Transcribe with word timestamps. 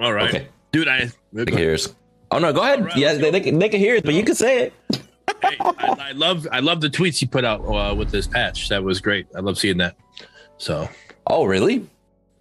All 0.00 0.12
right, 0.12 0.28
Okay. 0.34 0.48
dude. 0.72 0.88
I 0.88 1.10
They 1.32 1.44
can 1.44 1.56
hear 1.56 1.74
us. 1.74 1.94
Oh 2.30 2.38
no, 2.38 2.52
go 2.52 2.62
ahead. 2.62 2.84
Right, 2.84 2.96
yeah, 2.96 3.14
they, 3.14 3.30
they, 3.30 3.40
can, 3.40 3.58
they 3.58 3.68
can 3.68 3.80
hear 3.80 3.94
it, 3.94 4.04
but 4.04 4.14
you 4.14 4.24
can 4.24 4.34
say 4.34 4.64
it. 4.64 4.72
hey, 5.42 5.56
I, 5.60 5.96
I 6.08 6.12
love 6.12 6.46
I 6.52 6.60
love 6.60 6.80
the 6.80 6.88
tweets 6.90 7.22
you 7.22 7.28
put 7.28 7.44
out 7.44 7.60
uh, 7.62 7.94
with 7.94 8.10
this 8.10 8.26
patch. 8.26 8.68
That 8.68 8.82
was 8.82 9.00
great. 9.00 9.26
I 9.34 9.40
love 9.40 9.58
seeing 9.58 9.78
that. 9.78 9.96
So 10.58 10.88
Oh, 11.26 11.44
really? 11.44 11.86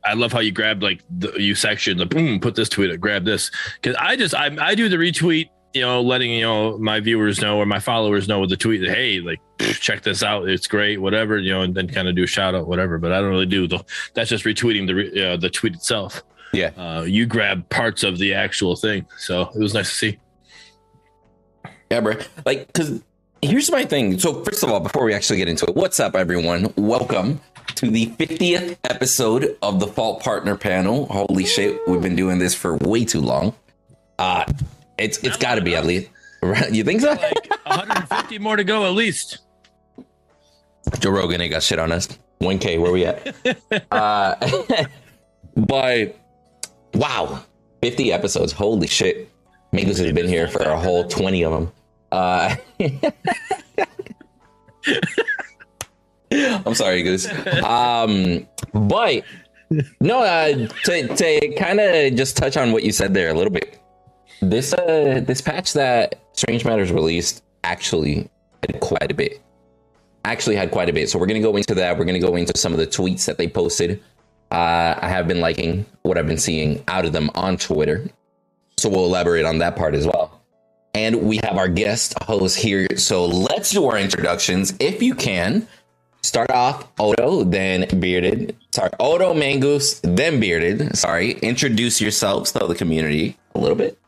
I 0.03 0.13
love 0.13 0.31
how 0.31 0.39
you 0.39 0.51
grabbed 0.51 0.83
like 0.83 1.01
the 1.17 1.31
you 1.37 1.55
section, 1.55 1.97
the 1.97 2.05
boom, 2.05 2.39
put 2.39 2.55
this 2.55 2.69
tweet, 2.69 2.99
grab 2.99 3.25
this. 3.25 3.49
Because 3.81 3.95
I 3.99 4.15
just 4.15 4.35
I 4.35 4.55
I 4.59 4.75
do 4.75 4.89
the 4.89 4.97
retweet, 4.97 5.49
you 5.73 5.81
know, 5.81 6.01
letting 6.01 6.31
you 6.31 6.41
know 6.41 6.77
my 6.77 6.99
viewers 6.99 7.41
know 7.41 7.57
or 7.57 7.65
my 7.65 7.79
followers 7.79 8.27
know 8.27 8.39
with 8.41 8.49
the 8.49 8.57
tweet 8.57 8.81
that 8.81 8.91
hey, 8.93 9.19
like 9.19 9.39
check 9.79 10.01
this 10.03 10.21
out, 10.23 10.47
it's 10.49 10.67
great, 10.67 10.99
whatever, 11.01 11.37
you 11.39 11.51
know, 11.51 11.61
and 11.61 11.73
then 11.73 11.87
kind 11.87 12.07
of 12.07 12.15
do 12.15 12.23
a 12.23 12.27
shout 12.27 12.53
out, 12.55 12.67
whatever. 12.67 12.97
But 12.97 13.13
I 13.13 13.19
don't 13.21 13.29
really 13.29 13.45
do 13.47 13.67
the 13.67 13.83
that's 14.13 14.29
just 14.29 14.43
retweeting 14.45 14.87
the 14.87 15.33
uh, 15.33 15.37
the 15.37 15.49
tweet 15.49 15.73
itself. 15.73 16.23
Yeah. 16.55 16.71
Uh, 16.77 17.01
you 17.01 17.25
grab 17.25 17.69
parts 17.69 18.03
of 18.03 18.17
the 18.17 18.33
actual 18.33 18.75
thing, 18.75 19.05
so 19.17 19.49
it 19.53 19.59
was 19.59 19.73
nice 19.73 19.89
to 19.89 19.95
see. 19.95 20.19
Yeah, 21.91 21.99
bro. 21.99 22.15
Like, 22.45 22.67
because 22.67 23.01
here's 23.41 23.69
my 23.69 23.83
thing. 23.83 24.17
So, 24.19 24.43
first 24.43 24.63
of 24.63 24.71
all, 24.71 24.79
before 24.79 25.03
we 25.03 25.13
actually 25.13 25.37
get 25.37 25.49
into 25.49 25.65
it, 25.65 25.75
what's 25.75 25.99
up, 25.99 26.15
everyone? 26.15 26.73
Welcome 26.77 27.41
to 27.75 27.89
the 27.89 28.07
50th 28.07 28.77
episode 28.85 29.57
of 29.61 29.81
the 29.81 29.87
Fault 29.87 30.23
Partner 30.23 30.55
Panel. 30.55 31.07
Holy 31.07 31.45
shit, 31.45 31.79
we've 31.87 32.01
been 32.01 32.15
doing 32.15 32.39
this 32.39 32.55
for 32.55 32.77
way 32.77 33.03
too 33.03 33.21
long. 33.21 33.53
Uh 34.17 34.45
it's 34.97 35.17
it's 35.23 35.35
got 35.35 35.55
to 35.55 35.61
be 35.61 35.75
at 35.75 35.85
least. 35.85 36.09
You 36.71 36.83
think 36.83 37.01
so? 37.01 37.09
Like 37.09 37.49
150 37.65 38.39
more 38.39 38.55
to 38.55 38.63
go 38.63 38.85
at 38.85 38.93
least. 38.93 39.39
Joe 40.99 41.09
Rogan 41.09 41.41
ain't 41.41 41.51
got 41.51 41.63
shit 41.63 41.79
on 41.79 41.91
us. 41.91 42.07
1K, 42.39 42.79
where 42.79 42.91
we 42.91 43.05
at? 43.05 43.35
uh, 43.91 44.35
but 45.55 46.15
wow, 46.95 47.43
50 47.81 48.11
episodes. 48.11 48.51
Holy 48.51 48.87
shit. 48.87 49.29
Mingus 49.73 49.97
has 49.97 50.11
been 50.13 50.27
here 50.27 50.47
for 50.47 50.63
a 50.63 50.79
whole 50.79 51.07
20 51.07 51.43
of 51.43 51.51
them. 51.51 51.71
Uh, 52.11 52.55
I'm 56.65 56.75
sorry, 56.75 57.03
Goose. 57.03 57.27
Um, 57.63 58.47
but 58.73 59.23
no, 59.99 60.21
uh, 60.21 60.67
to, 60.85 61.15
to 61.15 61.55
kind 61.57 61.79
of 61.79 62.15
just 62.15 62.37
touch 62.37 62.57
on 62.57 62.71
what 62.71 62.83
you 62.83 62.91
said 62.91 63.13
there 63.13 63.29
a 63.29 63.33
little 63.33 63.51
bit. 63.51 63.79
This 64.41 64.73
uh, 64.73 65.21
this 65.25 65.41
patch 65.41 65.73
that 65.73 66.21
Strange 66.33 66.65
Matters 66.65 66.91
released 66.91 67.43
actually 67.63 68.29
had 68.61 68.79
quite 68.79 69.11
a 69.11 69.15
bit 69.15 69.41
actually 70.25 70.55
had 70.55 70.71
quite 70.71 70.89
a 70.89 70.93
bit. 70.93 71.09
So 71.09 71.19
we're 71.19 71.27
to 71.41 71.47
go 71.47 71.55
into 71.55 71.75
that. 71.75 71.97
We're 71.97 72.05
to 72.05 72.19
go 72.19 72.35
into 72.35 72.57
some 72.57 72.73
of 72.73 72.79
the 72.79 72.87
tweets 72.87 73.25
that 73.25 73.37
they 73.37 73.47
posted. 73.47 74.01
Uh, 74.51 74.95
I 75.01 75.09
have 75.09 75.27
been 75.27 75.41
liking 75.41 75.85
what 76.03 76.17
I've 76.17 76.27
been 76.27 76.37
seeing 76.37 76.83
out 76.87 77.05
of 77.05 77.13
them 77.13 77.29
on 77.35 77.57
Twitter. 77.57 78.05
So 78.77 78.89
we'll 78.89 79.05
elaborate 79.05 79.45
on 79.45 79.57
that 79.59 79.75
part 79.75 79.95
as 79.95 80.05
well. 80.05 80.41
And 80.93 81.23
we 81.23 81.39
have 81.43 81.57
our 81.57 81.67
guest 81.67 82.15
host 82.23 82.57
here. 82.57 82.87
So 82.95 83.25
let's 83.25 83.71
do 83.71 83.85
our 83.85 83.97
introductions 83.97 84.73
if 84.79 85.01
you 85.01 85.15
can. 85.15 85.67
Start 86.21 86.49
off 86.49 86.87
Odo, 86.99 87.43
then 87.43 87.85
Bearded. 87.99 88.55
Sorry, 88.71 88.89
Odo, 88.99 89.33
Mangoose, 89.33 89.99
then 90.01 90.39
Bearded. 90.39 90.97
Sorry. 90.97 91.33
Introduce 91.33 92.01
yourselves 92.01 92.51
to 92.53 92.65
the 92.65 92.75
community 92.75 93.37
a 93.53 93.59
little 93.59 93.77
bit. 93.77 93.99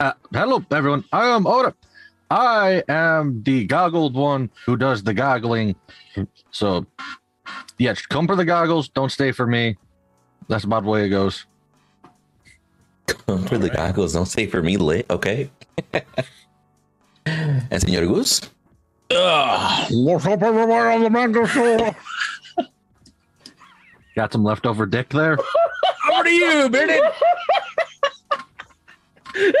Uh, 0.00 0.12
hello, 0.32 0.64
everyone. 0.70 1.04
I 1.12 1.26
am 1.28 1.46
Odo. 1.46 1.74
I 2.30 2.82
am 2.88 3.42
the 3.42 3.64
goggled 3.66 4.14
one 4.14 4.50
who 4.64 4.76
does 4.76 5.02
the 5.02 5.12
goggling. 5.12 5.76
So, 6.50 6.86
yeah, 7.78 7.94
come 8.08 8.26
for 8.26 8.36
the 8.36 8.44
goggles. 8.44 8.88
Don't 8.88 9.10
stay 9.10 9.32
for 9.32 9.46
me. 9.46 9.76
That's 10.48 10.64
about 10.64 10.84
the 10.84 10.90
way 10.90 11.06
it 11.06 11.10
goes. 11.10 11.46
Come 13.06 13.44
for 13.44 13.58
the 13.58 13.70
goggles. 13.70 14.12
Don't 14.12 14.26
stay 14.26 14.46
for 14.46 14.62
me 14.62 14.76
lit. 14.76 15.06
Okay. 15.10 15.50
and 17.26 17.80
Senor 17.80 18.06
Goose. 18.06 18.40
Ugh. 19.10 19.86
What's 19.90 20.26
up, 20.26 20.42
everyone 20.42 20.70
on 20.70 21.02
the 21.02 21.10
Mango 21.10 21.46
Show? 21.46 21.94
Got 24.16 24.32
some 24.32 24.44
leftover 24.44 24.86
dick 24.86 25.08
there. 25.10 25.36
Over 26.12 26.24
to 26.24 26.30
you, 26.30 26.68
Bearded. 26.68 27.02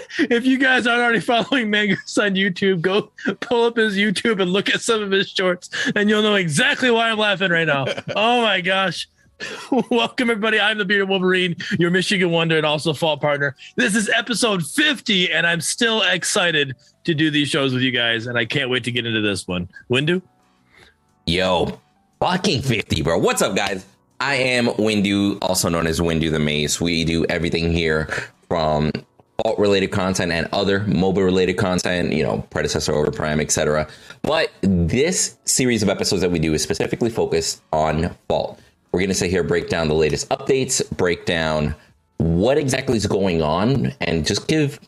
if 0.18 0.44
you 0.44 0.58
guys 0.58 0.86
aren't 0.86 1.02
already 1.02 1.20
following 1.42 1.70
Mangus 1.70 2.18
on 2.18 2.34
YouTube, 2.34 2.80
go 2.80 3.10
pull 3.40 3.64
up 3.64 3.76
his 3.76 3.96
YouTube 3.96 4.40
and 4.40 4.52
look 4.52 4.70
at 4.70 4.80
some 4.80 5.02
of 5.02 5.10
his 5.10 5.28
shorts, 5.28 5.70
and 5.94 6.08
you'll 6.08 6.22
know 6.22 6.34
exactly 6.34 6.90
why 6.90 7.10
I'm 7.10 7.18
laughing 7.18 7.50
right 7.50 7.66
now. 7.66 7.86
Oh 8.14 8.42
my 8.42 8.60
gosh. 8.60 9.08
Welcome, 9.90 10.30
everybody. 10.30 10.60
I'm 10.60 10.78
the 10.78 10.84
Bearded 10.84 11.08
Wolverine, 11.08 11.56
your 11.78 11.90
Michigan 11.90 12.30
Wonder 12.30 12.56
and 12.56 12.66
also 12.66 12.92
Fault 12.92 13.20
Partner. 13.20 13.56
This 13.76 13.96
is 13.96 14.08
episode 14.08 14.64
50, 14.64 15.32
and 15.32 15.46
I'm 15.46 15.60
still 15.60 16.02
excited 16.02 16.76
to 17.04 17.14
do 17.14 17.30
these 17.30 17.48
shows 17.48 17.72
with 17.72 17.82
you 17.82 17.90
guys, 17.90 18.26
and 18.26 18.38
I 18.38 18.44
can't 18.44 18.70
wait 18.70 18.84
to 18.84 18.92
get 18.92 19.06
into 19.06 19.20
this 19.20 19.48
one. 19.48 19.68
Windu? 19.90 20.22
Yo, 21.26 21.80
fucking 22.20 22.62
50, 22.62 23.02
bro. 23.02 23.18
What's 23.18 23.42
up, 23.42 23.56
guys? 23.56 23.86
I 24.20 24.34
am 24.34 24.66
Windu, 24.66 25.38
also 25.42 25.68
known 25.68 25.86
as 25.86 26.00
Windu 26.00 26.30
the 26.30 26.38
Mace. 26.38 26.80
We 26.80 27.04
do 27.04 27.24
everything 27.26 27.72
here 27.72 28.08
from 28.48 28.92
alt 29.44 29.58
related 29.58 29.90
content 29.90 30.30
and 30.30 30.48
other 30.52 30.80
mobile 30.80 31.22
related 31.22 31.54
content, 31.54 32.12
you 32.12 32.22
know, 32.22 32.46
predecessor 32.50 32.92
Overprime, 32.92 33.40
etc. 33.40 33.88
But 34.22 34.50
this 34.60 35.36
series 35.44 35.82
of 35.82 35.88
episodes 35.88 36.22
that 36.22 36.30
we 36.30 36.38
do 36.38 36.54
is 36.54 36.62
specifically 36.62 37.10
focused 37.10 37.62
on 37.72 38.14
fault. 38.28 38.60
We're 38.92 39.00
going 39.00 39.08
to 39.08 39.14
sit 39.14 39.30
here, 39.30 39.42
break 39.42 39.68
down 39.68 39.88
the 39.88 39.94
latest 39.94 40.28
updates, 40.28 40.88
break 40.96 41.24
down 41.24 41.74
what 42.18 42.58
exactly 42.58 42.96
is 42.96 43.06
going 43.06 43.42
on, 43.42 43.94
and 44.00 44.26
just 44.26 44.48
give 44.48 44.78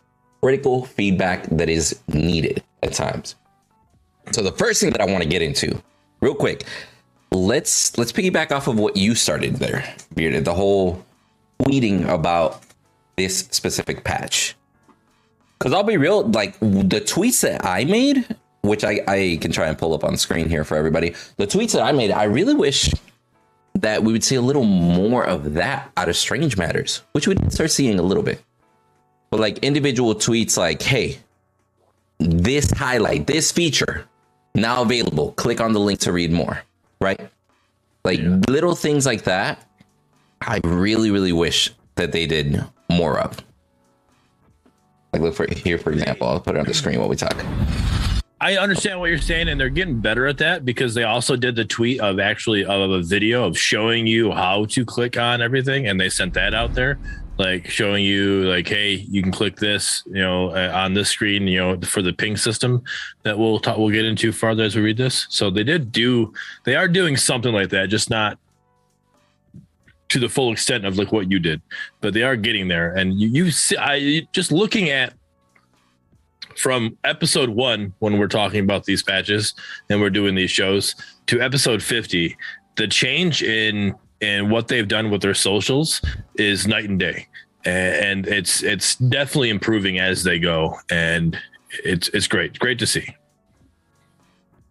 critical 0.43 0.85
feedback 0.85 1.45
that 1.47 1.71
is 1.71 1.99
needed 2.09 2.63
at 2.83 2.93
times. 2.93 3.35
So 4.33 4.43
the 4.43 4.53
first 4.53 4.81
thing 4.81 4.91
that 4.91 5.01
I 5.01 5.07
want 5.07 5.23
to 5.23 5.29
get 5.29 5.43
into, 5.43 5.83
real 6.21 6.35
quick, 6.35 6.65
let's 7.33 7.97
let's 7.99 8.13
piggyback 8.13 8.53
off 8.53 8.69
of 8.69 8.79
what 8.79 8.97
you 8.97 9.15
started 9.15 9.57
there, 9.57 9.95
Bearded. 10.15 10.45
The 10.45 10.55
whole 10.55 11.05
tweeting 11.63 12.07
about 12.09 12.63
this 13.17 13.39
specific 13.51 14.05
patch. 14.05 14.57
Because 15.59 15.73
I'll 15.73 15.83
be 15.83 15.97
real, 15.97 16.27
like 16.29 16.59
the 16.61 17.01
tweets 17.01 17.41
that 17.43 17.65
I 17.65 17.85
made, 17.85 18.37
which 18.63 18.85
I, 18.85 19.01
I 19.07 19.39
can 19.41 19.53
try 19.53 19.69
and 19.69 19.79
pull 19.79 19.95
up 19.95 20.05
on 20.05 20.17
screen 20.17 20.49
here 20.49 20.65
for 20.65 20.77
everybody. 20.77 21.15
The 21.37 21.47
tweets 21.47 21.73
that 21.73 21.83
I 21.83 21.93
made, 21.93 22.11
I 22.11 22.25
really 22.25 22.55
wish 22.55 22.93
that 23.75 24.03
we 24.03 24.13
would 24.13 24.25
see 24.25 24.37
a 24.37 24.41
little 24.41 24.65
more 24.65 25.25
of 25.25 25.55
that 25.55 25.91
out 25.97 26.09
of 26.09 26.17
Strange 26.17 26.57
Matters, 26.57 27.03
which 27.13 27.27
we 27.27 27.35
did 27.35 27.53
start 27.53 27.71
seeing 27.71 27.99
a 27.99 28.03
little 28.03 28.23
bit. 28.23 28.43
But 29.31 29.41
like 29.41 29.59
individual 29.59 30.15
tweets 30.15 30.57
like, 30.57 30.83
hey, 30.83 31.19
this 32.19 32.71
highlight, 32.71 33.27
this 33.27 33.51
feature, 33.51 34.07
now 34.55 34.83
available. 34.83 35.33
Click 35.33 35.61
on 35.61 35.73
the 35.73 35.81
link 35.81 36.01
to 36.01 36.13
read 36.13 36.31
more. 36.31 36.63
Right? 37.01 37.21
Like 38.05 38.21
little 38.49 38.75
things 38.75 39.07
like 39.07 39.25
that. 39.25 39.67
I 40.41 40.61
really, 40.63 41.11
really 41.11 41.33
wish 41.33 41.73
that 41.97 42.13
they 42.13 42.27
did 42.27 42.65
more 42.91 43.19
of. 43.19 43.39
Like 45.13 45.23
look 45.23 45.35
for 45.35 45.47
here, 45.53 45.79
for 45.79 45.93
example. 45.93 46.27
I'll 46.27 46.41
put 46.41 46.57
it 46.57 46.59
on 46.59 46.67
the 46.67 46.75
screen 46.75 46.99
while 46.99 47.09
we 47.09 47.17
talk. 47.17 47.37
I 48.41 48.59
understand 48.59 49.01
what 49.01 49.09
you're 49.09 49.19
saying, 49.19 49.49
and 49.49 49.59
they're 49.59 49.71
getting 49.71 50.01
better 50.01 50.27
at 50.27 50.39
that 50.39 50.65
because 50.65 50.93
they 50.93 51.05
also 51.05 51.35
did 51.35 51.57
the 51.57 51.65
tweet 51.65 52.01
of 52.01 52.19
actually 52.19 52.65
of 52.65 52.91
a 52.91 53.01
video 53.01 53.45
of 53.45 53.57
showing 53.57 54.07
you 54.07 54.33
how 54.33 54.67
to 54.67 54.85
click 54.85 55.17
on 55.17 55.41
everything, 55.41 55.87
and 55.87 55.99
they 55.99 56.11
sent 56.11 56.35
that 56.35 56.53
out 56.53 56.75
there, 56.75 56.99
like 57.39 57.71
showing 57.71 58.05
you 58.05 58.43
like, 58.43 58.69
hey, 58.69 58.95
you 59.09 59.23
can 59.23 59.33
click 59.33 59.57
this, 59.57 60.03
you 60.07 60.21
know, 60.21 60.51
uh, 60.51 60.73
on 60.75 60.93
this 60.93 61.09
screen, 61.09 61.47
you 61.47 61.59
know, 61.59 61.81
for 61.81 62.03
the 62.03 62.13
ping 62.13 62.37
system 62.37 62.83
that 63.23 63.39
we'll 63.39 63.61
talk, 63.61 63.79
we'll 63.79 63.89
get 63.89 64.05
into 64.05 64.31
farther 64.31 64.65
as 64.65 64.77
we 64.77 64.83
read 64.83 64.99
this. 64.99 65.27
So 65.31 65.49
they 65.49 65.65
did 65.65 65.91
do, 65.91 66.35
they 66.65 66.77
are 66.77 66.89
doing 66.89 67.17
something 67.17 67.55
like 67.55 67.71
that, 67.71 67.89
just 67.89 68.11
not 68.11 68.39
to 70.09 70.19
the 70.19 70.29
full 70.29 70.53
extent 70.53 70.85
of 70.85 70.99
like 70.99 71.13
what 71.13 71.31
you 71.31 71.39
did, 71.39 71.61
but 72.01 72.15
they 72.15 72.23
are 72.23 72.37
getting 72.37 72.69
there. 72.69 72.95
And 72.95 73.21
you, 73.21 73.29
you 73.29 73.51
see, 73.51 73.77
I 73.77 74.27
just 74.33 74.53
looking 74.53 74.91
at 74.91 75.15
from 76.57 76.97
episode 77.05 77.49
one 77.49 77.93
when 77.99 78.19
we're 78.19 78.29
talking 78.29 78.61
about 78.61 78.85
these 78.85 79.03
patches 79.03 79.55
and 79.91 80.01
we're 80.01 80.11
doing 80.11 80.35
these 80.35 80.53
shows 80.53 80.95
to 81.27 81.41
episode 81.41 81.83
50 81.83 82.37
the 82.77 82.87
change 82.87 83.43
in 83.43 83.93
in 84.21 84.51
what 84.51 84.69
they've 84.69 84.87
done 84.87 85.11
with 85.11 85.21
their 85.21 85.35
socials 85.35 86.01
is 86.37 86.69
night 86.69 86.89
and 86.89 87.01
day 87.01 87.27
and 87.65 88.29
it's 88.29 88.63
it's 88.63 88.95
definitely 88.95 89.51
improving 89.51 89.99
as 89.99 90.23
they 90.23 90.39
go 90.39 90.79
and 90.91 91.37
it's 91.85 92.07
it's 92.11 92.29
great 92.29 92.57
great 92.61 92.79
to 92.79 92.87
see 92.87 93.17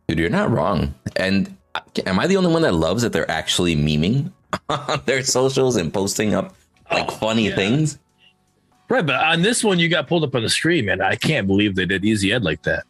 Dude, 0.07 0.19
you're 0.19 0.29
not 0.29 0.51
wrong. 0.51 0.93
And 1.15 1.55
uh, 1.75 1.81
am 2.05 2.19
I 2.19 2.27
the 2.27 2.37
only 2.37 2.51
one 2.51 2.61
that 2.63 2.73
loves 2.73 3.01
that 3.03 3.13
they're 3.13 3.29
actually 3.29 3.75
memeing 3.75 4.31
on 4.69 5.01
their 5.05 5.23
socials 5.23 5.75
and 5.75 5.93
posting 5.93 6.33
up 6.33 6.55
like 6.91 7.07
Oh, 7.09 7.15
funny 7.15 7.49
yeah. 7.49 7.55
things? 7.55 7.99
right 8.89 9.05
but 9.05 9.15
on 9.15 9.41
this 9.41 9.63
one 9.63 9.79
you 9.79 9.87
got 9.89 10.07
pulled 10.07 10.23
up 10.23 10.35
on 10.35 10.43
the 10.43 10.49
screen 10.49 10.85
man 10.85 11.01
i 11.01 11.15
can't 11.15 11.47
believe 11.47 11.75
they 11.75 11.85
did 11.85 12.03
easy 12.05 12.31
ed 12.33 12.43
like 12.43 12.61
that 12.63 12.83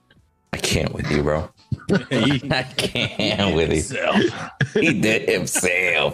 I 0.51 0.57
can't 0.57 0.93
with 0.93 1.09
you, 1.09 1.23
bro. 1.23 1.49
I 1.91 2.63
can't 2.77 3.55
with 3.55 3.71
it. 3.71 4.79
He 4.79 5.01
did 5.01 5.27
himself. 5.27 6.13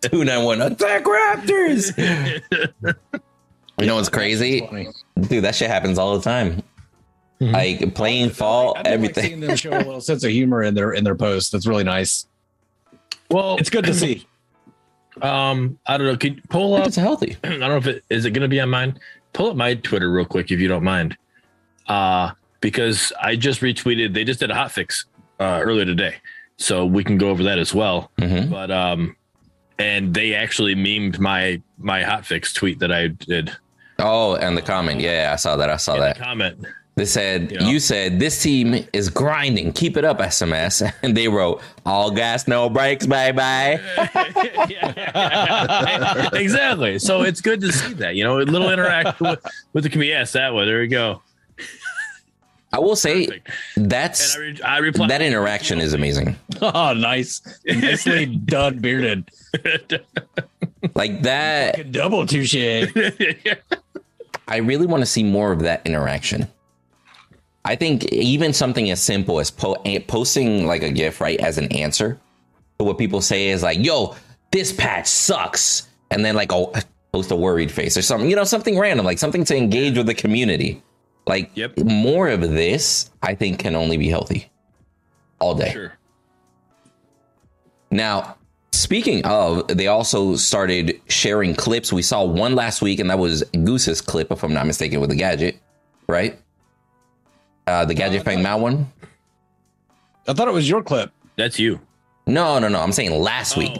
291 0.00 0.62
attack 0.62 1.04
raptors. 1.04 1.92
You 3.78 3.86
know 3.86 3.96
what's 3.96 4.08
crazy? 4.08 4.60
Dude, 5.28 5.44
that 5.44 5.54
shit 5.54 5.68
happens 5.68 5.98
all 5.98 6.16
the 6.16 6.22
time. 6.22 6.62
Mhm. 7.42 7.52
Like 7.52 7.94
playing 7.94 8.30
fall, 8.30 8.74
I 8.78 8.82
do 8.84 8.88
like 8.88 8.94
everything. 8.94 9.24
seeing 9.24 9.40
them 9.40 9.56
show 9.56 9.70
a 9.72 9.78
little 9.78 10.00
sense 10.00 10.24
of 10.24 10.30
humor 10.30 10.62
in 10.62 10.74
their 10.74 10.92
in 10.92 11.04
their 11.04 11.16
posts. 11.16 11.50
That's 11.50 11.66
really 11.66 11.84
nice. 11.84 12.26
Well, 13.30 13.56
It's 13.58 13.68
good 13.68 13.84
to 13.84 13.92
see. 14.02 14.26
Um, 15.22 15.78
I 15.86 15.96
don't 15.96 16.06
know. 16.06 16.16
Can 16.16 16.34
you 16.34 16.42
pull 16.48 16.74
up? 16.74 16.86
it's 16.86 16.96
healthy. 16.96 17.36
I 17.44 17.48
don't 17.50 17.60
know 17.60 17.76
if 17.76 17.86
it 17.86 18.04
is 18.10 18.24
it 18.24 18.30
going 18.30 18.42
to 18.42 18.48
be 18.48 18.60
on 18.60 18.70
mine. 18.70 18.98
Pull 19.32 19.50
up 19.50 19.56
my 19.56 19.74
Twitter 19.74 20.10
real 20.10 20.24
quick 20.24 20.50
if 20.50 20.60
you 20.60 20.68
don't 20.68 20.84
mind. 20.84 21.16
Uh, 21.88 22.30
because 22.60 23.12
I 23.20 23.36
just 23.36 23.60
retweeted. 23.60 24.14
They 24.14 24.24
just 24.24 24.40
did 24.40 24.50
a 24.50 24.54
hot 24.54 24.72
fix 24.72 25.04
uh, 25.40 25.60
earlier 25.62 25.84
today, 25.84 26.16
so 26.56 26.86
we 26.86 27.04
can 27.04 27.18
go 27.18 27.28
over 27.28 27.42
that 27.42 27.58
as 27.58 27.74
well. 27.74 28.10
Mhm. 28.18 28.50
But 28.50 28.70
um, 28.70 29.16
and 29.78 30.14
they 30.14 30.34
actually 30.34 30.74
memed 30.74 31.18
my 31.18 31.60
my 31.78 32.02
hot 32.02 32.24
fix 32.24 32.52
tweet 32.52 32.78
that 32.78 32.90
I 32.92 33.08
did. 33.08 33.50
Oh, 33.98 34.36
and 34.36 34.56
the 34.56 34.62
comment. 34.62 35.00
Yeah, 35.00 35.30
I 35.32 35.36
saw 35.36 35.56
that. 35.56 35.68
I 35.70 35.76
saw 35.76 35.94
the 35.94 36.00
that. 36.00 36.18
comment. 36.18 36.64
They 36.96 37.06
said, 37.06 37.50
Yeah. 37.50 37.66
You 37.68 37.80
said 37.80 38.20
this 38.20 38.40
team 38.42 38.86
is 38.92 39.08
grinding. 39.08 39.72
Keep 39.72 39.96
it 39.96 40.04
up, 40.04 40.18
SMS. 40.18 40.82
And 41.02 41.16
they 41.16 41.28
wrote, 41.28 41.60
All 41.84 42.10
gas, 42.10 42.46
no 42.46 42.68
brakes, 42.70 43.06
bye 43.06 43.32
bye. 43.32 43.80
Exactly. 46.34 46.98
So 46.98 47.22
it's 47.22 47.40
good 47.40 47.60
to 47.62 47.72
see 47.72 47.94
that. 47.94 48.14
You 48.14 48.24
know, 48.24 48.38
a 48.38 48.42
little 48.42 48.70
interact 48.70 49.20
with, 49.20 49.44
with 49.72 49.84
the 49.84 49.90
community. 49.90 50.18
Yes, 50.18 50.32
that 50.32 50.54
way. 50.54 50.66
There 50.66 50.80
we 50.80 50.88
go. 50.88 51.22
I 52.72 52.80
will 52.80 52.96
say 52.96 53.26
Perfect. 53.26 53.50
that's 53.76 54.34
I, 54.34 54.38
re- 54.40 54.60
I 54.64 54.78
replied. 54.78 55.10
that 55.10 55.22
interaction 55.22 55.80
is 55.80 55.92
amazing. 55.92 56.36
Oh, 56.62 56.92
nice. 56.94 57.42
Nicely 57.66 58.26
done, 58.26 58.78
bearded. 58.78 59.28
Like 60.94 61.22
that, 61.22 61.92
Double 61.92 62.26
touche. 62.26 62.54
I 64.48 64.56
really 64.58 64.86
want 64.86 65.02
to 65.02 65.06
see 65.06 65.22
more 65.22 65.52
of 65.52 65.60
that 65.60 65.82
interaction. 65.86 66.48
I 67.64 67.76
think 67.76 68.04
even 68.12 68.52
something 68.52 68.90
as 68.90 69.02
simple 69.02 69.40
as 69.40 69.50
po- 69.50 69.80
eh, 69.84 69.98
posting 70.06 70.66
like 70.66 70.82
a 70.82 70.90
GIF, 70.90 71.20
right, 71.20 71.40
as 71.40 71.56
an 71.58 71.72
answer 71.72 72.20
to 72.78 72.84
what 72.84 72.98
people 72.98 73.20
say 73.20 73.48
is 73.48 73.62
like, 73.62 73.78
yo, 73.78 74.16
this 74.50 74.72
patch 74.72 75.06
sucks. 75.06 75.88
And 76.10 76.24
then 76.24 76.34
like, 76.34 76.52
oh, 76.52 76.72
post 77.12 77.30
a 77.30 77.36
worried 77.36 77.70
face 77.70 77.96
or 77.96 78.02
something, 78.02 78.28
you 78.28 78.36
know, 78.36 78.44
something 78.44 78.78
random, 78.78 79.06
like 79.06 79.18
something 79.18 79.44
to 79.44 79.56
engage 79.56 79.96
with 79.96 80.06
the 80.06 80.14
community. 80.14 80.82
Like 81.26 81.50
Yep. 81.54 81.78
more 81.78 82.28
of 82.28 82.40
this, 82.42 83.10
I 83.22 83.34
think 83.34 83.60
can 83.60 83.74
only 83.74 83.96
be 83.96 84.08
healthy 84.08 84.50
all 85.38 85.54
day. 85.54 85.70
Sure. 85.72 85.92
Now, 87.90 88.36
speaking 88.72 89.24
of, 89.24 89.68
they 89.68 89.86
also 89.86 90.36
started 90.36 91.00
sharing 91.08 91.54
clips. 91.54 91.92
We 91.92 92.02
saw 92.02 92.24
one 92.24 92.54
last 92.54 92.82
week, 92.82 92.98
and 92.98 93.08
that 93.08 93.18
was 93.18 93.42
Goose's 93.64 94.00
clip, 94.00 94.30
if 94.32 94.42
I'm 94.42 94.52
not 94.52 94.66
mistaken, 94.66 95.00
with 95.00 95.10
the 95.10 95.16
gadget, 95.16 95.58
right? 96.08 96.38
Uh, 97.66 97.84
the 97.84 97.94
gadget 97.94 98.24
Fang 98.24 98.42
Mao 98.42 98.58
one. 98.58 98.90
I 100.28 100.32
thought 100.32 100.48
it 100.48 100.54
was 100.54 100.68
your 100.68 100.82
clip. 100.82 101.10
That's 101.36 101.58
you. 101.58 101.80
No, 102.26 102.58
no, 102.58 102.68
no. 102.68 102.80
I'm 102.80 102.92
saying 102.92 103.10
last 103.10 103.56
week. 103.56 103.72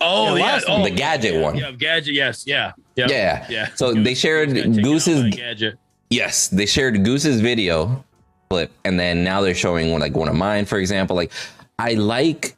Oh, 0.00 0.34
Yeah, 0.34 0.34
yeah. 0.36 0.42
last 0.42 0.64
oh, 0.68 0.72
one. 0.74 0.82
The 0.82 0.90
gadget 0.90 1.34
yeah, 1.34 1.40
one. 1.42 1.56
Yeah, 1.56 1.70
gadget. 1.72 2.14
Yes. 2.14 2.46
Yeah. 2.46 2.72
Yeah. 2.96 3.06
Yeah. 3.08 3.46
Yeah. 3.48 3.68
So 3.74 3.92
they 3.92 4.14
shared 4.14 4.50
Goose 4.50 4.56
got 4.56 4.64
taken 4.64 4.78
out 4.78 4.84
Goose's 4.84 5.34
gadget. 5.34 5.78
Yes, 6.10 6.48
they 6.48 6.66
shared 6.66 7.04
Goose's 7.04 7.40
video 7.40 8.04
clip, 8.50 8.70
and 8.84 8.98
then 8.98 9.24
now 9.24 9.40
they're 9.40 9.54
showing 9.54 9.90
one 9.90 10.00
like 10.00 10.14
one 10.14 10.28
of 10.28 10.36
mine, 10.36 10.64
for 10.64 10.78
example. 10.78 11.16
Like, 11.16 11.32
I 11.78 11.94
like 11.94 12.56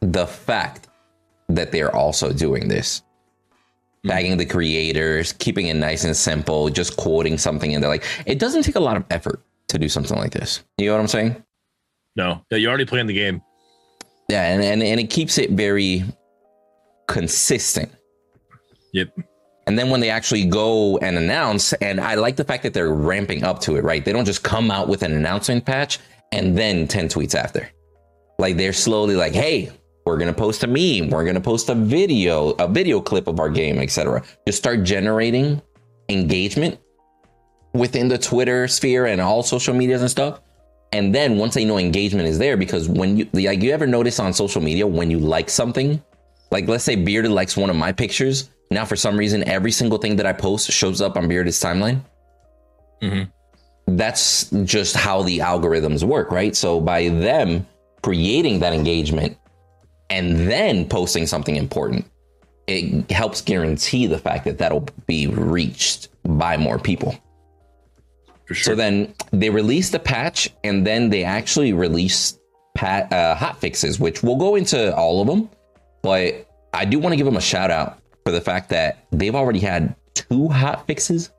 the 0.00 0.26
fact 0.26 0.88
that 1.48 1.72
they're 1.72 1.94
also 1.94 2.32
doing 2.32 2.68
this, 2.68 3.02
tagging 4.06 4.36
the 4.36 4.46
creators, 4.46 5.32
keeping 5.32 5.66
it 5.66 5.74
nice 5.74 6.04
and 6.04 6.16
simple, 6.16 6.68
just 6.70 6.96
quoting 6.96 7.38
something, 7.38 7.74
and 7.74 7.82
they're 7.82 7.90
like, 7.90 8.04
it 8.24 8.38
doesn't 8.38 8.62
take 8.62 8.76
a 8.76 8.80
lot 8.80 8.96
of 8.96 9.04
effort 9.10 9.42
to 9.68 9.78
do 9.78 9.88
something 9.88 10.16
like 10.16 10.32
this. 10.32 10.62
You 10.78 10.86
know 10.86 10.94
what 10.94 11.00
I'm 11.00 11.08
saying? 11.08 11.42
No, 12.14 12.42
yeah, 12.50 12.58
you're 12.58 12.70
already 12.70 12.86
playing 12.86 13.06
the 13.06 13.14
game. 13.14 13.42
Yeah, 14.28 14.44
and 14.46 14.62
and, 14.62 14.82
and 14.82 15.00
it 15.00 15.10
keeps 15.10 15.38
it 15.38 15.50
very 15.50 16.04
consistent. 17.08 17.92
Yep. 18.92 19.10
And 19.66 19.78
then 19.78 19.90
when 19.90 20.00
they 20.00 20.10
actually 20.10 20.44
go 20.44 20.96
and 20.98 21.18
announce, 21.18 21.72
and 21.74 22.00
I 22.00 22.14
like 22.14 22.36
the 22.36 22.44
fact 22.44 22.62
that 22.62 22.72
they're 22.72 22.94
ramping 22.94 23.42
up 23.42 23.60
to 23.62 23.76
it, 23.76 23.82
right? 23.82 24.04
They 24.04 24.12
don't 24.12 24.24
just 24.24 24.44
come 24.44 24.70
out 24.70 24.88
with 24.88 25.02
an 25.02 25.12
announcement 25.12 25.66
patch 25.66 25.98
and 26.32 26.56
then 26.56 26.86
10 26.86 27.08
tweets 27.08 27.34
after. 27.34 27.68
Like 28.38 28.56
they're 28.56 28.72
slowly 28.72 29.16
like, 29.16 29.32
hey, 29.32 29.72
we're 30.04 30.18
gonna 30.18 30.32
post 30.32 30.62
a 30.62 30.68
meme, 30.68 31.10
we're 31.10 31.24
gonna 31.24 31.40
post 31.40 31.68
a 31.68 31.74
video, 31.74 32.50
a 32.52 32.68
video 32.68 33.00
clip 33.00 33.26
of 33.26 33.40
our 33.40 33.50
game, 33.50 33.78
etc. 33.78 34.22
Just 34.46 34.58
start 34.58 34.84
generating 34.84 35.60
engagement 36.08 36.78
within 37.76 38.08
the 38.08 38.18
Twitter 38.18 38.68
sphere 38.68 39.06
and 39.06 39.20
all 39.20 39.42
social 39.42 39.74
medias 39.74 40.00
and 40.00 40.10
stuff. 40.10 40.40
And 40.92 41.14
then 41.14 41.36
once 41.36 41.54
they 41.54 41.64
know 41.64 41.78
engagement 41.78 42.28
is 42.28 42.38
there, 42.38 42.56
because 42.56 42.88
when 42.88 43.16
you 43.16 43.28
like 43.32 43.60
you 43.62 43.72
ever 43.72 43.86
notice 43.86 44.18
on 44.20 44.32
social 44.32 44.62
media 44.62 44.86
when 44.86 45.10
you 45.10 45.18
like 45.18 45.50
something, 45.50 46.02
like 46.50 46.68
let's 46.68 46.84
say 46.84 46.96
Bearded 46.96 47.32
likes 47.32 47.56
one 47.56 47.70
of 47.70 47.76
my 47.76 47.92
pictures. 47.92 48.50
Now 48.70 48.84
for 48.84 48.96
some 48.96 49.16
reason, 49.16 49.46
every 49.48 49.72
single 49.72 49.98
thing 49.98 50.16
that 50.16 50.26
I 50.26 50.32
post 50.32 50.70
shows 50.70 51.00
up 51.00 51.16
on 51.16 51.28
Bearded's 51.28 51.60
timeline. 51.60 52.00
Mhm. 53.02 53.30
That's 53.88 54.50
just 54.64 54.96
how 54.96 55.22
the 55.22 55.38
algorithms 55.38 56.02
work, 56.02 56.30
right? 56.30 56.56
So 56.56 56.80
by 56.80 57.08
them 57.08 57.66
creating 58.02 58.60
that 58.60 58.72
engagement 58.72 59.36
and 60.10 60.48
then 60.50 60.88
posting 60.88 61.26
something 61.26 61.56
important, 61.56 62.06
it 62.66 63.10
helps 63.10 63.40
guarantee 63.40 64.06
the 64.06 64.18
fact 64.18 64.44
that 64.44 64.58
that'll 64.58 64.86
be 65.06 65.26
reached 65.26 66.08
by 66.24 66.56
more 66.56 66.78
people. 66.78 67.16
For 68.46 68.54
So 68.54 68.74
then 68.74 69.14
they 69.32 69.50
released 69.50 69.92
the 69.92 69.98
patch, 69.98 70.48
and 70.62 70.86
then 70.86 71.10
they 71.10 71.24
actually 71.24 71.72
released 71.72 72.40
pat 72.74 73.12
uh, 73.12 73.34
hot 73.34 73.60
fixes, 73.60 73.98
which 73.98 74.22
we'll 74.22 74.36
go 74.36 74.54
into 74.54 74.94
all 74.94 75.20
of 75.20 75.26
them. 75.26 75.50
But 76.02 76.48
I 76.72 76.84
do 76.84 76.98
want 76.98 77.12
to 77.12 77.16
give 77.16 77.26
them 77.26 77.36
a 77.36 77.40
shout 77.40 77.70
out 77.70 77.98
for 78.24 78.30
the 78.30 78.40
fact 78.40 78.68
that 78.70 79.04
they've 79.10 79.34
already 79.34 79.58
had 79.58 79.96
two 80.14 80.48
hot 80.48 80.86
fixes 80.86 81.30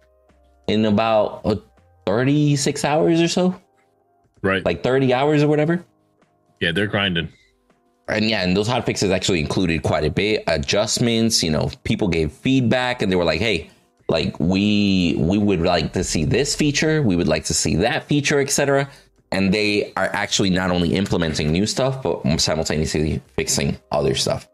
in 0.68 0.86
about 0.86 1.42
uh, 1.45 1.56
36 2.06 2.83
hours 2.83 3.21
or 3.21 3.27
so, 3.27 3.56
right. 4.42 4.63
like 4.65 4.83
30 4.83 5.13
hours 5.13 5.44
or 5.44 5.48
whatever. 5.48 5.83
yeah, 6.60 6.71
they're 6.71 6.88
grinding. 6.88 7.30
And 8.10 8.30
yeah, 8.30 8.44
and 8.44 8.56
those 8.56 8.68
hot 8.68 8.86
fixes 8.86 9.12
actually 9.12 9.42
included 9.42 9.83
quite 9.83 10.05
a 10.05 10.10
bit 10.10 10.43
adjustments. 10.48 11.43
You 11.43 11.51
know, 11.51 11.70
people 11.84 12.08
gave 12.08 12.32
feedback, 12.32 13.01
and 13.01 13.12
they 13.12 13.17
were 13.17 13.25
like, 13.25 13.41
"Hey, 13.41 13.70
like 14.10 14.40
we 14.40 15.16
we 15.18 15.38
would 15.38 15.62
like 15.62 15.94
to 15.94 16.04
see 16.04 16.24
this 16.24 16.56
feature, 16.56 17.02
we 17.02 17.16
would 17.16 17.28
like 17.28 17.46
to 17.46 17.54
see 17.54 17.76
that 17.78 18.06
feature, 18.06 18.40
etc." 18.40 18.90
And 19.32 19.54
they 19.54 19.92
are 19.98 20.10
actually 20.14 20.50
not 20.50 20.72
only 20.72 20.96
implementing 20.96 21.52
new 21.52 21.66
stuff, 21.66 22.02
but 22.02 22.22
simultaneously 22.40 23.22
fixing 23.36 23.78
other 23.92 24.16
stuff. 24.16 24.48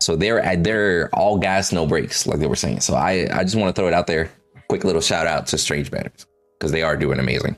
So 0.00 0.16
they're 0.16 0.56
they're 0.56 1.10
all 1.12 1.38
gas, 1.38 1.72
no 1.72 1.86
brakes, 1.86 2.26
like 2.26 2.38
they 2.38 2.46
were 2.46 2.56
saying. 2.56 2.80
So 2.80 2.94
I 2.94 3.28
I 3.32 3.44
just 3.44 3.56
want 3.56 3.74
to 3.74 3.78
throw 3.78 3.88
it 3.88 3.94
out 3.94 4.06
there. 4.06 4.30
Quick 4.68 4.84
little 4.84 5.02
shout 5.02 5.26
out 5.26 5.46
to 5.48 5.58
Strange 5.58 5.90
Matters 5.90 6.26
because 6.58 6.70
they 6.70 6.82
are 6.82 6.96
doing 6.96 7.18
amazing. 7.18 7.56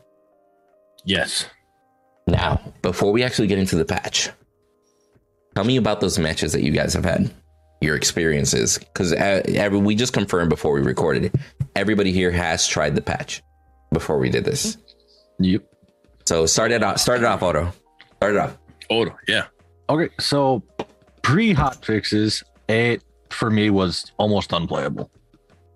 Yes. 1.04 1.46
Now, 2.26 2.60
before 2.82 3.12
we 3.12 3.22
actually 3.22 3.48
get 3.48 3.58
into 3.58 3.76
the 3.76 3.84
patch, 3.84 4.30
tell 5.54 5.64
me 5.64 5.76
about 5.76 6.00
those 6.00 6.18
matches 6.18 6.52
that 6.52 6.62
you 6.62 6.72
guys 6.72 6.94
have 6.94 7.04
had, 7.04 7.30
your 7.82 7.96
experiences. 7.96 8.78
Because 8.78 9.12
uh, 9.12 9.42
every- 9.48 9.78
we 9.78 9.94
just 9.94 10.12
confirmed 10.12 10.50
before 10.50 10.72
we 10.72 10.80
recorded 10.80 11.32
everybody 11.76 12.12
here 12.12 12.30
has 12.30 12.66
tried 12.66 12.94
the 12.94 13.00
patch 13.02 13.42
before 13.92 14.18
we 14.18 14.28
did 14.30 14.44
this. 14.44 14.76
Yep. 15.38 15.62
So 16.26 16.46
start 16.46 16.70
it 16.70 16.82
off. 16.82 16.98
Start 16.98 17.18
it 17.20 17.24
off, 17.24 17.42
Odo. 17.42 17.72
Start 18.16 18.34
it 18.34 18.38
off. 18.38 18.58
Oh, 18.90 19.06
yeah. 19.26 19.46
Okay, 19.90 20.08
so 20.20 20.62
pre 21.22 21.52
hot 21.52 21.84
fixes, 21.84 22.42
it 22.68 23.02
for 23.30 23.50
me 23.50 23.70
was 23.70 24.12
almost 24.18 24.52
unplayable. 24.52 25.10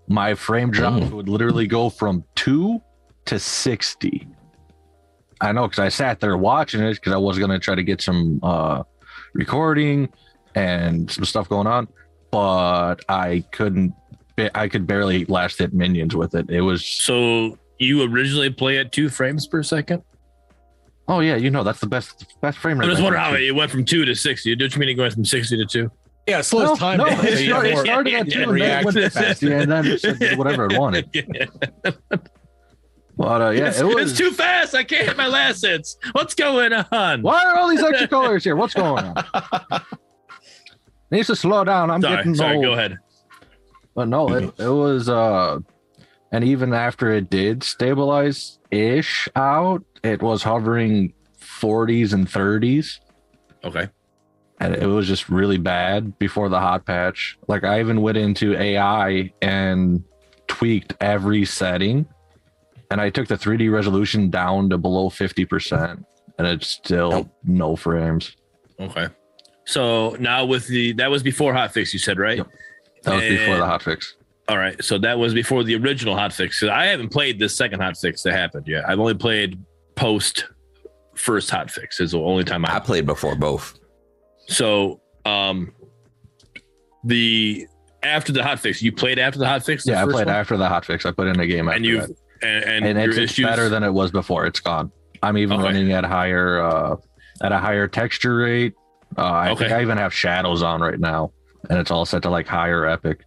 My 0.08 0.34
frame 0.34 0.70
drop 0.70 0.94
Mm. 0.94 1.10
would 1.12 1.28
literally 1.28 1.66
go 1.66 1.88
from 1.90 2.22
two 2.36 2.80
to 3.24 3.38
sixty. 3.38 4.28
I 5.40 5.52
know 5.52 5.66
because 5.66 5.80
I 5.80 5.88
sat 5.88 6.20
there 6.20 6.36
watching 6.36 6.80
it 6.82 6.94
because 6.94 7.12
I 7.12 7.16
was 7.16 7.38
gonna 7.38 7.58
try 7.58 7.74
to 7.74 7.82
get 7.82 8.00
some 8.00 8.38
uh 8.42 8.84
recording 9.34 10.08
and 10.56 11.08
some 11.08 11.24
stuff 11.24 11.48
going 11.48 11.68
on, 11.68 11.86
but 12.32 12.96
I 13.08 13.44
couldn't. 13.52 13.94
I 14.54 14.68
could 14.68 14.86
barely 14.86 15.24
last 15.26 15.58
hit 15.60 15.72
minions 15.72 16.14
with 16.16 16.34
it. 16.34 16.50
It 16.50 16.60
was 16.62 16.84
So 16.84 17.56
you 17.78 18.02
originally 18.02 18.50
play 18.50 18.78
at 18.78 18.90
two 18.92 19.08
frames 19.08 19.46
per 19.46 19.62
second? 19.62 20.02
oh 21.08 21.20
yeah, 21.20 21.36
you 21.36 21.50
know 21.50 21.62
that's 21.62 21.78
the 21.78 21.86
best 21.86 22.34
best 22.40 22.58
frame 22.58 22.78
I 22.78 22.80
rate. 22.80 22.88
just 22.90 23.00
I 23.00 23.04
wonder 23.04 23.18
can 23.18 23.30
how 23.30 23.34
it 23.36 23.54
went 23.54 23.70
from 23.70 23.84
two 23.84 24.04
to 24.04 24.14
60. 24.16 24.56
Don't 24.56 24.74
you 24.74 24.80
mean 24.80 24.88
it 24.88 24.94
going 24.94 25.10
from 25.12 25.24
60 25.24 25.56
to 25.58 25.64
two? 25.64 25.90
Yeah, 26.26 26.40
it 26.40 26.42
slows 26.42 26.70
No, 26.70 26.74
time 26.76 26.98
no, 26.98 27.04
down. 27.06 27.24
it 27.24 27.38
so 27.38 27.44
started, 27.44 27.72
it 27.72 27.78
started 27.78 28.14
at 28.14 28.28
two 28.32 28.42
and 28.50 28.60
then 28.60 28.80
it 28.80 28.84
went 28.84 28.96
to 28.96 29.10
fast. 29.10 29.38
60 29.40 29.52
and 29.52 29.70
then 29.70 29.86
it 29.86 30.00
said 30.00 30.36
whatever 30.36 30.66
it 30.66 30.76
wanted. 30.78 31.08
But 33.18 33.40
uh, 33.40 33.48
yeah, 33.50 33.68
it's, 33.68 33.80
it 33.80 33.84
was. 33.86 34.10
it's 34.10 34.18
too 34.18 34.30
fast. 34.30 34.74
I 34.74 34.84
can't 34.84 35.06
hit 35.08 35.16
my 35.16 35.26
last 35.26 35.64
hits. 35.64 35.96
What's 36.12 36.34
going 36.34 36.74
on? 36.74 37.22
Why 37.22 37.46
are 37.46 37.56
all 37.56 37.68
these 37.70 37.82
extra 37.82 38.06
colors 38.08 38.44
here? 38.44 38.56
What's 38.56 38.74
going 38.74 39.04
on? 39.06 39.24
Needs 41.10 41.28
to 41.28 41.36
slow 41.36 41.64
down. 41.64 41.90
I'm 41.90 42.02
Sorry, 42.02 42.16
getting 42.16 42.34
sorry. 42.34 42.56
old. 42.56 42.64
Go 42.64 42.72
ahead. 42.72 42.98
But 43.94 44.08
no, 44.08 44.28
it, 44.34 44.52
it 44.58 44.68
was 44.68 45.08
uh 45.08 45.58
and 46.32 46.44
even 46.44 46.74
after 46.74 47.10
it 47.12 47.30
did 47.30 47.62
stabilize 47.62 48.58
ish 48.70 49.28
out, 49.36 49.84
it 50.02 50.20
was 50.20 50.42
hovering 50.42 51.12
40s 51.40 52.12
and 52.12 52.26
30s. 52.26 52.98
Okay. 53.64 53.88
And 54.60 54.74
it 54.74 54.86
was 54.86 55.06
just 55.06 55.28
really 55.28 55.58
bad 55.58 56.18
before 56.18 56.48
the 56.48 56.60
hot 56.60 56.84
patch. 56.84 57.38
Like 57.46 57.64
I 57.64 57.80
even 57.80 58.02
went 58.02 58.18
into 58.18 58.54
AI 58.58 59.32
and 59.42 60.02
tweaked 60.48 60.94
every 61.00 61.44
setting. 61.44 62.06
And 62.90 63.00
I 63.00 63.10
took 63.10 63.28
the 63.28 63.36
3D 63.36 63.70
resolution 63.70 64.30
down 64.30 64.70
to 64.70 64.78
below 64.78 65.10
50%. 65.10 66.04
And 66.38 66.46
it's 66.46 66.68
still 66.68 67.30
no 67.44 67.76
frames. 67.76 68.36
Okay. 68.78 69.08
So 69.66 70.16
now 70.20 70.44
with 70.46 70.66
the 70.68 70.92
that 70.94 71.10
was 71.10 71.22
before 71.22 71.52
hotfix, 71.52 71.92
you 71.92 71.98
said 71.98 72.18
right? 72.18 72.38
Yep. 72.38 72.48
That 73.02 73.14
was 73.16 73.22
before 73.22 73.56
the 73.56 73.64
And- 73.64 73.72
hotfix. 73.72 74.14
All 74.48 74.58
right. 74.58 74.82
So 74.82 74.96
that 74.98 75.18
was 75.18 75.34
before 75.34 75.64
the 75.64 75.74
original 75.74 76.14
hotfix. 76.14 76.54
So 76.54 76.70
I 76.70 76.86
haven't 76.86 77.08
played 77.08 77.40
the 77.40 77.48
second 77.48 77.80
hotfix 77.80 78.22
that 78.22 78.32
happened 78.32 78.68
yet. 78.68 78.88
I've 78.88 79.00
only 79.00 79.14
played 79.14 79.58
post 79.96 80.44
first 81.16 81.50
hotfix. 81.50 82.00
Is 82.00 82.12
the 82.12 82.20
only 82.20 82.44
time 82.44 82.64
I 82.64 82.76
I 82.76 82.78
played 82.78 83.06
before 83.06 83.34
both. 83.34 83.76
So, 84.48 85.00
um, 85.24 85.72
the 87.04 87.66
after 88.04 88.32
the 88.32 88.40
hotfix, 88.40 88.80
you 88.82 88.92
played 88.92 89.18
after 89.18 89.38
the 89.40 89.44
hotfix. 89.46 89.82
the 89.84 89.92
Yeah, 89.92 90.02
I 90.02 90.04
played 90.04 90.26
one? 90.26 90.34
after 90.36 90.56
the 90.56 90.68
hotfix. 90.68 91.04
I 91.06 91.10
put 91.10 91.26
in 91.26 91.40
a 91.40 91.46
game 91.46 91.68
and 91.68 91.84
you 91.84 92.02
and, 92.42 92.64
and, 92.64 92.84
and 92.84 92.98
it's, 92.98 93.16
it's 93.16 93.40
better 93.40 93.68
than 93.68 93.82
it 93.82 93.90
was 93.92 94.12
before. 94.12 94.46
It's 94.46 94.60
gone. 94.60 94.92
I'm 95.24 95.36
even 95.38 95.56
Okay. 95.58 95.64
running 95.64 95.90
at 95.92 96.04
higher 96.04 96.60
uh 96.60 96.96
at 97.42 97.50
a 97.50 97.58
higher 97.58 97.88
texture 97.88 98.36
rate. 98.36 98.74
Uh, 99.18 99.32
I 99.32 99.54
think 99.54 99.72
I 99.72 99.82
even 99.82 99.98
have 99.98 100.12
shadows 100.12 100.62
on 100.62 100.80
right 100.80 100.98
now, 101.00 101.32
and 101.70 101.78
it's 101.78 101.90
all 101.90 102.04
set 102.04 102.22
to 102.22 102.30
like 102.30 102.46
higher 102.46 102.86
epic. 102.86 103.24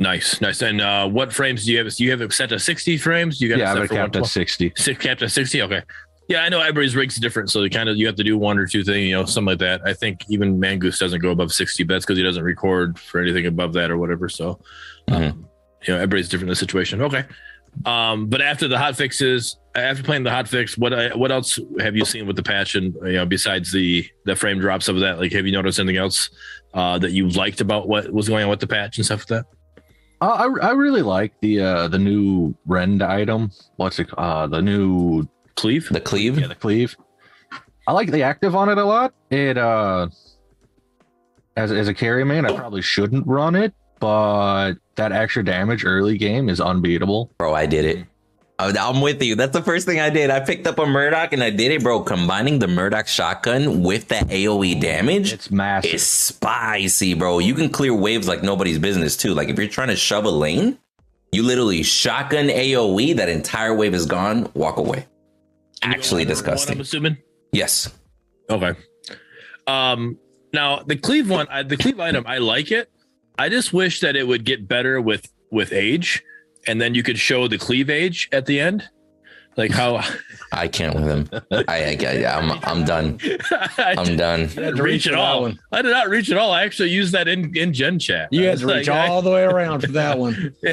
nice, 0.00 0.40
nice. 0.40 0.62
And 0.62 0.80
uh, 0.80 1.08
what 1.08 1.32
frames 1.32 1.64
do 1.64 1.72
you 1.72 1.78
have? 1.84 1.94
Do 1.94 2.02
you 2.04 2.10
have 2.10 2.20
it 2.20 2.32
set 2.32 2.48
to 2.48 2.58
60 2.58 2.98
frames? 2.98 3.40
You 3.40 3.48
got 3.48 3.58
Yeah, 3.58 3.66
it 3.66 3.68
I 3.68 3.72
set 3.74 3.78
have 3.80 3.88
for 3.88 3.94
capped 3.94 4.16
at 4.16 4.22
112? 4.22 4.30
sixty. 4.30 4.72
Six 4.76 4.98
capped 5.02 5.22
at 5.22 5.30
60. 5.30 5.62
Okay. 5.62 5.82
Yeah, 6.28 6.42
I 6.44 6.48
know 6.48 6.60
everybody's 6.60 6.96
rig's 6.96 7.16
different, 7.18 7.50
so 7.50 7.62
you 7.62 7.68
kind 7.70 7.88
of 7.88 7.96
you 7.96 8.06
have 8.06 8.14
to 8.16 8.24
do 8.24 8.38
one 8.38 8.56
or 8.58 8.66
two 8.66 8.84
things, 8.84 9.06
you 9.08 9.12
know, 9.12 9.24
something 9.24 9.48
like 9.52 9.58
that. 9.58 9.82
I 9.84 9.92
think 9.92 10.20
even 10.28 10.58
Mangoose 10.58 10.98
doesn't 10.98 11.20
go 11.20 11.30
above 11.30 11.52
60, 11.52 11.82
but 11.84 11.94
that's 11.94 12.04
because 12.06 12.16
he 12.16 12.22
doesn't 12.24 12.42
record 12.44 12.98
for 12.98 13.20
anything 13.20 13.46
above 13.46 13.72
that 13.74 13.90
or 13.90 13.98
whatever. 13.98 14.28
So, 14.28 14.60
Mm-hmm. 15.08 15.22
um, 15.22 15.48
you 15.82 15.88
know, 15.92 15.96
everybody's 15.96 16.28
different 16.28 16.48
in 16.48 16.52
the 16.52 16.56
situation. 16.56 17.02
Okay. 17.02 17.24
Um, 17.84 18.26
but 18.28 18.40
after 18.40 18.68
the 18.68 18.78
hot 18.78 18.96
fixes, 18.96 19.56
after 19.74 20.02
playing 20.02 20.22
the 20.24 20.30
hot 20.30 20.48
fix, 20.48 20.76
what 20.76 20.92
I- 20.92 21.14
what 21.16 21.30
else 21.32 21.58
have 21.80 21.96
you 21.96 22.04
seen 22.04 22.26
with 22.26 22.36
the 22.36 22.42
patch 22.42 22.74
and 22.74 22.94
you 23.04 23.12
know 23.12 23.26
besides 23.26 23.72
the 23.72 24.06
the 24.24 24.36
frame 24.36 24.58
drops 24.58 24.88
of 24.88 25.00
that? 25.00 25.18
Like, 25.18 25.32
have 25.32 25.46
you 25.46 25.52
noticed 25.52 25.78
anything 25.78 25.96
else 25.96 26.30
uh, 26.74 26.98
that 26.98 27.12
you 27.12 27.28
liked 27.28 27.60
about 27.60 27.88
what 27.88 28.12
was 28.12 28.28
going 28.28 28.44
on 28.44 28.50
with 28.50 28.60
the 28.60 28.66
patch 28.66 28.98
and 28.98 29.04
stuff 29.04 29.20
like 29.30 29.44
that? 29.44 29.46
Uh, 30.20 30.48
I 30.62 30.68
I 30.68 30.70
really 30.72 31.02
like 31.02 31.32
the 31.40 31.60
uh 31.60 31.88
the 31.88 31.98
new 31.98 32.54
rend 32.66 33.02
item. 33.02 33.50
What's 33.76 33.98
it? 33.98 34.08
Uh, 34.16 34.46
the 34.46 34.60
new 34.62 35.26
Cleve. 35.56 35.88
The 35.90 36.00
cleave. 36.00 36.38
yeah 36.38 36.46
the 36.46 36.54
cleave. 36.54 36.96
I 37.86 37.92
like 37.92 38.10
the 38.10 38.22
active 38.22 38.54
on 38.54 38.68
it 38.68 38.78
a 38.78 38.84
lot. 38.84 39.12
It 39.30 39.58
uh 39.58 40.08
as 41.56 41.72
as 41.72 41.88
a 41.88 41.94
carry 41.94 42.24
main, 42.24 42.44
I 42.46 42.54
probably 42.56 42.82
shouldn't 42.82 43.26
run 43.26 43.54
it, 43.54 43.74
but 44.00 44.74
that 44.94 45.12
extra 45.12 45.44
damage 45.44 45.84
early 45.84 46.16
game 46.16 46.48
is 46.48 46.60
unbeatable. 46.60 47.30
Bro, 47.38 47.54
I 47.54 47.66
did 47.66 47.84
it. 47.84 48.06
I- 48.62 48.88
I'm 48.88 49.00
with 49.00 49.22
you. 49.22 49.34
That's 49.34 49.52
the 49.52 49.62
first 49.62 49.86
thing 49.86 50.00
I 50.00 50.10
did. 50.10 50.30
I 50.30 50.40
picked 50.40 50.66
up 50.66 50.78
a 50.78 50.86
Murdock 50.86 51.32
and 51.32 51.42
I 51.42 51.50
did 51.50 51.72
it, 51.72 51.82
bro. 51.82 52.00
Combining 52.02 52.58
the 52.58 52.68
Murdock 52.68 53.06
shotgun 53.08 53.82
with 53.82 54.08
that 54.08 54.28
AoE 54.28 54.80
damage 54.80 55.32
It's 55.32 55.50
massive. 55.50 55.94
It's 55.94 56.02
spicy, 56.04 57.14
bro. 57.14 57.38
You 57.38 57.54
can 57.54 57.68
clear 57.68 57.94
waves 57.94 58.28
like 58.28 58.42
nobody's 58.42 58.78
business, 58.78 59.16
too. 59.16 59.34
Like 59.34 59.48
if 59.48 59.58
you're 59.58 59.68
trying 59.68 59.88
to 59.88 59.96
shove 59.96 60.24
a 60.24 60.30
lane, 60.30 60.78
you 61.32 61.42
literally 61.42 61.82
shotgun 61.82 62.46
AoE, 62.48 63.16
that 63.16 63.28
entire 63.28 63.74
wave 63.74 63.94
is 63.94 64.06
gone, 64.06 64.50
walk 64.54 64.76
away. 64.76 65.06
Actually 65.82 66.22
One, 66.22 66.28
disgusting. 66.28 66.76
I'm 66.76 66.80
assuming. 66.80 67.16
Yes. 67.52 67.92
Okay. 68.50 68.72
Um. 69.66 70.18
Now 70.52 70.82
the 70.82 70.96
cleave 70.96 71.30
one, 71.30 71.46
I, 71.50 71.62
the 71.62 71.76
cleave 71.78 71.98
item, 71.98 72.24
I 72.26 72.38
like 72.38 72.70
it. 72.70 72.90
I 73.38 73.48
just 73.48 73.72
wish 73.72 74.00
that 74.00 74.16
it 74.16 74.26
would 74.26 74.44
get 74.44 74.68
better 74.68 75.00
with 75.00 75.32
with 75.50 75.72
age, 75.72 76.22
and 76.66 76.80
then 76.80 76.94
you 76.94 77.02
could 77.02 77.18
show 77.18 77.48
the 77.48 77.58
cleave 77.58 77.90
age 77.90 78.28
at 78.32 78.46
the 78.46 78.60
end, 78.60 78.88
like 79.56 79.70
how. 79.70 80.02
I 80.54 80.68
can't 80.68 80.94
with 80.94 81.04
him. 81.04 81.30
I, 81.50 81.64
I, 81.66 81.98
I 82.06 82.38
I'm 82.38 82.50
I'm 82.62 82.84
done. 82.84 83.18
I 83.78 83.94
I'm 83.96 84.16
done. 84.18 84.48
didn't 84.48 84.76
reach 84.80 85.04
for 85.04 85.12
at 85.12 85.18
all. 85.18 85.42
one. 85.42 85.58
I 85.72 85.80
did 85.80 85.90
not 85.92 86.10
reach 86.10 86.30
at 86.30 86.36
all. 86.36 86.52
I 86.52 86.62
actually 86.64 86.90
used 86.90 87.12
that 87.14 87.26
in 87.26 87.56
in 87.56 87.72
Gen 87.72 87.98
Chat. 87.98 88.28
You 88.32 88.42
I 88.42 88.50
had 88.50 88.58
to 88.58 88.66
reach 88.66 88.88
like, 88.88 88.88
I- 88.88 89.08
all 89.08 89.22
the 89.22 89.30
way 89.30 89.44
around 89.44 89.80
for 89.80 89.92
that 89.92 90.18
one. 90.18 90.54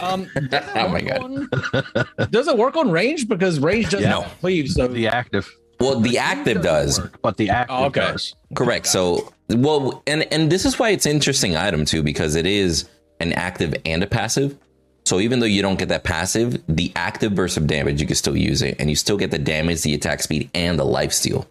Um, 0.00 0.28
Oh 0.74 0.88
my 0.88 1.00
god. 1.00 1.48
god. 1.72 2.30
Does 2.30 2.46
it 2.48 2.58
work 2.58 2.76
on 2.76 2.90
range? 2.90 3.26
Because 3.26 3.58
range 3.58 3.88
doesn't 3.90 4.10
No. 4.10 4.20
have 4.22 4.40
cleave, 4.40 4.68
so 4.68 4.86
the 4.86 5.06
active. 5.08 5.50
Well, 5.80 5.98
the 6.00 6.18
active 6.18 6.60
does. 6.60 7.00
work, 7.00 7.22
but 7.22 7.36
the 7.38 7.48
active 7.48 7.76
Oh, 7.78 7.84
okay. 7.86 8.00
does. 8.00 8.34
Correct. 8.54 8.86
So, 8.86 9.32
well, 9.48 10.02
and 10.06 10.24
and 10.32 10.50
this 10.52 10.66
is 10.66 10.78
why 10.78 10.90
it's 10.90 11.06
an 11.06 11.12
interesting 11.12 11.56
item 11.56 11.84
too, 11.86 12.02
because 12.02 12.34
it 12.34 12.44
is 12.46 12.84
an 13.20 13.32
active 13.32 13.74
and 13.86 14.02
a 14.02 14.06
passive. 14.06 14.58
So 15.06 15.20
even 15.20 15.40
though 15.40 15.46
you 15.46 15.60
don't 15.62 15.78
get 15.78 15.88
that 15.90 16.02
passive, 16.04 16.62
the 16.66 16.90
active 16.96 17.34
burst 17.34 17.56
of 17.58 17.66
damage, 17.66 18.00
you 18.00 18.06
can 18.06 18.16
still 18.16 18.36
use 18.36 18.62
it, 18.62 18.76
and 18.78 18.88
you 18.88 18.96
still 18.96 19.16
get 19.18 19.30
the 19.30 19.38
damage, 19.38 19.82
the 19.82 19.94
attack 19.94 20.22
speed, 20.22 20.48
and 20.54 20.78
the 20.78 20.84
life 20.84 21.12
steal 21.12 21.46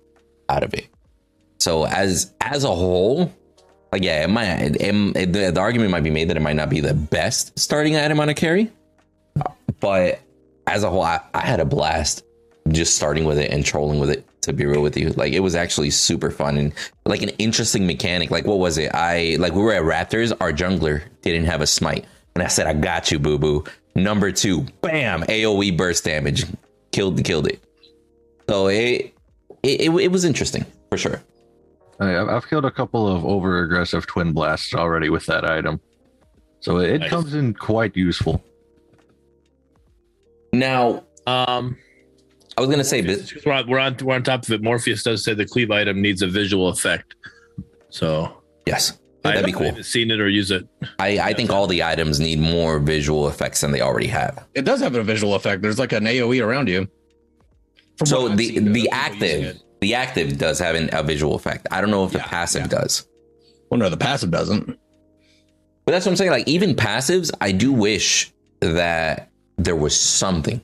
out 0.50 0.64
of 0.64 0.74
it. 0.74 0.88
So 1.60 1.86
as 1.86 2.34
as 2.42 2.64
a 2.64 2.74
whole, 2.74 3.32
like 3.92 4.04
yeah, 4.04 4.24
it 4.24 4.30
might 4.30 4.48
it, 4.56 4.78
it- 4.82 5.34
the, 5.34 5.52
the 5.52 5.60
argument 5.60 5.92
might 5.92 6.04
be 6.04 6.10
made 6.10 6.30
that 6.30 6.38
it 6.38 6.42
might 6.42 6.56
not 6.56 6.70
be 6.70 6.80
the 6.80 6.94
best 6.96 7.58
starting 7.60 7.96
item 7.96 8.20
on 8.20 8.28
a 8.30 8.34
carry, 8.34 8.72
but 9.80 10.20
as 10.68 10.84
a 10.84 10.90
whole, 10.90 11.02
I, 11.04 11.20
I 11.34 11.42
had 11.42 11.60
a 11.60 11.66
blast 11.66 12.24
just 12.70 12.96
starting 12.96 13.26
with 13.26 13.38
it 13.38 13.52
and 13.52 13.66
trolling 13.66 14.00
with 14.00 14.10
it. 14.10 14.26
To 14.44 14.52
be 14.52 14.66
real 14.66 14.82
with 14.82 14.98
you, 14.98 15.12
like 15.12 15.32
it 15.32 15.40
was 15.40 15.56
actually 15.56 15.90
super 15.90 16.30
fun 16.30 16.58
and 16.58 16.74
like 17.06 17.22
an 17.22 17.30
interesting 17.40 17.88
mechanic. 17.88 18.30
Like 18.30 18.46
what 18.46 18.60
was 18.60 18.78
it? 18.78 18.92
I 18.94 19.38
like 19.40 19.54
we 19.54 19.62
were 19.62 19.72
at 19.72 19.84
Raptors. 19.84 20.34
Our 20.42 20.52
jungler 20.52 21.02
didn't 21.22 21.46
have 21.46 21.62
a 21.62 21.66
smite, 21.68 22.04
and 22.36 22.44
I 22.44 22.48
said, 22.48 22.68
"I 22.68 22.74
got 22.74 23.12
you, 23.12 23.20
boo 23.20 23.38
boo." 23.38 23.64
Number 23.96 24.32
two, 24.32 24.66
bam, 24.82 25.22
AOE 25.24 25.78
burst 25.78 26.04
damage, 26.04 26.46
killed 26.92 27.24
killed 27.24 27.48
it. 27.48 27.64
So 28.50 28.68
it 28.68 29.14
it, 29.64 29.82
it, 29.82 29.90
it 29.92 30.12
was 30.12 30.26
interesting 30.26 30.66
for 30.90 30.98
sure. 30.98 31.22
I- 32.00 32.18
I've 32.18 32.30
I've 32.30 32.50
killed 32.50 32.66
a 32.66 32.72
couple 32.72 33.08
of 33.08 33.24
over 33.26 33.64
aggressive 33.64 34.08
Twinblasts 34.08 34.74
already 34.74 35.10
with 35.10 35.26
that 35.28 35.46
item, 35.46 35.80
so 36.60 36.78
it 36.78 37.00
Nice. 37.00 37.10
comes 37.10 37.34
in 37.36 37.54
quite 37.54 37.96
useful. 37.96 38.44
Now 40.52 41.04
Um. 41.28 41.78
I 42.56 42.62
was 42.62 42.70
gonna 42.70 42.84
say, 42.84 43.02
but 43.02 43.34
We're 43.46 43.52
on, 43.54 43.68
we're 43.68 43.80
on 43.80 43.98
we're 44.04 44.14
on 44.14 44.22
top 44.24 44.44
of 44.44 44.52
it. 44.52 44.62
Morpheus 44.62 45.02
does 45.02 45.24
say 45.26 45.34
the 45.34 45.46
cleave 45.46 45.72
item 45.72 46.02
needs 46.04 46.22
a 46.22 46.28
visual 46.28 46.68
effect, 46.70 47.16
so 47.90 48.44
yes, 48.68 49.00
I 49.24 49.32
that'd 49.32 49.46
be 49.46 49.52
cool. 49.54 49.68
haven't 49.68 49.84
seen 49.84 50.12
it 50.12 50.20
or 50.20 50.28
use 50.28 50.52
it. 50.52 50.68
I, 51.00 51.20
I 51.20 51.34
think 51.34 51.50
all 51.50 51.66
the 51.66 51.82
items 51.82 52.20
need 52.20 52.40
more 52.40 52.80
visual 52.80 53.30
effects 53.30 53.62
than 53.62 53.72
they 53.72 53.82
already 53.82 54.08
have. 54.08 54.46
it 54.54 54.66
does 54.66 54.82
have 54.82 54.96
a 54.96 55.04
visual 55.04 55.36
effect. 55.36 55.62
There's 55.62 55.80
like 55.80 55.94
an 55.94 56.04
AOE 56.04 56.46
around 56.46 56.68
you. 56.68 56.88
From 57.98 58.08
So 58.08 58.28
the 58.30 58.48
seen 58.48 58.74
the 58.74 58.90
active 58.90 59.60
the 59.82 59.94
active 59.96 60.38
does 60.38 60.60
have 60.60 60.76
an, 60.76 60.90
a 60.94 61.04
visual 61.04 61.36
effect. 61.36 61.68
I 61.72 61.82
don't 61.82 61.92
know 61.92 62.06
if 62.06 62.12
the 62.12 62.20
passive 62.20 62.64
yeah. 62.64 62.80
does. 62.80 63.08
Well, 63.70 63.80
no, 63.80 63.90
the 63.90 63.98
passive 63.98 64.32
doesn't. 64.32 64.66
But 65.86 65.92
that's 65.92 66.06
what 66.06 66.14
I'm 66.14 66.16
saying. 66.16 66.32
Like 66.32 66.48
even 66.48 66.76
passives, 66.76 67.32
I 67.42 67.52
do 67.52 67.72
wish 67.72 68.32
that 68.62 69.30
there 69.58 69.76
was 69.76 70.00
something. 70.00 70.62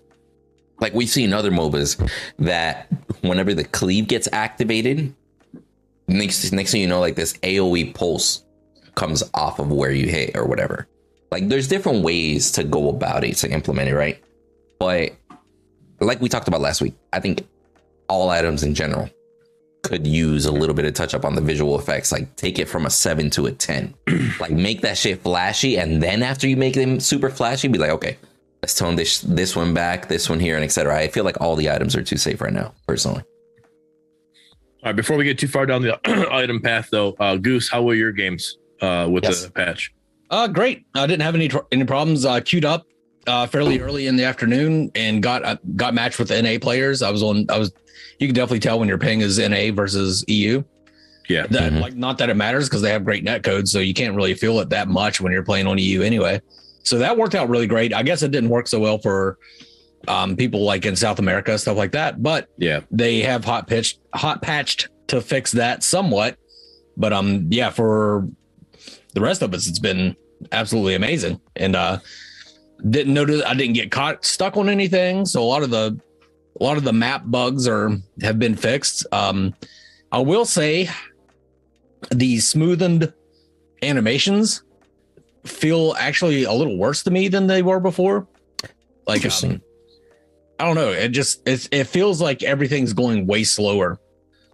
Like 0.80 0.94
we've 0.94 1.10
seen 1.10 1.34
other 1.34 1.52
MOBAs 1.52 2.10
that 2.40 2.90
whenever 3.22 3.54
the 3.54 3.66
cleave 3.66 4.08
gets 4.08 4.28
activated, 4.32 5.14
next 6.08 6.52
next 6.52 6.72
thing 6.72 6.82
you 6.82 6.88
know, 6.88 7.00
like 7.00 7.16
this 7.16 7.34
AOE 7.34 7.94
pulse 7.94 8.46
comes 9.00 9.24
off 9.34 9.60
of 9.60 9.72
where 9.72 9.92
you 9.92 10.08
hit 10.08 10.36
or 10.36 10.46
whatever. 10.46 10.88
Like 11.32 11.48
there's 11.48 11.68
different 11.68 12.04
ways 12.04 12.52
to 12.52 12.64
go 12.64 12.90
about 12.90 13.24
it 13.24 13.36
to 13.38 13.52
implement 13.52 13.90
it, 13.90 13.96
right? 13.96 14.22
But 14.80 15.14
like 16.02 16.22
we 16.22 16.30
talked 16.30 16.48
about 16.48 16.62
last 16.62 16.82
week, 16.82 16.96
I 17.14 17.20
think 17.20 17.48
all 18.10 18.30
items 18.30 18.64
in 18.64 18.76
general 18.76 19.10
could 19.84 20.06
use 20.06 20.46
a 20.46 20.52
little 20.52 20.76
bit 20.76 20.86
of 20.86 20.94
touch 20.94 21.14
up 21.14 21.24
on 21.24 21.36
the 21.36 21.42
visual 21.42 21.80
effects. 21.80 22.12
Like 22.12 22.36
take 22.36 22.60
it 22.60 22.68
from 22.68 22.86
a 22.86 22.90
seven 22.90 23.30
to 23.32 23.46
a 23.46 23.52
10. 23.52 23.94
like 24.40 24.52
make 24.52 24.82
that 24.82 24.98
shit 24.98 25.22
flashy. 25.22 25.78
And 25.78 26.04
then 26.04 26.22
after 26.22 26.48
you 26.48 26.58
make 26.58 26.74
them 26.74 27.00
super 27.00 27.30
flashy, 27.30 27.70
be 27.70 27.78
like, 27.78 27.92
okay, 27.92 28.18
let's 28.62 28.76
tone 28.76 28.96
this 28.96 29.22
this 29.22 29.56
one 29.56 29.74
back, 29.74 30.10
this 30.10 30.30
one 30.30 30.40
here, 30.40 30.56
and 30.56 30.66
etc. 30.66 30.98
I 30.98 31.08
feel 31.08 31.24
like 31.24 31.40
all 31.40 31.56
the 31.56 31.70
items 31.70 31.96
are 31.96 32.04
too 32.04 32.18
safe 32.18 32.42
right 32.42 32.54
now, 32.54 32.74
personally. 32.88 33.24
All 34.82 34.88
right, 34.88 34.96
before 34.96 35.18
we 35.18 35.26
get 35.26 35.38
too 35.38 35.48
far 35.48 35.66
down 35.66 35.82
the 35.82 36.00
item 36.34 36.62
path, 36.62 36.90
though, 36.90 37.16
uh, 37.20 37.36
Goose, 37.36 37.70
how 37.70 37.84
were 37.84 37.96
your 37.96 38.14
games 38.14 38.58
uh, 38.82 39.08
with 39.10 39.24
Yes. 39.24 39.46
the 39.46 39.52
patch? 39.52 39.92
Uh, 40.30 40.48
great. 40.48 40.86
I 40.96 41.08
didn't 41.08 41.24
have 41.24 41.36
any 41.36 41.48
tr- 41.48 41.66
any 41.72 41.86
problems. 41.86 42.26
Uh, 42.26 42.40
queued 42.40 42.66
up 42.66 42.86
uh, 43.28 43.48
fairly 43.48 43.80
early 43.80 44.08
in 44.08 44.16
the 44.16 44.24
afternoon 44.24 44.92
and 44.96 45.22
got 45.24 45.44
uh, 45.44 45.58
got 45.76 45.94
matched 45.94 46.20
with 46.20 46.30
NA 46.32 46.58
players. 46.62 47.02
I 47.02 47.10
was 47.10 47.24
on. 47.24 47.46
I 47.50 47.58
was. 47.58 47.72
You 48.20 48.28
can 48.28 48.36
definitely 48.36 48.60
tell 48.60 48.80
when 48.80 48.88
your 48.88 48.98
ping 48.98 49.22
is 49.22 49.40
NA 49.40 49.72
versus 49.74 50.24
EU. 50.28 50.64
Yeah. 51.28 51.46
That 51.50 51.74
Mhm. 51.74 51.82
like 51.82 51.96
not 51.96 52.18
that 52.20 52.30
it 52.30 52.36
matters 52.36 52.68
because 52.70 52.82
they 52.82 52.90
have 52.92 53.06
great 53.06 53.24
net 53.24 53.44
codes, 53.44 53.72
so 53.72 53.80
you 53.80 53.94
can't 53.94 54.16
really 54.16 54.34
feel 54.34 54.60
it 54.60 54.70
that 54.70 54.88
much 54.88 55.22
when 55.22 55.32
you're 55.32 55.44
playing 55.44 55.68
on 55.68 55.78
EU 55.78 56.02
anyway. 56.02 56.42
So 56.84 56.98
that 57.00 57.18
worked 57.18 57.36
out 57.36 57.50
really 57.50 57.68
great. 57.68 57.94
I 57.94 58.04
guess 58.04 58.24
it 58.24 58.32
didn't 58.32 58.50
work 58.50 58.68
so 58.68 58.80
well 58.80 58.98
for 59.00 59.38
um, 60.08 60.36
people 60.36 60.64
like 60.64 60.86
in 60.86 60.96
South 60.96 61.20
America, 61.20 61.58
stuff 61.58 61.78
like 61.78 61.92
that. 61.92 62.24
But 62.24 62.48
Yeah. 62.58 62.80
they 62.90 63.20
have 63.22 63.44
hot 63.46 63.68
pitched, 63.68 64.00
hot 64.16 64.42
patched 64.42 64.88
to 65.08 65.22
fix 65.22 65.52
that 65.52 65.84
somewhat. 65.84 66.38
But 66.98 67.14
um, 67.14 67.48
yeah, 67.52 67.70
for 67.70 68.28
the 69.14 69.22
rest 69.22 69.42
of 69.42 69.54
us, 69.54 69.68
it's 69.68 69.80
been 69.80 70.16
absolutely 70.52 70.96
amazing. 70.96 71.40
And 71.56 71.76
uh, 71.76 72.00
didn't 72.90 73.14
notice 73.14 73.44
I 73.46 73.54
didn't 73.54 73.74
get 73.74 73.92
caught 73.92 74.26
stuck 74.26 74.58
on 74.58 74.70
anything. 74.70 75.26
So 75.26 75.42
a 75.42 75.46
lot 75.46 75.64
of 75.64 75.70
the 75.70 76.00
a 76.60 76.64
lot 76.64 76.78
of 76.78 76.84
the 76.84 76.94
map 76.94 77.24
bugs 77.26 77.68
are 77.68 77.92
have 78.22 78.40
been 78.40 78.56
fixed. 78.56 79.06
Um, 79.12 79.54
I 80.12 80.20
will 80.20 80.46
say 80.46 80.90
the 82.12 82.38
smoothened 82.38 83.14
animations 83.82 84.64
feel 85.46 85.96
actually 85.98 86.44
a 86.44 86.52
little 86.52 86.78
worse 86.78 87.04
to 87.04 87.12
me 87.12 87.28
than 87.28 87.48
they 87.48 87.62
were 87.62 87.80
before. 87.80 88.28
Like 89.08 89.18
Interesting. 89.18 89.54
um, 89.54 89.62
I 90.60 90.66
don't 90.66 90.76
know. 90.76 90.90
It 90.90 91.10
just 91.10 91.48
it, 91.48 91.68
it 91.72 91.86
feels 91.86 92.22
like 92.22 92.44
everything's 92.44 92.94
going 92.94 93.26
way 93.26 93.44
slower. 93.44 94.00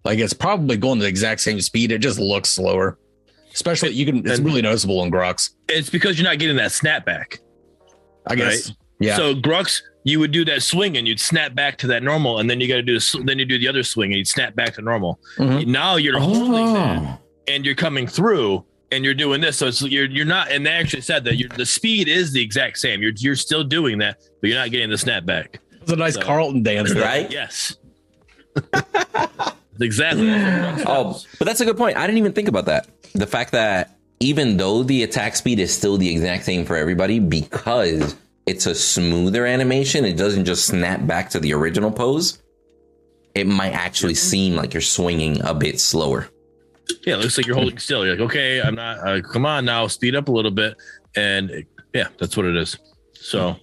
Like 0.03 0.19
it's 0.19 0.33
probably 0.33 0.77
going 0.77 0.99
the 0.99 1.07
exact 1.07 1.41
same 1.41 1.59
speed. 1.61 1.91
It 1.91 1.99
just 1.99 2.19
looks 2.19 2.49
slower. 2.49 2.97
Especially 3.55 3.89
you 3.91 4.05
can 4.05 4.17
it's 4.27 4.39
really 4.39 4.61
noticeable 4.61 4.99
on 4.99 5.09
Grux. 5.09 5.49
It's 5.69 5.89
because 5.89 6.19
you're 6.19 6.29
not 6.29 6.37
getting 6.37 6.57
that 6.57 6.69
snapback. 6.71 7.39
I 8.27 8.35
guess. 8.35 8.71
Yeah. 8.99 9.15
So 9.15 9.33
Grux, 9.33 9.81
you 10.03 10.19
would 10.19 10.31
do 10.31 10.45
that 10.45 10.61
swing 10.61 10.97
and 10.97 11.07
you'd 11.07 11.19
snap 11.19 11.55
back 11.55 11.77
to 11.79 11.87
that 11.87 12.03
normal, 12.03 12.39
and 12.39 12.49
then 12.49 12.59
you 12.61 12.67
got 12.67 12.75
to 12.75 12.81
do 12.83 12.93
this, 12.93 13.15
then 13.23 13.39
you 13.39 13.45
do 13.45 13.57
the 13.57 13.67
other 13.67 13.81
swing 13.81 14.11
and 14.11 14.17
you'd 14.19 14.27
snap 14.27 14.55
back 14.55 14.73
to 14.75 14.81
normal. 14.81 15.19
Mhm. 15.37 15.65
Now 15.67 15.95
you're 15.95 16.19
holding 16.19 16.51
that 16.51 16.97
Oh. 16.99 17.17
and 17.47 17.65
you're 17.65 17.75
coming 17.75 18.05
through 18.07 18.63
and 18.91 19.03
you're 19.03 19.13
doing 19.15 19.41
this. 19.41 19.57
So 19.57 19.67
it's 19.67 19.81
you're 19.81 20.05
you're 20.09 20.25
not. 20.25 20.51
And 20.51 20.65
they 20.65 20.71
actually 20.71 21.01
said 21.01 21.23
that 21.23 21.37
you're, 21.37 21.49
the 21.49 21.65
speed 21.65 22.07
is 22.07 22.31
the 22.33 22.41
exact 22.41 22.77
same. 22.77 23.01
You're 23.01 23.13
you're 23.17 23.35
still 23.35 23.63
doing 23.63 23.97
that, 23.99 24.17
but 24.41 24.49
you're 24.49 24.59
not 24.59 24.69
getting 24.71 24.89
the 24.89 24.95
snapback. 24.97 25.55
It's 25.81 25.91
a 25.91 25.95
nice 25.95 26.15
So- 26.15 26.21
Carlton 26.21 26.61
dance. 26.61 26.93
Right? 26.93 27.31
Yes. 27.39 27.77
exactly. 29.79 30.27
That's 30.27 30.85
what 30.85 30.87
Grux 30.87 31.25
Oh, 31.25 31.37
but 31.39 31.45
that's 31.45 31.61
a 31.61 31.65
good 31.65 31.77
point. 31.77 31.97
I 31.97 32.07
didn't 32.07 32.19
even 32.19 32.33
think 32.33 32.47
about 32.47 32.65
that. 32.65 32.87
The 33.13 33.27
fact 33.27 33.51
that 33.51 33.97
even 34.19 34.57
though 34.57 34.83
the 34.83 35.03
attack 35.03 35.35
speed 35.35 35.59
is 35.59 35.75
still 35.75 35.97
the 35.97 36.09
exact 36.09 36.45
same 36.45 36.65
for 36.65 36.75
everybody, 36.75 37.19
because 37.19 38.15
it's 38.45 38.65
a 38.65 38.75
smoother 38.75 39.45
animation, 39.45 40.05
it 40.05 40.17
doesn't 40.17 40.45
just 40.45 40.65
snap 40.67 41.05
back 41.05 41.29
to 41.31 41.39
the 41.39 41.53
original 41.53 41.91
pose. 41.91 42.41
It 43.33 43.47
might 43.47 43.73
actually 43.73 44.15
seem 44.15 44.55
like 44.55 44.73
you're 44.73 44.81
swinging 44.81 45.41
a 45.43 45.53
bit 45.53 45.79
slower. 45.79 46.29
Yeah, 47.05 47.15
it 47.15 47.17
looks 47.17 47.37
like 47.37 47.47
you're 47.47 47.55
holding 47.55 47.77
still. 47.79 48.05
You're 48.05 48.15
like, 48.15 48.25
okay, 48.29 48.61
I'm 48.61 48.75
not. 48.75 48.99
Uh, 49.05 49.21
come 49.21 49.45
on 49.45 49.65
now, 49.65 49.87
speed 49.87 50.15
up 50.15 50.29
a 50.29 50.31
little 50.31 50.51
bit, 50.51 50.75
and 51.15 51.65
yeah, 51.93 52.07
that's 52.19 52.37
what 52.37 52.45
it 52.45 52.55
is. 52.55 52.77
So 53.13 53.55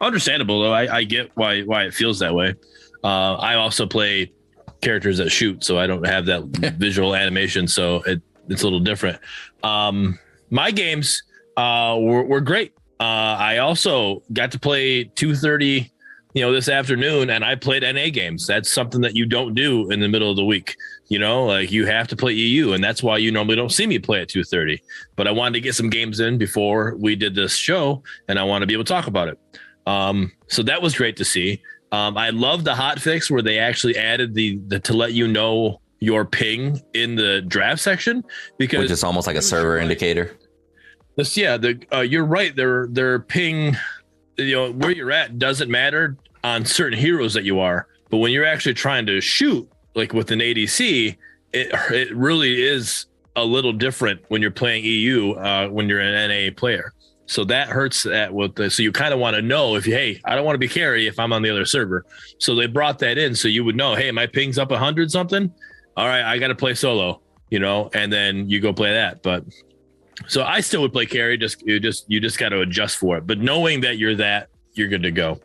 understandable 0.00 0.60
though. 0.62 0.72
I, 0.72 0.98
I 0.98 1.04
get 1.04 1.30
why 1.34 1.62
why 1.62 1.84
it 1.84 1.94
feels 1.94 2.18
that 2.18 2.34
way. 2.34 2.54
Uh, 3.02 3.34
I 3.34 3.54
also 3.54 3.86
play 3.86 4.32
characters 4.80 5.18
that 5.18 5.30
shoot, 5.30 5.64
so 5.64 5.78
I 5.78 5.86
don't 5.86 6.06
have 6.06 6.26
that 6.26 6.42
visual 6.78 7.14
animation, 7.14 7.66
so 7.68 8.02
it, 8.02 8.20
it's 8.48 8.62
a 8.62 8.64
little 8.64 8.80
different. 8.80 9.18
Um, 9.62 10.18
my 10.50 10.70
games 10.70 11.22
uh, 11.56 11.96
were, 12.00 12.24
were 12.24 12.40
great. 12.40 12.72
Uh, 13.00 13.36
I 13.38 13.58
also 13.58 14.22
got 14.32 14.52
to 14.52 14.58
play 14.58 15.04
230 15.04 15.92
you 16.34 16.42
know 16.42 16.52
this 16.52 16.68
afternoon 16.68 17.30
and 17.30 17.42
i 17.42 17.54
played 17.54 17.82
na 17.82 18.10
games. 18.10 18.46
That's 18.46 18.70
something 18.70 19.00
that 19.00 19.16
you 19.16 19.24
don't 19.24 19.54
do 19.54 19.90
in 19.90 19.98
the 20.00 20.08
middle 20.08 20.30
of 20.30 20.36
the 20.36 20.44
week 20.44 20.76
you 21.08 21.18
know? 21.18 21.46
Like 21.46 21.72
you 21.72 21.86
have 21.86 22.06
to 22.08 22.16
play 22.16 22.32
eu 22.32 22.72
and 22.72 22.84
that's 22.84 23.02
why 23.02 23.18
you 23.18 23.32
normally 23.32 23.56
don't 23.56 23.72
see 23.72 23.86
me 23.86 23.98
play 23.98 24.20
at 24.20 24.28
2.30 24.28 24.80
but 25.16 25.26
i 25.26 25.30
wanted 25.30 25.54
to 25.54 25.60
get 25.60 25.74
some 25.74 25.90
games 25.90 26.20
in 26.20 26.38
before 26.38 26.94
we 26.98 27.16
did 27.16 27.34
this 27.34 27.56
show 27.56 28.02
and 28.28 28.38
i 28.38 28.42
want 28.42 28.62
to 28.62 28.66
be 28.66 28.74
able 28.74 28.84
to 28.84 28.92
talk 28.92 29.06
about 29.06 29.28
it. 29.28 29.38
Um, 29.86 30.32
so 30.48 30.62
that 30.64 30.82
was 30.82 30.94
great 30.94 31.16
to 31.16 31.24
see 31.24 31.62
um, 31.92 32.16
i 32.16 32.30
love 32.30 32.64
the 32.64 32.74
hot 32.74 32.98
fix 32.98 33.30
where 33.30 33.42
they 33.42 33.58
actually 33.58 33.96
added 33.96 34.34
the, 34.34 34.58
the 34.68 34.78
to 34.78 34.92
let 34.92 35.12
you 35.12 35.26
know 35.26 35.80
your 36.00 36.24
ping 36.24 36.80
in 36.94 37.14
the 37.14 37.42
draft 37.42 37.80
section 37.80 38.24
because 38.56 38.80
Which 38.80 38.90
is 38.90 39.04
almost 39.04 39.26
like 39.26 39.36
a 39.36 39.42
server 39.42 39.78
indicator. 39.78 40.36
this, 41.16 41.36
yeah, 41.36 41.56
the 41.56 41.80
uh, 41.92 42.00
you're 42.00 42.24
right. 42.24 42.54
Their 42.54 42.86
their 42.88 43.20
ping, 43.20 43.76
you 44.36 44.54
know, 44.54 44.72
where 44.72 44.90
you're 44.90 45.12
at 45.12 45.38
doesn't 45.38 45.70
matter 45.70 46.16
on 46.44 46.64
certain 46.64 46.98
heroes 46.98 47.34
that 47.34 47.44
you 47.44 47.58
are, 47.60 47.88
but 48.10 48.18
when 48.18 48.32
you're 48.32 48.44
actually 48.44 48.74
trying 48.74 49.06
to 49.06 49.20
shoot, 49.20 49.68
like 49.94 50.12
with 50.12 50.30
an 50.30 50.38
ADC, 50.40 51.16
it 51.52 51.68
it 51.90 52.16
really 52.16 52.62
is 52.62 53.06
a 53.34 53.44
little 53.44 53.72
different 53.72 54.20
when 54.28 54.42
you're 54.42 54.50
playing 54.50 54.84
EU 54.84 55.32
uh, 55.32 55.68
when 55.68 55.88
you're 55.88 56.00
an 56.00 56.28
NA 56.30 56.54
player. 56.56 56.92
So 57.28 57.44
that 57.44 57.68
hurts 57.68 58.02
that 58.04 58.32
with 58.32 58.54
the 58.54 58.70
so 58.70 58.82
you 58.82 58.90
kind 58.90 59.12
of 59.12 59.20
want 59.20 59.36
to 59.36 59.42
know 59.42 59.76
if 59.76 59.86
you 59.86 59.92
hey 59.92 60.20
I 60.24 60.34
don't 60.34 60.44
want 60.44 60.54
to 60.54 60.58
be 60.58 60.68
carry 60.68 61.06
if 61.06 61.18
I'm 61.18 61.32
on 61.32 61.42
the 61.42 61.50
other 61.50 61.66
server. 61.66 62.04
So 62.38 62.54
they 62.54 62.66
brought 62.66 62.98
that 63.00 63.18
in 63.18 63.34
so 63.34 63.48
you 63.48 63.64
would 63.64 63.76
know 63.76 63.94
hey 63.94 64.10
my 64.10 64.26
ping's 64.26 64.58
up 64.58 64.72
hundred 64.72 65.10
something. 65.10 65.52
All 65.96 66.06
right, 66.06 66.22
I 66.22 66.38
got 66.38 66.48
to 66.48 66.54
play 66.54 66.74
solo, 66.74 67.20
you 67.50 67.58
know, 67.58 67.90
and 67.92 68.12
then 68.12 68.48
you 68.48 68.60
go 68.60 68.72
play 68.72 68.92
that. 68.92 69.22
But 69.22 69.44
so 70.26 70.42
I 70.42 70.60
still 70.60 70.80
would 70.82 70.92
play 70.92 71.06
carry. 71.06 71.36
Just 71.36 71.66
you 71.66 71.78
just 71.78 72.10
you 72.10 72.20
just 72.20 72.38
got 72.38 72.48
to 72.50 72.60
adjust 72.60 72.96
for 72.96 73.18
it. 73.18 73.26
But 73.26 73.38
knowing 73.38 73.80
that 73.82 73.98
you're 73.98 74.14
that, 74.16 74.48
you're 74.72 74.88
good 74.88 75.02
to 75.02 75.10
go. 75.10 75.40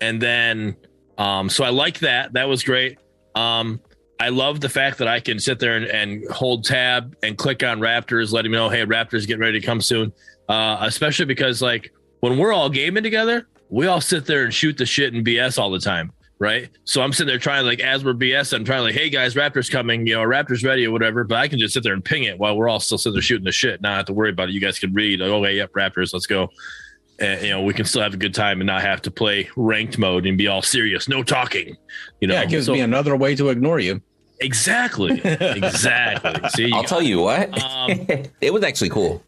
And 0.00 0.20
then, 0.20 0.76
um, 1.18 1.48
so 1.48 1.64
I 1.64 1.70
like 1.70 1.98
that. 2.00 2.32
That 2.32 2.48
was 2.48 2.62
great. 2.62 2.98
Um, 3.34 3.80
I 4.18 4.28
love 4.28 4.60
the 4.60 4.68
fact 4.68 4.98
that 4.98 5.08
I 5.08 5.20
can 5.20 5.38
sit 5.38 5.58
there 5.58 5.76
and, 5.76 5.86
and 5.86 6.30
hold 6.30 6.64
tab 6.64 7.16
and 7.22 7.38
click 7.38 7.62
on 7.62 7.80
Raptors, 7.80 8.32
letting 8.32 8.50
me 8.50 8.58
know, 8.58 8.68
hey, 8.68 8.84
Raptors 8.84 9.26
getting 9.26 9.40
ready 9.40 9.60
to 9.60 9.66
come 9.66 9.80
soon. 9.80 10.12
Uh, 10.50 10.78
especially 10.82 11.24
because 11.26 11.62
like 11.62 11.92
when 12.20 12.36
we're 12.36 12.52
all 12.52 12.68
gaming 12.68 13.02
together, 13.04 13.46
we 13.68 13.86
all 13.86 14.00
sit 14.00 14.26
there 14.26 14.42
and 14.44 14.52
shoot 14.52 14.76
the 14.76 14.84
shit 14.84 15.14
and 15.14 15.24
BS 15.24 15.58
all 15.58 15.70
the 15.70 15.78
time. 15.78 16.12
Right. 16.40 16.70
So 16.84 17.02
I'm 17.02 17.12
sitting 17.12 17.28
there 17.28 17.38
trying 17.38 17.66
like 17.66 17.80
as 17.80 18.02
we're 18.04 18.14
BS, 18.14 18.52
I'm 18.54 18.64
trying 18.64 18.82
like, 18.82 18.94
hey 18.94 19.10
guys, 19.10 19.34
Raptors 19.34 19.70
coming, 19.70 20.06
you 20.06 20.14
know, 20.14 20.22
Raptors 20.22 20.64
ready 20.64 20.86
or 20.86 20.90
whatever. 20.90 21.22
But 21.22 21.36
I 21.38 21.48
can 21.48 21.58
just 21.58 21.74
sit 21.74 21.82
there 21.82 21.92
and 21.92 22.04
ping 22.04 22.24
it 22.24 22.38
while 22.38 22.56
we're 22.56 22.68
all 22.68 22.80
still 22.80 22.96
sitting 22.98 23.12
there 23.14 23.22
shooting 23.22 23.44
the 23.44 23.52
shit. 23.52 23.80
Not 23.82 23.94
have 23.96 24.06
to 24.06 24.12
worry 24.14 24.30
about 24.30 24.48
it. 24.48 24.52
You 24.52 24.60
guys 24.60 24.78
can 24.78 24.92
read, 24.94 25.20
like, 25.20 25.28
okay, 25.30 25.56
yep, 25.56 25.70
Raptors, 25.74 26.12
let's 26.14 26.26
go. 26.26 26.48
And 27.18 27.42
you 27.42 27.50
know, 27.50 27.62
we 27.62 27.74
can 27.74 27.84
still 27.84 28.00
have 28.00 28.14
a 28.14 28.16
good 28.16 28.34
time 28.34 28.60
and 28.62 28.66
not 28.66 28.80
have 28.80 29.02
to 29.02 29.10
play 29.10 29.50
ranked 29.54 29.98
mode 29.98 30.24
and 30.24 30.38
be 30.38 30.46
all 30.48 30.62
serious, 30.62 31.06
no 31.08 31.22
talking. 31.22 31.76
You 32.20 32.28
know, 32.28 32.34
yeah, 32.34 32.42
it 32.42 32.48
gives 32.48 32.64
So- 32.66 32.72
me 32.72 32.80
another 32.80 33.14
way 33.16 33.34
to 33.36 33.50
ignore 33.50 33.78
you. 33.78 34.00
exactly. 34.40 35.20
Exactly. 35.24 36.48
See, 36.56 36.72
I'll 36.72 36.84
tell 36.84 37.02
you 37.02 37.20
what, 37.20 37.62
Um, 37.62 38.06
it 38.40 38.52
was 38.52 38.62
actually 38.64 38.88
cool. 38.90 39.22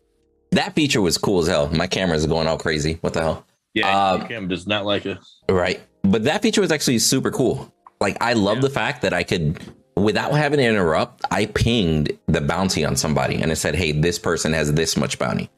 That 0.53 0.75
feature 0.75 1.01
was 1.01 1.19
cool 1.19 1.41
as 1.41 1.49
hell. 1.49 1.69
My 1.71 1.87
camera's 1.87 2.27
going 2.27 2.47
all 2.47 2.59
crazy. 2.59 2.99
What 3.01 3.15
the 3.15 3.21
hell? 3.23 3.47
Yeah, 3.75 4.11
Um, 4.13 4.29
Cam 4.29 4.49
does 4.49 4.67
not 4.67 4.85
like 4.85 5.07
it. 5.07 5.19
Right. 5.49 5.81
But 6.05 6.25
that 6.25 6.43
feature 6.43 6.61
was 6.61 6.71
actually 6.71 6.99
super 6.99 7.31
cool. 7.31 7.73
Like 8.01 8.17
I 8.21 8.35
love 8.35 8.61
the 8.61 8.69
fact 8.71 9.03
that 9.03 9.13
I 9.15 9.23
could 9.23 9.61
without 9.97 10.33
having 10.33 10.59
to 10.59 10.65
interrupt, 10.65 11.25
I 11.31 11.47
pinged 11.47 12.19
the 12.27 12.41
bounty 12.41 12.85
on 12.85 12.97
somebody 12.97 13.37
and 13.41 13.51
it 13.51 13.57
said, 13.57 13.75
Hey, 13.75 13.93
this 13.93 14.19
person 14.19 14.53
has 14.53 14.73
this 14.73 14.97
much 14.97 15.19
bounty. 15.19 15.49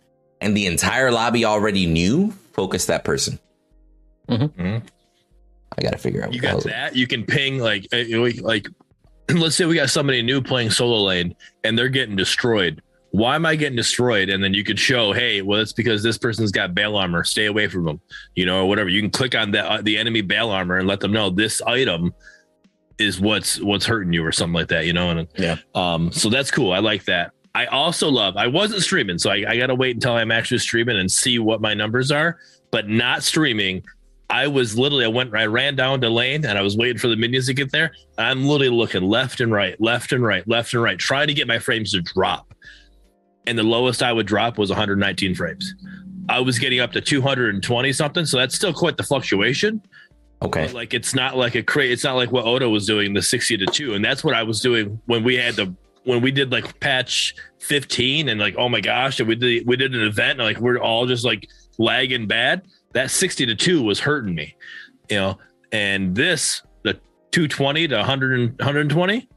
And 0.40 0.56
the 0.56 0.66
entire 0.66 1.10
lobby 1.10 1.44
already 1.44 1.86
knew, 1.86 2.30
focus 2.52 2.86
that 2.86 3.04
person. 3.04 3.38
Mhm. 4.28 4.82
I 5.76 5.82
gotta 5.82 5.98
figure 5.98 6.22
out 6.22 6.32
You 6.32 6.38
what 6.38 6.42
got 6.42 6.48
hell's- 6.50 6.64
that. 6.64 6.94
You 6.96 7.06
can 7.06 7.24
ping 7.24 7.58
like 7.58 7.88
uh, 7.92 8.04
like 8.18 8.40
like 8.40 8.68
let's 9.34 9.56
say 9.56 9.64
we 9.64 9.74
got 9.74 9.90
somebody 9.90 10.22
new 10.22 10.40
playing 10.40 10.70
solo 10.70 11.02
lane 11.02 11.34
and 11.64 11.76
they're 11.76 11.88
getting 11.88 12.14
destroyed. 12.14 12.80
Why 13.14 13.36
am 13.36 13.46
I 13.46 13.54
getting 13.54 13.76
destroyed? 13.76 14.28
And 14.28 14.42
then 14.42 14.54
you 14.54 14.64
could 14.64 14.76
show, 14.76 15.12
hey, 15.12 15.40
well, 15.40 15.60
it's 15.60 15.72
because 15.72 16.02
this 16.02 16.18
person's 16.18 16.50
got 16.50 16.74
bail 16.74 16.96
armor. 16.96 17.22
Stay 17.22 17.46
away 17.46 17.68
from 17.68 17.84
them, 17.84 18.00
you 18.34 18.44
know, 18.44 18.62
or 18.64 18.68
whatever. 18.68 18.88
You 18.88 19.00
can 19.00 19.10
click 19.10 19.36
on 19.36 19.52
that 19.52 19.64
uh, 19.66 19.82
the 19.82 19.96
enemy 19.96 20.20
bail 20.20 20.50
armor 20.50 20.78
and 20.78 20.88
let 20.88 20.98
them 20.98 21.12
know 21.12 21.30
this 21.30 21.62
item 21.62 22.12
is 22.98 23.20
what's 23.20 23.60
what's 23.60 23.86
hurting 23.86 24.12
you 24.12 24.24
or 24.26 24.32
something 24.32 24.54
like 24.54 24.66
that, 24.66 24.86
you 24.86 24.92
know. 24.92 25.10
And 25.10 25.28
Yeah. 25.36 25.58
um, 25.76 26.10
so 26.10 26.28
that's 26.28 26.50
cool. 26.50 26.72
I 26.72 26.80
like 26.80 27.04
that. 27.04 27.30
I 27.54 27.66
also 27.66 28.08
love. 28.08 28.36
I 28.36 28.48
wasn't 28.48 28.82
streaming, 28.82 29.18
so 29.18 29.30
I, 29.30 29.44
I 29.46 29.56
got 29.58 29.68
to 29.68 29.76
wait 29.76 29.94
until 29.94 30.14
I'm 30.14 30.32
actually 30.32 30.58
streaming 30.58 30.98
and 30.98 31.08
see 31.08 31.38
what 31.38 31.60
my 31.60 31.72
numbers 31.72 32.10
are. 32.10 32.38
But 32.72 32.88
not 32.88 33.22
streaming, 33.22 33.84
I 34.28 34.48
was 34.48 34.76
literally 34.76 35.04
I 35.04 35.08
went 35.08 35.32
I 35.36 35.46
ran 35.46 35.76
down 35.76 36.00
to 36.00 36.10
lane 36.10 36.44
and 36.44 36.58
I 36.58 36.62
was 36.62 36.76
waiting 36.76 36.98
for 36.98 37.06
the 37.06 37.14
minions 37.14 37.46
to 37.46 37.54
get 37.54 37.70
there. 37.70 37.92
I'm 38.18 38.44
literally 38.44 38.74
looking 38.76 39.02
left 39.04 39.40
and 39.40 39.52
right, 39.52 39.80
left 39.80 40.10
and 40.10 40.24
right, 40.24 40.46
left 40.48 40.74
and 40.74 40.82
right, 40.82 40.98
trying 40.98 41.28
to 41.28 41.34
get 41.34 41.46
my 41.46 41.60
frames 41.60 41.92
to 41.92 42.00
drop. 42.00 42.52
And 43.46 43.58
the 43.58 43.62
lowest 43.62 44.02
I 44.02 44.12
would 44.12 44.26
drop 44.26 44.58
was 44.58 44.70
119 44.70 45.34
frames. 45.34 45.74
I 46.28 46.40
was 46.40 46.58
getting 46.58 46.80
up 46.80 46.92
to 46.92 47.00
220 47.00 47.92
something, 47.92 48.24
so 48.24 48.38
that's 48.38 48.54
still 48.54 48.72
quite 48.72 48.96
the 48.96 49.02
fluctuation. 49.02 49.82
Okay. 50.42 50.66
But, 50.66 50.74
like 50.74 50.94
it's 50.94 51.14
not 51.14 51.36
like 51.36 51.54
a 51.54 51.62
crate. 51.62 51.90
It's 51.90 52.04
not 52.04 52.16
like 52.16 52.32
what 52.32 52.46
Odo 52.46 52.68
was 52.70 52.86
doing, 52.86 53.12
the 53.14 53.22
60 53.22 53.58
to 53.58 53.66
two, 53.66 53.94
and 53.94 54.04
that's 54.04 54.24
what 54.24 54.34
I 54.34 54.42
was 54.42 54.60
doing 54.60 55.00
when 55.06 55.24
we 55.24 55.36
had 55.36 55.54
the 55.54 55.74
when 56.04 56.20
we 56.20 56.30
did 56.30 56.52
like 56.52 56.78
patch 56.80 57.34
15 57.60 58.28
and 58.28 58.40
like 58.40 58.56
oh 58.58 58.68
my 58.68 58.80
gosh, 58.80 59.20
and 59.20 59.28
we 59.28 59.36
did 59.36 59.66
we 59.66 59.76
did 59.76 59.94
an 59.94 60.02
event 60.02 60.40
and 60.40 60.42
like 60.42 60.58
we're 60.58 60.78
all 60.78 61.06
just 61.06 61.24
like 61.24 61.48
lagging 61.78 62.26
bad. 62.26 62.62
that 62.92 63.10
60 63.10 63.46
to 63.46 63.54
2 63.54 63.82
was 63.82 64.00
hurting 64.00 64.34
me, 64.34 64.56
you 65.10 65.16
know, 65.16 65.38
and 65.72 66.14
this, 66.14 66.62
the 66.82 66.94
220 67.32 67.88
to 67.88 67.96
100 67.96 68.40
and 68.40 68.50
120, 68.58 69.28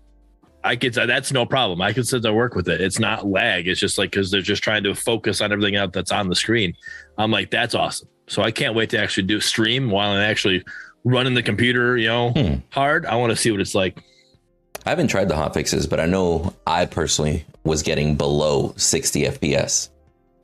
I 0.67 0.75
could 0.75 0.93
that's 0.93 1.31
no 1.31 1.45
problem. 1.45 1.81
I 1.81 1.93
could 1.93 2.07
sit 2.07 2.21
there 2.21 2.33
work 2.33 2.55
with 2.55 2.67
it. 2.69 2.81
It's 2.81 2.99
not 2.99 3.25
lag. 3.27 3.67
It's 3.67 3.79
just 3.79 3.97
like 3.97 4.11
because 4.11 4.29
they're 4.31 4.41
just 4.41 4.63
trying 4.63 4.83
to 4.83 4.93
focus 4.93 5.41
on 5.41 5.51
everything 5.51 5.75
else 5.75 5.91
that's 5.93 6.11
on 6.11 6.29
the 6.29 6.35
screen. 6.35 6.73
I'm 7.17 7.31
like, 7.31 7.49
that's 7.51 7.73
awesome. 7.73 8.09
So 8.27 8.41
I 8.43 8.51
can't 8.51 8.75
wait 8.75 8.89
to 8.91 8.99
actually 8.99 9.23
do 9.27 9.39
stream 9.39 9.89
while 9.89 10.11
I'm 10.11 10.21
actually 10.21 10.63
running 11.05 11.33
the 11.33 11.43
computer, 11.43 11.97
you 11.97 12.07
know, 12.07 12.31
Hmm. 12.31 12.55
hard. 12.69 13.05
I 13.05 13.15
want 13.15 13.29
to 13.31 13.35
see 13.37 13.51
what 13.51 13.61
it's 13.61 13.73
like. 13.75 14.03
I 14.85 14.89
haven't 14.89 15.07
tried 15.07 15.29
the 15.29 15.35
hot 15.35 15.53
fixes, 15.53 15.87
but 15.87 15.99
I 15.99 16.05
know 16.05 16.53
I 16.65 16.85
personally 16.85 17.45
was 17.63 17.81
getting 17.83 18.15
below 18.15 18.73
60 18.77 19.23
FPS 19.23 19.89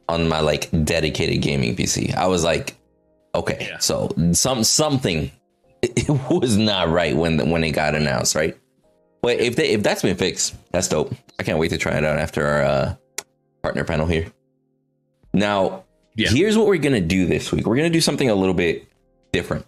on 0.10 0.28
my 0.28 0.40
like 0.42 0.70
dedicated 0.86 1.42
gaming 1.42 1.76
PC. 1.76 2.14
I 2.16 2.28
was 2.28 2.44
like, 2.44 2.76
okay, 3.36 3.68
Yeah. 3.70 3.78
so 3.80 4.10
some 4.32 4.64
something 4.64 5.32
it 5.82 6.08
was 6.30 6.56
not 6.58 6.90
right 6.90 7.16
when 7.16 7.50
when 7.50 7.64
it 7.64 7.72
got 7.72 7.96
announced, 7.96 8.36
right? 8.36 8.58
But 9.24 9.40
if 9.40 9.56
they, 9.56 9.70
if 9.70 9.82
that's 9.82 10.02
been 10.04 10.18
fixed, 10.18 10.54
that's 10.72 10.88
dope. 10.90 11.14
I 11.40 11.44
can't 11.44 11.58
wait 11.58 11.70
to 11.70 11.78
try 11.78 11.94
it 11.94 12.04
out 12.04 12.20
after 12.20 12.46
our 12.46 12.62
uh, 12.62 12.96
partner 13.64 13.84
panel 13.86 14.06
here. 14.06 14.28
Now, 15.34 15.86
Yeah. 16.16 16.30
here's 16.30 16.58
what 16.58 16.68
we're 16.68 16.78
gonna 16.78 17.02
do 17.02 17.26
this 17.26 17.52
week. 17.52 17.66
We're 17.66 17.78
gonna 17.78 17.90
do 17.90 18.02
something 18.02 18.30
a 18.30 18.36
little 18.36 18.54
bit 18.54 18.86
different. 19.32 19.66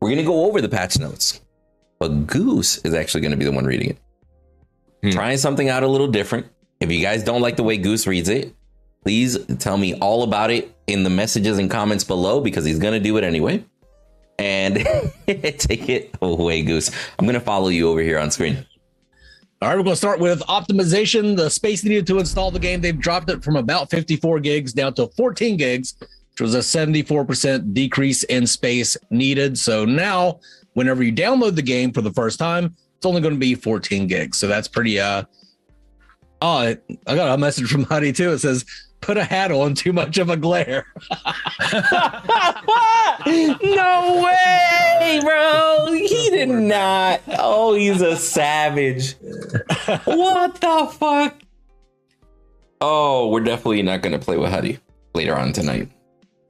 We're 0.00 0.10
gonna 0.10 0.22
go 0.22 0.46
over 0.46 0.60
the 0.60 0.68
patch 0.68 0.98
notes, 0.98 1.40
but 1.98 2.26
Goose 2.28 2.78
is 2.78 2.94
actually 2.94 3.20
gonna 3.22 3.36
be 3.36 3.44
the 3.44 3.52
one 3.52 3.64
reading 3.66 3.90
it. 3.90 3.98
Hmm. 5.02 5.10
Trying 5.10 5.36
something 5.38 5.68
out 5.68 5.82
a 5.82 5.88
little 5.88 6.08
different. 6.08 6.46
If 6.80 6.90
you 6.90 7.02
guys 7.02 7.22
don't 7.24 7.42
like 7.42 7.56
the 7.56 7.62
way 7.64 7.76
Goose 7.76 8.06
reads 8.06 8.28
it, 8.28 8.54
please 9.04 9.36
tell 9.58 9.76
me 9.76 9.94
all 9.94 10.22
about 10.22 10.50
it 10.52 10.72
in 10.86 11.02
the 11.02 11.10
messages 11.10 11.58
and 11.58 11.68
comments 11.70 12.04
below 12.04 12.40
because 12.40 12.64
he's 12.64 12.78
gonna 12.78 13.00
do 13.00 13.16
it 13.16 13.24
anyway. 13.24 13.64
And 14.42 14.76
take 15.26 15.88
it 15.88 16.14
away, 16.20 16.62
Goose. 16.62 16.90
I'm 17.18 17.26
gonna 17.26 17.40
follow 17.40 17.68
you 17.68 17.88
over 17.88 18.00
here 18.00 18.18
on 18.18 18.30
screen. 18.30 18.66
All 19.62 19.68
right, 19.68 19.76
we're 19.76 19.84
going 19.84 19.92
to 19.92 19.96
start 19.96 20.18
with 20.18 20.40
optimization. 20.40 21.36
The 21.36 21.48
space 21.48 21.84
needed 21.84 22.04
to 22.08 22.18
install 22.18 22.50
the 22.50 22.58
game, 22.58 22.80
they've 22.80 22.98
dropped 22.98 23.30
it 23.30 23.44
from 23.44 23.54
about 23.54 23.90
54 23.90 24.40
gigs 24.40 24.72
down 24.72 24.92
to 24.94 25.06
14 25.16 25.56
gigs, 25.56 25.94
which 26.00 26.40
was 26.40 26.56
a 26.56 26.58
74% 26.58 27.72
decrease 27.72 28.24
in 28.24 28.44
space 28.44 28.96
needed. 29.10 29.56
So 29.56 29.84
now, 29.84 30.40
whenever 30.72 31.04
you 31.04 31.12
download 31.12 31.54
the 31.54 31.62
game 31.62 31.92
for 31.92 32.00
the 32.00 32.12
first 32.12 32.40
time, 32.40 32.74
it's 32.96 33.06
only 33.06 33.20
going 33.20 33.34
to 33.34 33.38
be 33.38 33.54
14 33.54 34.08
gigs. 34.08 34.36
So 34.36 34.48
that's 34.48 34.66
pretty. 34.66 34.98
uh 34.98 35.22
Oh, 36.40 36.48
I 36.48 36.76
I 37.06 37.14
got 37.14 37.32
a 37.32 37.38
message 37.38 37.70
from 37.70 37.84
Huddy 37.84 38.12
too. 38.12 38.32
It 38.32 38.40
says, 38.40 38.64
"Put 39.02 39.18
a 39.18 39.24
hat 39.24 39.52
on. 39.52 39.74
Too 39.74 39.92
much 39.92 40.16
of 40.18 40.30
a 40.30 40.36
glare." 40.36 40.86
no 43.26 44.22
way, 44.24 45.20
bro. 45.22 45.92
He 45.92 46.30
did 46.30 46.48
not. 46.48 47.20
Oh, 47.38 47.74
he's 47.74 48.00
a 48.00 48.16
savage. 48.16 49.16
what 50.04 50.54
the 50.54 50.88
fuck? 50.98 51.34
Oh, 52.80 53.28
we're 53.28 53.40
definitely 53.40 53.82
not 53.82 54.02
gonna 54.02 54.18
play 54.18 54.36
with 54.36 54.50
Huddy 54.50 54.78
later 55.14 55.36
on 55.36 55.52
tonight. 55.52 55.88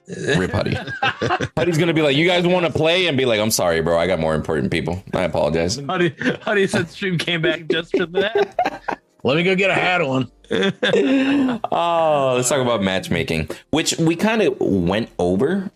Rip 0.07 0.51
Huddy. 0.51 0.75
Huddy's 1.57 1.77
gonna 1.77 1.93
be 1.93 2.01
like, 2.01 2.15
"You 2.15 2.27
guys 2.27 2.45
want 2.45 2.65
to 2.65 2.71
play?" 2.71 3.07
and 3.07 3.17
be 3.17 3.25
like, 3.25 3.39
"I'm 3.39 3.51
sorry, 3.51 3.81
bro. 3.81 3.97
I 3.97 4.07
got 4.07 4.19
more 4.19 4.35
important 4.35 4.71
people. 4.71 5.03
I 5.13 5.23
apologize." 5.23 5.77
Honey, 5.77 6.13
honey 6.41 6.67
said 6.67 6.89
stream 6.89 7.17
came 7.17 7.41
back 7.41 7.67
just 7.67 7.95
for 7.95 8.05
that. 8.07 8.99
Let 9.23 9.37
me 9.37 9.43
go 9.43 9.55
get 9.55 9.69
a 9.69 9.73
hat 9.73 10.01
on. 10.01 10.29
oh, 11.71 12.33
let's 12.35 12.49
talk 12.49 12.59
about 12.61 12.83
matchmaking, 12.83 13.49
which 13.71 13.97
we 13.97 14.15
kind 14.15 14.41
of 14.41 14.59
went 14.59 15.09
over, 15.17 15.71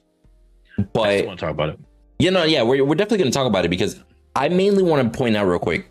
but 0.94 1.08
I 1.10 1.26
want 1.26 1.40
to 1.40 1.46
talk 1.46 1.54
about 1.54 1.70
it. 1.70 1.80
You 2.20 2.32
know, 2.32 2.44
yeah, 2.44 2.64
we're, 2.64 2.84
we're 2.84 2.96
definitely 2.96 3.20
going 3.20 3.32
to 3.32 3.36
talk 3.38 3.48
about 3.48 3.64
it 3.66 3.70
because 3.70 4.00
I 4.36 4.50
mainly 4.50 4.84
want 4.84 5.12
to 5.12 5.18
point 5.18 5.38
out 5.38 5.46
real 5.48 5.60
quick 5.60 5.90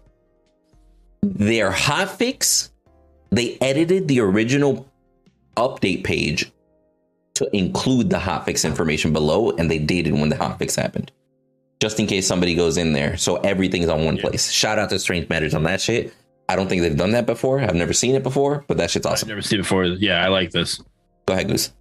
their 1.22 1.70
hotfix, 1.72 2.70
they 3.30 3.56
edited 3.60 4.06
the 4.08 4.20
original 4.20 4.88
update 5.56 6.04
page 6.04 6.52
to 7.34 7.56
include 7.56 8.10
the 8.10 8.18
hotfix 8.18 8.64
information 8.64 9.12
below 9.12 9.50
and 9.52 9.70
they 9.70 9.78
dated 9.78 10.12
when 10.14 10.28
the 10.28 10.36
hotfix 10.36 10.76
happened. 10.76 11.10
Just 11.80 12.00
in 12.00 12.06
case 12.06 12.26
somebody 12.26 12.54
goes 12.54 12.76
in 12.78 12.92
there. 12.92 13.16
So 13.16 13.36
everything's 13.36 13.88
on 13.88 14.04
one 14.04 14.16
Yeah. 14.16 14.22
place. 14.28 14.50
Shout 14.50 14.78
out 14.78 14.88
to 14.90 14.98
Strange 14.98 15.28
Matters 15.28 15.54
on 15.54 15.62
that 15.64 15.80
shit. 15.80 16.12
I 16.48 16.56
don't 16.56 16.68
think 16.68 16.82
they've 16.82 16.96
done 16.96 17.10
that 17.12 17.26
before. 17.26 17.60
I've 17.60 17.74
never 17.74 17.92
seen 17.92 18.14
it 18.14 18.22
before, 18.22 18.64
but 18.68 18.76
that 18.76 18.90
shit's 18.90 19.06
I've 19.06 19.14
awesome. 19.14 19.28
never 19.28 19.42
seen 19.42 19.60
it 19.60 19.62
before. 19.62 19.84
Yeah, 19.84 20.24
I 20.24 20.28
like 20.28 20.50
this. 20.50 20.80
Go 21.26 21.34
ahead, 21.34 21.48
Goose. 21.48 21.72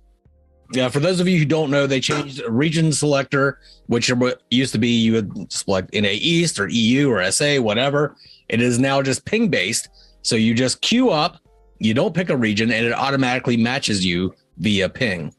Yeah, 0.74 0.90
for 0.90 1.00
those 1.00 1.20
of 1.20 1.28
you 1.28 1.38
who 1.38 1.46
don't 1.46 1.70
know, 1.70 1.86
they 1.86 2.00
changed 2.00 2.42
region 2.48 2.92
selector, 2.92 3.60
which 3.86 4.12
used 4.50 4.72
to 4.72 4.80
be 4.80 4.90
you 4.90 5.14
would 5.14 5.52
select 5.52 5.94
NA 5.94 6.10
East 6.12 6.60
or 6.60 6.68
EU 6.68 7.10
or 7.10 7.32
SA, 7.32 7.58
whatever. 7.58 8.16
It 8.50 8.62
is 8.62 8.80
now 8.80 9.02
just 9.02 9.26
ping 9.26 9.50
based. 9.50 9.90
So 10.24 10.36
you 10.36 10.56
just 10.56 10.82
queue 10.82 11.12
up, 11.12 11.38
you 11.78 11.94
don't 11.94 12.16
pick 12.16 12.30
a 12.30 12.38
region, 12.38 12.72
and 12.72 12.86
it 12.86 12.94
automatically 12.94 13.58
matches 13.58 14.04
you 14.04 14.34
via 14.58 14.90
ping. 14.90 15.36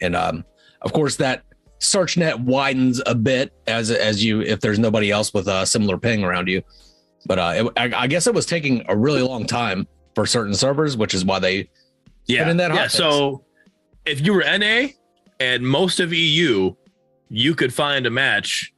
And 0.00 0.14
um, 0.14 0.44
of 0.82 0.92
course, 0.92 1.16
that 1.16 1.42
search 1.78 2.16
net 2.16 2.38
widens 2.38 3.02
a 3.06 3.14
bit 3.14 3.52
as 3.66 3.90
as 3.90 4.24
you 4.24 4.40
if 4.42 4.60
there's 4.60 4.78
nobody 4.78 5.10
else 5.10 5.34
with 5.34 5.48
a 5.48 5.66
similar 5.66 5.98
ping 5.98 6.22
around 6.22 6.46
you. 6.48 6.62
But 7.26 7.38
uh, 7.38 7.52
it, 7.56 7.72
I, 7.76 8.02
I 8.02 8.06
guess 8.06 8.26
it 8.26 8.34
was 8.34 8.46
taking 8.46 8.84
a 8.88 8.96
really 8.96 9.22
long 9.22 9.46
time 9.46 9.86
for 10.14 10.26
certain 10.26 10.54
servers, 10.54 10.96
which 10.96 11.14
is 11.14 11.24
why 11.24 11.38
they 11.38 11.68
Yeah, 12.26 12.48
in 12.48 12.56
that 12.58 12.72
yeah. 12.72 12.86
hotfix. 12.86 12.90
So 12.92 13.44
if 14.04 14.24
you 14.24 14.32
were 14.34 14.44
NA 14.58 14.88
and 15.40 15.66
most 15.66 16.00
of 16.00 16.12
EU, 16.12 16.74
you 17.28 17.54
could 17.54 17.74
find 17.74 18.06
a 18.06 18.10
match 18.10 18.72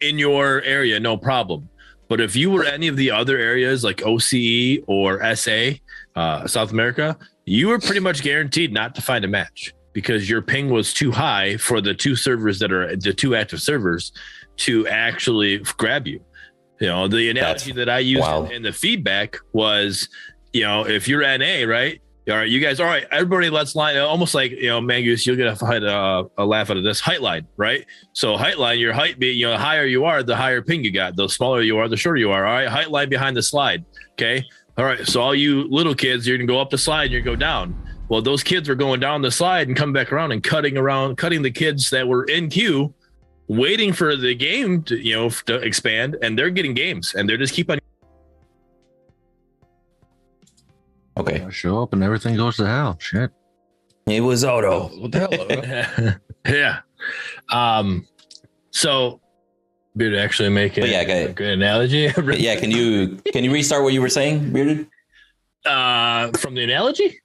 in 0.00 0.18
your 0.18 0.62
area, 0.62 0.98
no 0.98 1.16
problem. 1.16 1.68
But 2.08 2.20
if 2.20 2.36
you 2.36 2.50
were 2.50 2.64
any 2.64 2.88
of 2.88 2.96
the 2.96 3.10
other 3.10 3.38
areas 3.38 3.84
like 3.84 3.98
OCE 3.98 4.84
or 4.86 5.34
SA, 5.34 5.70
uh, 6.14 6.46
South 6.46 6.72
America, 6.72 7.16
you 7.46 7.68
were 7.68 7.78
pretty 7.78 8.00
much 8.00 8.22
guaranteed 8.22 8.72
not 8.72 8.94
to 8.96 9.02
find 9.02 9.24
a 9.24 9.28
match 9.28 9.72
because 9.92 10.28
your 10.28 10.42
ping 10.42 10.68
was 10.68 10.92
too 10.92 11.10
high 11.10 11.56
for 11.56 11.80
the 11.80 11.94
two 11.94 12.16
servers 12.16 12.58
that 12.58 12.72
are 12.72 12.94
the 12.96 13.12
two 13.12 13.34
active 13.34 13.62
servers 13.62 14.12
to 14.56 14.86
actually 14.88 15.58
grab 15.78 16.06
you. 16.06 16.20
You 16.82 16.88
know, 16.88 17.06
the 17.06 17.30
analogy 17.30 17.70
that 17.70 17.88
I 17.88 18.00
used 18.00 18.22
wild. 18.22 18.50
in 18.50 18.62
the 18.62 18.72
feedback 18.72 19.38
was, 19.52 20.08
you 20.52 20.62
know, 20.62 20.84
if 20.84 21.06
you're 21.06 21.20
NA, 21.20 21.64
right? 21.64 22.02
All 22.28 22.36
right, 22.36 22.48
you 22.48 22.58
guys, 22.58 22.80
all 22.80 22.86
right, 22.86 23.06
everybody, 23.12 23.50
let's 23.50 23.76
line 23.76 23.96
almost 23.98 24.34
like, 24.34 24.50
you 24.50 24.66
know, 24.66 24.80
Mangus, 24.80 25.24
you'll 25.24 25.36
get 25.36 25.46
a, 25.46 25.54
fight- 25.54 25.84
uh, 25.84 26.24
a 26.38 26.44
laugh 26.44 26.70
out 26.70 26.76
of 26.76 26.82
this 26.82 26.98
height 26.98 27.22
line, 27.22 27.46
right? 27.56 27.86
So, 28.14 28.36
height 28.36 28.58
line, 28.58 28.80
your 28.80 28.92
height, 28.92 29.20
be, 29.20 29.28
you 29.28 29.46
know, 29.46 29.52
the 29.52 29.58
higher 29.58 29.84
you 29.84 30.04
are, 30.06 30.24
the 30.24 30.34
higher 30.34 30.60
ping 30.60 30.82
you 30.82 30.90
got. 30.90 31.14
The 31.14 31.28
smaller 31.28 31.62
you 31.62 31.78
are, 31.78 31.86
the 31.86 31.96
shorter 31.96 32.18
you 32.18 32.32
are. 32.32 32.44
All 32.44 32.52
right, 32.52 32.66
height 32.66 32.90
line 32.90 33.08
behind 33.08 33.36
the 33.36 33.44
slide. 33.44 33.84
Okay. 34.14 34.44
All 34.76 34.84
right. 34.84 35.06
So, 35.06 35.20
all 35.20 35.36
you 35.36 35.68
little 35.68 35.94
kids, 35.94 36.26
you're 36.26 36.36
going 36.36 36.48
to 36.48 36.52
go 36.52 36.60
up 36.60 36.70
the 36.70 36.78
slide 36.78 37.04
and 37.04 37.12
you 37.12 37.22
go 37.22 37.36
down. 37.36 37.76
Well, 38.08 38.22
those 38.22 38.42
kids 38.42 38.68
were 38.68 38.74
going 38.74 38.98
down 38.98 39.22
the 39.22 39.30
slide 39.30 39.68
and 39.68 39.76
come 39.76 39.92
back 39.92 40.12
around 40.12 40.32
and 40.32 40.42
cutting 40.42 40.76
around, 40.76 41.16
cutting 41.16 41.42
the 41.42 41.50
kids 41.52 41.90
that 41.90 42.08
were 42.08 42.24
in 42.24 42.50
queue, 42.50 42.92
waiting 43.52 43.92
for 43.92 44.16
the 44.16 44.34
game 44.34 44.82
to, 44.84 44.96
you 44.96 45.14
know, 45.14 45.28
to 45.28 45.56
expand, 45.56 46.16
and 46.22 46.38
they're 46.38 46.50
getting 46.50 46.74
games 46.74 47.14
and 47.14 47.28
they're 47.28 47.36
just 47.36 47.52
keep 47.54 47.70
on. 47.70 47.78
Okay. 51.16 51.42
I 51.42 51.50
show 51.50 51.82
up 51.82 51.92
and 51.92 52.02
everything 52.02 52.36
goes 52.36 52.56
to 52.56 52.66
hell. 52.66 52.96
Shit. 52.98 53.30
It 54.06 54.20
was 54.20 54.44
Odo. 54.44 54.88
what 54.98 55.12
the 55.12 55.20
hell? 55.20 55.34
Odo? 55.40 56.14
yeah. 56.56 56.80
Um. 57.50 58.06
So, 58.70 59.20
Beard 59.96 60.14
actually 60.14 60.48
making 60.48 60.82
But 60.84 60.90
yeah, 60.90 61.04
go 61.04 61.12
a 61.12 61.32
good 61.32 61.52
analogy. 61.52 62.10
yeah, 62.38 62.56
can 62.58 62.70
you 62.70 63.18
can 63.32 63.44
you 63.44 63.52
restart 63.52 63.84
what 63.84 63.92
you 63.92 64.00
were 64.00 64.08
saying, 64.08 64.50
Bearded? 64.52 64.88
Uh, 65.66 66.30
from 66.38 66.54
the 66.54 66.64
analogy. 66.64 67.20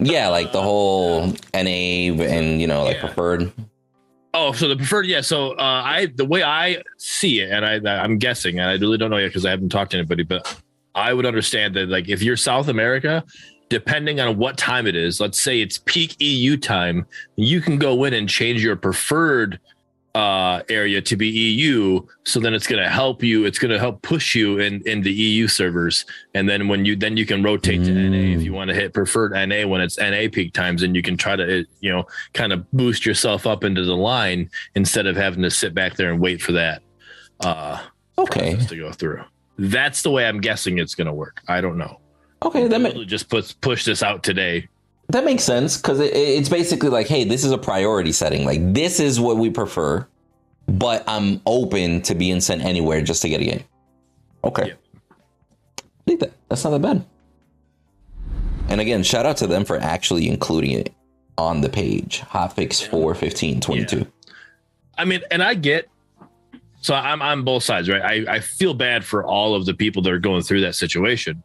Yeah, 0.00 0.28
like 0.28 0.52
the 0.52 0.62
whole 0.62 1.26
NA 1.52 2.14
and 2.24 2.60
you 2.60 2.66
know, 2.66 2.84
like 2.84 2.96
Yeah. 2.96 3.00
preferred. 3.06 3.52
Oh, 4.34 4.52
so 4.52 4.68
the 4.68 4.76
preferred, 4.76 5.06
yeah. 5.06 5.20
So 5.20 5.52
uh, 5.52 5.82
I, 5.84 6.06
the 6.14 6.24
way 6.24 6.42
I 6.42 6.82
see 6.98 7.40
it, 7.40 7.50
and 7.50 7.64
I, 7.64 8.02
I'm 8.02 8.18
guessing, 8.18 8.58
and 8.58 8.68
I 8.68 8.74
really 8.74 8.98
don't 8.98 9.10
know 9.10 9.16
yet 9.16 9.28
because 9.28 9.46
I 9.46 9.50
haven't 9.50 9.70
talked 9.70 9.92
to 9.92 9.96
anybody, 9.98 10.22
but 10.22 10.60
I 10.94 11.12
would 11.12 11.26
understand 11.26 11.74
that, 11.76 11.88
like, 11.88 12.08
if 12.08 12.22
you're 12.22 12.36
South 12.36 12.68
America, 12.68 13.24
depending 13.68 14.20
on 14.20 14.36
what 14.36 14.56
time 14.56 14.86
it 14.86 14.96
is, 14.96 15.20
let's 15.20 15.40
say 15.40 15.60
it's 15.60 15.78
peak 15.78 16.16
EU 16.20 16.56
time, 16.56 17.06
you 17.36 17.60
can 17.60 17.78
go 17.78 18.04
in 18.04 18.14
and 18.14 18.28
change 18.28 18.62
your 18.62 18.76
preferred 18.76 19.58
uh, 20.14 20.62
area 20.68 21.00
to 21.02 21.16
be 21.16 21.28
EU. 21.28 22.00
So 22.24 22.40
then 22.40 22.54
it's 22.54 22.66
going 22.66 22.82
to 22.82 22.88
help 22.88 23.22
you. 23.22 23.44
It's 23.44 23.58
going 23.58 23.70
to 23.70 23.78
help 23.78 24.02
push 24.02 24.34
you 24.34 24.58
in 24.58 24.82
in 24.86 25.02
the 25.02 25.12
EU 25.12 25.46
servers, 25.48 26.04
and 26.34 26.48
then 26.48 26.68
when 26.68 26.84
you 26.84 26.96
then 26.96 27.16
you 27.16 27.26
can 27.26 27.42
rotate 27.42 27.84
to 27.84 27.92
NA 27.92 28.36
if 28.36 28.42
you 28.42 28.52
want 28.52 28.68
to 28.68 28.74
hit 28.74 28.94
preferred 28.94 29.32
NA 29.32 29.66
when 29.66 29.80
it's 29.80 29.98
NA 29.98 30.26
peak 30.32 30.52
times, 30.54 30.82
and 30.82 30.96
you 30.96 31.02
can 31.02 31.16
try 31.16 31.36
to 31.36 31.64
you 31.80 31.90
know 31.92 32.04
kind 32.32 32.52
of 32.52 32.68
boost 32.72 33.04
yourself 33.06 33.46
up 33.46 33.64
into 33.64 33.84
the 33.84 33.96
line 33.96 34.50
instead 34.74 35.06
of 35.06 35.16
having 35.16 35.42
to 35.42 35.50
sit 35.50 35.74
back 35.74 35.94
there 35.96 36.10
and 36.12 36.20
wait 36.20 36.40
for 36.42 36.52
that 36.52 36.82
uh 37.40 37.80
Okay. 38.18 38.56
to 38.56 38.76
go 38.76 38.90
through. 38.90 39.22
That's 39.58 40.02
the 40.02 40.10
way 40.10 40.26
I'm 40.26 40.40
guessing 40.40 40.78
it's 40.78 40.96
going 40.96 41.06
to 41.06 41.12
work. 41.12 41.40
I 41.46 41.60
don't 41.60 41.78
know. 41.78 42.00
Okay, 42.42 42.62
that 42.62 42.70
They 42.70 42.78
ma- 42.78 42.84
literally 42.88 43.06
just 43.06 43.28
puts 43.28 43.52
push 43.52 43.84
this 43.84 44.02
out 44.02 44.22
today 44.24 44.68
That 45.08 45.24
makes 45.24 45.42
sense 45.42 45.76
because 45.76 46.00
it, 46.00 46.14
it's 46.14 46.48
basically 46.48 46.90
like, 46.90 47.06
hey, 47.06 47.24
this 47.24 47.44
is 47.44 47.50
a 47.50 47.58
priority 47.58 48.12
setting. 48.12 48.44
Like 48.44 48.74
this 48.74 49.00
is 49.00 49.18
what 49.18 49.38
we 49.38 49.50
prefer, 49.50 50.06
but 50.66 51.02
I'm 51.06 51.40
open 51.46 52.02
to 52.02 52.14
being 52.14 52.40
sent 52.40 52.62
anywhere 52.62 53.00
just 53.00 53.22
to 53.22 53.28
get 53.28 53.40
a 53.40 53.44
game. 53.44 53.64
Okay. 54.44 54.68
Yeah. 54.68 54.74
I 55.80 55.82
think 56.06 56.20
that 56.20 56.32
that's 56.48 56.64
not 56.64 56.70
that 56.70 56.82
bad. 56.82 57.04
And 58.68 58.80
again, 58.80 59.02
shout 59.02 59.24
out 59.24 59.38
to 59.38 59.46
them 59.46 59.64
for 59.64 59.78
actually 59.78 60.28
including 60.28 60.72
it 60.72 60.94
on 61.38 61.62
the 61.62 61.68
page. 61.68 62.20
Hotfix 62.20 62.86
4 62.86 63.14
15 63.14 63.60
22. 63.60 64.06
I 64.98 65.04
mean, 65.04 65.22
and 65.30 65.42
I 65.42 65.54
get. 65.54 65.88
So 66.80 66.94
I'm 66.94 67.22
on 67.22 67.42
both 67.44 67.64
sides, 67.64 67.88
right? 67.88 68.02
I, 68.02 68.36
I 68.36 68.40
feel 68.40 68.72
bad 68.72 69.04
for 69.04 69.24
all 69.24 69.54
of 69.54 69.66
the 69.66 69.74
people 69.74 70.00
that 70.02 70.12
are 70.12 70.18
going 70.18 70.42
through 70.42 70.60
that 70.60 70.74
situation. 70.74 71.42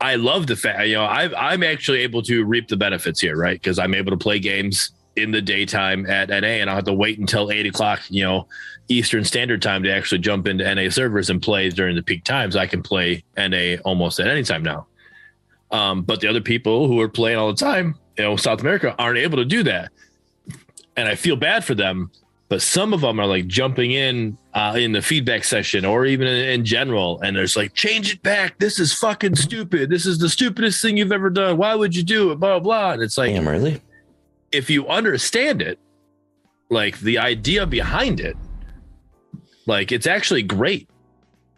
I 0.00 0.14
love 0.14 0.46
the 0.46 0.56
fact, 0.56 0.86
you 0.86 0.94
know, 0.94 1.04
i 1.04 1.52
I'm 1.52 1.62
actually 1.62 2.00
able 2.00 2.22
to 2.22 2.44
reap 2.44 2.68
the 2.68 2.76
benefits 2.76 3.20
here, 3.20 3.36
right? 3.36 3.60
Because 3.60 3.78
I'm 3.78 3.94
able 3.94 4.10
to 4.10 4.16
play 4.16 4.38
games 4.38 4.92
in 5.16 5.30
the 5.30 5.42
daytime 5.42 6.06
at 6.06 6.30
NA, 6.30 6.46
and 6.46 6.70
I'll 6.70 6.76
have 6.76 6.84
to 6.86 6.92
wait 6.92 7.18
until 7.18 7.50
eight 7.50 7.66
o'clock, 7.66 8.00
you 8.08 8.22
know, 8.22 8.46
Eastern 8.88 9.24
Standard 9.24 9.60
Time 9.60 9.82
to 9.82 9.92
actually 9.92 10.18
jump 10.18 10.46
into 10.46 10.74
NA 10.74 10.88
servers 10.88 11.28
and 11.28 11.42
play 11.42 11.68
during 11.68 11.96
the 11.96 12.02
peak 12.02 12.24
times. 12.24 12.56
I 12.56 12.66
can 12.66 12.82
play 12.82 13.24
NA 13.36 13.76
almost 13.84 14.20
at 14.20 14.26
any 14.26 14.42
time 14.42 14.62
now. 14.62 14.86
Um, 15.70 16.02
but 16.02 16.20
the 16.20 16.28
other 16.28 16.40
people 16.40 16.88
who 16.88 17.00
are 17.00 17.08
playing 17.08 17.38
all 17.38 17.48
the 17.48 17.58
time, 17.58 17.96
you 18.16 18.24
know, 18.24 18.36
South 18.36 18.60
America 18.60 18.94
aren't 18.98 19.18
able 19.18 19.36
to 19.36 19.44
do 19.44 19.62
that, 19.64 19.92
and 20.96 21.08
I 21.08 21.14
feel 21.14 21.36
bad 21.36 21.64
for 21.64 21.74
them. 21.74 22.10
But 22.50 22.62
some 22.62 22.92
of 22.92 23.00
them 23.00 23.20
are 23.20 23.26
like 23.26 23.46
jumping 23.46 23.92
in 23.92 24.36
uh, 24.54 24.74
in 24.76 24.90
the 24.90 25.00
feedback 25.00 25.44
session 25.44 25.84
or 25.84 26.04
even 26.04 26.26
in, 26.26 26.48
in 26.48 26.64
general, 26.64 27.20
and 27.20 27.36
there's 27.36 27.56
like, 27.56 27.74
change 27.74 28.14
it 28.14 28.22
back. 28.24 28.58
This 28.58 28.80
is 28.80 28.92
fucking 28.92 29.36
stupid. 29.36 29.88
This 29.88 30.04
is 30.04 30.18
the 30.18 30.28
stupidest 30.28 30.82
thing 30.82 30.96
you've 30.96 31.12
ever 31.12 31.30
done. 31.30 31.56
Why 31.56 31.76
would 31.76 31.94
you 31.94 32.02
do 32.02 32.32
it? 32.32 32.40
Blah 32.40 32.58
blah. 32.58 32.60
blah. 32.60 32.92
And 32.94 33.02
it's 33.02 33.16
like, 33.16 33.32
Damn, 33.32 33.48
really? 33.48 33.80
if 34.50 34.68
you 34.68 34.88
understand 34.88 35.62
it, 35.62 35.78
like 36.70 36.98
the 36.98 37.18
idea 37.18 37.66
behind 37.66 38.18
it, 38.18 38.36
like 39.66 39.92
it's 39.92 40.08
actually 40.08 40.42
great. 40.42 40.90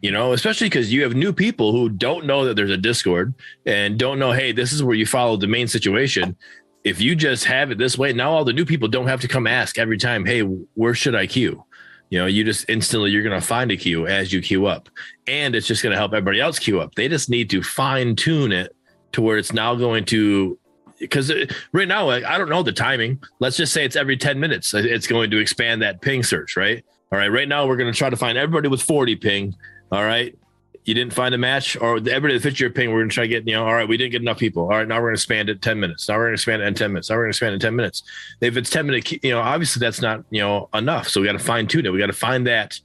You 0.02 0.10
know, 0.10 0.32
especially 0.32 0.66
because 0.68 0.92
you 0.92 1.04
have 1.04 1.14
new 1.14 1.32
people 1.32 1.70
who 1.70 1.88
don't 1.88 2.26
know 2.26 2.44
that 2.44 2.54
there's 2.56 2.72
a 2.72 2.76
Discord 2.76 3.32
and 3.64 3.98
don't 3.98 4.18
know, 4.18 4.32
hey, 4.32 4.50
this 4.50 4.72
is 4.72 4.82
where 4.82 4.96
you 4.96 5.06
follow 5.06 5.36
the 5.36 5.46
main 5.46 5.68
situation. 5.68 6.36
If 6.84 7.00
you 7.00 7.14
just 7.14 7.44
have 7.44 7.70
it 7.70 7.78
this 7.78 7.96
way, 7.96 8.12
now 8.12 8.32
all 8.32 8.44
the 8.44 8.52
new 8.52 8.64
people 8.64 8.88
don't 8.88 9.06
have 9.06 9.20
to 9.20 9.28
come 9.28 9.46
ask 9.46 9.78
every 9.78 9.98
time, 9.98 10.24
hey, 10.24 10.40
where 10.40 10.94
should 10.94 11.14
I 11.14 11.26
queue? 11.26 11.64
You 12.10 12.18
know, 12.18 12.26
you 12.26 12.44
just 12.44 12.68
instantly 12.68 13.10
you're 13.10 13.22
going 13.22 13.40
to 13.40 13.46
find 13.46 13.70
a 13.70 13.76
queue 13.76 14.06
as 14.06 14.32
you 14.32 14.42
queue 14.42 14.66
up, 14.66 14.88
and 15.26 15.54
it's 15.54 15.66
just 15.66 15.82
going 15.82 15.92
to 15.92 15.96
help 15.96 16.12
everybody 16.12 16.40
else 16.40 16.58
queue 16.58 16.80
up. 16.80 16.94
They 16.94 17.08
just 17.08 17.30
need 17.30 17.48
to 17.50 17.62
fine 17.62 18.16
tune 18.16 18.52
it 18.52 18.76
to 19.12 19.22
where 19.22 19.38
it's 19.38 19.52
now 19.52 19.74
going 19.74 20.04
to 20.06 20.58
because 21.02 21.30
uh, 21.30 21.46
right 21.72 21.88
now 21.88 22.06
like, 22.06 22.24
I 22.24 22.38
don't 22.38 22.48
know 22.48 22.62
the 22.62 22.72
timing. 22.72 23.22
Let's 23.40 23.56
just 23.56 23.72
say 23.72 23.84
it's 23.84 23.96
every 23.96 24.16
10 24.16 24.38
minutes. 24.38 24.72
Uh, 24.72 24.82
it's 24.84 25.06
going 25.06 25.30
to 25.30 25.38
expand 25.38 25.82
that 25.82 26.00
ping 26.00 26.22
search, 26.22 26.56
right? 26.56 26.84
All 27.10 27.18
right. 27.18 27.28
Right 27.28 27.48
now 27.48 27.66
we're 27.66 27.76
going 27.76 27.92
to 27.92 27.96
try 27.96 28.08
to 28.08 28.16
find 28.16 28.38
everybody 28.38 28.68
with 28.68 28.82
40 28.82 29.16
ping. 29.16 29.54
All 29.90 30.04
right. 30.04 30.36
You 30.84 30.94
didn't 30.94 31.12
find 31.12 31.32
a 31.34 31.38
match 31.38 31.76
or 31.76 31.98
everybody 31.98 32.34
that 32.34 32.42
fits 32.42 32.58
your 32.58 32.70
ping. 32.70 32.90
We're 32.90 33.00
going 33.00 33.10
to 33.10 33.14
try 33.14 33.24
to 33.24 33.28
get, 33.28 33.46
you 33.46 33.54
know, 33.54 33.64
all 33.64 33.74
right, 33.74 33.88
we 33.88 33.96
didn't 33.96 34.12
get 34.12 34.20
enough 34.20 34.38
people. 34.38 34.64
All 34.64 34.70
right. 34.70 34.88
Now 34.88 34.96
we're 34.96 35.08
going 35.08 35.14
to 35.14 35.20
expand 35.20 35.48
it 35.48 35.62
10 35.62 35.78
minutes. 35.78 36.08
Now 36.08 36.16
we're 36.16 36.24
going 36.24 36.30
to 36.30 36.34
expand 36.34 36.62
it 36.62 36.66
in 36.66 36.74
10 36.74 36.92
minutes. 36.92 37.08
Now 37.08 37.16
we're 37.16 37.22
going 37.22 37.32
to 37.32 37.36
expand 37.36 37.52
it 37.52 37.54
in 37.54 37.60
10 37.60 37.76
minutes. 37.76 38.02
If 38.40 38.56
it's 38.56 38.68
10 38.70 38.86
minute, 38.86 39.24
you 39.24 39.30
know, 39.30 39.40
obviously 39.40 39.78
that's 39.78 40.00
not, 40.00 40.24
you 40.30 40.40
know, 40.40 40.68
enough. 40.74 41.08
So 41.08 41.20
we 41.20 41.26
got 41.26 41.34
to 41.34 41.38
fine 41.38 41.68
tune 41.68 41.86
it. 41.86 41.92
We 41.92 41.98
got 41.98 42.06
to 42.06 42.12
find 42.12 42.46
that. 42.48 42.80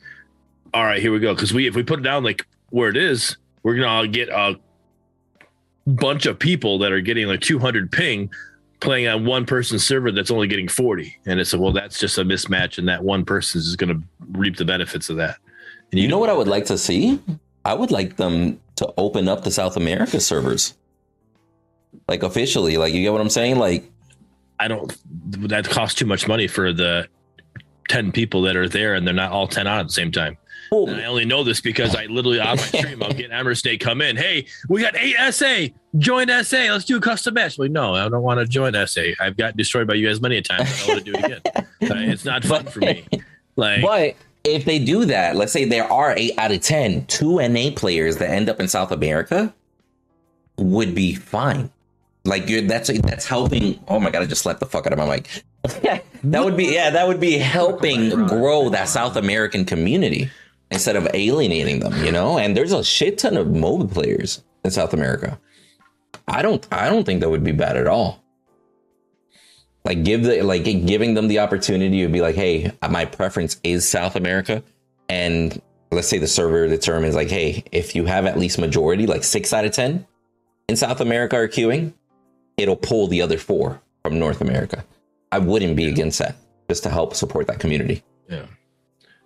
All 0.74 0.84
right, 0.84 1.02
here 1.02 1.12
we 1.12 1.20
go. 1.20 1.36
Cause 1.36 1.54
we, 1.54 1.66
if 1.66 1.76
we 1.76 1.82
put 1.82 2.00
it 2.00 2.04
down 2.04 2.24
like 2.24 2.46
where 2.70 2.90
it 2.90 2.98
is, 2.98 3.38
we're 3.64 3.76
going 3.76 4.04
to 4.04 4.08
get 4.08 4.30
a 4.30 4.60
bunch 5.88 6.26
of 6.26 6.38
people 6.38 6.78
that 6.80 6.92
are 6.92 7.02
getting 7.02 7.28
like 7.28 7.42
200 7.42 7.92
ping 7.92 8.30
playing 8.80 9.08
on 9.08 9.26
one 9.26 9.46
person's 9.46 9.86
server 9.86 10.12
that's 10.12 10.30
only 10.30 10.48
getting 10.48 10.68
40 10.68 11.18
and 11.26 11.40
it's 11.40 11.54
a, 11.54 11.60
well 11.60 11.72
that's 11.72 12.00
just 12.00 12.18
a 12.20 12.24
mismatch 12.24 12.78
and 12.78 12.88
that 12.88 13.04
one 13.04 13.26
person 13.26 13.58
is 13.58 13.76
going 13.76 13.90
to 13.90 14.04
reap 14.38 14.56
the 14.58 14.66
benefits 14.66 15.10
of 15.10 15.18
that 15.18 15.38
and 15.92 16.00
You 16.00 16.08
know 16.08 16.20
what 16.20 16.30
I 16.30 16.34
would 16.34 16.48
like 16.48 16.66
to 16.66 16.78
see? 16.78 17.20
I 17.68 17.74
would 17.74 17.92
like 17.92 18.16
them 18.16 18.60
to 18.78 18.94
open 18.98 19.28
up 19.28 19.44
the 19.44 19.52
South 19.52 19.76
America 19.76 20.20
servers. 20.22 20.76
Like 22.08 22.24
officially, 22.24 22.78
like 22.78 22.94
you 22.94 23.02
get 23.02 23.12
what 23.12 23.22
I'm 23.22 23.30
saying? 23.30 23.58
Like 23.60 23.92
i 24.60 24.68
don't 24.68 24.98
that 25.50 25.70
costs 25.70 26.00
too 26.00 26.06
much 26.06 26.28
money 26.28 26.48
for 26.48 26.74
the 26.74 27.08
10 27.90 28.12
people 28.12 28.42
that 28.42 28.56
are 28.56 28.68
there 28.68 28.96
and 28.96 29.06
they're 29.06 29.14
not 29.14 29.32
all 29.32 29.48
10 29.48 29.68
on 29.68 29.80
at 29.80 29.88
the 29.88 29.94
same 29.94 30.12
time. 30.12 30.38
Oh, 30.72 30.90
i 30.90 31.06
only 31.06 31.26
know 31.26 31.44
this 31.44 31.62
because 31.62 31.96
i 31.96 32.06
literally 32.06 32.40
on 32.40 32.58
my 32.58 32.64
stream 32.80 33.04
i'll 33.04 33.14
get 33.14 33.32
Snake 33.58 33.80
come 33.80 34.02
in. 34.02 34.18
Hey 34.18 34.48
we 34.70 34.82
got 34.82 34.96
eight 34.98 35.16
sa 35.34 35.68
join 35.98 36.28
sa 36.44 36.58
let's 36.58 36.86
do 36.86 36.98
a 36.98 37.02
custom 37.02 37.36
match. 37.36 37.58
Like 37.60 37.72
no 37.72 37.96
i 37.96 38.10
don't 38.10 38.24
want 38.24 38.40
to 38.40 38.46
join 38.46 38.74
sa 38.88 39.02
i've 39.20 39.38
got 39.38 39.56
destroyed 39.56 39.88
by 39.88 39.94
you 39.94 40.08
guys 40.08 40.22
many 40.22 40.38
a 40.38 40.42
time 40.42 40.62
i 40.62 40.66
don't 40.66 40.88
want 40.88 41.06
to 41.06 41.12
do 41.12 41.18
it 41.18 41.26
again. 41.26 41.42
It's 42.10 42.26
not 42.26 42.44
fun 42.44 42.66
for 42.66 42.80
me. 42.80 43.06
Like 43.56 43.82
But 43.82 44.16
if 44.43 44.65
they 44.65 44.80
do 44.80 45.06
that, 45.06 45.36
let's 45.36 45.52
say 45.52 45.65
there 45.65 45.91
are 45.91 46.13
eight 46.15 46.38
out 46.38 46.52
of 46.52 46.62
10 46.62 47.06
two 47.06 47.45
NA 47.47 47.71
players 47.76 48.17
that 48.17 48.30
end 48.30 48.50
up 48.50 48.60
in 48.60 48.67
South 48.67 48.91
America, 48.91 49.54
would 50.58 50.95
be 50.95 51.13
fine. 51.15 51.69
Like 52.26 52.50
you're 52.50 52.62
that's 52.62 52.89
that's 53.02 53.26
helping. 53.26 53.80
Oh 53.88 54.00
my 54.00 54.10
god, 54.10 54.23
I 54.23 54.26
just 54.26 54.41
slapped 54.41 54.60
the 54.60 54.65
fuck 54.65 54.86
out 54.86 54.93
of 54.93 55.00
my 55.00 55.15
mic. 55.15 55.43
that 56.23 56.43
would 56.43 56.58
be 56.58 56.65
yeah, 56.73 56.89
that 56.89 57.08
would 57.08 57.19
be 57.19 57.38
helping 57.38 58.12
oh 58.12 58.28
grow 58.28 58.69
that 58.69 58.89
South 58.89 59.15
American 59.15 59.63
community 59.63 60.30
instead 60.71 60.95
of 60.95 61.08
alienating 61.13 61.80
them, 61.80 62.04
you 62.04 62.12
know? 62.12 62.38
And 62.38 62.56
there's 62.56 62.73
a 62.73 62.84
shit 62.84 63.17
ton 63.17 63.38
of 63.38 63.56
mobile 63.56 63.88
players 63.88 64.43
in 64.65 64.71
South 64.71 64.93
America. 64.93 65.39
I 66.28 66.41
don't 66.41 66.67
I 66.71 66.89
don't 66.89 67.06
think 67.06 67.21
that 67.21 67.30
would 67.30 67.43
be 67.43 67.54
bad 67.54 67.78
at 67.78 67.88
all. 67.88 68.23
Like 69.88 70.04
give 70.04 70.23
the 70.23 70.41
like 70.41 70.65
giving 70.65 71.13
them 71.13 71.30
the 71.30 71.39
opportunity 71.39 72.02
to 72.02 72.10
be 72.10 72.19
like, 72.19 72.36
hey, 72.36 72.73
my 72.89 73.06
preference 73.06 73.58
is 73.63 73.88
South 73.88 74.17
America, 74.17 74.62
and 75.08 75.62
let's 75.93 76.10
say 76.10 76.17
the 76.17 76.28
server 76.28 76.67
determines 76.67 77.15
like, 77.15 77.30
hey, 77.30 77.63
if 77.71 77.95
you 77.95 78.06
have 78.06 78.26
at 78.26 78.38
least 78.38 78.60
majority, 78.60 79.08
like 79.08 79.23
six 79.23 79.54
out 79.54 79.63
of 79.63 79.71
ten 79.71 80.06
in 80.67 80.76
South 80.76 81.00
America 81.00 81.38
are 81.38 81.47
queuing, 81.47 81.93
it'll 82.58 82.76
pull 82.76 83.08
the 83.08 83.21
other 83.21 83.38
four 83.38 83.82
from 84.04 84.19
North 84.19 84.41
America. 84.41 84.84
I 85.32 85.39
wouldn't 85.39 85.78
be 85.78 85.88
against 85.88 86.19
that, 86.19 86.36
just 86.69 86.84
to 86.84 86.89
help 86.89 87.15
support 87.15 87.47
that 87.47 87.60
community. 87.60 88.04
Yeah. 88.30 88.45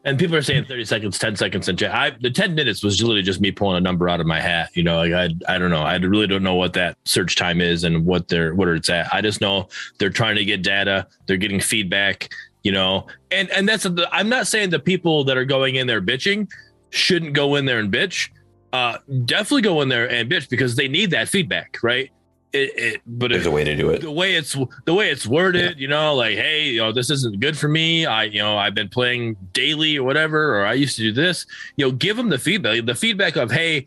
And 0.03 0.17
people 0.17 0.35
are 0.35 0.41
saying 0.41 0.65
30 0.65 0.85
seconds, 0.85 1.19
10 1.19 1.35
seconds, 1.35 1.67
and 1.67 1.81
I, 1.83 2.09
the 2.09 2.31
10 2.31 2.55
minutes 2.55 2.83
was 2.83 2.99
literally 3.01 3.21
just 3.21 3.39
me 3.39 3.51
pulling 3.51 3.77
a 3.77 3.81
number 3.81 4.09
out 4.09 4.19
of 4.19 4.25
my 4.25 4.39
hat. 4.39 4.71
You 4.73 4.81
know, 4.81 4.97
like 4.97 5.13
I, 5.13 5.29
I 5.53 5.59
don't 5.59 5.69
know. 5.69 5.83
I 5.83 5.95
really 5.97 6.25
don't 6.25 6.41
know 6.41 6.55
what 6.55 6.73
that 6.73 6.97
search 7.05 7.35
time 7.35 7.61
is 7.61 7.83
and 7.83 8.03
what 8.03 8.27
they're, 8.27 8.55
what 8.55 8.67
it's 8.69 8.89
at. 8.89 9.13
I 9.13 9.21
just 9.21 9.41
know 9.41 9.69
they're 9.99 10.09
trying 10.09 10.37
to 10.37 10.45
get 10.45 10.63
data. 10.63 11.05
They're 11.27 11.37
getting 11.37 11.59
feedback, 11.59 12.29
you 12.63 12.71
know, 12.71 13.05
and, 13.29 13.49
and 13.51 13.69
that's, 13.69 13.85
I'm 14.11 14.29
not 14.29 14.47
saying 14.47 14.71
the 14.71 14.79
people 14.79 15.23
that 15.25 15.37
are 15.37 15.45
going 15.45 15.75
in 15.75 15.85
there 15.85 16.01
bitching 16.01 16.49
shouldn't 16.89 17.33
go 17.33 17.55
in 17.55 17.65
there 17.65 17.79
and 17.79 17.91
bitch. 17.93 18.29
Uh, 18.73 18.97
definitely 19.25 19.61
go 19.61 19.81
in 19.81 19.89
there 19.89 20.09
and 20.09 20.31
bitch 20.31 20.49
because 20.49 20.75
they 20.75 20.87
need 20.87 21.11
that 21.11 21.29
feedback, 21.29 21.77
right? 21.83 22.09
It, 22.53 22.77
it, 22.77 23.01
but 23.07 23.31
There's 23.31 23.43
if, 23.43 23.47
a 23.47 23.51
way 23.51 23.63
to 23.63 23.75
do 23.77 23.91
it. 23.91 24.01
the 24.01 24.11
way 24.11 24.35
it's 24.35 24.57
the 24.85 24.93
way 24.93 25.09
it's 25.09 25.25
worded, 25.25 25.79
you 25.79 25.87
know, 25.87 26.13
like, 26.15 26.35
hey, 26.35 26.65
you 26.65 26.81
know, 26.81 26.91
this 26.91 27.09
isn't 27.09 27.39
good 27.39 27.57
for 27.57 27.69
me. 27.69 28.05
I, 28.05 28.23
you 28.23 28.39
know, 28.39 28.57
I've 28.57 28.75
been 28.75 28.89
playing 28.89 29.37
daily 29.53 29.97
or 29.97 30.03
whatever, 30.03 30.59
or 30.59 30.65
I 30.65 30.73
used 30.73 30.97
to 30.97 31.01
do 31.01 31.13
this. 31.13 31.45
You 31.77 31.85
know, 31.85 31.91
give 31.93 32.17
them 32.17 32.27
the 32.27 32.37
feedback, 32.37 32.85
the 32.85 32.95
feedback 32.95 33.37
of, 33.37 33.51
hey, 33.51 33.85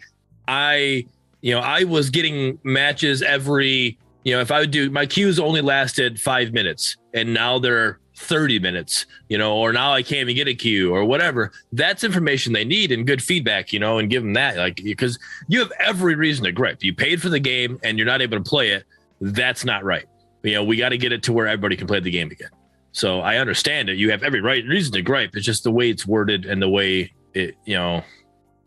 I, 0.48 1.07
you 1.42 1.55
know, 1.55 1.61
I 1.61 1.85
was 1.85 2.09
getting 2.09 2.59
matches 2.62 3.20
every, 3.20 3.98
you 4.24 4.35
know, 4.35 4.40
if 4.40 4.50
I 4.50 4.61
would 4.61 4.70
do 4.70 4.88
my 4.88 5.05
queues 5.05 5.38
only 5.38 5.61
lasted 5.61 6.18
five 6.18 6.55
minutes, 6.55 6.96
and 7.12 7.35
now 7.35 7.59
they're 7.59 7.98
30 8.16 8.59
minutes, 8.61 9.07
you 9.29 9.38
know, 9.38 9.57
or 9.57 9.72
now 9.72 9.92
I 9.92 10.03
can't 10.03 10.20
even 10.20 10.37
get 10.37 10.48
a 10.48 10.55
queue 10.55 10.94
or 10.94 11.05
whatever. 11.05 11.53
That's 11.72 12.05
information 12.05 12.53
they 12.53 12.64
need 12.64 12.92
and 12.92 13.07
good 13.07 13.22
feedback, 13.22 13.72
you 13.72 13.79
know, 13.79 13.98
and 13.98 14.09
give 14.09 14.22
them 14.22 14.35
that, 14.35 14.57
like, 14.57 14.77
because 14.77 15.18
you 15.48 15.59
have 15.61 15.72
every 15.81 16.14
reason 16.14 16.44
to 16.44 16.53
gripe. 16.53 16.83
You 16.83 16.94
paid 16.94 17.20
for 17.20 17.29
the 17.29 17.40
game 17.40 17.79
and 17.83 17.98
you're 17.98 18.07
not 18.07 18.22
able 18.22 18.38
to 18.38 18.44
play 18.48 18.70
it. 18.70 18.85
That's 19.20 19.64
not 19.64 19.85
right. 19.85 20.07
You 20.42 20.55
know, 20.55 20.64
we 20.64 20.77
got 20.77 20.90
to 20.90 20.98
get 20.98 21.12
it 21.12 21.22
to 21.24 21.33
where 21.33 21.46
everybody 21.46 21.77
can 21.77 21.87
play 21.87 22.00
the 22.00 22.11
game 22.11 22.31
again. 22.31 22.50
So 22.92 23.20
I 23.20 23.38
understand 23.38 23.88
it. 23.88 23.96
You 23.96 24.11
have 24.12 24.22
every 24.22 24.40
right 24.40 24.64
reason 24.64 24.92
to 24.92 25.03
gripe. 25.03 25.31
It's 25.35 25.44
just 25.44 25.64
the 25.64 25.72
way 25.72 25.90
it's 25.90 26.07
worded 26.07 26.46
and 26.46 26.62
the 26.62 26.68
way 26.68 27.12
it, 27.33 27.57
you 27.64 27.74
know, 27.74 28.05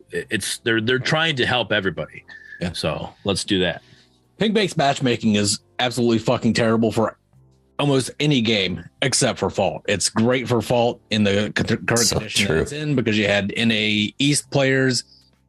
it's 0.09 0.59
they're 0.59 0.81
they're 0.81 0.99
trying 0.99 1.35
to 1.37 1.45
help 1.45 1.71
everybody. 1.71 2.25
Yeah. 2.59 2.73
So 2.73 3.13
let's 3.23 3.43
do 3.43 3.59
that. 3.59 3.81
Ping 4.37 4.53
based 4.53 4.77
matchmaking 4.77 5.35
is 5.35 5.59
absolutely 5.79 6.19
fucking 6.19 6.53
terrible 6.53 6.91
for 6.91 7.17
almost 7.79 8.11
any 8.19 8.41
game 8.41 8.83
except 9.01 9.39
for 9.39 9.49
Fault. 9.49 9.83
It's 9.87 10.09
great 10.09 10.47
for 10.47 10.61
Fault 10.61 11.01
in 11.09 11.23
the 11.23 11.51
current 11.55 11.99
So 11.99 12.15
condition 12.17 12.47
true. 12.47 12.61
it's 12.61 12.71
in 12.71 12.95
because 12.95 13.17
you 13.17 13.27
had 13.27 13.53
NA 13.57 14.09
East 14.19 14.49
players 14.51 15.03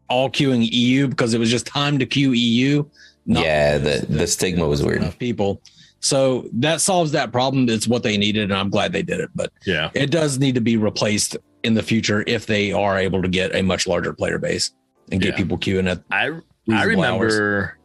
all 0.09 0.31
queuing 0.31 0.67
EU 0.71 1.09
because 1.09 1.35
it 1.35 1.39
was 1.39 1.51
just 1.51 1.67
time 1.67 1.99
to 1.99 2.07
queue 2.07 2.33
EU. 2.33 2.85
not 3.27 3.45
yeah, 3.45 3.79
because 3.79 4.01
the 4.03 4.13
the 4.19 4.27
stigma 4.27 4.67
was 4.67 4.83
weird. 4.83 4.99
enough 5.03 5.19
people. 5.19 5.61
So 6.01 6.49
that 6.53 6.81
solves 6.81 7.11
that 7.13 7.33
problem. 7.33 7.69
It's 7.69 7.89
what 7.89 8.03
they 8.05 8.17
needed, 8.17 8.45
and 8.45 8.55
I'm 8.55 8.71
glad 8.71 8.93
they 8.93 9.03
did 9.03 9.21
it. 9.21 9.31
But 9.35 9.53
Yeah. 9.67 9.91
it 9.95 10.11
does 10.11 10.39
need 10.39 10.55
to 10.55 10.61
be 10.61 10.77
replaced 10.77 11.37
in 11.65 11.75
the 11.75 11.83
future 11.83 12.23
if 12.27 12.47
they 12.47 12.73
are 12.73 12.97
able 12.99 13.21
to 13.21 13.29
get 13.29 13.55
a 13.55 13.63
much 13.63 13.87
larger 13.87 14.13
player 14.13 14.39
base 14.39 14.71
and 15.11 15.21
get 15.21 15.31
Yeah. 15.31 15.37
people 15.37 15.59
queuing 15.59 15.91
at 15.91 16.03
I 16.11 16.27
I 16.27 16.31
reasonable 16.67 16.89
remember 16.91 17.78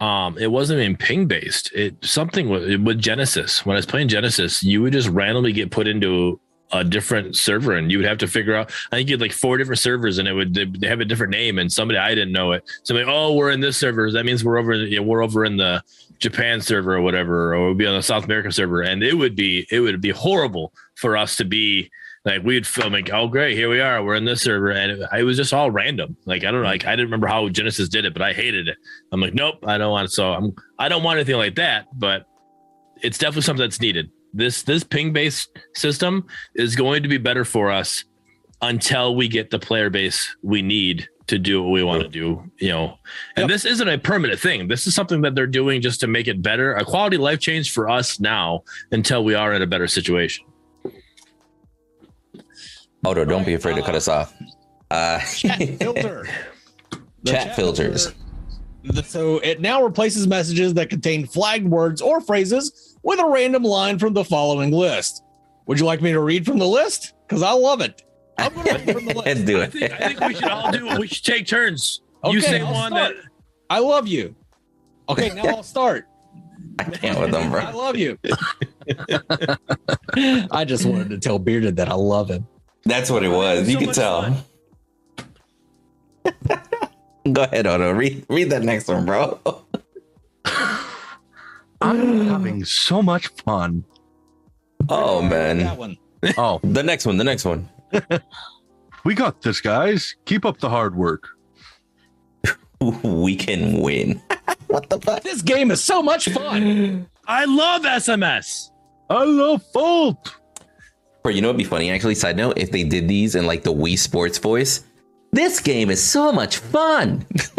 um, 0.00 0.36
it 0.38 0.50
wasn't 0.50 0.80
even 0.80 0.96
ping 0.96 1.26
based. 1.26 1.72
It 1.74 1.96
something 2.04 2.48
with, 2.48 2.82
with 2.82 2.98
Genesis. 2.98 3.64
When 3.64 3.76
I 3.76 3.78
was 3.78 3.86
playing 3.86 4.08
Genesis, 4.08 4.62
you 4.62 4.82
would 4.82 4.92
just 4.92 5.08
randomly 5.08 5.52
get 5.52 5.70
put 5.70 5.88
into 5.88 6.38
a 6.72 6.84
different 6.84 7.36
server, 7.36 7.72
and 7.72 7.90
you 7.90 7.98
would 7.98 8.06
have 8.06 8.18
to 8.18 8.26
figure 8.26 8.54
out. 8.54 8.70
I 8.92 8.96
think 8.96 9.08
you 9.08 9.14
had 9.14 9.20
like 9.20 9.32
four 9.32 9.56
different 9.56 9.78
servers, 9.78 10.18
and 10.18 10.28
it 10.28 10.34
would 10.34 10.54
they 10.54 10.88
have 10.88 11.00
a 11.00 11.04
different 11.04 11.30
name. 11.30 11.58
And 11.58 11.72
somebody 11.72 11.98
I 11.98 12.14
didn't 12.14 12.32
know 12.32 12.52
it. 12.52 12.64
Somebody, 12.82 13.08
oh, 13.08 13.34
we're 13.34 13.50
in 13.50 13.60
this 13.60 13.78
server. 13.78 14.10
That 14.10 14.26
means 14.26 14.44
we're 14.44 14.58
over. 14.58 14.74
You 14.74 14.96
know, 14.96 15.02
we're 15.02 15.22
over 15.22 15.44
in 15.44 15.56
the 15.56 15.82
Japan 16.18 16.60
server 16.60 16.96
or 16.96 17.00
whatever, 17.00 17.54
or 17.54 17.68
we'd 17.68 17.78
be 17.78 17.86
on 17.86 17.96
the 17.96 18.02
South 18.02 18.24
America 18.24 18.52
server, 18.52 18.82
and 18.82 19.02
it 19.02 19.14
would 19.14 19.36
be 19.36 19.66
it 19.70 19.80
would 19.80 20.00
be 20.00 20.10
horrible 20.10 20.72
for 20.96 21.16
us 21.16 21.36
to 21.36 21.44
be 21.44 21.90
like 22.26 22.42
we'd 22.42 22.66
film 22.66 22.92
like, 22.92 23.10
oh 23.12 23.28
great, 23.28 23.56
here 23.56 23.70
we 23.70 23.80
are, 23.80 24.02
we're 24.02 24.16
in 24.16 24.24
this 24.24 24.42
server, 24.42 24.70
and 24.72 24.90
it, 24.90 25.08
it 25.16 25.22
was 25.22 25.36
just 25.36 25.54
all 25.54 25.70
random. 25.70 26.16
Like 26.26 26.44
I 26.44 26.50
don't 26.50 26.62
know, 26.62 26.68
like 26.68 26.84
I 26.84 26.90
didn't 26.90 27.06
remember 27.06 27.28
how 27.28 27.48
Genesis 27.48 27.88
did 27.88 28.04
it, 28.04 28.12
but 28.12 28.20
I 28.20 28.32
hated 28.32 28.66
it. 28.66 28.76
I'm 29.12 29.20
like, 29.20 29.32
nope, 29.32 29.64
I 29.64 29.78
don't 29.78 29.92
want. 29.92 30.06
It. 30.06 30.12
So 30.12 30.32
I'm 30.32 30.54
I 30.78 30.88
don't 30.88 31.04
want 31.04 31.18
anything 31.18 31.36
like 31.36 31.54
that, 31.54 31.86
but 31.98 32.26
it's 33.00 33.16
definitely 33.16 33.42
something 33.42 33.62
that's 33.62 33.80
needed. 33.80 34.10
This 34.34 34.64
this 34.64 34.82
ping 34.82 35.12
based 35.12 35.56
system 35.74 36.26
is 36.56 36.74
going 36.74 37.04
to 37.04 37.08
be 37.08 37.16
better 37.16 37.44
for 37.44 37.70
us 37.70 38.04
until 38.60 39.14
we 39.14 39.28
get 39.28 39.50
the 39.50 39.58
player 39.58 39.88
base 39.88 40.34
we 40.42 40.62
need 40.62 41.08
to 41.28 41.38
do 41.38 41.62
what 41.62 41.70
we 41.70 41.82
want 41.82 42.02
to 42.02 42.08
do, 42.08 42.42
you 42.58 42.68
know. 42.68 42.96
And 43.36 43.44
Yep. 43.44 43.48
this 43.48 43.64
isn't 43.64 43.88
a 43.88 43.98
permanent 43.98 44.40
thing. 44.40 44.68
This 44.68 44.86
is 44.86 44.94
something 44.94 45.20
that 45.22 45.34
they're 45.34 45.46
doing 45.46 45.80
just 45.80 46.00
to 46.00 46.06
make 46.06 46.28
it 46.28 46.42
better, 46.42 46.74
a 46.74 46.84
quality 46.84 47.16
life 47.16 47.40
change 47.40 47.72
for 47.72 47.88
us 47.88 48.20
now 48.20 48.62
until 48.92 49.24
we 49.24 49.34
are 49.34 49.52
in 49.52 49.62
a 49.62 49.66
better 49.66 49.88
situation. 49.88 50.44
Odo, 53.04 53.24
don't 53.24 53.46
be 53.46 53.54
afraid 53.54 53.76
to 53.76 53.82
cut 53.82 53.94
us 53.94 54.08
off. 54.08 54.34
Uh, 54.90 55.18
Chat 55.20 55.58
filter. 55.78 56.28
The 57.22 57.30
Chat 57.32 57.56
filters. 57.56 58.12
The- 58.84 59.02
So 59.02 59.38
it 59.38 59.60
now 59.60 59.82
replaces 59.82 60.26
messages 60.26 60.74
that 60.74 60.90
contain 60.90 61.26
flagged 61.26 61.66
words 61.68 62.00
or 62.00 62.20
phrases 62.20 62.96
with 63.02 63.18
a 63.20 63.26
random 63.26 63.62
line 63.64 63.98
from 63.98 64.12
the 64.14 64.24
following 64.24 64.70
list. 64.72 65.22
Would 65.66 65.80
you 65.80 65.86
like 65.86 66.00
me 66.02 66.12
to 66.12 66.20
read 66.20 66.46
from 66.46 66.58
the 66.58 66.66
list? 66.66 67.14
Because 67.26 67.42
I 67.42 67.50
love 67.52 67.80
it. 67.80 68.02
I'm 68.38 68.52
going 68.54 68.66
to 68.66 68.74
read 68.74 68.92
from 68.92 69.04
the 69.06 69.14
Let's 69.16 69.40
list. 69.40 69.46
do 69.46 69.60
I 69.60 69.64
it. 69.64 69.72
think, 69.72 69.92
I 69.92 69.96
think 70.08 70.20
we 70.20 70.34
should 70.34 70.48
all 70.48 70.70
do 70.70 70.86
it. 70.88 70.98
We 71.00 71.06
should 71.08 71.24
take 71.24 71.46
turns. 71.46 72.00
you 72.24 72.40
say 72.40 72.60
I'll 72.60 72.72
one 72.72 72.92
start. 72.92 73.16
that 73.16 73.24
I 73.70 73.78
love 73.80 74.06
you. 74.06 74.34
Okay, 75.08 75.30
now 75.30 75.46
I'll 75.46 75.62
start. 75.62 76.06
I 76.78 76.84
can't 76.84 77.18
with 77.18 77.30
them, 77.32 77.50
bro. 77.50 77.60
I 77.60 77.72
love 77.72 77.96
you. 77.96 78.18
I 80.52 80.64
just 80.64 80.84
wanted 80.84 81.10
to 81.10 81.18
tell 81.18 81.38
Bearded 81.38 81.76
that 81.76 81.88
I 81.88 81.94
love 81.94 82.28
him. 82.30 82.46
That's 82.86 83.10
what 83.10 83.22
it 83.24 83.28
was. 83.28 83.68
You 83.68 83.74
So 83.74 83.84
can 83.84 83.92
tell. 83.94 84.44
Go 87.32 87.42
ahead, 87.42 87.66
Odo. 87.66 87.90
Read 87.92 88.24
read 88.28 88.50
that 88.50 88.62
next 88.62 88.86
one, 88.88 89.04
bro. 89.04 89.40
I'm 91.82 92.26
having 92.28 92.64
so 92.64 93.02
much 93.02 93.26
fun. 93.44 93.84
Oh 94.88 95.20
That 95.22 95.56
man. 95.56 95.76
one. 95.76 95.96
Oh, 96.38 96.60
The 96.64 96.82
next 96.82 97.04
one. 97.06 97.16
The 97.16 97.24
next 97.24 97.44
one. 97.44 97.68
we 99.04 99.14
got 99.14 99.42
this, 99.42 99.60
guys. 99.60 100.14
Keep 100.24 100.44
up 100.44 100.58
the 100.58 100.70
hard 100.70 100.96
work. 100.96 101.28
We 103.02 103.34
can 103.36 103.80
win. 103.80 104.22
what 104.68 104.88
the 104.90 105.00
fuck? 105.00 105.22
This 105.22 105.42
game 105.42 105.70
is 105.72 105.82
so 105.82 106.02
much 106.02 106.28
fun. 106.28 107.08
I 107.26 107.44
love 107.46 107.82
SMS. 107.82 108.70
I 109.10 109.24
love 109.24 109.62
fault. 109.72 110.36
Bro, 111.26 111.34
you 111.34 111.42
know 111.42 111.48
what'd 111.48 111.58
be 111.58 111.64
funny? 111.64 111.90
Actually, 111.90 112.14
side 112.14 112.36
note, 112.36 112.56
if 112.56 112.70
they 112.70 112.84
did 112.84 113.08
these 113.08 113.34
in 113.34 113.46
like 113.48 113.64
the 113.64 113.72
Wii 113.72 113.98
Sports 113.98 114.38
voice, 114.38 114.84
this 115.32 115.58
game 115.58 115.90
is 115.90 116.00
so 116.00 116.30
much 116.30 116.58
fun. 116.58 117.26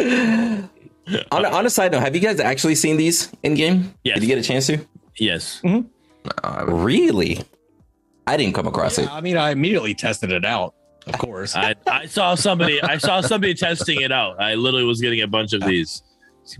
on, 0.00 0.68
a, 1.44 1.48
on 1.50 1.66
a 1.66 1.70
side 1.70 1.92
note, 1.92 2.00
have 2.00 2.16
you 2.16 2.20
guys 2.20 2.40
actually 2.40 2.74
seen 2.74 2.96
these 2.96 3.30
in 3.44 3.54
game? 3.54 3.94
Yes. 4.02 4.16
Did 4.16 4.24
you 4.24 4.26
get 4.26 4.38
a 4.38 4.42
chance 4.42 4.66
to? 4.66 4.84
Yes. 5.20 5.62
Uh, 6.42 6.64
Really? 6.66 7.44
I 8.26 8.36
didn't 8.36 8.56
come 8.56 8.66
across 8.66 8.98
it. 8.98 9.08
I 9.08 9.20
mean, 9.20 9.36
I 9.36 9.52
immediately 9.52 9.94
tested 9.94 10.32
it 10.32 10.44
out, 10.44 10.74
of 11.06 11.16
course. 11.16 11.54
I, 11.54 11.76
I 11.86 12.06
saw 12.06 12.34
somebody 12.34 12.82
I 12.82 12.98
saw 12.98 13.20
somebody 13.20 13.54
testing 13.54 14.00
it 14.00 14.10
out. 14.10 14.40
I 14.40 14.56
literally 14.56 14.84
was 14.84 15.00
getting 15.00 15.20
a 15.20 15.28
bunch 15.28 15.52
of 15.52 15.60
these 15.62 16.02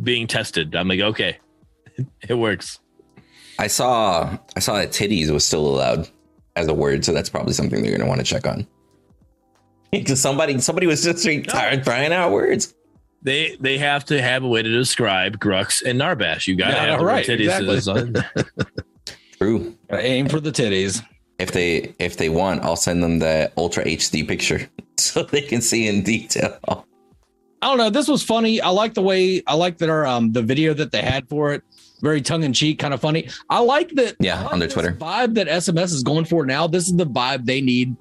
being 0.01 0.29
tested. 0.29 0.77
I'm 0.77 0.87
like, 0.87 1.01
okay, 1.01 1.39
it 2.29 2.35
works. 2.35 2.79
I 3.63 3.69
saw 3.69 4.37
I 4.57 4.61
saw 4.61 4.75
that 4.75 4.89
titties 4.91 5.31
was 5.31 5.45
still 5.47 5.65
allowed 5.65 6.09
as 6.57 6.67
a 6.67 6.75
word, 6.75 7.05
so 7.05 7.13
that's 7.13 7.31
probably 7.31 7.53
something 7.53 7.81
they're 7.81 7.97
gonna 7.97 8.09
want 8.09 8.19
to 8.21 8.27
check 8.27 8.47
on. 8.47 8.67
Because 9.93 10.21
somebody 10.21 10.59
somebody 10.59 10.87
was 10.87 11.05
just 11.05 11.23
tired 11.49 11.85
trying 11.85 12.13
out 12.13 12.33
words. 12.33 12.75
They 13.23 13.57
they 13.61 13.77
have 13.79 14.05
to 14.07 14.21
have 14.23 14.43
a 14.43 14.49
way 14.49 14.63
to 14.63 14.69
describe 14.69 15.39
Grux 15.39 15.83
and 15.85 16.01
Narbash. 16.01 16.47
You 16.49 16.57
got 16.57 16.69
to 16.69 16.73
Yeah, 16.73 16.87
have 16.87 16.99
the 17.01 17.05
right, 17.05 17.27
titties 17.27 17.61
exactly. 17.61 18.15
is- 18.17 18.25
True. 19.39 19.77
Gotta 19.91 20.03
aim 20.03 20.29
for 20.29 20.41
the 20.41 20.51
titties. 20.51 21.05
If 21.39 21.53
they 21.53 21.95
if 21.99 22.17
they 22.17 22.31
want, 22.31 22.63
I'll 22.63 22.75
send 22.77 23.03
them 23.03 23.19
the 23.19 23.53
ultra 23.59 23.85
HD 23.85 24.27
picture 24.27 24.69
so 24.97 25.23
they 25.25 25.43
can 25.43 25.61
see 25.61 25.87
in 25.87 26.03
detail. 26.03 26.59
I 27.61 27.67
don't 27.69 27.77
know. 27.79 27.91
This 27.91 28.09
was 28.09 28.23
funny. 28.23 28.61
I 28.61 28.71
like 28.71 28.95
the 28.95 29.03
way 29.03 29.43
I 29.47 29.55
like 29.55 29.77
that 29.79 29.91
our 29.91 30.07
um 30.07 30.33
the 30.33 30.43
video 30.43 30.73
that 30.75 30.91
they 30.91 31.03
had 31.03 31.29
for 31.29 31.53
it. 31.53 31.63
Very 32.03 32.21
tongue 32.21 32.43
in 32.43 32.53
cheek, 32.53 32.81
kind 32.81 32.93
of 32.93 33.01
funny. 33.01 33.29
I 33.49 33.61
like 33.61 33.91
that. 33.91 34.17
Yeah, 34.19 34.43
like 34.43 34.53
on 34.53 34.59
their 34.59 34.69
Twitter. 34.69 34.93
vibe 34.93 35.35
that 35.35 35.47
SMS 35.47 35.93
is 35.93 36.03
going 36.03 36.25
for 36.25 36.45
now. 36.45 36.67
This 36.67 36.87
is 36.87 36.97
the 36.97 37.07
vibe 37.07 37.47
they 37.47 37.61
need. 37.61 37.97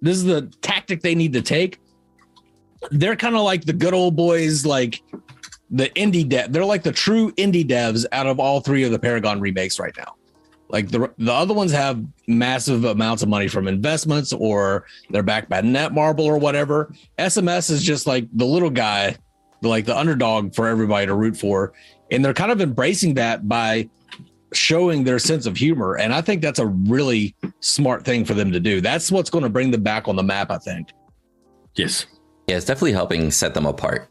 This 0.00 0.16
is 0.16 0.24
the 0.24 0.50
tactic 0.62 1.02
they 1.02 1.14
need 1.14 1.34
to 1.34 1.42
take. 1.42 1.80
They're 2.90 3.16
kind 3.16 3.36
of 3.36 3.42
like 3.42 3.64
the 3.64 3.72
good 3.72 3.94
old 3.94 4.16
boys, 4.16 4.64
like 4.66 5.02
the 5.70 5.88
indie 5.90 6.28
dev. 6.28 6.52
They're 6.52 6.64
like 6.64 6.82
the 6.82 6.92
true 6.92 7.30
indie 7.32 7.66
devs 7.66 8.06
out 8.12 8.26
of 8.26 8.40
all 8.40 8.60
three 8.60 8.84
of 8.84 8.92
the 8.92 8.98
Paragon 8.98 9.40
remakes 9.40 9.78
right 9.78 9.94
now. 9.96 10.14
Like 10.68 10.90
the 10.90 11.12
the 11.18 11.32
other 11.32 11.54
ones 11.54 11.72
have 11.72 12.02
massive 12.26 12.84
amounts 12.84 13.22
of 13.22 13.28
money 13.28 13.48
from 13.48 13.68
investments 13.68 14.32
or 14.32 14.86
they're 15.10 15.22
backed 15.22 15.48
by 15.48 15.60
Netmarble 15.60 16.24
or 16.24 16.38
whatever. 16.38 16.92
SMS 17.18 17.70
is 17.70 17.82
just 17.82 18.06
like 18.06 18.26
the 18.32 18.46
little 18.46 18.70
guy, 18.70 19.16
like 19.62 19.84
the 19.84 19.96
underdog 19.96 20.54
for 20.54 20.66
everybody 20.66 21.06
to 21.06 21.14
root 21.14 21.36
for. 21.36 21.74
And 22.10 22.24
they're 22.24 22.34
kind 22.34 22.50
of 22.52 22.60
embracing 22.60 23.14
that 23.14 23.48
by 23.48 23.88
showing 24.52 25.04
their 25.04 25.18
sense 25.18 25.46
of 25.46 25.56
humor. 25.56 25.96
And 25.96 26.12
I 26.14 26.20
think 26.20 26.42
that's 26.42 26.58
a 26.58 26.66
really 26.66 27.34
smart 27.60 28.04
thing 28.04 28.24
for 28.24 28.34
them 28.34 28.52
to 28.52 28.60
do. 28.60 28.80
That's 28.80 29.10
what's 29.10 29.30
going 29.30 29.42
to 29.44 29.50
bring 29.50 29.70
them 29.70 29.82
back 29.82 30.06
on 30.06 30.16
the 30.16 30.22
map, 30.22 30.50
I 30.50 30.58
think. 30.58 30.90
yes. 31.76 32.06
Yeah, 32.46 32.56
it's 32.58 32.66
definitely 32.66 32.92
helping 32.92 33.30
set 33.30 33.54
them 33.54 33.64
apart. 33.64 34.06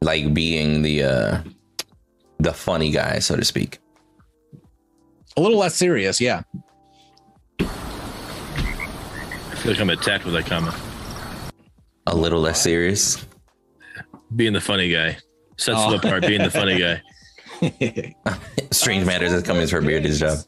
Like 0.00 0.32
being 0.32 0.80
the 0.80 1.02
uh 1.02 1.42
the 2.38 2.52
funny 2.54 2.90
guy, 2.90 3.18
so 3.18 3.36
to 3.36 3.44
speak. 3.44 3.78
A 5.36 5.40
little 5.42 5.58
less 5.58 5.74
serious, 5.74 6.18
yeah. 6.20 6.42
I 7.60 7.64
feel 9.56 9.72
like 9.72 9.80
I'm 9.80 9.90
attacked 9.90 10.24
with 10.24 10.34
that 10.34 10.46
comment. 10.46 10.74
A 12.06 12.14
little 12.16 12.40
less 12.40 12.62
serious. 12.62 13.24
Being 14.34 14.52
the 14.54 14.60
funny 14.60 14.90
guy 14.90 15.18
sets 15.56 15.78
Oh. 15.80 15.90
them 15.90 16.00
apart. 16.00 16.22
Being 16.26 16.42
the 16.42 16.50
funny 16.50 16.78
guy. 16.78 17.00
Strange 18.70 19.04
matters 19.06 19.32
is 19.32 19.42
coming 19.42 19.66
for 19.66 19.80
Beard's 19.80 20.18
job. 20.20 20.38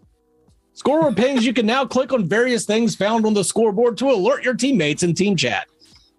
Scoreboard 0.75 1.17
pings, 1.17 1.47
you 1.47 1.53
can 1.55 1.65
now 1.67 1.85
click 1.87 2.13
on 2.13 2.27
various 2.29 2.67
things 2.67 2.95
found 2.95 3.25
on 3.25 3.33
the 3.35 3.43
scoreboard 3.45 3.97
to 3.99 4.11
alert 4.11 4.45
your 4.45 4.55
teammates 4.55 5.03
in 5.03 5.15
team 5.15 5.35
chat. 5.37 5.67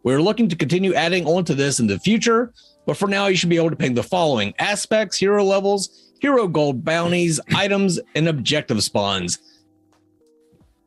We're 0.04 0.22
looking 0.22 0.50
to 0.50 0.56
continue 0.56 0.94
adding 0.94 1.26
on 1.28 1.44
to 1.46 1.54
this 1.56 1.80
in 1.80 1.88
the 1.88 2.00
future, 2.00 2.54
but 2.86 2.98
for 2.98 3.08
now, 3.08 3.28
you 3.28 3.36
should 3.36 3.50
be 3.50 3.58
able 3.58 3.70
to 3.70 3.76
ping 3.76 3.94
the 3.94 4.04
following 4.04 4.54
aspects, 4.58 5.18
hero 5.18 5.44
levels, 5.44 6.12
hero 6.22 6.48
gold 6.48 6.84
bounties, 6.84 7.40
items, 7.54 8.00
and 8.16 8.28
objective 8.28 8.82
spawns. 8.84 9.38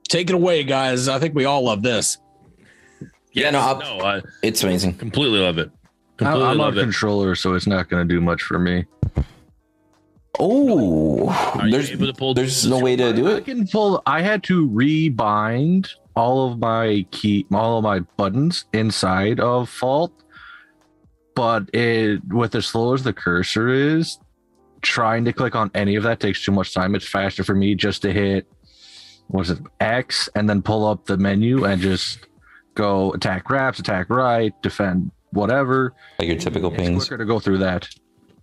Take 0.09 0.31
it 0.31 0.35
away, 0.35 0.65
guys. 0.65 1.07
I 1.09 1.19
think 1.21 1.35
we 1.37 1.45
all 1.45 1.63
love 1.63 1.83
this. 1.83 2.19
Yeah, 3.33 3.51
no, 3.51 3.79
no, 3.79 4.01
I 4.05 4.23
It's 4.43 4.65
amazing. 4.65 4.95
completely 4.95 5.39
love 5.39 5.59
it. 5.59 5.71
I- 5.71 5.77
Completely 6.19 6.45
I'm 6.45 6.51
on 6.51 6.59
love 6.59 6.77
it. 6.77 6.83
controller, 6.83 7.35
so 7.37 7.55
it's 7.55 7.67
not 7.69 7.89
going 7.89 8.07
to 8.07 8.13
do 8.15 8.21
much 8.21 8.43
for 8.43 8.59
me. 8.59 8.85
Oh, 10.39 11.29
Are 11.29 11.67
you 11.67 11.73
there's 11.73 11.91
able 11.91 12.07
to 12.07 12.13
pull? 12.15 12.35
there's 12.35 12.67
no 12.67 12.79
way 12.79 12.97
to 12.97 13.13
do 13.13 13.27
it. 13.27 13.35
I 13.35 13.37
it. 13.39 13.45
can 13.45 13.67
pull. 13.67 14.03
I 14.07 14.23
had 14.23 14.43
to 14.45 14.69
rebind 14.69 15.89
all 16.17 16.51
of 16.51 16.59
my 16.59 17.05
key, 17.11 17.47
all 17.53 17.79
of 17.79 17.85
my 17.85 18.01
buttons 18.17 18.65
inside 18.73 19.41
of 19.41 19.69
Fault, 19.69 20.13
but 21.35 21.69
it 21.75 22.21
with 22.29 22.55
as 22.55 22.67
slow 22.67 22.95
as 22.95 23.03
the 23.03 23.13
cursor 23.13 23.69
is, 23.69 24.19
trying 24.83 25.25
to 25.25 25.33
click 25.33 25.55
on 25.55 25.71
any 25.75 25.97
of 25.97 26.05
that 26.05 26.21
takes 26.21 26.45
too 26.45 26.53
much 26.53 26.73
time. 26.75 26.95
It's 26.95 27.07
faster 27.09 27.43
for 27.45 27.55
me 27.55 27.75
just 27.75 28.03
to 28.03 28.13
hit, 28.13 28.47
what 29.29 29.43
is 29.43 29.51
it, 29.51 29.59
X, 29.81 30.29
and 30.37 30.49
then 30.49 30.63
pull 30.63 30.87
up 30.87 31.07
the 31.07 31.17
menu 31.17 31.65
and 31.65 31.81
just 31.83 32.27
go 32.75 33.13
attack 33.13 33.51
wraps, 33.51 33.79
attack 33.79 34.09
right, 34.11 34.53
defend 34.63 35.11
whatever. 35.33 35.93
Like 36.19 36.29
your 36.29 36.39
typical 36.39 36.71
It's 36.73 36.79
pings. 36.83 37.05
quicker 37.09 37.19
to 37.19 37.25
go 37.27 37.41
through 37.41 37.59
that. 37.59 37.89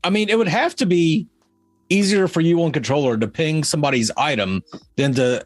I 0.04 0.10
mean, 0.10 0.30
it 0.30 0.38
would 0.38 0.48
have 0.48 0.76
to 0.78 0.86
be 0.86 1.28
easier 1.90 2.28
for 2.28 2.42
you 2.42 2.64
on 2.64 2.72
controller 2.72 3.18
to 3.18 3.28
ping 3.28 3.64
somebody's 3.64 4.12
item 4.18 4.64
than 4.96 5.14
to 5.16 5.46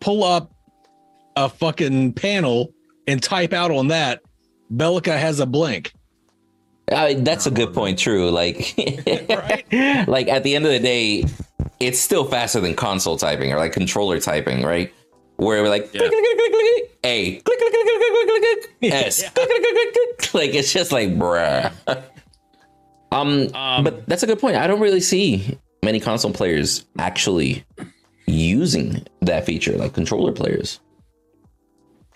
pull 0.00 0.24
up 0.24 0.52
a 1.36 1.48
fucking 1.48 2.12
panel 2.14 2.72
and 3.06 3.22
type 3.22 3.52
out 3.52 3.70
on 3.70 3.88
that. 3.88 4.22
Bellica 4.72 5.16
has 5.18 5.40
a 5.40 5.46
blink. 5.46 5.92
I 6.92 7.14
mean, 7.14 7.24
that's 7.24 7.46
a 7.46 7.50
good 7.50 7.74
point. 7.74 7.98
True. 7.98 8.30
Like, 8.30 8.74
right? 9.28 10.08
like 10.08 10.28
at 10.28 10.42
the 10.42 10.54
end 10.54 10.66
of 10.66 10.72
the 10.72 10.80
day, 10.80 11.24
it's 11.80 11.98
still 11.98 12.24
faster 12.24 12.60
than 12.60 12.74
console 12.74 13.16
typing 13.16 13.52
or 13.52 13.56
like 13.56 13.72
controller 13.72 14.20
typing, 14.20 14.62
right? 14.62 14.92
Where 15.36 15.62
we're 15.62 15.68
like, 15.68 15.92
yeah. 15.92 16.00
click, 16.00 16.10
click, 16.10 16.24
click, 16.24 16.52
click, 16.52 16.52
click, 16.52 17.44
click, 17.44 17.44
click, 17.44 17.58
click, 17.58 17.58
click, 17.58 17.58
click, 17.58 19.24
click, 19.34 19.46
click, 19.46 19.62
click, 19.62 19.92
click, 19.92 20.18
click. 20.18 20.34
Like, 20.34 20.54
it's 20.54 20.72
just 20.72 20.92
like, 20.92 21.10
bruh. 21.10 21.72
um, 23.12 23.54
um, 23.54 23.84
but 23.84 24.06
that's 24.06 24.22
a 24.22 24.26
good 24.26 24.38
point. 24.38 24.56
I 24.56 24.66
don't 24.66 24.80
really 24.80 25.00
see 25.00 25.58
many 25.86 26.00
console 26.00 26.32
players 26.32 26.84
actually 26.98 27.64
using 28.26 29.06
that 29.22 29.46
feature, 29.46 29.76
like 29.78 29.94
controller 29.94 30.32
players. 30.32 30.80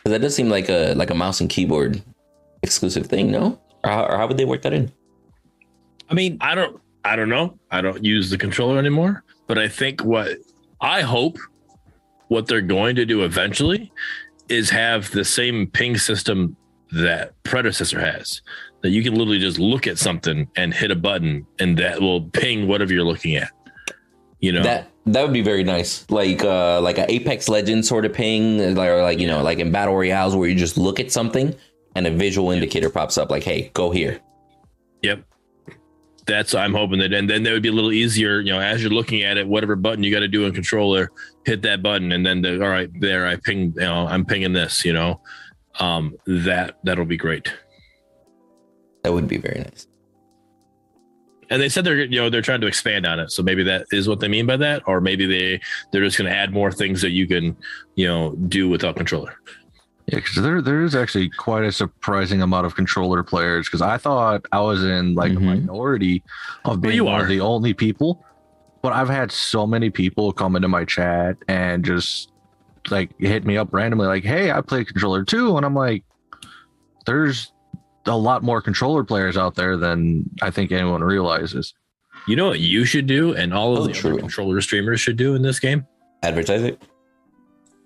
'Cause 0.02 0.10
that 0.12 0.20
does 0.20 0.34
seem 0.34 0.48
like 0.48 0.68
a 0.68 0.94
like 0.94 1.10
a 1.10 1.14
mouse 1.14 1.40
and 1.40 1.48
keyboard 1.48 2.02
exclusive 2.62 3.06
thing, 3.06 3.30
no? 3.30 3.60
Or 3.84 3.90
how, 3.90 4.04
or 4.06 4.16
how 4.18 4.26
would 4.26 4.36
they 4.38 4.44
work 4.44 4.62
that 4.62 4.72
in? 4.72 4.90
I 6.10 6.14
mean, 6.14 6.36
I 6.40 6.54
don't 6.54 6.80
I 7.04 7.16
don't 7.16 7.28
know. 7.28 7.58
I 7.70 7.80
don't 7.80 8.04
use 8.04 8.28
the 8.30 8.36
controller 8.38 8.78
anymore, 8.78 9.24
but 9.46 9.56
I 9.58 9.68
think 9.68 10.04
what 10.04 10.38
I 10.80 11.02
hope 11.02 11.38
what 12.28 12.46
they're 12.46 12.60
going 12.78 12.96
to 12.96 13.04
do 13.06 13.24
eventually 13.24 13.92
is 14.48 14.68
have 14.70 15.10
the 15.12 15.24
same 15.24 15.66
ping 15.68 15.96
system 15.96 16.56
that 16.92 17.40
predecessor 17.44 18.00
has. 18.00 18.42
That 18.82 18.90
you 18.90 19.02
can 19.02 19.14
literally 19.14 19.38
just 19.38 19.58
look 19.58 19.86
at 19.86 19.98
something 19.98 20.48
and 20.56 20.72
hit 20.72 20.90
a 20.90 20.96
button 20.96 21.46
and 21.58 21.76
that 21.78 22.00
will 22.00 22.22
ping 22.22 22.66
whatever 22.66 22.92
you're 22.94 23.04
looking 23.04 23.36
at. 23.36 23.50
You 24.40 24.52
know. 24.52 24.62
That 24.62 24.90
that 25.06 25.22
would 25.22 25.32
be 25.32 25.42
very 25.42 25.64
nice, 25.64 26.08
like 26.10 26.42
uh 26.44 26.80
like 26.80 26.98
a 26.98 27.10
Apex 27.10 27.48
Legends 27.48 27.88
sort 27.88 28.04
of 28.04 28.12
ping, 28.12 28.74
like 28.74 28.88
or 28.90 29.02
like 29.02 29.18
you 29.18 29.26
know 29.26 29.42
like 29.42 29.58
in 29.58 29.70
battle 29.70 29.94
royales 29.94 30.34
where 30.34 30.48
you 30.48 30.54
just 30.54 30.76
look 30.76 31.00
at 31.00 31.10
something 31.10 31.54
and 31.94 32.06
a 32.06 32.10
visual 32.10 32.50
indicator 32.50 32.90
pops 32.90 33.18
up, 33.18 33.30
like 33.30 33.42
hey, 33.42 33.70
go 33.74 33.90
here. 33.90 34.20
Yep. 35.02 35.24
That's 36.26 36.54
I'm 36.54 36.74
hoping 36.74 37.00
that, 37.00 37.12
and 37.12 37.28
then 37.28 37.42
that 37.42 37.52
would 37.52 37.62
be 37.62 37.70
a 37.70 37.72
little 37.72 37.92
easier. 37.92 38.40
You 38.40 38.52
know, 38.52 38.60
as 38.60 38.82
you're 38.82 38.92
looking 38.92 39.22
at 39.22 39.36
it, 39.36 39.48
whatever 39.48 39.74
button 39.74 40.04
you 40.04 40.12
got 40.12 40.20
to 40.20 40.28
do 40.28 40.44
in 40.44 40.52
controller, 40.52 41.10
hit 41.44 41.62
that 41.62 41.82
button, 41.82 42.12
and 42.12 42.24
then 42.24 42.42
the, 42.42 42.62
all 42.62 42.68
right, 42.68 42.88
there 43.00 43.26
I 43.26 43.36
ping. 43.36 43.72
You 43.74 43.80
know, 43.80 44.06
I'm 44.06 44.24
pinging 44.24 44.52
this. 44.52 44.84
You 44.84 44.92
know, 44.92 45.20
um, 45.80 46.16
that 46.26 46.76
that'll 46.84 47.06
be 47.06 47.16
great. 47.16 47.52
That 49.02 49.12
would 49.12 49.26
be 49.26 49.38
very 49.38 49.60
nice. 49.60 49.86
And 51.50 51.60
they 51.60 51.68
said 51.68 51.84
they're 51.84 52.04
you 52.04 52.20
know 52.20 52.30
they're 52.30 52.42
trying 52.42 52.60
to 52.60 52.66
expand 52.68 53.06
on 53.06 53.18
it, 53.18 53.32
so 53.32 53.42
maybe 53.42 53.62
that 53.64 53.86
is 53.92 54.08
what 54.08 54.20
they 54.20 54.28
mean 54.28 54.46
by 54.46 54.56
that, 54.58 54.82
or 54.86 55.00
maybe 55.00 55.26
they 55.26 55.60
they're 55.90 56.04
just 56.04 56.16
going 56.16 56.30
to 56.30 56.36
add 56.36 56.52
more 56.52 56.70
things 56.70 57.02
that 57.02 57.10
you 57.10 57.26
can 57.26 57.56
you 57.96 58.06
know 58.06 58.34
do 58.48 58.68
without 58.68 58.94
controller. 58.96 59.34
Yeah, 60.06 60.16
because 60.20 60.42
there 60.42 60.62
there 60.62 60.82
is 60.82 60.94
actually 60.94 61.28
quite 61.28 61.64
a 61.64 61.72
surprising 61.72 62.40
amount 62.40 62.66
of 62.66 62.76
controller 62.76 63.22
players. 63.24 63.66
Because 63.66 63.82
I 63.82 63.96
thought 63.98 64.44
I 64.52 64.60
was 64.60 64.84
in 64.84 65.14
like 65.14 65.32
Mhm. 65.32 65.36
a 65.38 65.40
minority 65.40 66.22
of 66.64 66.80
being 66.80 66.94
you 66.94 67.04
one 67.04 67.20
are. 67.20 67.22
of 67.22 67.28
the 67.28 67.40
only 67.40 67.74
people, 67.74 68.24
but 68.80 68.92
I've 68.92 69.08
had 69.08 69.32
so 69.32 69.66
many 69.66 69.90
people 69.90 70.32
come 70.32 70.54
into 70.54 70.68
my 70.68 70.84
chat 70.84 71.36
and 71.48 71.84
just 71.84 72.30
like 72.90 73.10
hit 73.18 73.44
me 73.44 73.56
up 73.56 73.68
randomly, 73.72 74.06
like, 74.06 74.24
"Hey, 74.24 74.50
I 74.52 74.60
play 74.62 74.84
controller 74.84 75.24
too," 75.24 75.56
and 75.56 75.66
I'm 75.66 75.74
like, 75.74 76.04
"There's 77.06 77.52
a 78.06 78.16
lot 78.16 78.42
more 78.42 78.60
controller 78.62 79.04
players 79.04 79.36
out 79.36 79.54
there 79.54 79.76
than 79.76 80.28
I 80.42 80.50
think 80.50 80.72
anyone 80.72 81.02
realizes." 81.02 81.74
You 82.26 82.36
know 82.36 82.48
what 82.48 82.60
you 82.60 82.84
should 82.84 83.06
do, 83.06 83.34
and 83.34 83.54
all 83.54 83.72
of 83.76 83.80
Oh, 83.84 83.86
the 83.86 83.92
true. 83.92 84.12
other 84.12 84.20
controller 84.20 84.60
streamers 84.60 85.00
should 85.00 85.16
do 85.16 85.34
in 85.34 85.42
this 85.42 85.58
game: 85.58 85.86
Advertise 86.22 86.62
it. 86.62 86.82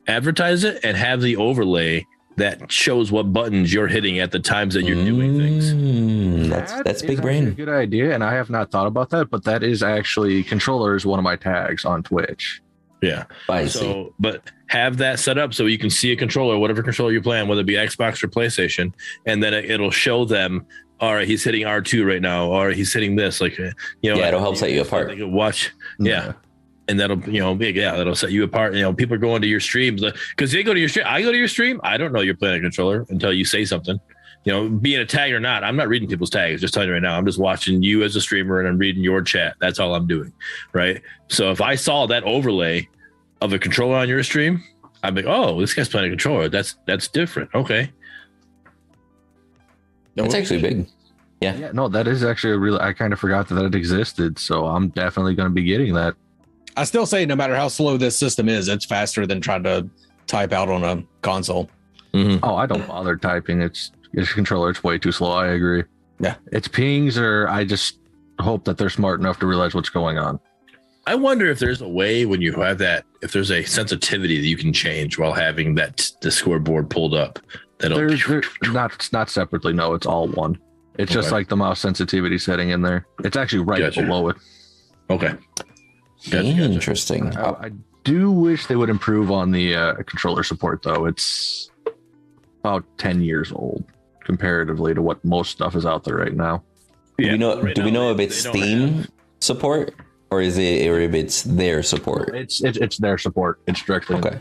advertise 0.07 0.65
it 0.65 0.81
and 0.85 0.97
have 0.97 1.21
the 1.23 1.37
overlay 1.37 2.05
that 2.37 2.71
shows 2.71 3.13
what 3.13 3.33
buttons 3.33 3.73
you're 3.73 3.87
hitting 3.87 4.19
at 4.19 4.33
the 4.33 4.41
times 4.41 4.75
that 4.75 4.83
you're 4.83 5.03
doing 5.05 5.39
things. 5.39 5.73
Mm, 5.73 6.49
That's 6.51 6.73
That 6.73 6.85
that's 6.85 7.03
big 7.03 7.19
actually 7.19 7.39
A 7.39 7.43
brain. 7.43 7.51
good 7.55 7.69
idea, 7.69 8.13
and 8.13 8.25
I 8.25 8.35
have 8.35 8.51
not 8.51 8.71
thought 8.73 8.89
about 8.89 9.11
that, 9.11 9.31
but 9.31 9.45
that 9.45 9.63
is 9.63 9.83
actually 9.85 10.43
controller 10.43 10.97
is 10.97 11.07
one 11.07 11.19
of 11.21 11.23
my 11.23 11.37
tags 11.37 11.85
on 11.85 12.03
Twitch. 12.03 12.61
Yeah. 13.03 13.25
I 13.49 13.67
see. 13.67 13.79
So, 13.79 14.15
but 14.19 14.51
have 14.69 14.97
that 14.99 15.19
set 15.19 15.39
up 15.39 15.53
so 15.55 15.67
you 15.67 15.79
can 15.79 15.91
see 15.91 16.13
a 16.13 16.17
controller, 16.17 16.59
whatever 16.59 16.83
controller 16.83 17.13
you're 17.13 17.23
playing, 17.23 17.49
whether 17.49 17.61
it 17.61 17.67
be 17.67 17.75
Xbox 17.75 18.23
or 18.23 18.29
PlayStation, 18.29 18.93
and 19.27 19.43
then 19.43 19.53
it- 19.55 19.71
it'll 19.71 19.91
show 19.91 20.25
them. 20.25 20.67
All 21.01 21.15
right, 21.15 21.27
he's 21.27 21.43
hitting 21.45 21.67
R2 21.67 22.07
right 22.07 22.23
now, 22.23 22.47
or 22.47 22.71
he's 22.71 22.93
hitting 22.93 23.17
this. 23.17 23.41
Like, 23.41 23.59
uh, 23.61 23.71
you 24.01 24.11
know, 24.13 24.19
Yeah, 24.19 24.29
it'll 24.29 24.41
help 24.41 24.57
set 24.57 24.71
you 24.71 24.81
apart. 24.81 25.09
They 25.09 25.17
can 25.17 25.33
watch, 25.33 25.71
yeah, 25.99 26.33
and 26.89 26.99
that'll 27.01 27.19
you 27.29 27.41
know, 27.41 27.55
big, 27.55 27.77
yeah, 27.77 27.97
that'll 27.97 28.15
set 28.15 28.31
you 28.31 28.45
apart. 28.45 28.75
You 28.75 28.83
know, 28.83 28.93
people 28.95 29.15
are 29.15 29.19
going 29.19 29.43
to 29.43 29.49
your 29.49 29.61
streams 29.61 30.03
because 30.31 30.53
they 30.53 30.63
go 30.63 30.73
to 30.73 30.81
your 30.81 30.89
stream. 30.89 31.05
I 31.09 31.21
go 31.21 31.33
to 31.33 31.37
your 31.39 31.49
stream. 31.49 31.81
I 31.83 31.97
don't 31.97 32.13
know 32.13 32.21
you're 32.21 32.37
playing 32.37 32.57
a 32.57 32.61
controller 32.61 33.05
until 33.11 33.33
you 33.33 33.45
say 33.45 33.65
something. 33.65 33.99
You 34.45 34.53
know, 34.53 34.69
being 34.69 35.01
a 35.01 35.07
tag 35.07 35.33
or 35.33 35.41
not, 35.41 35.65
I'm 35.65 35.75
not 35.75 35.89
reading 35.89 36.07
people's 36.09 36.29
tags. 36.31 36.61
Just 36.61 36.75
telling 36.75 36.89
you 36.89 36.93
right 36.93 37.03
now, 37.03 37.17
I'm 37.17 37.25
just 37.27 37.39
watching 37.41 37.83
you 37.83 38.03
as 38.05 38.15
a 38.15 38.21
streamer 38.21 38.61
and 38.61 38.69
I'm 38.69 38.77
reading 38.79 39.03
your 39.03 39.23
chat. 39.23 39.55
That's 39.59 39.79
all 39.79 39.95
I'm 39.95 40.07
doing, 40.07 40.33
right? 40.75 41.01
So 41.29 41.51
if 41.51 41.61
I 41.63 41.75
saw 41.77 42.07
that 42.07 42.23
overlay 42.25 42.89
of 43.45 43.53
a 43.53 43.59
controller 43.59 43.97
on 43.97 44.09
your 44.09 44.23
stream, 44.23 44.63
I'd 45.03 45.15
be 45.15 45.23
like, 45.23 45.31
oh, 45.35 45.61
this 45.61 45.75
guy's 45.75 45.89
playing 45.89 46.07
a 46.07 46.11
controller. 46.11 46.49
That's 46.49 46.77
that's 46.87 47.09
different. 47.09 47.51
Okay, 47.55 47.91
That's 50.15 50.35
actually 50.35 50.63
big. 50.63 50.87
Yeah, 51.41 51.57
yeah. 51.57 51.73
no, 51.73 51.89
that 51.89 52.09
is 52.09 52.25
actually 52.25 52.55
a 52.55 52.59
real. 52.59 52.79
I 52.79 52.93
kind 52.93 53.13
of 53.13 53.21
forgot 53.21 53.49
that 53.49 53.63
it 53.65 53.75
existed, 53.75 54.39
so 54.39 54.67
I'm 54.67 54.89
definitely 54.89 55.35
going 55.35 55.49
to 55.49 55.55
be 55.55 55.65
getting 55.65 55.93
that. 55.95 56.15
I 56.77 56.85
still 56.85 57.07
say 57.07 57.27
no 57.27 57.37
matter 57.37 57.55
how 57.55 57.69
slow 57.69 57.97
this 57.97 58.19
system 58.19 58.49
is, 58.49 58.69
it's 58.69 58.85
faster 58.85 59.27
than 59.27 59.41
trying 59.41 59.63
to 59.65 59.89
type 60.27 60.53
out 60.53 60.69
on 60.69 60.83
a 60.85 61.05
console. 61.21 61.69
Mm-hmm. 62.15 62.43
Oh, 62.43 62.57
I 62.57 62.67
don't 62.67 62.87
bother 62.87 63.17
typing. 63.17 63.61
It's 63.61 63.93
it's 64.15 64.31
a 64.31 64.35
controller. 64.35 64.71
It's 64.71 64.83
way 64.83 64.99
too 64.99 65.13
slow. 65.13 65.33
I 65.33 65.49
agree. 65.49 65.85
Yeah. 66.21 66.37
it's 66.53 66.69
pings, 66.69 67.19
or 67.19 67.49
I 67.49 67.65
just 67.65 67.99
hope 68.39 68.65
that 68.65 68.79
they're 68.79 68.89
smart 68.89 69.21
enough 69.21 69.39
to 69.41 69.47
realize 69.47 69.75
what's 69.75 69.89
going 69.91 70.17
on. 70.17 70.41
I 71.07 71.15
wonder 71.15 71.47
if 71.51 71.59
there's 71.59 71.83
a 71.83 71.89
way 71.89 72.25
when 72.25 72.41
you 72.41 72.53
have 72.55 72.79
that, 72.79 73.05
if 73.23 73.33
there's 73.33 73.51
a 73.51 73.63
sensitivity 73.65 74.39
that 74.41 74.47
you 74.47 74.57
can 74.57 74.73
change 74.73 75.19
while 75.19 75.33
having 75.33 75.75
that 75.75 76.11
the 76.23 76.31
scoreboard 76.31 76.89
pulled 76.89 77.15
up. 77.15 77.39
That'll 77.79 77.99
There's 77.99 78.27
there, 78.27 78.43
not 78.73 78.95
it's 78.95 79.13
not 79.13 79.29
separately. 79.29 79.73
No, 79.73 79.95
it's 79.95 80.07
all 80.07 80.29
one. 80.29 80.59
It's 80.97 81.13
just 81.13 81.33
like 81.33 81.49
the 81.49 81.57
mouse 81.57 81.81
sensitivity 81.81 82.39
setting 82.39 82.71
in 82.71 82.81
there. 82.83 83.07
It's 83.25 83.37
actually 83.37 83.65
right 83.65 83.81
Gotcha. 83.81 84.03
below 84.03 84.29
it. 84.29 84.37
okay. 85.11 85.35
Gotcha, 86.31 86.31
gotcha. 86.31 86.63
Interesting. 86.63 87.37
I, 87.37 87.51
I 87.51 87.71
do 88.05 88.31
wish 88.31 88.67
they 88.67 88.77
would 88.77 88.89
improve 88.89 89.31
on 89.31 89.51
the 89.51 89.75
uh, 89.75 89.95
controller 90.05 90.43
support, 90.45 90.83
though. 90.83 91.05
It's 91.07 91.71
about 92.61 92.85
ten 92.97 93.21
years 93.21 93.53
old 93.53 93.85
comparatively 94.23 94.95
to 94.95 95.03
what 95.03 95.23
most 95.25 95.51
stuff 95.51 95.75
is 95.77 95.85
out 95.85 96.05
there 96.05 96.17
right 96.17 96.35
now. 96.35 96.63
do 97.19 97.31
we 97.33 97.37
know? 97.37 97.61
right 97.61 97.75
do 97.75 97.83
we 97.85 97.91
know 97.91 98.15
they- 98.15 98.25
if 98.25 98.31
it's 98.31 98.39
Steam 98.49 98.95
have- 98.95 99.11
support 99.41 99.95
or 100.31 100.41
is 100.41 100.59
it 100.59 100.87
or 100.89 101.01
if 101.01 101.15
it's 101.15 101.43
their 101.43 101.83
support? 101.83 102.35
It's 102.35 102.63
it's, 102.63 102.79
it's 102.79 102.99
their 102.99 103.19
support. 103.19 103.61
It's 103.67 103.83
directly. 103.83 104.17
Okay. 104.17 104.39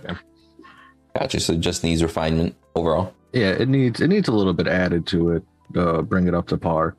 Gotcha. 1.15 1.39
So 1.39 1.53
it 1.53 1.59
just 1.59 1.83
needs 1.83 2.01
refinement 2.01 2.55
overall. 2.75 3.13
Yeah, 3.33 3.51
it 3.51 3.67
needs 3.67 3.99
it 3.99 4.07
needs 4.07 4.27
a 4.27 4.31
little 4.31 4.53
bit 4.53 4.67
added 4.67 5.05
to 5.07 5.31
it, 5.31 5.43
uh, 5.75 6.01
bring 6.01 6.27
it 6.27 6.33
up 6.33 6.47
to 6.47 6.57
par. 6.57 6.95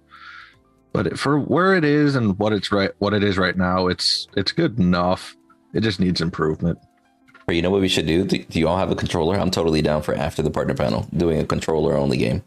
But 0.93 1.09
it, 1.09 1.19
for 1.19 1.41
where 1.41 1.75
it 1.75 1.85
is 1.85 2.15
and 2.15 2.39
what 2.39 2.53
it's 2.53 2.71
right, 2.71 2.93
what 2.99 3.15
it 3.15 3.25
is 3.25 3.37
right 3.37 3.57
now, 3.57 3.89
it's 3.89 4.29
it's 4.37 4.53
good 4.53 4.79
enough. 4.79 5.37
It 5.73 5.81
just 5.81 5.99
needs 5.99 6.21
improvement. 6.21 6.79
Or 7.47 7.55
you 7.55 7.63
know 7.63 7.71
what 7.71 7.81
we 7.81 7.89
should 7.89 8.07
do? 8.07 8.25
Do, 8.25 8.39
do 8.39 8.59
you 8.59 8.69
all 8.69 8.79
have 8.79 8.91
a 8.91 8.97
controller? 8.97 9.37
I'm 9.37 9.51
totally 9.51 9.83
down 9.83 10.03
for 10.03 10.15
after 10.15 10.41
the 10.41 10.51
partner 10.51 10.75
panel 10.75 11.07
doing 11.17 11.41
a 11.41 11.45
controller 11.45 11.97
only 11.97 12.17
game. 12.17 12.43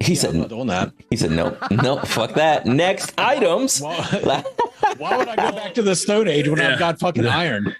No. 0.00 0.06
He 0.06 0.12
I'm 0.18 0.32
not 0.36 0.42
said. 0.42 0.48
doing 0.48 0.66
that. 0.68 0.92
He 1.10 1.16
said 1.16 1.30
no. 1.30 1.56
No. 1.70 1.98
Fuck 2.00 2.34
that. 2.34 2.66
Next 2.66 3.12
items. 3.18 3.80
Why, 3.80 3.96
why 4.98 5.16
would 5.16 5.28
I 5.28 5.36
go 5.36 5.52
back 5.52 5.74
to 5.74 5.82
the 5.82 5.94
Stone 5.94 6.28
Age 6.28 6.48
when 6.48 6.58
Yeah. 6.58 6.72
I've 6.72 6.78
got 6.78 6.98
fucking 6.98 7.24
Yeah. 7.24 7.36
iron? 7.36 7.76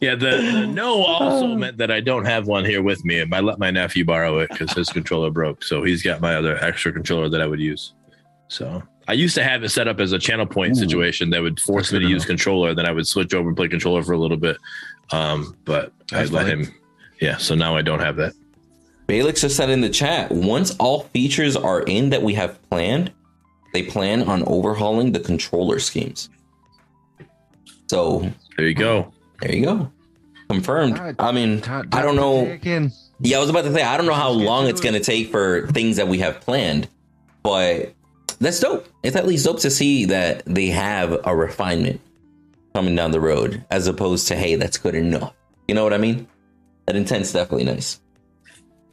Yeah, 0.00 0.16
the, 0.16 0.36
the 0.52 0.66
no 0.66 1.02
also 1.04 1.54
meant 1.54 1.78
that 1.78 1.90
I 1.90 2.00
don't 2.00 2.24
have 2.26 2.46
one 2.46 2.64
here 2.64 2.82
with 2.82 3.04
me. 3.04 3.24
I 3.32 3.40
let 3.40 3.58
my 3.58 3.70
nephew 3.70 4.04
borrow 4.04 4.38
it 4.40 4.50
because 4.50 4.72
his 4.72 4.88
controller 4.90 5.30
broke. 5.30 5.62
So 5.64 5.82
he's 5.82 6.02
got 6.02 6.20
my 6.20 6.34
other 6.34 6.58
extra 6.62 6.92
controller 6.92 7.28
that 7.30 7.40
I 7.40 7.46
would 7.46 7.60
use. 7.60 7.94
So 8.48 8.82
I 9.08 9.12
used 9.14 9.34
to 9.36 9.42
have 9.44 9.62
it 9.64 9.70
set 9.70 9.88
up 9.88 10.00
as 10.00 10.12
a 10.12 10.18
channel 10.18 10.46
point 10.46 10.72
Ooh. 10.72 10.74
situation 10.80 11.30
that 11.30 11.40
would 11.42 11.58
force 11.58 11.92
me 11.92 12.00
to 12.00 12.04
to 12.04 12.10
use 12.10 12.24
controller. 12.26 12.74
Then 12.74 12.86
I 12.86 12.92
would 12.92 13.06
switch 13.06 13.32
over 13.34 13.48
and 13.48 13.56
play 13.56 13.68
controller 13.68 14.02
for 14.02 14.12
a 14.12 14.18
little 14.18 14.36
bit. 14.36 14.58
Um, 15.10 15.56
but 15.64 15.92
That's 16.10 16.30
I 16.30 16.34
let 16.34 16.46
fine. 16.48 16.64
him. 16.64 16.74
Yeah, 17.20 17.36
so 17.38 17.54
now 17.54 17.76
I 17.76 17.82
don't 17.82 18.00
have 18.00 18.16
that. 18.16 18.34
Balix 19.08 19.40
just 19.40 19.56
said 19.56 19.70
in 19.70 19.80
the 19.80 19.90
chat, 19.90 20.30
once 20.30 20.74
all 20.78 21.02
features 21.04 21.56
are 21.56 21.82
in 21.82 22.10
that 22.10 22.22
we 22.22 22.34
have 22.34 22.60
planned, 22.70 23.12
they 23.72 23.82
plan 23.82 24.22
on 24.22 24.42
overhauling 24.44 25.12
the 25.12 25.20
controller 25.20 25.78
schemes. 25.78 26.30
So 27.88 28.30
There 28.56 28.66
you 28.66 28.74
go. 28.74 29.12
there 29.40 29.54
you 29.54 29.64
go. 29.64 29.92
Confirmed. 30.48 30.96
God, 30.96 31.16
I 31.18 31.32
mean, 31.32 31.60
Todd- 31.60 31.88
I 31.94 32.02
don't 32.02 32.16
know. 32.16 32.58
Yeah, 33.20 33.36
I 33.36 33.40
was 33.40 33.50
about 33.50 33.64
to 33.64 33.72
say, 33.72 33.82
I 33.82 33.96
don't 33.96 34.06
know 34.06 34.12
how 34.14 34.30
long 34.30 34.66
it's 34.68 34.80
going 34.80 34.94
to 34.94 35.00
take 35.00 35.30
for 35.30 35.66
things 35.68 35.96
that 35.96 36.08
we 36.08 36.18
have 36.18 36.40
planned, 36.40 36.88
but 37.42 37.94
that's 38.40 38.60
dope. 38.60 38.86
It's 39.02 39.16
at 39.16 39.26
least 39.26 39.44
dope 39.44 39.60
to 39.60 39.70
see 39.70 40.04
that 40.06 40.42
they 40.46 40.66
have 40.66 41.18
a 41.24 41.34
refinement 41.34 42.00
coming 42.74 42.94
down 42.96 43.12
the 43.12 43.20
road 43.20 43.64
as 43.70 43.86
opposed 43.86 44.28
to, 44.28 44.36
hey, 44.36 44.56
that's 44.56 44.78
good 44.78 44.94
enough. 44.94 45.32
You 45.68 45.74
know 45.74 45.84
what 45.84 45.94
I 45.94 45.98
mean? 45.98 46.26
That 46.86 46.96
intent's 46.96 47.32
definitely 47.32 47.64
nice. 47.64 48.00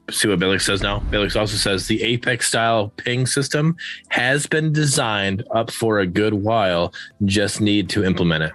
See 0.09 0.27
what 0.27 0.39
Belix 0.39 0.61
says 0.61 0.81
now. 0.81 0.99
Belix 1.11 1.39
also 1.39 1.55
says 1.55 1.87
the 1.87 2.01
Apex 2.03 2.47
style 2.47 2.91
ping 2.97 3.25
system 3.25 3.75
has 4.09 4.45
been 4.47 4.73
designed 4.73 5.43
up 5.53 5.71
for 5.71 5.99
a 5.99 6.07
good 6.07 6.33
while. 6.33 6.93
Just 7.25 7.61
need 7.61 7.89
to 7.89 8.03
implement 8.03 8.43
it. 8.45 8.51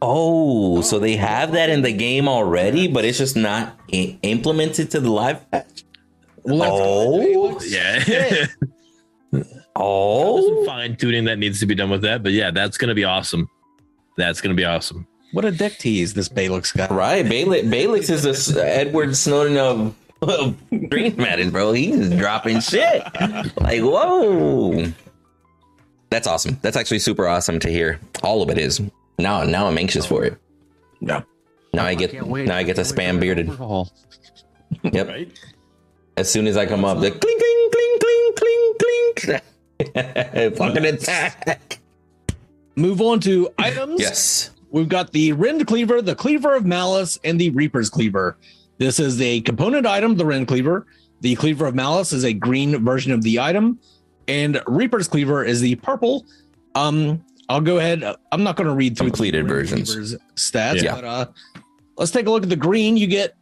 Oh, 0.00 0.82
so 0.82 0.98
they 0.98 1.16
have 1.16 1.52
that 1.52 1.70
in 1.70 1.80
the 1.82 1.92
game 1.92 2.28
already, 2.28 2.88
but 2.88 3.04
it's 3.04 3.18
just 3.18 3.36
not 3.36 3.78
I- 3.92 4.18
implemented 4.22 4.90
to 4.92 5.00
the 5.00 5.10
live 5.10 5.50
patch. 5.50 5.84
Well, 6.42 6.78
Oh, 6.82 7.60
Yeah. 7.66 8.46
oh, 9.76 10.64
Fine 10.66 10.96
tuning 10.96 11.24
that 11.24 11.38
needs 11.38 11.60
to 11.60 11.66
be 11.66 11.74
done 11.74 11.90
with 11.90 12.02
that. 12.02 12.22
But 12.22 12.32
yeah, 12.32 12.50
that's 12.50 12.76
going 12.78 12.88
to 12.90 12.94
be 12.94 13.04
awesome. 13.04 13.48
That's 14.16 14.40
going 14.40 14.54
to 14.54 14.60
be 14.60 14.64
awesome. 14.64 15.06
what 15.32 15.44
a 15.44 15.50
dick 15.50 15.78
tease 15.78 16.14
this 16.14 16.28
Balix 16.28 16.76
guy. 16.76 16.86
right. 16.94 17.24
Balix, 17.24 17.62
Balix 17.68 18.10
is 18.10 18.22
this 18.22 18.54
Edward 18.56 19.16
Snowden 19.16 19.56
of, 19.56 19.94
of 20.28 20.90
Green 20.90 21.16
Madden, 21.16 21.50
bro. 21.50 21.72
He's 21.72 22.10
dropping 22.10 22.60
shit. 22.60 23.02
Like, 23.60 23.80
whoa. 23.82 24.92
That's 26.10 26.26
awesome. 26.26 26.58
That's 26.62 26.76
actually 26.76 27.00
super 27.00 27.26
awesome 27.26 27.58
to 27.60 27.70
hear. 27.70 28.00
All 28.22 28.42
of 28.42 28.50
it 28.50 28.58
is. 28.58 28.80
Now, 29.18 29.44
now 29.44 29.66
I'm 29.66 29.78
anxious 29.78 30.06
for 30.06 30.24
it. 30.24 30.36
No. 31.00 31.24
Now 31.72 31.84
I 31.84 31.94
get, 31.94 32.12
Can't 32.12 32.28
now 32.28 32.56
I 32.56 32.62
get 32.62 32.76
to 32.76 32.82
spam 32.82 33.18
bearded. 33.18 33.48
Yep. 34.92 35.08
Right? 35.08 35.32
As 36.16 36.30
soon 36.30 36.46
as 36.46 36.56
I 36.56 36.66
come 36.66 36.84
up, 36.84 37.00
the 37.00 37.10
clink, 37.10 37.20
clink, 37.20 37.72
clink, 37.72 38.36
clink, 38.36 39.42
clink. 39.96 40.56
Fucking 40.56 40.84
attack. 40.84 41.80
Move 42.76 43.00
on 43.00 43.20
to 43.20 43.50
items. 43.58 44.00
Yes. 44.00 44.50
We've 44.70 44.88
got 44.88 45.12
the 45.12 45.32
Rend 45.32 45.66
Cleaver, 45.66 46.02
the 46.02 46.14
Cleaver 46.16 46.54
of 46.54 46.64
Malice, 46.64 47.18
and 47.24 47.40
the 47.40 47.50
Reaper's 47.50 47.90
Cleaver. 47.90 48.36
This 48.78 48.98
is 48.98 49.20
a 49.20 49.40
component 49.42 49.86
item, 49.86 50.16
the 50.16 50.26
Rend 50.26 50.48
Cleaver. 50.48 50.86
The 51.20 51.34
Cleaver 51.36 51.66
of 51.66 51.74
Malice 51.74 52.12
is 52.12 52.24
a 52.24 52.32
green 52.32 52.84
version 52.84 53.12
of 53.12 53.22
the 53.22 53.40
item, 53.40 53.78
and 54.28 54.60
Reaper's 54.66 55.08
Cleaver 55.08 55.44
is 55.44 55.60
the 55.60 55.76
purple. 55.76 56.26
Um, 56.74 57.24
I'll 57.48 57.60
go 57.60 57.78
ahead. 57.78 58.02
I'm 58.32 58.42
not 58.42 58.56
going 58.56 58.68
to 58.68 58.74
read 58.74 58.96
through 58.98 59.08
Completed 59.08 59.46
versions. 59.46 59.90
Cleaver's 59.94 60.16
stats, 60.34 60.82
Yeah. 60.82 60.94
but 60.96 61.04
uh, 61.04 61.26
let's 61.96 62.10
take 62.10 62.26
a 62.26 62.30
look 62.30 62.42
at 62.42 62.48
the 62.48 62.56
green. 62.56 62.96
You 62.96 63.06
get 63.06 63.34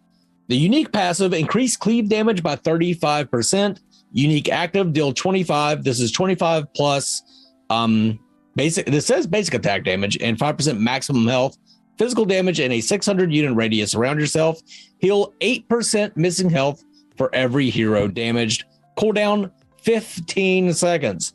the 0.49 0.57
unique 0.57 0.93
passive, 0.93 1.33
increase 1.33 1.76
cleave 1.76 2.09
damage 2.09 2.43
by 2.43 2.57
35%. 2.57 3.80
Unique 4.12 4.51
active, 4.51 4.93
deal 4.93 5.12
25. 5.12 5.83
This 5.85 5.99
is 5.99 6.12
25 6.12 6.72
plus 6.74 7.22
um 7.70 8.18
basic 8.55 8.85
this 8.85 9.07
says 9.07 9.26
basic 9.26 9.55
attack 9.55 9.83
damage 9.85 10.18
and 10.20 10.37
5% 10.37 10.78
maximum 10.78 11.26
health 11.26 11.57
physical 12.03 12.24
damage 12.24 12.59
and 12.59 12.72
a 12.72 12.80
600 12.80 13.32
unit 13.32 13.55
radius 13.55 13.94
around 13.94 14.18
yourself 14.18 14.61
heal 14.98 15.32
8% 15.40 16.16
missing 16.16 16.50
health 16.50 16.82
for 17.16 17.32
every 17.32 17.70
hero 17.70 18.09
damaged 18.09 18.64
cooldown 18.98 19.53
15 19.82 20.72
seconds 20.74 21.34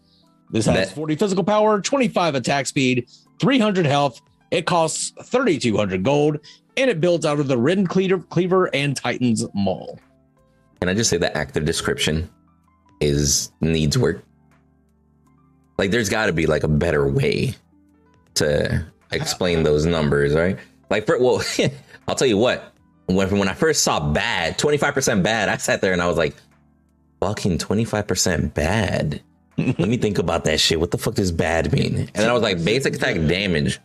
this 0.49 0.65
has 0.65 0.91
40 0.91 1.15
physical 1.15 1.43
power 1.43 1.79
25 1.79 2.35
attack 2.35 2.67
speed 2.67 3.07
300 3.39 3.85
health 3.85 4.21
it 4.51 4.65
costs 4.65 5.13
3200 5.23 6.03
gold 6.03 6.39
and 6.77 6.89
it 6.89 7.01
builds 7.01 7.25
out 7.25 7.39
of 7.39 7.47
the 7.47 7.57
Rend 7.57 7.89
Cleaver, 7.89 8.19
Cleaver 8.19 8.73
and 8.73 8.95
Titans 8.95 9.45
Maul. 9.53 9.99
Can 10.79 10.89
I 10.89 10.93
just 10.93 11.09
say 11.09 11.17
the 11.17 11.35
active 11.35 11.65
description 11.65 12.29
is 13.01 13.51
needs 13.61 13.97
work? 13.97 14.23
Like, 15.79 15.91
there's 15.91 16.09
got 16.09 16.27
to 16.27 16.33
be 16.33 16.45
like 16.45 16.63
a 16.63 16.67
better 16.67 17.07
way 17.07 17.55
to 18.35 18.85
explain 19.11 19.63
those 19.63 19.85
numbers, 19.85 20.33
right? 20.33 20.57
Like, 20.89 21.05
for, 21.05 21.19
well, 21.19 21.41
I'll 22.07 22.15
tell 22.15 22.27
you 22.27 22.37
what. 22.37 22.73
When 23.07 23.39
when 23.39 23.47
I 23.47 23.53
first 23.53 23.83
saw 23.83 24.11
bad, 24.11 24.57
twenty 24.57 24.77
five 24.77 24.93
percent 24.93 25.23
bad, 25.23 25.47
I 25.47 25.55
sat 25.57 25.79
there 25.79 25.93
and 25.93 26.01
I 26.01 26.07
was 26.07 26.17
like, 26.17 26.35
"Fucking 27.21 27.57
twenty 27.57 27.85
five 27.85 28.05
percent 28.05 28.53
bad." 28.53 29.21
Let 29.57 29.79
me 29.79 29.97
think 29.97 30.19
about 30.19 30.43
that 30.43 30.59
shit. 30.59 30.79
What 30.79 30.91
the 30.91 30.97
fuck 30.97 31.15
does 31.15 31.31
bad 31.31 31.71
mean? 31.73 31.95
And 31.95 32.09
then 32.13 32.29
I 32.29 32.33
was 32.33 32.43
like, 32.43 32.63
basic 32.63 32.95
attack 32.95 33.15
damage. 33.15 33.79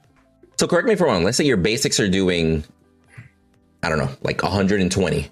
So 0.59 0.67
correct 0.67 0.87
me 0.87 0.93
if 0.93 1.01
I'm 1.01 1.07
wrong. 1.07 1.25
Let's 1.25 1.39
say 1.39 1.45
your 1.45 1.57
basics 1.57 1.99
are 1.99 2.09
doing, 2.11 2.63
I 3.83 3.89
don't 3.89 3.99
know, 3.99 4.11
like 4.23 4.43
120 4.43 5.31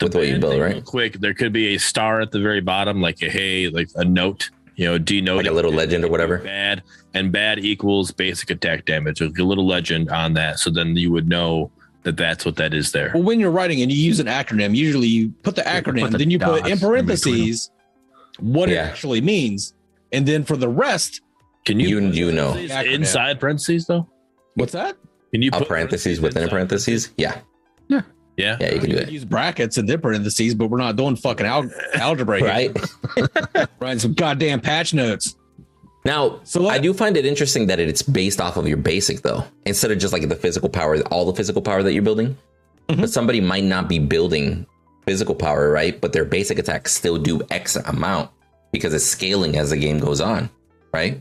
with 0.00 0.14
what 0.14 0.28
you 0.28 0.38
build, 0.38 0.60
right? 0.60 0.84
Quick, 0.84 1.14
there 1.14 1.34
could 1.34 1.52
be 1.52 1.74
a 1.74 1.78
star 1.78 2.20
at 2.20 2.30
the 2.30 2.38
very 2.38 2.60
bottom, 2.60 3.00
like 3.00 3.20
a 3.20 3.28
hey, 3.28 3.68
like 3.68 3.88
a 3.96 4.04
note, 4.04 4.50
you 4.78 4.84
know, 4.84 4.96
denoting 4.96 5.44
Like 5.44 5.50
a 5.50 5.54
little 5.54 5.72
legend 5.72 6.04
or 6.04 6.08
whatever. 6.08 6.38
bad, 6.38 6.84
and 7.12 7.32
bad 7.32 7.58
equals 7.58 8.12
basic 8.12 8.48
attack 8.48 8.84
damage. 8.84 9.20
Like 9.20 9.36
a 9.36 9.42
little 9.42 9.66
legend 9.66 10.08
on 10.10 10.34
that, 10.34 10.60
so 10.60 10.70
then 10.70 10.96
you 10.96 11.10
would 11.10 11.28
know 11.28 11.72
that 12.04 12.16
that's 12.16 12.44
what 12.44 12.54
that 12.56 12.72
is 12.72 12.92
there. 12.92 13.10
Well, 13.12 13.24
when 13.24 13.40
you're 13.40 13.50
writing 13.50 13.82
and 13.82 13.90
you 13.90 13.98
use 13.98 14.20
an 14.20 14.28
acronym, 14.28 14.76
usually 14.76 15.08
you 15.08 15.30
put 15.42 15.56
the 15.56 15.62
acronym, 15.62 16.02
put 16.02 16.12
the 16.12 16.18
then 16.18 16.30
you 16.30 16.38
put 16.38 16.62
dots 16.62 16.66
in 16.66 16.72
in 16.72 16.78
between 16.78 16.90
parentheses 16.92 17.70
what 18.38 18.70
it 18.70 18.76
actually 18.76 19.20
means. 19.20 19.74
And 20.12 20.24
then 20.26 20.44
for 20.44 20.56
the 20.56 20.68
rest, 20.68 21.22
Can 21.64 21.80
you 21.80 21.88
You 21.88 22.10
you 22.12 22.32
know 22.32 22.52
parentheses 22.52 22.94
inside 22.94 23.40
parentheses 23.40 23.86
though? 23.86 24.08
what's 24.54 24.72
that? 24.72 24.96
Can 25.32 25.42
you 25.42 25.50
a 25.52 25.58
put 25.58 25.68
parentheses 25.68 26.20
within 26.20 26.44
a 26.44 26.44
inside 26.44 26.50
parentheses. 26.54 27.10
Yeah, 27.16 27.40
Yeah, 28.38 28.56
yeah, 28.60 28.72
you 28.74 28.80
can 28.80 28.88
do 28.90 28.96
You 28.96 29.00
that. 29.04 29.12
use 29.12 29.24
brackets 29.24 29.76
and 29.78 29.88
then 29.88 30.00
parentheses, 30.00 30.54
but 30.54 30.68
we're 30.70 30.78
not 30.78 30.96
doing 30.96 31.16
fucking 31.16 31.44
al- 31.44 31.70
algebra 31.94 32.38
here. 32.38 32.46
Right 32.48 33.68
Writing 33.80 33.98
some 33.98 34.14
goddamn 34.14 34.60
patch 34.60 34.94
notes. 34.94 35.36
now, 36.04 36.40
So 36.44 36.62
let- 36.62 36.74
I 36.74 36.78
do 36.78 36.94
find 36.94 37.16
it 37.16 37.26
interesting 37.26 37.66
that 37.66 37.80
it's 37.80 38.00
based 38.02 38.40
off 38.40 38.56
of 38.56 38.66
your 38.68 38.76
basic 38.76 39.22
though, 39.22 39.44
instead 39.66 39.90
of 39.90 39.98
just 39.98 40.12
like 40.12 40.26
the 40.28 40.36
physical 40.36 40.68
power, 40.68 40.98
all 41.10 41.26
the 41.26 41.34
physical 41.34 41.60
power 41.60 41.82
that 41.82 41.92
you're 41.92 42.02
building. 42.02 42.36
Mhm. 42.88 43.00
But 43.00 43.10
somebody 43.10 43.40
might 43.40 43.64
not 43.64 43.88
be 43.88 43.98
building 43.98 44.64
physical 45.04 45.34
power, 45.34 45.70
right? 45.70 46.00
But 46.00 46.12
their 46.12 46.24
basic 46.24 46.58
attacks 46.58 46.92
still 46.94 47.18
do 47.18 47.42
X 47.50 47.74
amount 47.76 48.30
because 48.72 48.94
it's 48.94 49.04
scaling 49.04 49.56
as 49.56 49.70
the 49.70 49.76
game 49.76 49.98
goes 49.98 50.20
on, 50.20 50.48
right? 50.94 51.20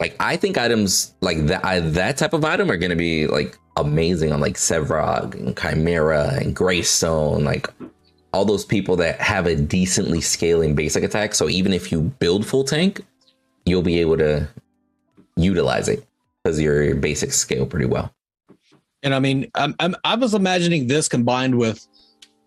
Like 0.00 0.16
I 0.18 0.36
think 0.36 0.58
items 0.58 1.14
like 1.20 1.46
that, 1.46 1.64
I, 1.64 1.78
that 1.80 2.16
type 2.16 2.32
of 2.32 2.44
item 2.44 2.70
are 2.70 2.76
going 2.76 2.90
to 2.90 2.96
be 2.96 3.26
like 3.28 3.56
amazing 3.76 4.32
on 4.32 4.40
like 4.40 4.54
Sevrog 4.54 5.34
and 5.34 5.56
Khaimera 5.56 6.38
and 6.38 6.54
Greystone, 6.54 7.44
like 7.44 7.68
all 8.32 8.44
those 8.44 8.64
people 8.64 8.96
that 8.96 9.20
have 9.20 9.46
a 9.46 9.56
decently 9.56 10.20
scaling 10.20 10.74
basic 10.74 11.04
attack. 11.04 11.34
So 11.34 11.48
even 11.48 11.72
if 11.72 11.92
you 11.92 12.00
build 12.00 12.46
full 12.46 12.64
tank, 12.64 13.04
you'll 13.66 13.82
be 13.82 14.00
able 14.00 14.16
to 14.18 14.48
utilize 15.36 15.88
it 15.88 16.06
because 16.42 16.60
your 16.60 16.94
basics 16.94 17.36
scale 17.36 17.66
pretty 17.66 17.86
well. 17.86 18.12
And 19.02 19.14
I 19.14 19.18
mean, 19.18 19.50
I'm, 19.54 19.74
I'm 19.80 19.96
I 20.04 20.14
was 20.14 20.34
imagining 20.34 20.86
this 20.86 21.08
combined 21.08 21.58
with 21.58 21.86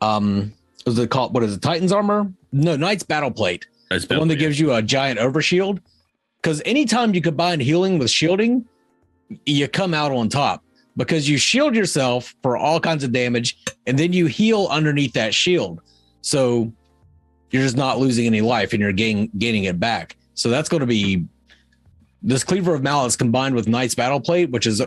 um 0.01 0.53
was 0.85 0.97
it 0.99 1.09
called 1.09 1.33
what 1.33 1.43
is 1.43 1.55
it, 1.55 1.61
Titan's 1.61 1.91
armor? 1.91 2.31
No, 2.51 2.75
Knight's 2.75 3.03
battle 3.03 3.31
plate. 3.31 3.67
That's 3.89 4.05
the 4.05 4.17
one 4.17 4.27
that 4.29 4.37
gives 4.37 4.59
you 4.59 4.73
a 4.73 4.81
giant 4.81 5.19
overshield. 5.19 5.79
Because 6.41 6.61
anytime 6.65 7.13
you 7.13 7.21
combine 7.21 7.59
healing 7.59 7.97
with 7.97 8.09
shielding, 8.09 8.65
you 9.45 9.67
come 9.67 9.93
out 9.93 10.11
on 10.11 10.29
top 10.29 10.63
because 10.97 11.27
you 11.29 11.37
shield 11.37 11.75
yourself 11.75 12.33
for 12.41 12.57
all 12.57 12.79
kinds 12.79 13.03
of 13.03 13.11
damage 13.11 13.57
and 13.85 13.97
then 13.99 14.13
you 14.13 14.25
heal 14.27 14.67
underneath 14.71 15.13
that 15.13 15.33
shield. 15.33 15.81
So 16.21 16.71
you're 17.51 17.63
just 17.63 17.77
not 17.77 17.99
losing 17.99 18.25
any 18.25 18.41
life 18.41 18.73
and 18.73 18.81
you're 18.81 18.91
gain, 18.93 19.29
gaining 19.37 19.65
it 19.65 19.79
back. 19.79 20.15
So 20.33 20.49
that's 20.49 20.69
going 20.69 20.81
to 20.81 20.87
be 20.87 21.25
this 22.23 22.43
Cleaver 22.43 22.73
of 22.73 22.81
Malice 22.81 23.15
combined 23.15 23.55
with 23.55 23.67
Knight's 23.67 23.95
Battle 23.95 24.19
Plate, 24.19 24.49
which 24.49 24.65
is 24.67 24.81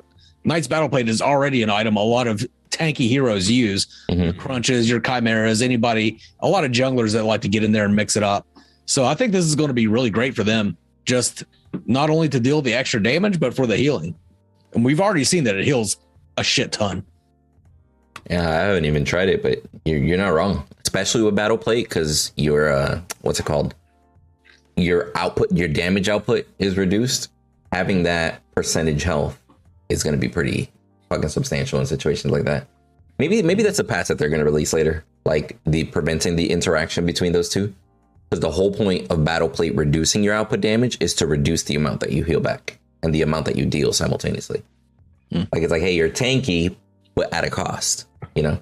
Knight's 0.44 0.66
Battle 0.66 0.88
Plate 0.88 1.08
is 1.08 1.22
already 1.22 1.62
an 1.62 1.70
item 1.70 1.96
a 1.96 2.02
lot 2.02 2.26
of 2.26 2.44
tanky 2.70 3.08
heroes 3.08 3.50
use 3.50 3.86
Mhm. 4.10 4.24
your 4.24 4.32
crunches, 4.34 4.88
your 4.88 5.00
Khaimeras, 5.00 5.62
anybody, 5.62 6.18
a 6.40 6.48
lot 6.48 6.64
of 6.64 6.70
junglers 6.72 7.12
that 7.12 7.24
like 7.24 7.40
to 7.42 7.48
get 7.48 7.64
in 7.64 7.72
there 7.72 7.84
and 7.84 7.94
mix 7.96 8.16
it 8.16 8.22
up. 8.22 8.46
So 8.86 9.04
I 9.04 9.14
think 9.14 9.32
this 9.32 9.44
is 9.44 9.54
going 9.54 9.68
to 9.68 9.74
be 9.74 9.86
really 9.86 10.10
great 10.10 10.34
for 10.34 10.44
them, 10.44 10.76
just 11.04 11.44
not 11.86 12.10
only 12.10 12.28
to 12.28 12.40
deal 12.40 12.60
the 12.62 12.74
extra 12.74 13.02
damage, 13.02 13.38
but 13.40 13.54
for 13.54 13.66
the 13.66 13.76
healing. 13.76 14.14
And 14.74 14.84
we've 14.84 15.00
already 15.00 15.24
seen 15.24 15.44
that 15.44 15.56
it 15.56 15.64
heals 15.64 15.96
a 16.36 16.44
shit 16.44 16.72
ton. 16.72 17.04
Yeah, 18.30 18.48
I 18.48 18.54
haven't 18.54 18.84
even 18.84 19.04
tried 19.04 19.28
it, 19.28 19.42
but 19.42 19.62
you're 19.84 19.98
you're 19.98 20.18
not 20.18 20.28
wrong. 20.34 20.66
Especially 20.82 21.22
with 21.22 21.34
battle 21.34 21.58
plate, 21.58 21.88
because 21.88 22.32
your 22.36 22.70
uh, 22.70 23.00
what's 23.22 23.40
it 23.40 23.46
called? 23.46 23.74
Your 24.76 25.10
output, 25.14 25.50
your 25.52 25.68
damage 25.68 26.08
output 26.08 26.46
is 26.58 26.76
reduced. 26.76 27.30
Having 27.72 28.04
that 28.04 28.40
percentage 28.54 29.02
health 29.02 29.40
is 29.88 30.02
going 30.02 30.14
to 30.14 30.20
be 30.20 30.28
pretty 30.28 30.70
fucking 31.08 31.28
substantial 31.28 31.80
in 31.80 31.86
situations 31.86 32.30
like 32.30 32.44
that. 32.44 32.66
Maybe 33.18 33.42
maybe 33.42 33.62
that's 33.62 33.78
a 33.78 33.84
patch 33.84 34.08
that 34.08 34.18
they're 34.18 34.28
going 34.28 34.40
to 34.40 34.44
release 34.44 34.72
later, 34.72 35.04
like 35.24 35.58
the 35.64 35.84
preventing 35.84 36.36
the 36.36 36.50
interaction 36.50 37.06
between 37.06 37.32
those 37.32 37.48
two. 37.48 37.74
Because 38.28 38.40
the 38.40 38.50
whole 38.50 38.72
point 38.72 39.10
of 39.10 39.24
battle 39.24 39.48
plate 39.48 39.74
reducing 39.74 40.22
your 40.22 40.34
output 40.34 40.60
damage 40.60 40.98
is 41.00 41.14
to 41.14 41.26
reduce 41.26 41.62
the 41.62 41.74
amount 41.74 42.00
that 42.00 42.12
you 42.12 42.24
heal 42.24 42.40
back 42.40 42.77
and 43.02 43.14
the 43.14 43.22
amount 43.22 43.46
that 43.46 43.56
you 43.56 43.64
deal 43.66 43.92
simultaneously. 43.92 44.62
Hmm. 45.32 45.42
Like 45.52 45.62
it's 45.62 45.70
like, 45.70 45.82
hey, 45.82 45.94
you're 45.94 46.08
tanky, 46.10 46.76
but 47.14 47.32
at 47.32 47.44
a 47.44 47.50
cost. 47.50 48.06
You 48.34 48.42
know. 48.42 48.58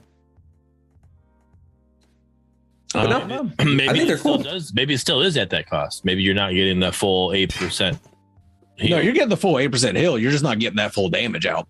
But 2.92 3.12
Uh, 3.12 3.26
no, 3.26 3.42
maybe 3.64 3.88
I 3.88 3.92
it 4.02 4.06
they're 4.06 4.16
still 4.18 4.36
cool. 4.36 4.42
does. 4.44 4.72
Maybe 4.74 4.94
it 4.94 4.98
still 4.98 5.20
is 5.22 5.36
at 5.36 5.50
that 5.50 5.68
cost. 5.68 6.04
Maybe 6.04 6.22
you're 6.22 6.34
not 6.34 6.52
getting 6.52 6.80
the 6.80 6.92
full 6.92 7.32
eight 7.32 7.54
percent. 7.54 7.98
No, 8.78 8.98
you're 8.98 9.14
getting 9.14 9.30
the 9.30 9.38
full 9.38 9.54
8% 9.54 9.96
heal. 9.96 10.18
You're 10.18 10.30
just 10.30 10.44
not 10.44 10.58
getting 10.58 10.76
that 10.76 10.92
full 10.92 11.08
damage 11.08 11.46
out. 11.46 11.66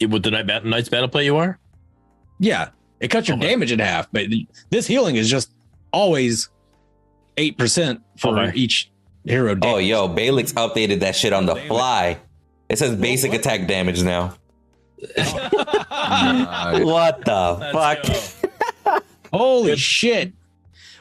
with 0.00 0.22
the 0.24 0.30
night 0.32 0.46
bat- 0.48 0.64
night's 0.64 0.88
battle 0.88 1.08
play. 1.08 1.24
You 1.24 1.36
are. 1.36 1.58
Yeah, 2.40 2.70
it 3.00 3.08
cuts 3.08 3.28
your 3.28 3.36
Okay. 3.38 3.46
damage 3.48 3.70
in 3.72 3.78
half, 3.78 4.08
but 4.12 4.26
this 4.70 4.86
healing 4.86 5.14
is 5.16 5.30
just 5.30 5.52
always 5.92 6.48
eight 7.36 7.56
percent 7.56 8.00
for 8.18 8.38
Okay. 8.38 8.56
each 8.58 8.90
hero. 9.26 9.56
Oh, 9.62 9.78
yo, 9.78 10.08
Balix 10.08 10.52
updated 10.54 11.00
that 11.00 11.14
shit 11.16 11.32
on 11.32 11.46
the 11.46 11.54
Damn 11.54 11.68
fly. 11.68 12.18
It 12.68 12.78
says 12.78 12.96
basic 12.96 13.32
what? 13.32 13.40
attack 13.40 13.66
damage 13.66 14.02
now. 14.02 14.34
Nice. 15.16 15.32
What 16.84 17.24
the 17.24 17.70
Let's 17.72 18.34
fuck? 18.84 19.04
Holy 19.32 19.76
shit! 19.76 20.32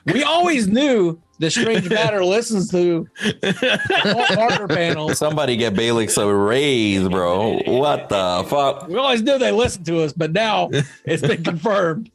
We 0.05 0.23
always 0.23 0.67
knew 0.67 1.21
the 1.39 1.49
Strange 1.49 1.89
Matter 1.89 2.23
listens 2.23 2.69
to 2.71 3.07
partner 3.41 4.67
panels. 4.67 5.17
Somebody 5.17 5.57
get 5.57 5.73
Balix 5.73 6.21
a 6.21 6.33
raise, 6.33 7.07
bro. 7.07 7.59
What 7.65 8.09
the 8.09 8.45
fuck? 8.47 8.87
We 8.87 8.97
always 8.97 9.21
knew 9.21 9.37
they 9.37 9.51
listened 9.51 9.85
to 9.87 10.01
us, 10.01 10.13
but 10.13 10.31
now 10.31 10.69
it's 11.05 11.21
been 11.21 11.43
confirmed. 11.43 12.11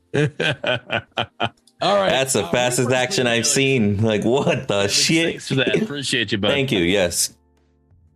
Go. 1.80 1.86
All 1.86 1.96
right, 1.96 2.10
That's 2.10 2.32
the 2.34 2.46
fastest 2.48 2.90
action 2.92 3.26
I've 3.26 3.46
seen. 3.46 4.02
Like, 4.02 4.24
what 4.24 4.68
the 4.68 4.88
shit? 4.88 5.26
Thanks 5.26 5.48
for 5.48 5.54
that. 5.56 5.82
Appreciate 5.82 6.32
you, 6.32 6.38
bud. 6.38 6.48
Thank 6.48 6.72
you. 6.72 6.80
Yes. 6.80 7.36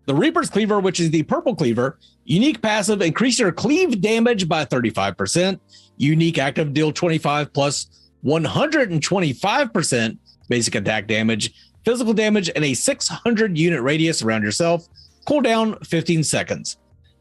The 0.07 0.15
Reaper's 0.15 0.51
Cleaver, 0.51 0.81
which 0.81 1.01
is 1.01 1.11
the 1.11 1.23
purple 1.23 1.55
cleaver, 1.55 1.99
unique 2.25 2.61
passive, 2.61 3.01
increase 3.01 3.39
your 3.39 3.53
cleave 3.53 4.03
damage 4.03 4.49
by 4.49 4.65
35%. 4.67 5.59
Unique 5.97 6.39
active, 6.39 6.75
deal 6.75 6.93
25 6.93 7.53
plus 7.53 7.87
125% 8.25 10.19
basic 10.49 10.75
attack 10.75 11.07
damage, 11.07 11.55
physical 11.85 12.13
damage, 12.13 12.51
and 12.55 12.65
a 12.65 12.75
600 12.75 13.57
unit 13.57 13.83
radius 13.83 14.23
around 14.23 14.43
yourself. 14.43 14.87
Cooldown 15.27 15.85
15 15.87 16.23
seconds. 16.23 16.77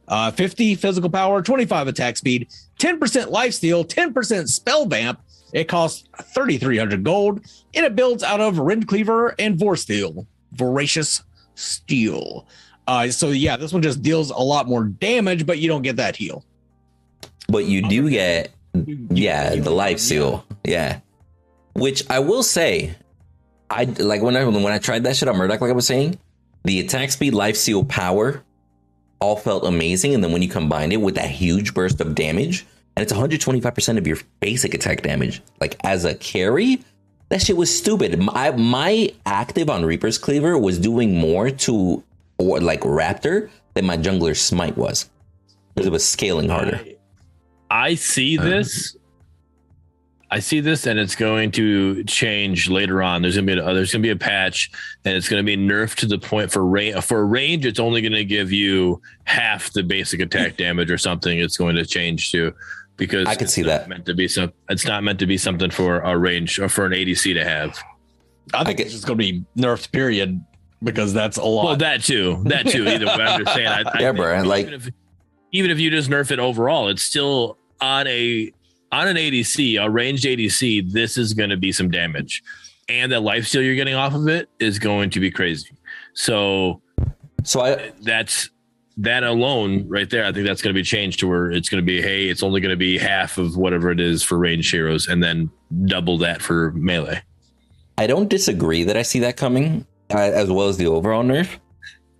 Uh, 0.07 0.31
50 0.31 0.75
physical 0.75 1.09
power, 1.09 1.41
25 1.41 1.87
attack 1.87 2.17
speed, 2.17 2.49
10% 2.77 3.29
life 3.29 3.53
steal, 3.53 3.85
10% 3.85 4.49
spell 4.49 4.85
vamp. 4.85 5.21
It 5.53 5.65
costs 5.67 6.09
3,300 6.33 7.03
gold, 7.03 7.41
and 7.75 7.85
it 7.85 7.95
builds 7.95 8.23
out 8.23 8.41
of 8.41 8.57
Rend 8.57 8.87
Cleaver 8.87 9.35
and 9.39 9.57
Vorsteel, 9.57 10.25
Voracious 10.53 11.23
Steel. 11.55 12.47
Uh, 12.87 13.07
so 13.09 13.29
yeah, 13.29 13.55
this 13.55 13.71
one 13.71 13.81
just 13.81 14.01
deals 14.01 14.29
a 14.31 14.37
lot 14.37 14.67
more 14.67 14.83
damage, 14.83 15.45
but 15.45 15.59
you 15.59 15.67
don't 15.67 15.83
get 15.83 15.95
that 15.97 16.15
heal. 16.15 16.43
But 17.47 17.65
you 17.65 17.87
do 17.87 18.09
get, 18.09 18.51
yeah, 19.11 19.53
you- 19.53 19.61
the 19.61 19.69
life 19.69 19.99
seal. 19.99 20.43
Yeah. 20.65 20.99
Which 21.75 22.03
I 22.09 22.19
will 22.19 22.43
say, 22.43 22.95
I 23.69 23.85
like 23.85 24.21
when 24.21 24.35
I 24.35 24.45
when 24.45 24.65
I 24.67 24.77
tried 24.79 25.03
that 25.05 25.15
shit 25.15 25.27
on 25.27 25.37
Murdock, 25.37 25.61
like 25.61 25.69
I 25.71 25.73
was 25.73 25.87
saying, 25.87 26.19
the 26.63 26.79
attack 26.79 27.11
speed, 27.11 27.33
life 27.33 27.57
seal, 27.57 27.83
power, 27.83 28.43
all 29.19 29.35
felt 29.35 29.65
amazing. 29.65 30.13
And 30.13 30.23
then 30.23 30.31
when 30.31 30.41
you 30.41 30.49
combine 30.49 30.91
it 30.91 31.01
with 31.01 31.15
that 31.15 31.29
huge 31.29 31.73
burst 31.73 31.99
of 32.01 32.13
damage, 32.15 32.65
and 32.95 33.03
it's 33.03 33.13
125% 33.13 33.97
of 33.97 34.05
your 34.07 34.17
basic 34.39 34.73
attack 34.73 35.01
damage, 35.01 35.41
like 35.61 35.75
as 35.83 36.05
a 36.05 36.13
carry, 36.15 36.83
that 37.29 37.41
shit 37.41 37.57
was 37.57 37.75
stupid. 37.75 38.19
My 38.19 38.51
my 38.51 39.11
active 39.25 39.69
on 39.69 39.83
Reaper's 39.85 40.17
Cleaver 40.17 40.57
was 40.57 40.77
doing 40.77 41.17
more 41.17 41.49
to 41.49 42.03
or 42.37 42.59
like 42.59 42.81
Raptor 42.81 43.49
than 43.73 43.85
my 43.85 43.97
jungler 43.97 44.35
smite 44.37 44.77
was. 44.77 45.09
Because 45.73 45.87
it 45.87 45.91
was 45.91 46.07
scaling 46.07 46.49
harder. 46.49 46.79
I 47.71 47.95
see 47.95 48.37
Uh-huh. 48.37 48.47
this. 48.47 48.95
I 50.29 50.39
see 50.39 50.61
this, 50.61 50.87
and 50.87 50.97
it's 50.99 51.15
going 51.15 51.51
to 51.51 52.03
change 52.05 52.67
later 52.67 53.03
on. 53.03 53.21
There's 53.21 53.35
gonna 53.35 53.45
be 53.45 53.59
a, 53.59 53.73
there's 53.73 53.91
gonna 53.91 54.01
be 54.01 54.09
a 54.09 54.15
patch, 54.15 54.71
and 55.05 55.15
it's 55.15 55.29
gonna 55.29 55.43
be 55.43 55.55
nerfed 55.55 55.95
to 55.97 56.05
the 56.07 56.17
point 56.17 56.51
for 56.51 56.65
range. 56.65 56.99
For 57.03 57.25
range, 57.25 57.67
it's 57.67 57.79
only 57.79 58.01
gonna 58.01 58.23
give 58.23 58.51
you 58.51 58.99
half 59.25 59.71
the 59.73 59.83
basic 59.83 60.21
attack 60.21 60.57
damage 60.57 60.89
or 60.89 60.97
something. 60.97 61.37
It's 61.37 61.55
going 61.57 61.75
to 61.75 61.85
change 61.85 62.31
to 62.31 62.51
because 62.97 63.27
I 63.27 63.35
could 63.35 63.49
see 63.49 63.63
that. 63.63 63.87
meant 63.89 64.05
to 64.05 64.13
be 64.13 64.27
some. 64.27 64.53
It's 64.69 64.85
not 64.85 65.03
meant 65.03 65.19
to 65.19 65.25
be 65.25 65.37
something 65.37 65.69
for 65.71 65.99
a 66.01 66.17
range 66.17 66.59
or 66.59 66.69
for 66.69 66.85
an 66.85 66.91
ADC 66.93 67.33
to 67.33 67.43
have. 67.43 67.77
I 68.53 68.63
think 68.63 68.77
get- 68.77 68.85
it's 68.87 68.93
just 68.95 69.07
going 69.07 69.17
to 69.19 69.23
be 69.23 69.43
nerfed, 69.57 69.91
period, 69.91 70.43
because 70.83 71.13
that's 71.13 71.37
a 71.37 71.43
lot. 71.43 71.65
Well, 71.65 71.75
that 71.77 72.03
too, 72.03 72.41
that 72.45 72.67
too. 72.67 72.87
Either 72.87 73.05
way, 73.05 73.13
I'm 73.13 73.43
just 73.43 73.55
saying. 73.55 73.67
I, 73.67 73.79
I 73.81 73.99
Yeah, 73.99 74.11
think 74.11 74.17
bro, 74.17 74.41
like- 74.43 74.61
even 74.67 74.73
if, 74.73 74.89
even 75.51 75.71
if 75.71 75.79
you 75.79 75.89
just 75.89 76.09
nerf 76.09 76.31
it 76.31 76.39
overall, 76.39 76.89
it's 76.89 77.03
still 77.03 77.57
on 77.81 78.05
a 78.07 78.51
on 78.91 79.07
an 79.07 79.15
ADC, 79.17 79.83
a 79.83 79.89
ranged 79.89 80.25
ADC. 80.25 80.91
This 80.91 81.17
is 81.17 81.33
going 81.33 81.49
to 81.49 81.57
be 81.57 81.71
some 81.71 81.89
damage, 81.89 82.43
and 82.89 83.11
the 83.11 83.19
life 83.19 83.47
steal 83.47 83.61
you're 83.63 83.75
getting 83.75 83.95
off 83.95 84.13
of 84.13 84.27
it 84.27 84.49
is 84.59 84.77
going 84.77 85.09
to 85.11 85.19
be 85.19 85.31
crazy. 85.31 85.69
So 86.13 86.81
So 87.43 87.61
I 87.61 87.91
that's 88.01 88.49
that 88.97 89.23
alone 89.23 89.87
right 89.87 90.09
there. 90.09 90.25
I 90.25 90.31
think 90.31 90.45
that's 90.45 90.61
going 90.61 90.73
to 90.73 90.79
be 90.79 90.83
changed 90.83 91.19
to 91.19 91.27
where 91.27 91.51
it's 91.51 91.69
going 91.69 91.81
to 91.81 91.85
be, 91.85 92.01
hey, 92.01 92.27
it's 92.27 92.43
only 92.43 92.61
going 92.61 92.71
to 92.71 92.77
be 92.77 92.97
half 92.97 93.37
of 93.37 93.57
whatever 93.57 93.91
it 93.91 93.99
is 93.99 94.23
for 94.23 94.37
range 94.37 94.69
heroes, 94.69 95.07
and 95.07 95.23
then 95.23 95.49
double 95.85 96.17
that 96.19 96.41
for 96.41 96.71
melee. 96.73 97.21
I 97.97 98.07
don't 98.07 98.29
disagree 98.29 98.83
that 98.83 98.97
I 98.97 99.01
see 99.01 99.19
that 99.19 99.37
coming, 99.37 99.85
uh, 100.11 100.17
as 100.17 100.49
well 100.49 100.67
as 100.67 100.77
the 100.77 100.87
overall 100.87 101.23
nerf. 101.23 101.59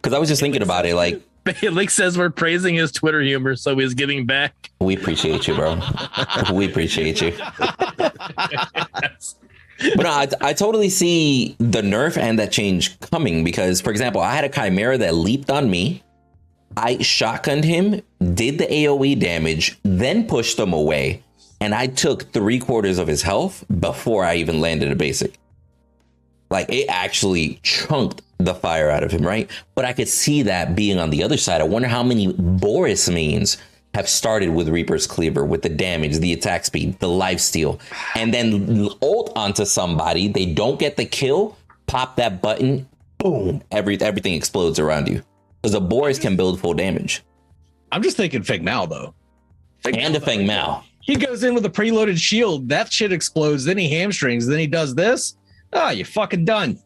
Because 0.01 0.13
I 0.13 0.19
was 0.19 0.29
just 0.29 0.41
thinking 0.41 0.61
about 0.61 0.85
it, 0.85 0.95
like 0.95 1.21
Lick 1.61 1.89
says 1.89 2.17
we're 2.17 2.29
praising 2.29 2.75
his 2.75 2.91
Twitter 2.91 3.21
humor, 3.21 3.55
so 3.55 3.77
he's 3.77 3.93
giving 3.93 4.25
back. 4.25 4.71
we 4.79 4.95
appreciate 4.95 5.47
you, 5.47 5.55
bro. 5.55 5.79
we 6.53 6.65
appreciate 6.65 7.21
you. 7.21 7.33
But 9.95 10.03
no, 10.03 10.09
I, 10.09 10.27
I 10.39 10.53
totally 10.53 10.89
see 10.89 11.55
the 11.59 11.81
nerf 11.81 12.17
and 12.17 12.39
that 12.39 12.51
change 12.51 12.99
coming 12.99 13.43
because, 13.43 13.81
for 13.81 13.89
example, 13.91 14.21
I 14.21 14.33
had 14.33 14.45
a 14.45 14.49
Khaimera 14.49 14.99
that 14.99 15.15
leaped 15.15 15.49
on 15.49 15.69
me. 15.69 16.03
I 16.77 16.95
shotgunned 16.95 17.63
him, 17.63 18.01
did 18.33 18.57
the 18.57 18.65
AoE 18.65 19.19
damage, 19.19 19.77
then 19.83 20.27
pushed 20.27 20.57
him 20.57 20.73
away, 20.73 21.23
and 21.61 21.73
I 21.73 21.87
took 21.87 22.31
three 22.31 22.59
quarters 22.59 22.97
of 22.97 23.07
his 23.07 23.21
health 23.21 23.63
before 23.79 24.25
I 24.25 24.35
even 24.35 24.61
landed 24.61 24.91
a 24.91 24.95
basic. 24.95 25.39
Like 26.49 26.69
it 26.69 26.87
actually 26.89 27.59
chunked 27.63 28.21
the 28.37 28.53
fire 28.53 28.89
out 28.89 29.03
of 29.03 29.11
him, 29.11 29.25
right? 29.25 29.49
But 29.75 29.85
I 29.85 29.93
could 29.93 30.07
see 30.07 30.43
that 30.43 30.75
being 30.75 30.99
on 30.99 31.09
the 31.09 31.23
other 31.23 31.37
side. 31.37 31.61
I 31.61 31.65
wonder 31.65 31.87
how 31.87 32.03
many 32.03 32.31
Boris 32.33 33.09
means 33.09 33.57
have 33.93 34.09
started 34.09 34.49
with 34.49 34.69
Reaper's 34.69 35.07
Cleaver 35.07 35.45
with 35.45 35.61
the 35.61 35.69
damage, 35.69 36.17
the 36.17 36.33
attack 36.33 36.65
speed, 36.65 36.99
the 36.99 37.09
life 37.09 37.39
steal, 37.39 37.79
and 38.15 38.33
then 38.33 38.89
ult 39.01 39.31
onto 39.35 39.65
somebody. 39.65 40.27
They 40.27 40.45
don't 40.45 40.79
get 40.79 40.97
the 40.97 41.05
kill, 41.05 41.57
pop 41.85 42.15
that 42.15 42.41
button, 42.41 42.89
boom, 43.19 43.61
every 43.71 43.99
everything 44.01 44.33
explodes 44.33 44.79
around 44.79 45.07
you. 45.07 45.23
Because 45.63 45.71
the 45.71 45.79
Boris 45.81 46.19
can 46.19 46.35
build 46.35 46.59
full 46.59 46.73
damage. 46.73 47.23
I'm 47.89 48.03
just 48.03 48.17
thinking 48.17 48.43
Feng 48.43 48.65
Mao 48.65 48.85
though. 48.85 49.15
Feng 49.79 49.97
And 49.97 50.13
a 50.15 50.19
Feng 50.19 50.45
Mao. 50.45 50.83
He 50.99 51.15
goes 51.15 51.41
in 51.43 51.55
with 51.55 51.65
a 51.65 51.69
preloaded 51.69 52.17
shield. 52.17 52.67
That 52.69 52.91
shit 52.91 53.13
explodes. 53.13 53.63
Then 53.65 53.77
he 53.77 53.89
hamstrings. 53.89 54.45
Then 54.45 54.59
he 54.59 54.67
does 54.67 54.93
this. 54.95 55.37
Ah, 55.71 55.91
you're 55.91 56.05
fucking 56.05 56.43
done. 56.45 56.79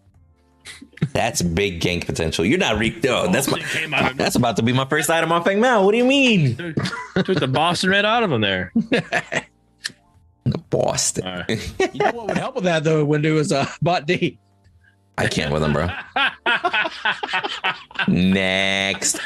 That's 1.14 1.42
big 1.42 1.80
gank 1.82 2.06
potential. 2.06 2.46
You're 2.46 2.60
not 2.60 2.78
re- 2.78 3.00
oh, 3.10 3.32
that's 3.32 3.50
my 3.50 3.60
Came 3.60 3.94
out 3.96 4.12
of- 4.12 4.18
that's 4.18 4.36
about 4.36 4.58
to 4.58 4.64
be 4.64 4.74
my 4.74 4.86
first 4.86 5.10
item 5.10 5.32
on 5.32 5.44
Feng 5.44 5.60
Mao. 5.60 5.84
What 5.84 5.92
do 5.94 5.98
you 5.98 6.06
mean? 6.06 6.56
took 7.16 7.40
the 7.40 7.48
Boston 7.52 7.90
Red 7.90 8.06
out 8.06 8.22
of 8.24 8.32
him 8.32 8.42
there. 8.42 8.72
The 8.76 9.44
Boston. 10.70 11.26
All 11.28 11.38
right. 11.48 11.74
You 11.94 12.00
know 12.04 12.12
what 12.12 12.28
would 12.28 12.38
help 12.38 12.56
with 12.56 12.64
that 12.66 12.84
though? 12.84 13.06
Windu 13.06 13.38
is 13.38 13.52
uh, 13.52 13.66
bot 13.82 14.06
D. 14.06 14.38
I 15.18 15.28
can't 15.28 15.52
with 15.52 15.64
him, 15.64 15.74
bro. 15.74 15.88
Next. 18.08 19.20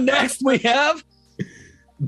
Next 0.00 0.42
we 0.44 0.58
have 0.58 1.02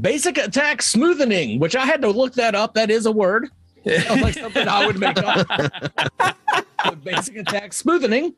basic 0.00 0.38
attack 0.38 0.82
smoothing, 0.82 1.58
which 1.58 1.74
I 1.74 1.84
had 1.84 2.02
to 2.02 2.10
look 2.10 2.34
that 2.34 2.54
up. 2.54 2.74
That 2.74 2.90
is 2.90 3.06
a 3.06 3.12
word. 3.12 3.48
Like 3.84 4.34
something 4.34 4.68
I 4.68 4.86
would 4.86 4.98
make 4.98 5.18
up. 5.18 5.46
Basic 7.02 7.36
attack 7.36 7.72
smoothing. 7.72 8.34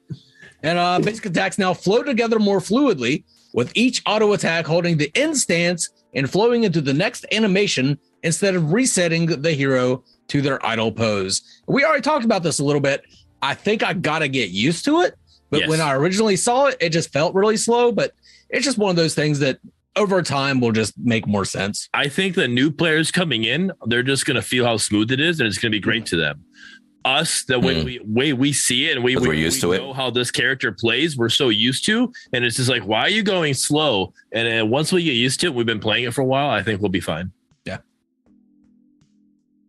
And 0.63 0.79
uh, 0.79 0.99
basic 1.01 1.27
attacks 1.27 1.59
now 1.59 1.75
flow 1.75 2.03
together 2.03 2.39
more 2.39 2.61
fluidly, 2.61 3.25
with 3.53 3.71
each 3.75 4.03
auto 4.07 4.33
attack 4.33 4.67
holding 4.67 4.97
the 4.97 5.13
end 5.15 5.37
stance 5.37 5.91
and 6.15 6.31
flowing 6.31 6.65
into 6.65 6.81
the 6.81 6.95
next 6.95 7.27
animation 7.33 7.99
instead 8.23 8.55
of 8.55 8.73
resetting 8.73 9.27
the 9.27 9.53
hero 9.53 10.03
to 10.29 10.41
their 10.41 10.65
idle 10.65 10.91
pose. 10.91 11.43
We 11.69 11.85
already 11.85 12.03
talked 12.03 12.25
about 12.25 12.43
this 12.43 12.59
a 12.59 12.65
little 12.65 12.81
bit. 12.81 13.05
I 13.43 13.55
think 13.55 13.83
I 13.83 13.93
got 13.93 14.21
to 14.21 14.29
get 14.29 14.51
used 14.51 14.85
to 14.87 15.01
it. 15.03 15.15
But 15.51 15.61
Yes. 15.61 15.69
when 15.69 15.81
I 15.81 15.93
originally 15.95 16.37
saw 16.37 16.67
it, 16.67 16.77
it 16.81 16.91
just 16.91 17.13
felt 17.13 17.35
really 17.35 17.57
slow. 17.57 17.93
But 17.93 18.13
it's 18.51 18.65
just 18.65 18.79
one 18.79 18.91
of 18.91 18.97
those 18.97 19.15
things 19.15 19.39
that 19.41 19.59
over 19.95 20.21
time 20.23 20.61
will 20.61 20.73
just 20.73 20.95
make 20.99 21.27
more 21.27 21.45
sense. 21.45 21.89
I 21.95 22.09
think 22.09 22.35
the 22.35 22.49
new 22.49 22.71
players 22.71 23.11
coming 23.11 23.45
in, 23.45 23.73
they're 23.87 24.03
just 24.03 24.27
going 24.27 24.35
to 24.35 24.43
feel 24.43 24.65
how 24.67 24.77
smooth 24.77 25.11
it 25.13 25.21
is, 25.21 25.41
and 25.41 25.47
it's 25.47 25.59
going 25.59 25.71
to 25.73 25.77
be 25.77 25.81
great 25.81 26.05
to 26.07 26.17
them. 26.17 26.45
Us, 27.05 27.45
the 27.45 27.61
way 27.61 27.79
Hmm. 27.81 27.85
we 27.85 28.01
way 28.05 28.33
we 28.33 28.53
see 28.53 28.89
it, 28.91 28.97
and 28.97 29.05
we 29.05 29.15
we're 29.17 29.33
used 29.33 29.63
we 29.65 29.77
to 29.79 29.91
it. 29.91 29.95
how 29.97 30.11
this 30.11 30.33
character 30.33 30.73
plays. 30.73 31.17
We're 31.17 31.29
so 31.29 31.51
used 31.51 31.85
to, 31.87 32.13
and 32.33 32.45
it's 32.45 32.57
just 32.57 32.69
like, 32.69 32.83
why 32.83 33.03
are 33.03 33.09
you 33.09 33.23
going 33.23 33.55
slow? 33.55 34.13
And 34.33 34.63
uh, 34.63 34.67
once 34.67 34.93
we 34.93 35.05
get 35.05 35.13
used 35.13 35.39
to 35.41 35.47
it, 35.47 35.55
we've 35.55 35.65
been 35.65 35.79
playing 35.79 36.03
it 36.05 36.15
for 36.15 36.23
a 36.23 36.25
while. 36.27 36.51
I 36.51 36.65
think 36.65 36.81
we'll 36.83 36.91
be 36.91 36.99
fine. 37.01 37.31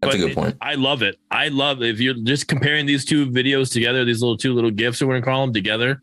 That's 0.02 0.16
a 0.16 0.18
good 0.18 0.32
it- 0.32 0.36
point. 0.36 0.58
I 0.62 0.76
love 0.76 1.02
it. 1.02 1.18
I 1.32 1.48
love 1.48 1.82
if 1.82 2.00
you're 2.00 2.14
just 2.14 2.48
comparing 2.48 2.86
these 2.86 3.04
two 3.06 3.28
videos 3.30 3.72
together, 3.72 4.06
these 4.06 4.22
little 4.22 4.38
two 4.38 4.54
little 4.54 4.72
gifs, 4.72 5.02
or 5.02 5.08
we're 5.08 5.20
gonna 5.20 5.26
call 5.26 5.46
them 5.46 5.54
together. 5.54 6.02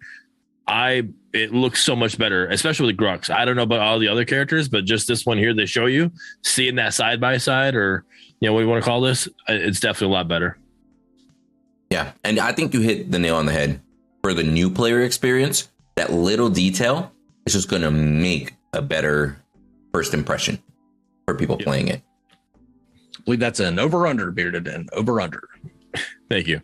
I 0.66 1.08
it 1.32 1.52
looks 1.52 1.82
so 1.84 1.94
much 1.96 2.16
better, 2.16 2.46
especially 2.48 2.86
with 2.86 2.96
Grux. 2.96 3.28
I 3.28 3.44
don't 3.44 3.56
know 3.56 3.62
about 3.64 3.80
all 3.80 3.98
the 3.98 4.08
other 4.08 4.24
characters, 4.24 4.68
but 4.68 4.84
just 4.84 5.06
this 5.08 5.26
one 5.26 5.36
here 5.38 5.52
they 5.52 5.66
show 5.66 5.86
you, 5.86 6.10
seeing 6.42 6.76
that 6.76 6.94
side 6.94 7.20
by 7.20 7.36
side, 7.38 7.74
or 7.74 8.04
you 8.40 8.48
know 8.48 8.52
what 8.54 8.60
you 8.60 8.68
want 8.68 8.82
to 8.82 8.88
call 8.88 9.00
this, 9.00 9.26
uh, 9.48 9.52
it's 9.52 9.80
definitely 9.80 10.14
a 10.14 10.16
lot 10.18 10.28
better. 10.28 10.58
Yeah, 11.90 12.12
and 12.24 12.38
I 12.40 12.52
think 12.52 12.72
you 12.74 12.80
hit 12.80 13.10
the 13.12 13.18
nail 13.18 13.36
on 13.36 13.46
the 13.46 13.52
head 13.52 13.80
for 14.22 14.32
the 14.34 14.42
new 14.42 14.70
player 14.70 15.02
experience. 15.02 15.68
That 15.96 16.12
little 16.12 16.48
detail 16.48 17.12
is 17.46 17.52
just 17.52 17.68
going 17.68 17.82
to 17.82 17.90
make 17.90 18.54
a 18.72 18.82
better 18.82 19.40
first 19.92 20.14
impression 20.14 20.60
for 21.26 21.34
people 21.36 21.56
Yeah. 21.60 21.64
playing 21.64 21.88
it. 21.88 22.02
I 23.24 23.26
believe 23.26 23.40
that's 23.40 23.60
an 23.60 23.78
over 23.78 24.06
under 24.06 24.30
bearded 24.30 24.68
and 24.68 24.88
over 24.92 25.18
under. 25.20 25.48
Thank 26.28 26.46
you. 26.46 26.60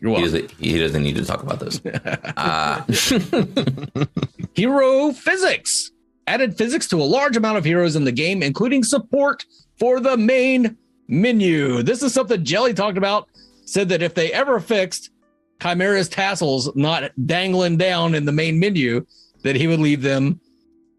You're 0.00 0.16
He 0.16 0.22
welcome. 0.22 0.22
doesn't, 0.24 0.50
he 0.60 0.78
doesn't 0.78 1.02
need 1.02 1.16
to 1.16 1.24
talk 1.24 1.42
about 1.42 1.60
this. 1.60 1.80
Uh, 2.36 2.82
Hero 4.54 5.12
physics 5.12 5.90
added 6.26 6.56
physics 6.56 6.86
to 6.88 6.96
a 6.96 7.04
large 7.04 7.36
amount 7.36 7.58
of 7.58 7.64
heroes 7.64 7.96
in 7.96 8.04
the 8.04 8.12
game, 8.12 8.42
including 8.42 8.82
support 8.82 9.44
for 9.78 10.00
the 10.00 10.16
main 10.16 10.76
menu. 11.08 11.82
This 11.82 12.02
is 12.02 12.12
something 12.14 12.44
Jelly 12.44 12.72
talked 12.74 12.98
about. 12.98 13.28
Said 13.66 13.88
that 13.88 14.02
if 14.02 14.14
they 14.14 14.32
ever 14.32 14.60
fixed 14.60 15.10
Khaimera's 15.58 16.08
tassels 16.08 16.74
not 16.76 17.10
dangling 17.26 17.76
down 17.78 18.14
in 18.14 18.24
the 18.26 18.32
main 18.32 18.58
menu, 18.60 19.04
that 19.42 19.56
he 19.56 19.66
would 19.66 19.80
leave 19.80 20.02
them 20.02 20.38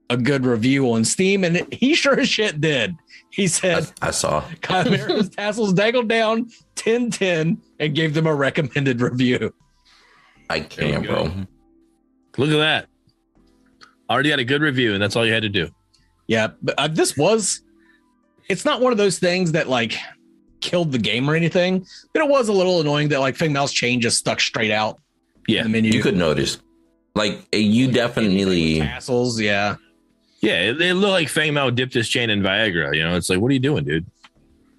a 0.09 0.17
good 0.17 0.45
review 0.45 0.91
on 0.91 1.03
Steam, 1.05 1.43
and 1.43 1.65
he 1.73 1.95
sure 1.95 2.19
as 2.19 2.27
shit 2.29 2.59
did. 2.61 2.95
He 3.35 3.47
said 3.47 3.91
I 4.01 4.11
saw. 4.11 4.41
Khaimera's 4.61 5.27
tassels 5.35 5.73
dangled 5.73 6.07
down 6.07 6.43
1010 6.81 7.61
and 7.81 7.93
gave 7.95 8.13
them 8.13 8.27
a 8.27 8.33
recommended 8.33 9.01
review. 9.01 9.53
I 10.49 10.61
can't, 10.61 11.05
bro. 11.05 11.23
Look 12.37 12.49
at 12.51 12.57
that. 12.57 12.87
Already 14.09 14.29
had 14.29 14.39
a 14.39 14.45
good 14.45 14.61
review, 14.61 14.93
and 14.93 15.01
that's 15.01 15.15
all 15.17 15.25
you 15.25 15.33
had 15.33 15.43
to 15.43 15.49
do. 15.49 15.67
Yeah, 16.27 16.47
but 16.61 16.75
uh, 16.77 16.87
this 16.87 17.17
was. 17.17 17.61
It's 18.47 18.63
not 18.63 18.79
one 18.79 18.91
of 18.93 18.97
those 18.97 19.19
things 19.19 19.51
that 19.53 19.67
like 19.67 19.97
killed 20.61 20.91
the 20.93 20.97
game 20.99 21.29
or 21.29 21.35
anything, 21.35 21.85
but 22.13 22.23
it 22.23 22.29
was 22.29 22.47
a 22.47 22.53
little 22.53 22.79
annoying 22.79 23.09
that 23.09 23.19
like 23.19 23.35
Feng 23.35 23.51
Mao's 23.51 23.73
chain 23.73 23.99
just 23.99 24.17
stuck 24.17 24.39
straight 24.39 24.71
out 24.71 24.99
Yeah. 25.47 25.59
in 25.59 25.63
the 25.65 25.69
menu. 25.71 25.91
You 25.91 26.01
could 26.01 26.15
notice. 26.15 26.59
Like, 27.15 27.47
you 27.53 27.91
definitely. 27.91 28.79
tassels, 28.79 29.39
yeah. 29.41 29.75
Yeah, 30.41 30.61
it, 30.61 30.81
it 30.81 30.95
looked 30.95 31.11
like 31.11 31.29
Feng 31.29 31.53
Mao 31.53 31.69
dipped 31.69 31.93
his 31.93 32.09
chain 32.09 32.29
in 32.29 32.41
Viagra. 32.41 32.95
You 32.95 33.03
know, 33.03 33.15
it's 33.15 33.29
like, 33.29 33.39
what 33.39 33.49
are 33.49 33.53
you 33.53 33.59
doing, 33.59 33.83
dude? 33.83 34.05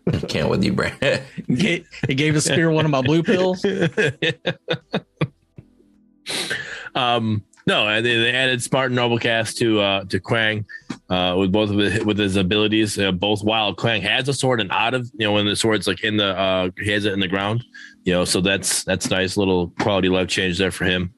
Can't 0.29 0.49
with 0.49 0.65
you, 0.65 0.73
Brad. 0.73 1.23
He 1.49 1.85
he 2.07 2.15
gave 2.15 2.37
a 2.37 2.41
spear 2.41 2.71
one 2.71 2.85
of 2.85 2.91
my 2.91 3.03
blue 3.03 3.23
pills. 3.23 3.65
um, 6.95 7.45
no, 7.67 8.01
they, 8.01 8.17
they 8.17 8.33
added 8.33 8.63
Smart 8.63 8.93
and 8.93 8.99
Noblecast 8.99 9.57
to 9.57 9.81
uh, 9.81 10.05
to 10.05 10.21
Kwang 10.21 10.65
uh, 11.11 11.35
with 11.37 11.51
both 11.51 11.71
of 11.71 11.79
his, 11.79 12.05
with 12.05 12.19
his 12.19 12.37
abilities. 12.37 12.99
Uh, 12.99 13.11
both 13.11 13.43
while 13.43 13.75
Kwang 13.75 14.03
has 14.03 14.29
a 14.29 14.35
sword 14.35 14.61
and 14.61 14.71
out 14.71 14.95
of 14.95 15.11
you 15.19 15.27
know 15.27 15.33
when 15.33 15.47
the 15.47 15.57
sword's 15.57 15.89
like 15.89 16.05
in 16.05 16.17
the 16.17 16.39
uh, 16.39 16.71
he 16.79 16.93
has 16.93 17.05
it 17.05 17.13
in 17.13 17.19
the 17.19 17.29
ground. 17.29 17.65
You 18.05 18.13
know, 18.13 18.25
so 18.25 18.41
that's 18.41 18.85
that's 18.85 19.11
nice 19.11 19.37
little 19.37 19.73
quality 19.81 20.09
life 20.09 20.29
change 20.29 20.59
there 20.59 20.71
for 20.71 20.85
him. 20.85 21.13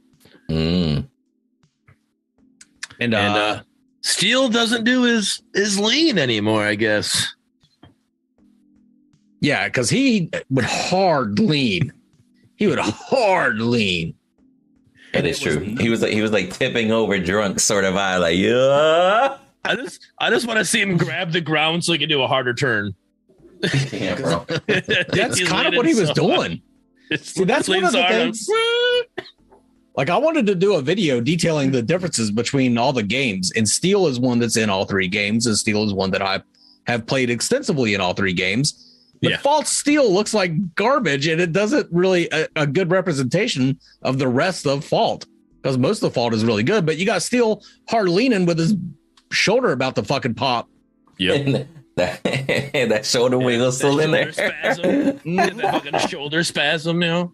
Mm. 0.50 1.06
And, 3.00 3.14
uh, 3.14 3.18
and 3.18 3.36
uh, 3.36 3.62
Steel 4.02 4.48
doesn't 4.48 4.84
do 4.84 5.02
his 5.02 5.42
his 5.54 5.78
lean 5.78 6.18
anymore. 6.18 6.62
I 6.62 6.74
guess. 6.74 7.34
yeah, 9.40 9.66
because 9.66 9.90
he 9.90 10.30
would 10.50 10.64
hard 10.64 11.38
lean. 11.38 11.92
He 12.56 12.66
would 12.66 12.78
hard 12.78 13.60
lean. 13.60 14.14
It 15.14 15.24
is 15.24 15.40
true. 15.40 15.58
He 15.60 15.88
was 15.88 16.02
like 16.02 16.12
he 16.12 16.20
was 16.22 16.32
like 16.32 16.52
tipping 16.52 16.92
over 16.92 17.18
drunk 17.18 17.60
sort 17.60 17.84
of 17.84 17.96
eye, 17.96 18.18
like 18.18 18.36
yeah. 18.36 19.38
I 19.64 19.74
just 19.74 20.06
I 20.18 20.30
just 20.30 20.46
want 20.46 20.58
to 20.58 20.64
see 20.64 20.80
him 20.80 20.96
grab 20.96 21.32
the 21.32 21.40
ground 21.40 21.84
so 21.84 21.92
he 21.92 21.98
can 21.98 22.08
do 22.08 22.22
a 22.22 22.26
harder 22.26 22.54
turn. 22.54 22.94
Yeah, 23.92 24.14
bro. 24.14 24.44
That's 24.66 25.42
kind 25.48 25.66
of 25.66 25.74
what 25.74 25.86
he 25.86 25.94
was 25.94 26.10
doing. 26.10 26.62
See, 27.20 27.44
that's 27.44 27.68
one 27.68 27.82
of 27.84 27.92
the 27.92 28.04
things. 28.06 28.48
Like 29.98 30.10
I 30.10 30.16
wanted 30.16 30.46
to 30.46 30.54
do 30.54 30.76
a 30.76 30.80
video 30.80 31.20
detailing 31.20 31.72
the 31.72 31.82
differences 31.82 32.30
between 32.30 32.78
all 32.78 32.92
the 32.92 33.02
games, 33.02 33.50
and 33.56 33.68
Steel 33.68 34.06
is 34.06 34.20
one 34.20 34.38
that's 34.38 34.56
in 34.56 34.70
all 34.70 34.84
three 34.84 35.08
games, 35.08 35.44
and 35.44 35.58
Steel 35.58 35.82
is 35.82 35.92
one 35.92 36.12
that 36.12 36.22
I 36.22 36.40
have 36.86 37.04
played 37.04 37.30
extensively 37.30 37.94
in 37.94 38.00
all 38.00 38.14
three 38.14 38.32
games. 38.32 38.84
But 39.20 39.32
Yeah. 39.32 39.36
False 39.38 39.70
Steel 39.70 40.08
looks 40.08 40.32
like 40.32 40.76
garbage, 40.76 41.26
and 41.26 41.40
it 41.40 41.50
doesn't 41.50 41.88
really 41.90 42.28
a, 42.30 42.46
a 42.54 42.64
good 42.64 42.92
representation 42.92 43.80
of 44.02 44.20
the 44.20 44.28
rest 44.28 44.68
of 44.68 44.84
Fault 44.84 45.26
because 45.60 45.76
most 45.76 45.96
of 45.96 46.10
the 46.10 46.14
Fault 46.14 46.32
is 46.32 46.44
really 46.44 46.62
good. 46.62 46.86
But 46.86 46.98
you 46.98 47.04
got 47.04 47.20
Steel 47.22 47.64
hard 47.88 48.08
leaning 48.08 48.46
with 48.46 48.60
his 48.60 48.76
shoulder 49.32 49.72
about 49.72 49.96
to 49.96 50.04
fucking 50.04 50.34
pop. 50.34 50.68
Yeah. 51.18 51.64
That, 51.98 52.22
that 52.22 53.04
shoulder 53.04 53.38
wiggle 53.38 53.72
still 53.72 53.98
in 53.98 54.12
there. 54.12 54.30
Spasm. 54.30 55.18
Yeah, 55.24 55.50
that 55.50 55.82
fucking 55.82 55.98
shoulder 56.08 56.44
spasm, 56.44 57.02
you 57.02 57.08
know. 57.08 57.32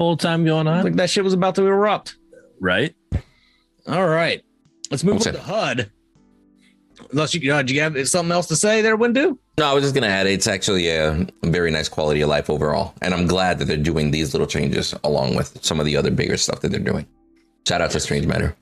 Whole 0.00 0.16
time 0.16 0.46
going 0.46 0.66
on. 0.66 0.82
Like 0.82 0.94
that 0.96 1.10
shit 1.10 1.22
was 1.22 1.34
about 1.34 1.54
to 1.56 1.66
erupt. 1.66 2.16
right? 2.58 2.94
All 3.86 4.08
right, 4.08 4.42
let's 4.90 5.04
move 5.04 5.16
Okay. 5.16 5.28
on 5.30 5.34
to 5.34 5.40
HUD. 5.42 5.90
Unless 7.12 7.34
you, 7.34 7.52
uh, 7.52 7.60
do 7.62 7.74
you 7.74 7.80
have 7.82 8.08
something 8.08 8.32
else 8.32 8.46
to 8.48 8.56
say 8.56 8.80
there, 8.80 8.96
Windu? 8.96 9.36
No, 9.58 9.66
I 9.66 9.74
was 9.74 9.82
just 9.84 9.94
gonna 9.94 10.06
add 10.06 10.26
it's 10.26 10.46
actually 10.46 10.88
a 10.88 11.26
very 11.44 11.70
nice 11.70 11.88
quality 11.90 12.22
of 12.22 12.30
life 12.30 12.48
overall, 12.48 12.94
and 13.02 13.12
I'm 13.12 13.26
glad 13.26 13.58
that 13.58 13.66
they're 13.66 13.76
doing 13.76 14.10
these 14.10 14.32
little 14.32 14.46
changes 14.46 14.94
along 15.04 15.34
with 15.36 15.58
some 15.62 15.78
of 15.80 15.84
the 15.86 15.96
other 15.98 16.10
bigger 16.10 16.38
stuff 16.38 16.60
that 16.60 16.70
they're 16.70 16.80
doing. 16.80 17.06
Shout 17.68 17.82
out 17.82 17.90
to 17.90 18.00
Strange 18.00 18.26
Matter. 18.26 18.56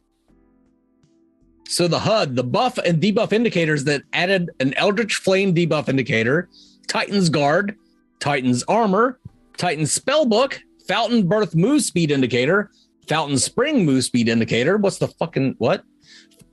So 1.68 1.86
the 1.86 2.00
HUD, 2.00 2.34
the 2.34 2.44
buff 2.44 2.78
and 2.78 3.00
debuff 3.00 3.32
indicators 3.32 3.84
that 3.84 4.02
added 4.12 4.50
an 4.58 4.74
Eldritch 4.74 5.16
Flame 5.16 5.54
debuff 5.54 5.88
indicator, 5.88 6.48
Titan's 6.88 7.28
Guard, 7.28 7.76
Titan's 8.18 8.64
Armor, 8.64 9.20
Titan's 9.56 9.96
Spellbook, 9.96 10.58
Fountain 10.88 11.28
Birth 11.28 11.54
Move 11.54 11.82
Speed 11.82 12.10
indicator, 12.10 12.70
Fountain 13.06 13.38
Spring 13.38 13.84
Move 13.84 14.04
Speed 14.04 14.28
indicator. 14.28 14.76
What's 14.78 14.98
the 14.98 15.08
fucking 15.08 15.54
what? 15.58 15.84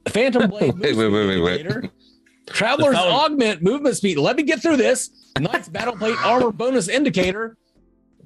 Phantom 0.09 0.49
Blade. 0.49 0.77
Wait, 0.77 0.95
wait, 0.95 1.09
wait, 1.09 1.27
wait, 1.27 1.41
wait. 1.41 1.61
indicator. 1.61 1.89
Traveler's 2.47 2.95
Augment 2.95 3.63
Movement 3.63 3.97
Speed. 3.97 4.17
Let 4.17 4.35
me 4.35 4.43
get 4.43 4.61
through 4.61 4.77
this. 4.77 5.31
Knight's 5.39 5.67
Battle 5.67 5.95
Plate 5.97 6.15
Armor 6.23 6.51
Bonus 6.51 6.87
Indicator. 6.87 7.57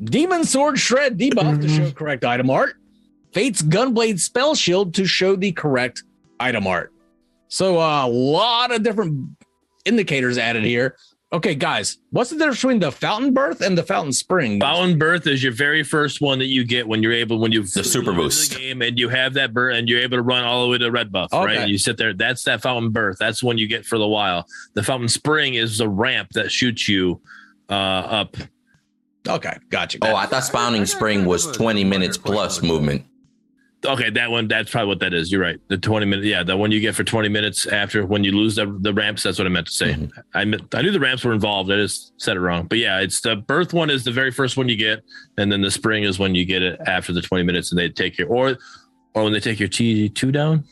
Demon 0.03 0.43
Sword 0.43 0.77
Shred 0.79 1.17
debuff 1.17 1.61
to 1.61 1.67
show 1.69 1.91
correct 1.91 2.25
item 2.25 2.49
art. 2.49 2.75
Fate's 3.33 3.61
Gunblade 3.61 4.19
Spell 4.19 4.55
Shield 4.55 4.93
to 4.95 5.05
show 5.05 5.35
the 5.35 5.51
correct 5.51 6.03
item 6.39 6.67
art. 6.67 6.91
So 7.47 7.79
uh, 7.79 8.05
a 8.05 8.09
lot 8.09 8.71
of 8.71 8.83
different 8.83 9.29
indicators 9.85 10.37
added 10.37 10.63
here. 10.63 10.95
Okay, 11.31 11.53
guys, 11.53 11.99
what's 12.09 12.31
the 12.31 12.37
difference 12.37 12.57
between 12.57 12.79
the 12.79 12.91
Fountain 12.91 13.35
Birth 13.35 13.61
and 13.61 13.77
the 13.77 13.83
Fountain 13.83 14.13
Spring? 14.13 14.59
Fountain 14.59 14.97
Birth 14.97 15.27
is 15.27 15.43
your 15.43 15.51
very 15.51 15.83
first 15.83 16.21
one 16.21 16.39
that 16.39 16.47
you 16.47 16.63
get 16.65 16.87
when 16.87 17.03
you're 17.03 17.13
able 17.13 17.37
when 17.37 17.51
you 17.51 17.61
The 17.61 17.83
super 17.83 18.13
boost. 18.13 18.49
the 18.51 18.57
game 18.57 18.81
and 18.81 18.97
you 18.97 19.09
have 19.09 19.35
that 19.35 19.53
birth 19.53 19.75
and 19.77 19.87
you're 19.87 19.99
able 19.99 20.17
to 20.17 20.23
run 20.23 20.43
all 20.43 20.63
the 20.65 20.71
way 20.71 20.79
to 20.79 20.89
red 20.89 21.11
buff, 21.11 21.31
Okay. 21.31 21.57
right? 21.57 21.67
You 21.69 21.77
sit 21.77 21.97
there. 21.97 22.13
That's 22.15 22.43
that 22.45 22.63
Fountain 22.63 22.91
Birth. 22.91 23.17
That's 23.19 23.43
one 23.43 23.59
you 23.59 23.67
get 23.67 23.85
for 23.85 23.99
the 23.99 24.07
while. 24.07 24.47
The 24.73 24.81
Fountain 24.81 25.07
Spring 25.07 25.53
is 25.53 25.77
the 25.77 25.87
ramp 25.87 26.29
that 26.33 26.51
shoots 26.51 26.89
you 26.89 27.21
uh, 27.69 27.73
up. 27.73 28.35
Okay, 29.27 29.55
gotcha. 29.69 29.99
Oh, 30.01 30.15
I 30.15 30.25
thought 30.25 30.45
Spawning 30.45 30.87
Spring 30.87 31.25
was 31.25 31.45
20 31.51 31.83
minutes 31.83 32.17
plus 32.17 32.63
movement. 32.63 33.05
Okay, 33.85 34.09
that 34.09 34.29
one. 34.29 34.49
That's 34.49 34.69
probably 34.71 34.89
what 34.89 34.99
that 34.99 35.13
is. 35.13 35.31
You're 35.31 35.39
right. 35.41 35.57
The 35.69 35.77
20 35.77 36.05
minute. 36.05 36.25
Yeah, 36.25 36.43
the 36.43 36.57
one 36.57 36.69
you 36.69 36.81
get 36.81 36.95
for 36.95 37.05
20 37.05 37.29
minutes 37.29 37.65
after 37.65 38.05
when 38.05 38.25
you 38.25 38.33
lose 38.33 38.55
the, 38.55 38.65
the 38.81 38.93
ramps. 38.93 39.23
That's 39.23 39.37
what 39.39 39.45
I 39.47 39.49
meant 39.49 39.67
to 39.67 39.71
say. 39.71 39.93
Mhm. 39.93 40.11
I 40.33 40.41
I 40.77 40.81
knew 40.81 40.91
the 40.91 40.99
ramps 40.99 41.23
were 41.23 41.31
involved. 41.31 41.71
I 41.71 41.77
just 41.77 42.11
said 42.21 42.35
it 42.35 42.41
wrong. 42.41 42.65
But 42.67 42.79
yeah, 42.79 42.99
it's 42.99 43.21
the 43.21 43.37
birth 43.37 43.73
one 43.73 43.89
is 43.89 44.03
the 44.03 44.11
very 44.11 44.31
first 44.31 44.57
one 44.57 44.67
you 44.67 44.75
get, 44.75 44.99
and 45.37 45.49
then 45.49 45.61
the 45.61 45.71
spring 45.71 46.03
is 46.03 46.19
when 46.19 46.35
you 46.35 46.43
get 46.43 46.61
it 46.61 46.77
after 46.87 47.13
the 47.13 47.21
20 47.21 47.43
minutes, 47.45 47.71
and 47.71 47.79
they 47.79 47.87
take 47.87 48.17
your 48.17 48.27
or 48.27 48.57
or 49.13 49.23
when 49.23 49.31
they 49.31 49.39
take 49.39 49.59
your 49.61 49.69
T 49.69 50.09
two 50.09 50.33
down. 50.33 50.65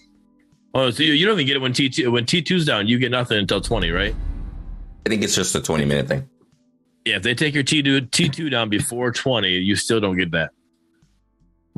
Oh, 0.74 0.90
so 0.90 1.02
you, 1.02 1.14
you 1.14 1.26
don't 1.26 1.36
even 1.36 1.48
get 1.48 1.56
it 1.56 1.60
when 1.60 1.72
T 1.72 1.88
two 1.90 2.12
when 2.12 2.26
T 2.26 2.42
2s 2.44 2.66
down. 2.66 2.90
You 2.90 3.00
get 3.00 3.12
nothing 3.12 3.38
until 3.38 3.62
20, 3.62 3.90
right? 3.90 4.14
I 5.06 5.10
think 5.10 5.24
it's 5.24 5.34
just 5.34 5.56
a 5.56 5.62
20 5.62 5.86
minute 5.86 6.10
thing. 6.10 6.28
Yeah, 7.06 7.16
if 7.16 7.24
they 7.24 7.34
take 7.34 7.54
your 7.54 7.64
T 7.64 7.82
two 7.82 8.02
T 8.02 8.28
two 8.28 8.50
down 8.50 8.68
before 8.68 9.14
20, 9.14 9.48
you 9.50 9.78
still 9.78 10.02
don't 10.02 10.18
get 10.18 10.32
that. 10.32 10.52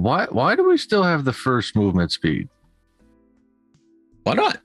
Why 0.02 0.28
why 0.32 0.56
do 0.56 0.68
we 0.68 0.78
still 0.78 1.04
have 1.04 1.26
the 1.26 1.34
first 1.34 1.76
movement 1.76 2.12
speed? 2.12 2.48
Why 4.24 4.34
not? 4.34 4.58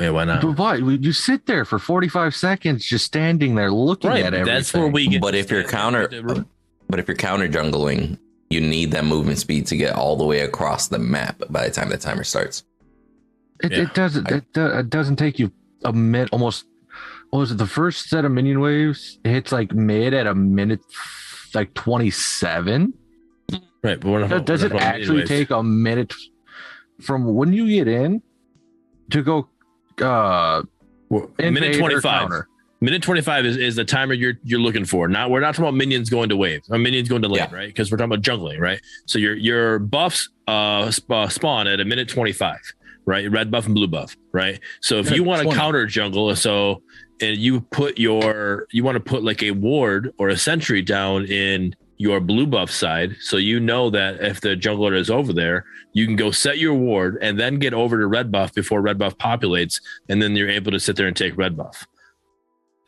Yeah, 0.00 0.10
why 0.10 0.24
not? 0.24 0.40
But 0.42 0.56
why? 0.58 0.76
You 0.76 1.12
sit 1.12 1.46
there 1.46 1.64
for 1.64 1.78
45 1.78 2.34
seconds 2.34 2.86
just 2.86 3.04
standing 3.04 3.54
there 3.54 3.70
looking 3.70 4.10
Right, 4.10 4.20
at 4.24 4.32
everything. 4.32 4.46
that's 4.46 4.72
where 4.72 4.86
we 4.88 5.06
get. 5.08 5.20
But 5.20 5.34
if 5.34 5.50
you're 5.50 5.64
counter, 5.64 6.08
but 6.88 6.98
if 6.98 7.06
you're 7.06 7.16
counter 7.16 7.48
jungling, 7.48 8.18
you 8.48 8.60
need 8.60 8.92
that 8.92 9.04
movement 9.04 9.38
speed 9.38 9.66
to 9.66 9.76
get 9.76 9.94
all 9.94 10.16
the 10.16 10.24
way 10.24 10.40
across 10.40 10.88
the 10.88 10.98
map 10.98 11.42
by 11.50 11.68
the 11.68 11.74
time 11.74 11.90
the 11.90 11.98
timer 11.98 12.24
starts. 12.24 12.64
It, 13.62 13.72
Yeah. 13.72 13.82
it 13.82 13.94
doesn't. 13.94 14.30
It, 14.30 14.44
it 14.56 14.88
doesn't 14.90 15.16
take 15.16 15.38
you 15.38 15.52
a 15.84 15.92
minute. 15.92 16.30
Almost. 16.32 16.64
What 17.28 17.40
was 17.40 17.52
it? 17.52 17.58
The 17.58 17.66
first 17.66 18.08
set 18.08 18.24
of 18.24 18.32
minion 18.32 18.60
waves 18.60 19.18
it 19.24 19.30
hits 19.30 19.52
like 19.52 19.72
mid 19.74 20.14
at 20.14 20.26
a 20.26 20.34
minute, 20.34 20.80
like 21.54 21.74
twenty 21.74 22.10
seven. 22.10 22.94
Right, 23.82 23.98
but 24.00 24.08
we're 24.10 24.26
not, 24.26 24.44
Does, 24.46 24.62
it 24.62 24.72
actually 24.72 25.22
anyways. 25.22 25.28
take 25.28 25.50
a 25.50 25.62
minute 25.62 26.12
from 27.00 27.24
when 27.34 27.52
you 27.52 27.66
get 27.68 27.88
in 27.88 28.22
to 29.10 29.22
go 29.22 29.48
uh 30.02 30.62
invade 31.38 31.52
minute 31.52 31.78
25 31.78 32.02
counter. 32.02 32.48
minute 32.80 33.02
25 33.02 33.44
is, 33.46 33.56
is 33.56 33.76
the 33.76 33.84
timer 33.84 34.14
you're 34.14 34.34
you're 34.44 34.60
looking 34.60 34.84
for. 34.84 35.08
Not 35.08 35.30
we're 35.30 35.40
not 35.40 35.54
talking 35.54 35.64
about 35.64 35.74
minions 35.74 36.08
going 36.10 36.28
to 36.28 36.36
wave 36.36 36.60
or 36.70 36.78
minions 36.78 37.08
going 37.08 37.22
to 37.22 37.28
lane 37.28 37.46
Yeah. 37.50 37.54
right? 37.54 37.66
Because 37.68 37.90
we're 37.90 37.98
talking 37.98 38.12
about 38.12 38.22
jungling 38.24 38.60
right? 38.60 38.80
So 39.06 39.18
your 39.18 39.34
your 39.34 39.78
buffs 39.78 40.28
uh, 40.46 40.90
sp- 40.94 41.10
uh 41.10 41.28
spawn 41.28 41.66
at 41.66 41.80
a 41.80 41.84
minute 41.84 42.08
25 42.08 42.56
right? 43.06 43.30
Red 43.30 43.50
buff 43.50 43.66
and 43.66 43.74
blue 43.74 43.88
buff 43.88 44.14
right? 44.32 44.60
So 44.80 44.96
if 44.98 45.06
Minute 45.06 45.16
you 45.16 45.24
want 45.24 45.48
to 45.48 45.54
counter 45.54 45.86
jungle 45.86 46.34
so 46.36 46.82
and 47.20 47.36
you 47.36 47.60
put 47.62 47.98
your 47.98 48.66
you 48.70 48.84
want 48.84 48.96
to 48.96 49.00
put 49.00 49.24
like 49.24 49.42
a 49.42 49.50
ward 49.50 50.12
or 50.18 50.28
a 50.28 50.36
sentry 50.36 50.80
down 50.82 51.24
in 51.26 51.74
your 52.00 52.18
blue 52.18 52.46
buff 52.46 52.70
side 52.70 53.14
so 53.20 53.36
you 53.36 53.60
know 53.60 53.90
that 53.90 54.20
if 54.20 54.40
the 54.40 54.56
jungler 54.56 54.96
is 54.96 55.10
over 55.10 55.32
there 55.32 55.64
you 55.92 56.06
can 56.06 56.16
go 56.16 56.30
set 56.30 56.58
your 56.58 56.74
ward 56.74 57.18
and 57.20 57.38
then 57.38 57.58
get 57.58 57.74
over 57.74 57.98
to 57.98 58.06
red 58.06 58.32
buff 58.32 58.54
before 58.54 58.80
red 58.80 58.98
buff 58.98 59.16
populates 59.18 59.80
and 60.08 60.22
then 60.22 60.34
you're 60.34 60.48
able 60.48 60.72
to 60.72 60.80
sit 60.80 60.96
there 60.96 61.06
and 61.06 61.16
take 61.16 61.36
red 61.36 61.56
buff 61.56 61.86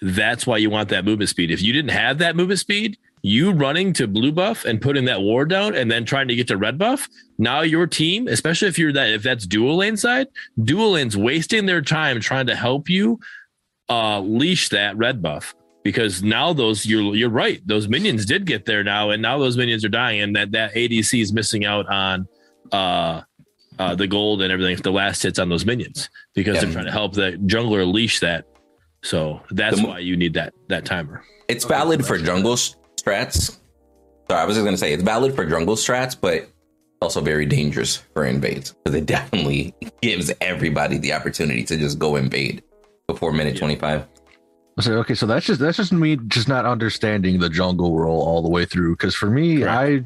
that's 0.02 0.46
why 0.46 0.56
you 0.56 0.68
want 0.68 0.88
that 0.88 1.04
movement 1.04 1.30
speed. 1.30 1.50
If 1.50 1.62
you 1.62 1.72
didn't 1.72 1.92
have 1.92 2.18
that 2.18 2.34
movement 2.34 2.58
speed, 2.58 2.98
you 3.22 3.52
running 3.52 3.92
to 3.94 4.08
blue 4.08 4.32
buff 4.32 4.64
and 4.64 4.82
putting 4.82 5.04
that 5.04 5.22
ward 5.22 5.48
down 5.48 5.76
and 5.76 5.88
then 5.88 6.04
trying 6.04 6.26
to 6.26 6.34
get 6.34 6.48
to 6.48 6.56
red 6.56 6.76
buff, 6.76 7.08
now 7.38 7.60
your 7.60 7.86
team, 7.86 8.26
especially 8.26 8.66
if 8.66 8.78
you're 8.78 8.92
that 8.92 9.10
if 9.10 9.22
that's 9.22 9.46
dual 9.46 9.76
lane 9.76 9.96
side, 9.96 10.26
dual 10.64 10.92
lane's 10.92 11.16
wasting 11.16 11.66
their 11.66 11.80
time 11.80 12.20
trying 12.20 12.46
to 12.48 12.56
help 12.56 12.90
you 12.90 13.20
uh 13.88 14.18
leash 14.20 14.70
that 14.70 14.96
red 14.96 15.22
buff. 15.22 15.54
Because 15.84 16.22
now 16.22 16.52
those 16.52 16.86
you're 16.86 17.14
you're 17.16 17.28
right, 17.30 17.60
those 17.66 17.88
minions 17.88 18.24
did 18.24 18.46
get 18.46 18.66
there 18.66 18.84
now, 18.84 19.10
and 19.10 19.20
now 19.20 19.38
those 19.38 19.56
minions 19.56 19.84
are 19.84 19.88
dying, 19.88 20.20
and 20.20 20.36
that 20.36 20.52
that 20.52 20.74
ADC 20.74 21.20
is 21.20 21.32
missing 21.32 21.64
out 21.64 21.86
on 21.88 22.28
uh 22.70 23.22
uh 23.78 23.94
the 23.94 24.06
gold 24.06 24.42
and 24.42 24.52
everything 24.52 24.72
if 24.74 24.82
the 24.82 24.92
last 24.92 25.22
hits 25.22 25.38
on 25.38 25.48
those 25.48 25.64
minions 25.66 26.08
because 26.34 26.54
Yeah. 26.56 26.62
they're 26.64 26.72
trying 26.72 26.84
to 26.86 26.92
help 26.92 27.14
the 27.14 27.32
jungler 27.46 27.90
leash 27.90 28.20
that 28.20 28.46
so 29.02 29.40
that's 29.50 29.80
The 29.80 29.86
why 29.86 29.98
you 29.98 30.16
need 30.16 30.34
that 30.34 30.54
that 30.68 30.84
timer. 30.84 31.24
It's 31.48 31.64
valid 31.64 32.06
for 32.06 32.16
jungle 32.18 32.54
strats. 32.54 33.58
Sorry, 34.30 34.40
I 34.40 34.44
was 34.44 34.56
just 34.56 34.64
gonna 34.64 34.76
say 34.76 34.92
it's 34.92 35.02
valid 35.02 35.34
for 35.34 35.44
jungle 35.44 35.74
strats, 35.74 36.16
but 36.18 36.48
also 37.00 37.20
very 37.20 37.44
dangerous 37.46 37.96
for 38.14 38.24
invades 38.24 38.74
because 38.84 38.96
it 39.00 39.06
definitely 39.06 39.74
gives 40.00 40.30
everybody 40.40 40.98
the 40.98 41.12
opportunity 41.12 41.64
to 41.64 41.76
just 41.76 41.98
go 41.98 42.14
invade 42.16 42.62
before 43.08 43.32
minute 43.32 43.54
Yeah. 43.54 43.58
twenty 43.60 43.76
five. 43.76 44.06
So 44.80 44.94
okay, 45.00 45.14
so 45.14 45.26
that's 45.26 45.44
just 45.46 45.60
that's 45.60 45.76
just 45.76 45.92
me 45.92 46.16
just 46.28 46.48
not 46.48 46.64
understanding 46.64 47.38
the 47.40 47.48
jungle 47.50 47.98
role 47.98 48.22
all 48.22 48.42
the 48.42 48.48
way 48.48 48.64
through. 48.64 48.94
Because 48.96 49.14
for 49.14 49.26
me, 49.30 49.64
I 49.66 50.04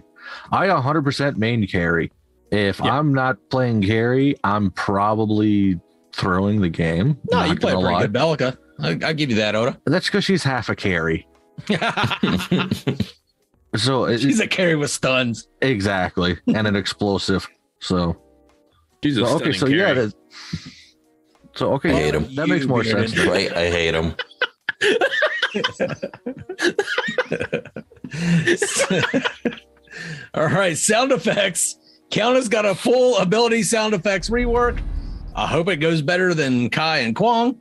I 0.50 0.66
100% 0.66 1.36
main 1.36 1.66
carry. 1.68 2.10
If 2.50 2.78
Yeah. 2.80 2.98
I'm 2.98 3.14
not 3.14 3.38
playing 3.50 3.82
carry, 3.82 4.34
I'm 4.44 4.70
probably 4.72 5.78
throwing 6.12 6.60
the 6.60 6.68
game. 6.68 7.16
No, 7.30 7.44
you 7.44 7.54
play 7.56 7.72
a 7.72 7.74
gonna 7.74 7.86
pretty 7.86 7.94
lie. 7.94 8.02
good 8.06 8.12
Bellica. 8.12 8.58
I, 8.80 9.08
I 9.08 9.12
give 9.12 9.30
you 9.30 9.36
that, 9.36 9.54
Odo. 9.54 9.76
That's 9.86 10.06
because 10.06 10.24
she's 10.24 10.42
half 10.42 10.68
a 10.68 10.74
carry. 10.76 11.26
So 13.74 14.04
it, 14.06 14.20
She's 14.20 14.40
a 14.40 14.46
carry 14.46 14.74
with 14.74 14.90
stuns. 14.90 15.48
exactly, 15.60 16.38
and 16.54 16.66
an 16.66 16.76
explosive. 16.76 17.46
So 17.80 18.16
Jesus. 19.02 19.28
so, 19.28 19.36
okay, 19.36 19.52
so 19.52 19.66
yeah, 19.66 19.92
that, 19.92 20.14
so 21.54 21.72
okay, 21.74 21.90
I 21.90 21.94
hate 21.94 22.14
him. 22.14 22.34
that 22.36 22.48
makes 22.48 22.64
more 22.64 22.82
You 22.82 22.90
sense. 22.92 23.18
right? 23.26 23.52
I 23.54 23.70
hate 23.70 23.90
them. 23.90 24.14
All 30.34 30.46
right, 30.46 30.76
sound 30.76 31.12
effects. 31.12 31.76
Countess 32.10 32.48
got 32.48 32.64
a 32.64 32.74
full 32.74 33.18
ability 33.18 33.62
sound 33.62 33.94
effects 33.94 34.30
rework. 34.30 34.80
I 35.34 35.46
hope 35.46 35.68
it 35.68 35.76
goes 35.76 36.02
better 36.02 36.34
than 36.34 36.70
Kai 36.70 36.98
and 36.98 37.14
Kwang. 37.16 37.60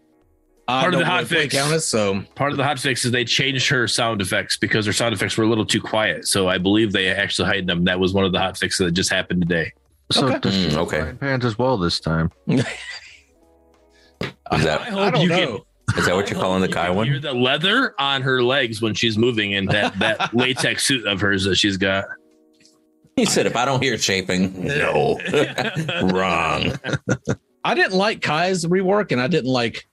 I 0.68 0.82
Part 0.82 0.93
of 0.95 0.99
the 0.99 1.05
really 1.05 1.26
play 1.26 1.47
hotfix. 1.47 1.51
Countess, 1.51 1.88
so 1.88 2.24
part 2.36 2.51
of 2.51 2.57
the 2.57 2.63
hot 2.63 2.80
fix 2.80 3.05
is 3.05 3.11
they 3.11 3.24
changed 3.24 3.68
her 3.70 3.88
sound 3.88 4.22
effects 4.22 4.57
because 4.57 4.86
her 4.88 4.93
sound 4.93 5.13
effects 5.13 5.38
were 5.38 5.43
a 5.43 5.47
little 5.47 5.66
too 5.66 5.82
quiet. 5.82 6.28
So 6.28 6.47
I 6.47 6.57
believe 6.57 6.91
they 6.91 7.07
actually 7.09 7.47
hide 7.49 7.68
them. 7.68 7.84
That 7.86 7.99
was 7.99 8.13
one 8.13 8.26
of 8.26 8.32
the 8.32 8.39
hot 8.39 8.57
fixes 8.57 8.86
that 8.86 8.91
just 8.93 9.11
happened 9.11 9.41
today. 9.41 9.72
So 10.11 10.28
Okay. 10.28 10.39
does 10.39 10.55
Mm, 10.55 10.78
okay. 10.78 10.99
frying 11.01 11.18
pans 11.18 11.45
as 11.45 11.57
well 11.57 11.78
this 11.78 11.99
time. 11.99 12.32
Is 12.47 12.63
I 14.49 14.57
that 14.59 14.82
hope 14.82 14.99
I 14.99 15.11
don't 15.11 15.22
you 15.22 15.30
know. 15.30 15.66
Is 15.97 16.05
that 16.07 16.15
what 16.15 16.29
you're 16.29 16.39
calling 16.39 16.61
the 16.61 16.67
you 16.67 16.73
Kai 16.73 16.89
one? 16.89 17.21
The 17.21 17.33
leather 17.33 17.93
on 17.99 18.21
her 18.21 18.43
legs 18.43 18.81
when 18.81 18.93
she's 18.93 19.17
moving, 19.17 19.53
and 19.53 19.69
that 19.69 19.97
that 19.99 20.33
latex 20.33 20.86
suit 20.86 21.05
of 21.05 21.21
hers 21.21 21.43
that 21.45 21.55
she's 21.55 21.77
got. 21.77 22.05
He 23.15 23.25
said, 23.25 23.45
"If 23.45 23.55
I 23.55 23.65
don't 23.65 23.81
hear 23.81 23.97
chafing, 23.97 24.65
no, 24.65 25.19
wrong." 26.03 26.73
I 27.63 27.73
didn't 27.73 27.97
like 27.97 28.21
Kai's 28.21 28.65
rework, 28.65 29.11
and 29.11 29.21
I 29.21 29.27
didn't 29.27 29.51
like 29.51 29.88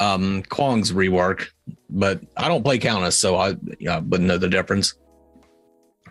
um 0.00 0.42
Kwang's 0.44 0.92
rework, 0.92 1.48
but 1.90 2.20
I 2.36 2.48
don't 2.48 2.62
play 2.62 2.78
Countess, 2.78 3.18
so 3.18 3.36
I 3.36 3.56
yeah, 3.80 3.98
wouldn't 3.98 4.28
know 4.28 4.38
the 4.38 4.48
difference. 4.48 4.94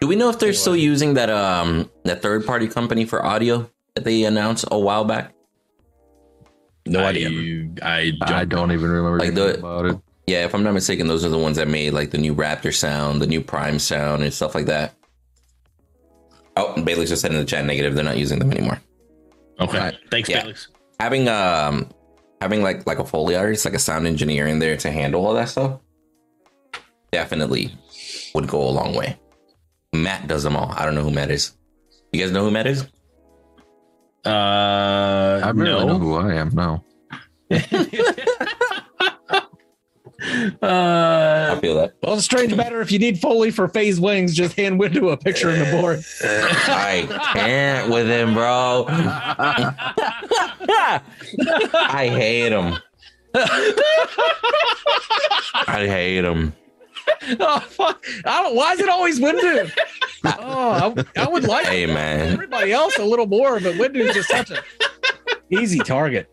Do 0.02 0.08
we 0.08 0.16
know 0.16 0.30
if 0.30 0.40
they're 0.40 0.54
still 0.54 0.76
using 0.76 1.14
that 1.14 1.30
um 1.30 1.90
that 2.04 2.22
third 2.22 2.46
party 2.46 2.68
company 2.68 3.06
for 3.06 3.26
audio 3.26 3.70
that 3.96 4.04
they 4.04 4.24
announced 4.26 4.66
a 4.72 4.80
while 4.80 5.06
back? 5.06 5.34
No 6.90 7.04
I, 7.04 7.10
idea. 7.10 7.70
I 7.82 8.12
don't. 8.20 8.32
I 8.34 8.46
don't 8.46 8.72
even 8.72 8.90
remember 8.90 9.20
Like 9.20 9.34
the- 9.36 9.60
about 9.60 9.86
it. 9.86 9.98
Yeah, 10.28 10.44
if 10.44 10.54
I'm 10.54 10.62
not 10.64 10.74
mistaken, 10.74 11.08
those 11.08 11.24
are 11.24 11.30
the 11.30 11.38
ones 11.38 11.56
that 11.56 11.70
made 11.70 11.94
like 11.94 12.12
the 12.12 12.18
new 12.18 12.36
Raptor 12.36 12.74
sound, 12.76 13.22
the 13.22 13.28
new 13.28 13.40
Prime 13.42 13.80
sound, 13.80 14.24
and 14.24 14.34
stuff 14.34 14.56
like 14.56 14.66
that. 14.66 14.94
Oh, 16.58 16.74
and 16.74 16.86
Bailey's 16.86 17.10
just 17.10 17.22
said 17.22 17.32
in 17.32 17.38
the 17.38 17.46
chat 17.46 17.64
negative. 17.66 17.96
They're 17.96 18.04
not 18.04 18.18
using 18.18 18.40
them 18.40 18.52
anymore. 18.52 18.82
Okay. 19.60 19.78
Right. 19.78 19.98
Thanks, 20.12 20.28
Yeah. 20.28 20.42
Felix. 20.42 20.68
Having 21.00 21.28
um 21.30 21.90
having 22.42 22.62
like 22.62 22.86
like 22.86 23.00
a 23.00 23.06
foley 23.06 23.36
artist, 23.38 23.64
like 23.64 23.74
a 23.74 23.80
sound 23.80 24.06
engineer 24.06 24.48
in 24.48 24.60
there 24.60 24.76
to 24.78 24.92
handle 24.92 25.26
all 25.26 25.34
that 25.36 25.48
stuff, 25.50 25.80
definitely 27.12 27.72
would 28.36 28.48
go 28.48 28.62
a 28.62 28.70
long 28.72 28.96
way. 28.96 29.18
Matt 29.94 30.28
does 30.28 30.44
them 30.44 30.56
all. 30.58 30.74
I 30.76 30.84
don't 30.86 30.96
know 30.96 31.04
who 31.04 31.12
Matt 31.12 31.32
is. 31.32 31.54
You 32.12 32.22
guys 32.22 32.32
know 32.32 32.44
who 32.44 32.52
Matt 32.52 32.68
is? 32.68 32.86
Uh, 34.28 35.42
I 35.44 35.52
barely 35.54 35.86
know 35.86 35.98
who 36.00 36.16
I 36.16 36.34
am. 36.36 36.50
No, 36.54 36.84
Uh, 40.62 41.54
I 41.56 41.60
feel 41.62 41.76
that. 41.76 41.94
Well, 42.02 42.20
strange 42.22 42.56
matter 42.56 42.82
if 42.82 42.92
you 42.92 42.98
need 42.98 43.20
Foley 43.20 43.52
for 43.52 43.68
phase 43.68 44.00
wings, 44.00 44.34
just 44.36 44.56
hand 44.56 44.80
window 44.80 45.10
a 45.10 45.18
picture 45.18 45.52
in 45.52 45.60
the 45.60 45.80
board. 45.80 46.04
I 46.24 47.08
can't 47.34 47.92
with 47.92 48.08
him, 48.08 48.34
bro. 48.34 48.86
I 51.74 52.08
hate 52.08 52.52
him. 52.52 52.78
I 55.68 55.86
hate 55.88 56.26
him. 56.26 56.54
oh 57.40 57.60
fuck! 57.60 58.04
I 58.26 58.44
don't, 58.44 58.56
why 58.56 58.74
is 58.74 58.80
it 58.80 58.90
always 58.90 59.20
Windu? 59.20 59.72
Oh, 60.26 60.96
I, 61.16 61.22
I 61.22 61.28
would 61.30 61.44
like 61.46 61.66
Hey, 61.68 61.86
man. 61.86 62.34
everybody 62.34 62.72
else 62.72 62.98
a 62.98 63.04
little 63.06 63.28
more, 63.28 63.60
but 63.60 63.76
Windu's 63.76 64.14
just 64.14 64.30
such 64.30 64.52
a 64.52 64.62
easy 65.50 65.80
target. 65.80 66.30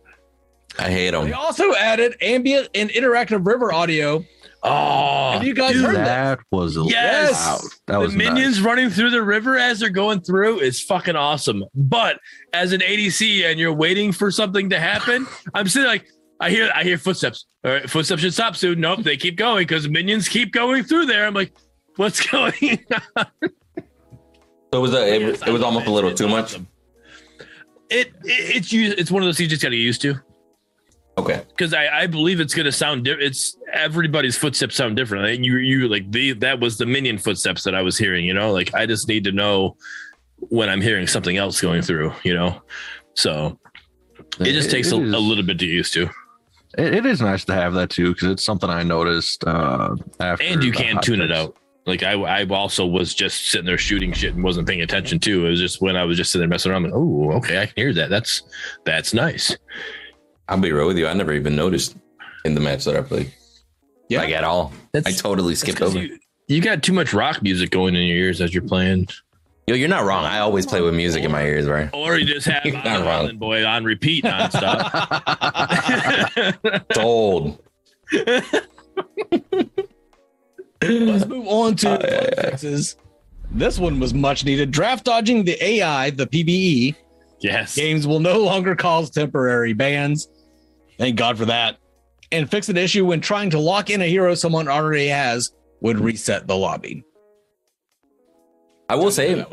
I 0.78 0.90
hate 0.90 1.14
him. 1.14 1.24
They 1.24 1.32
also 1.32 1.74
added 1.74 2.16
ambient 2.20 2.68
and 2.74 2.90
interactive 2.90 3.46
river 3.46 3.72
audio. 3.72 4.24
oh, 4.64 5.30
Have 5.32 5.44
you 5.44 5.54
guys 5.54 5.74
dude, 5.74 5.84
heard 5.84 5.96
that? 5.96 6.38
that 6.38 6.44
was 6.50 6.76
a 6.76 6.82
Yes. 6.84 7.32
wow. 7.32 7.58
That 7.86 7.92
the 7.92 7.98
was 8.00 8.14
minions 8.16 8.56
nice. 8.56 8.66
running 8.66 8.90
through 8.90 9.10
the 9.10 9.22
river 9.22 9.56
as 9.56 9.78
they're 9.78 9.90
going 9.90 10.20
through 10.22 10.58
is 10.60 10.80
fucking 10.82 11.14
awesome. 11.14 11.64
But 11.76 12.18
as 12.52 12.72
an 12.72 12.80
ADC 12.80 13.44
and 13.44 13.60
you're 13.60 13.72
waiting 13.74 14.10
for 14.10 14.32
something 14.32 14.70
to 14.70 14.80
happen, 14.80 15.28
I'm 15.54 15.68
sitting 15.68 15.86
like, 15.86 16.08
I 16.41 16.51
hear, 16.51 16.70
I 16.74 16.82
hear 16.82 16.99
footsteps. 16.99 17.47
All 17.64 17.70
right, 17.72 17.89
footsteps 17.89 18.22
should 18.22 18.35
stop 18.35 18.57
soon. 18.57 18.80
Nope, 18.80 19.03
they 19.03 19.16
keep 19.16 19.37
going 19.37 19.62
because 19.66 19.89
minions 19.89 20.28
keep 20.28 20.53
going 20.53 20.85
through 20.85 21.07
there. 21.07 21.26
I'm 21.26 21.35
like, 21.35 21.53
what's 21.97 22.24
going 22.30 22.53
on? 23.16 23.26
So 24.72 24.78
it 24.78 24.78
was 24.80 24.93
a, 24.95 25.14
it, 25.14 25.20
Yes, 25.20 25.30
was- 25.41 25.49
it 25.49 25.53
was 25.53 25.61
love 25.62 25.68
almost 25.68 25.87
a 25.87 25.91
little 25.91 26.12
too 26.12 26.28
much. 26.28 26.55
It, 27.91 28.09
it 28.09 28.12
it's 28.24 28.72
used, 28.72 28.99
it's 28.99 29.11
one 29.11 29.22
of 29.22 29.26
those 29.26 29.37
things 29.37 29.45
you 29.47 29.51
just 29.57 29.62
got 29.62 29.68
to 29.70 29.76
get 29.76 29.82
used 29.82 30.01
to 30.03 30.16
Okay. 31.16 31.43
because 31.51 31.72
I, 31.72 32.01
I 32.01 32.07
believe 32.09 32.41
it's 32.41 32.55
going 32.55 32.64
to 32.64 32.72
sound 32.72 33.05
di- 33.05 33.12
it's 33.12 33.57
everybody's 33.72 34.37
footsteps 34.37 34.74
sound 34.74 34.97
different. 34.97 35.26
And 35.26 35.45
you 35.47 35.59
you 35.59 35.87
like 35.89 36.11
the 36.11 36.32
that 36.35 36.59
was 36.61 36.76
the 36.78 36.87
minion 36.87 37.18
footsteps 37.18 37.62
that 37.64 37.74
I 37.74 37.82
was 37.82 37.97
hearing. 37.97 38.24
You 38.24 38.35
know, 38.35 38.51
like 38.53 38.74
I 38.74 38.87
just 38.87 39.07
need 39.07 39.22
to 39.24 39.32
know 39.32 39.76
when 40.39 40.68
I'm 40.68 40.80
hearing 40.80 41.07
something 41.07 41.37
else 41.37 41.61
going 41.61 41.82
through. 41.82 42.12
You 42.24 42.35
know, 42.35 42.62
so 43.14 43.61
it 44.41 44.53
just 44.55 44.70
takes 44.70 44.91
a, 44.91 44.97
a 44.97 44.99
little 44.99 45.45
bit 45.45 45.59
to 45.61 45.66
get 45.66 45.72
used 45.72 45.93
to. 45.95 46.11
It, 46.78 46.94
it 46.94 47.06
is 47.06 47.20
nice 47.20 47.44
to 47.46 47.54
have 47.54 47.74
that 47.74 47.90
too 47.90 48.12
because 48.14 48.28
it's 48.30 48.42
something 48.42 48.70
I 48.70 48.82
noticed 48.82 49.44
uh, 49.44 49.94
after. 50.20 50.44
And 50.44 50.62
you 50.62 50.72
can 50.72 50.94
hot 50.94 51.02
tune 51.02 51.20
it 51.20 51.32
out. 51.32 51.56
Like 51.86 52.02
I, 52.02 52.12
I 52.12 52.44
also 52.46 52.86
was 52.86 53.14
just 53.14 53.50
sitting 53.50 53.66
there 53.66 53.76
shooting 53.76 54.12
shit 54.12 54.34
and 54.34 54.42
wasn't 54.42 54.66
paying 54.66 54.80
attention 54.80 55.18
to. 55.20 55.46
It 55.46 55.50
was 55.50 55.60
just 55.60 55.82
when 55.82 55.96
I 55.96 56.04
was 56.04 56.16
just 56.16 56.32
sitting 56.32 56.42
there 56.42 56.48
messing 56.48 56.72
around. 56.72 56.84
Like, 56.84 56.94
oh, 56.94 57.32
okay, 57.32 57.60
I 57.60 57.66
can 57.66 57.74
hear 57.76 57.92
that. 57.92 58.08
That's 58.08 58.42
that's 58.84 59.12
nice. 59.12 59.56
I'll 60.48 60.58
be 60.58 60.72
real 60.72 60.86
with 60.86 60.98
you. 60.98 61.06
I 61.06 61.12
never 61.12 61.32
even 61.32 61.56
noticed 61.56 61.96
in 62.44 62.54
the 62.54 62.60
match 62.60 62.84
that 62.84 62.96
I 62.96 63.02
played. 63.02 63.32
Yeah. 64.08 64.20
Like 64.20 64.34
at 64.34 64.44
all. 64.44 64.72
That's 64.92 65.06
I 65.06 65.12
totally 65.12 65.54
skipped 65.54 65.82
over. 65.82 65.98
You, 65.98 66.18
you 66.48 66.60
got 66.60 66.82
too 66.82 66.92
much 66.92 67.12
rock 67.12 67.42
music 67.42 67.70
going 67.70 67.94
in 67.94 68.02
your 68.02 68.18
ears 68.18 68.40
as 68.40 68.54
you're 68.54 68.62
playing. 68.62 69.08
Yo, 69.66 69.74
you're 69.74 69.88
not 69.88 70.04
wrong. 70.04 70.24
I 70.24 70.40
always 70.40 70.66
play 70.66 70.82
with 70.82 70.94
music 70.94 71.24
in 71.24 71.32
my 71.32 71.42
ears, 71.42 71.66
right? 71.66 71.88
Or 71.94 72.18
you 72.18 72.26
just 72.26 72.46
have 72.46 72.64
You're 72.66 72.74
wrong. 72.82 73.38
Boy 73.38 73.64
on 73.64 73.84
repeat 73.84 74.24
nonstop. 74.24 74.92
Sold. 76.94 77.58
Let's 80.82 81.26
move 81.26 81.46
on 81.46 81.76
to 81.76 81.90
Uh, 81.92 81.98
yeah, 82.02 82.28
yeah. 82.36 82.50
fixes. 82.50 82.96
This 83.50 83.78
one 83.78 84.00
was 84.00 84.12
much 84.12 84.44
needed. 84.44 84.70
Draft 84.70 85.04
dodging 85.04 85.44
the 85.44 85.62
AI, 85.64 86.10
the 86.10 86.26
PBE 86.26 86.94
yes. 87.40 87.74
games 87.74 88.06
will 88.06 88.20
no 88.20 88.40
longer 88.40 88.76
cause 88.76 89.08
temporary 89.10 89.72
bans. 89.72 90.28
Thank 90.98 91.16
God 91.16 91.38
for 91.38 91.46
that. 91.46 91.78
And 92.32 92.50
fix 92.50 92.68
an 92.68 92.76
issue 92.76 93.06
when 93.06 93.20
trying 93.20 93.48
to 93.50 93.58
lock 93.58 93.88
in 93.90 94.02
a 94.02 94.06
hero 94.06 94.34
someone 94.34 94.68
already 94.68 95.06
has 95.08 95.52
would 95.80 95.98
reset 96.00 96.46
the 96.46 96.56
lobby. 96.56 97.04
I 98.89 98.97
will 98.97 99.11
say, 99.11 99.35
That 99.35 99.51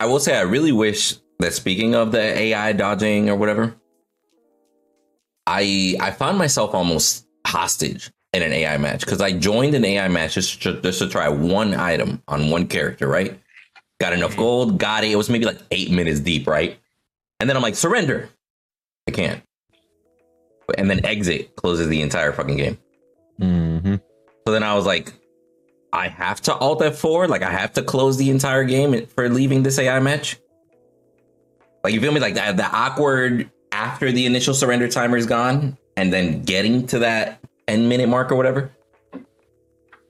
I 0.00 0.06
will 0.06 0.20
say, 0.20 0.36
I 0.36 0.42
really 0.42 0.72
wish 0.72 1.14
that 1.38 1.52
speaking 1.52 1.94
of 1.94 2.12
the 2.12 2.20
AI 2.20 2.72
dodging 2.72 3.28
or 3.30 3.36
whatever, 3.36 3.74
I 5.46 5.96
I 6.00 6.10
found 6.10 6.38
myself 6.38 6.74
almost 6.74 7.26
hostage 7.46 8.10
in 8.32 8.42
an 8.42 8.52
AI 8.52 8.76
match 8.78 9.00
because 9.00 9.20
I 9.20 9.32
joined 9.32 9.74
an 9.74 9.84
AI 9.84 10.08
match 10.08 10.34
just 10.34 10.62
to, 10.64 10.80
just 10.82 10.98
to 10.98 11.08
try 11.08 11.28
one 11.28 11.74
item 11.74 12.22
on 12.28 12.50
one 12.50 12.66
character, 12.66 13.06
right? 13.08 13.38
Got 14.00 14.12
enough 14.12 14.36
gold, 14.36 14.78
got 14.78 15.04
it. 15.04 15.10
It 15.10 15.16
was 15.16 15.30
maybe 15.30 15.46
like 15.46 15.58
eight 15.70 15.90
minutes 15.90 16.20
deep, 16.20 16.46
right? 16.46 16.78
And 17.40 17.48
then 17.48 17.56
I'm 17.56 17.62
like, 17.62 17.76
surrender. 17.76 18.28
I 19.08 19.12
can't. 19.12 19.42
And 20.76 20.90
then 20.90 21.04
exit 21.06 21.54
closes 21.56 21.88
the 21.88 22.02
entire 22.02 22.32
fucking 22.32 22.56
game. 22.56 22.78
hmm 23.38 23.94
So 24.46 24.52
then 24.52 24.62
I 24.62 24.74
was 24.74 24.84
like, 24.84 25.12
I 25.96 26.08
have 26.08 26.40
to 26.42 26.54
alt 26.54 26.80
F4. 26.80 27.28
Like 27.28 27.42
I 27.42 27.50
have 27.50 27.72
to 27.74 27.82
close 27.82 28.16
the 28.16 28.30
entire 28.30 28.64
game 28.64 29.06
for 29.06 29.28
leaving 29.28 29.62
this 29.62 29.78
AI 29.78 29.98
match. 30.00 30.36
Like 31.82 31.94
you 31.94 32.00
feel 32.00 32.12
me? 32.12 32.20
Like 32.20 32.34
that 32.34 32.56
the 32.56 32.66
awkward 32.66 33.50
after 33.72 34.12
the 34.12 34.26
initial 34.26 34.54
surrender 34.54 34.88
timer 34.88 35.16
is 35.16 35.26
gone, 35.26 35.76
and 35.96 36.12
then 36.12 36.42
getting 36.42 36.86
to 36.88 36.98
that 37.00 37.40
10 37.66 37.88
minute 37.88 38.08
mark 38.08 38.30
or 38.30 38.36
whatever. 38.36 38.70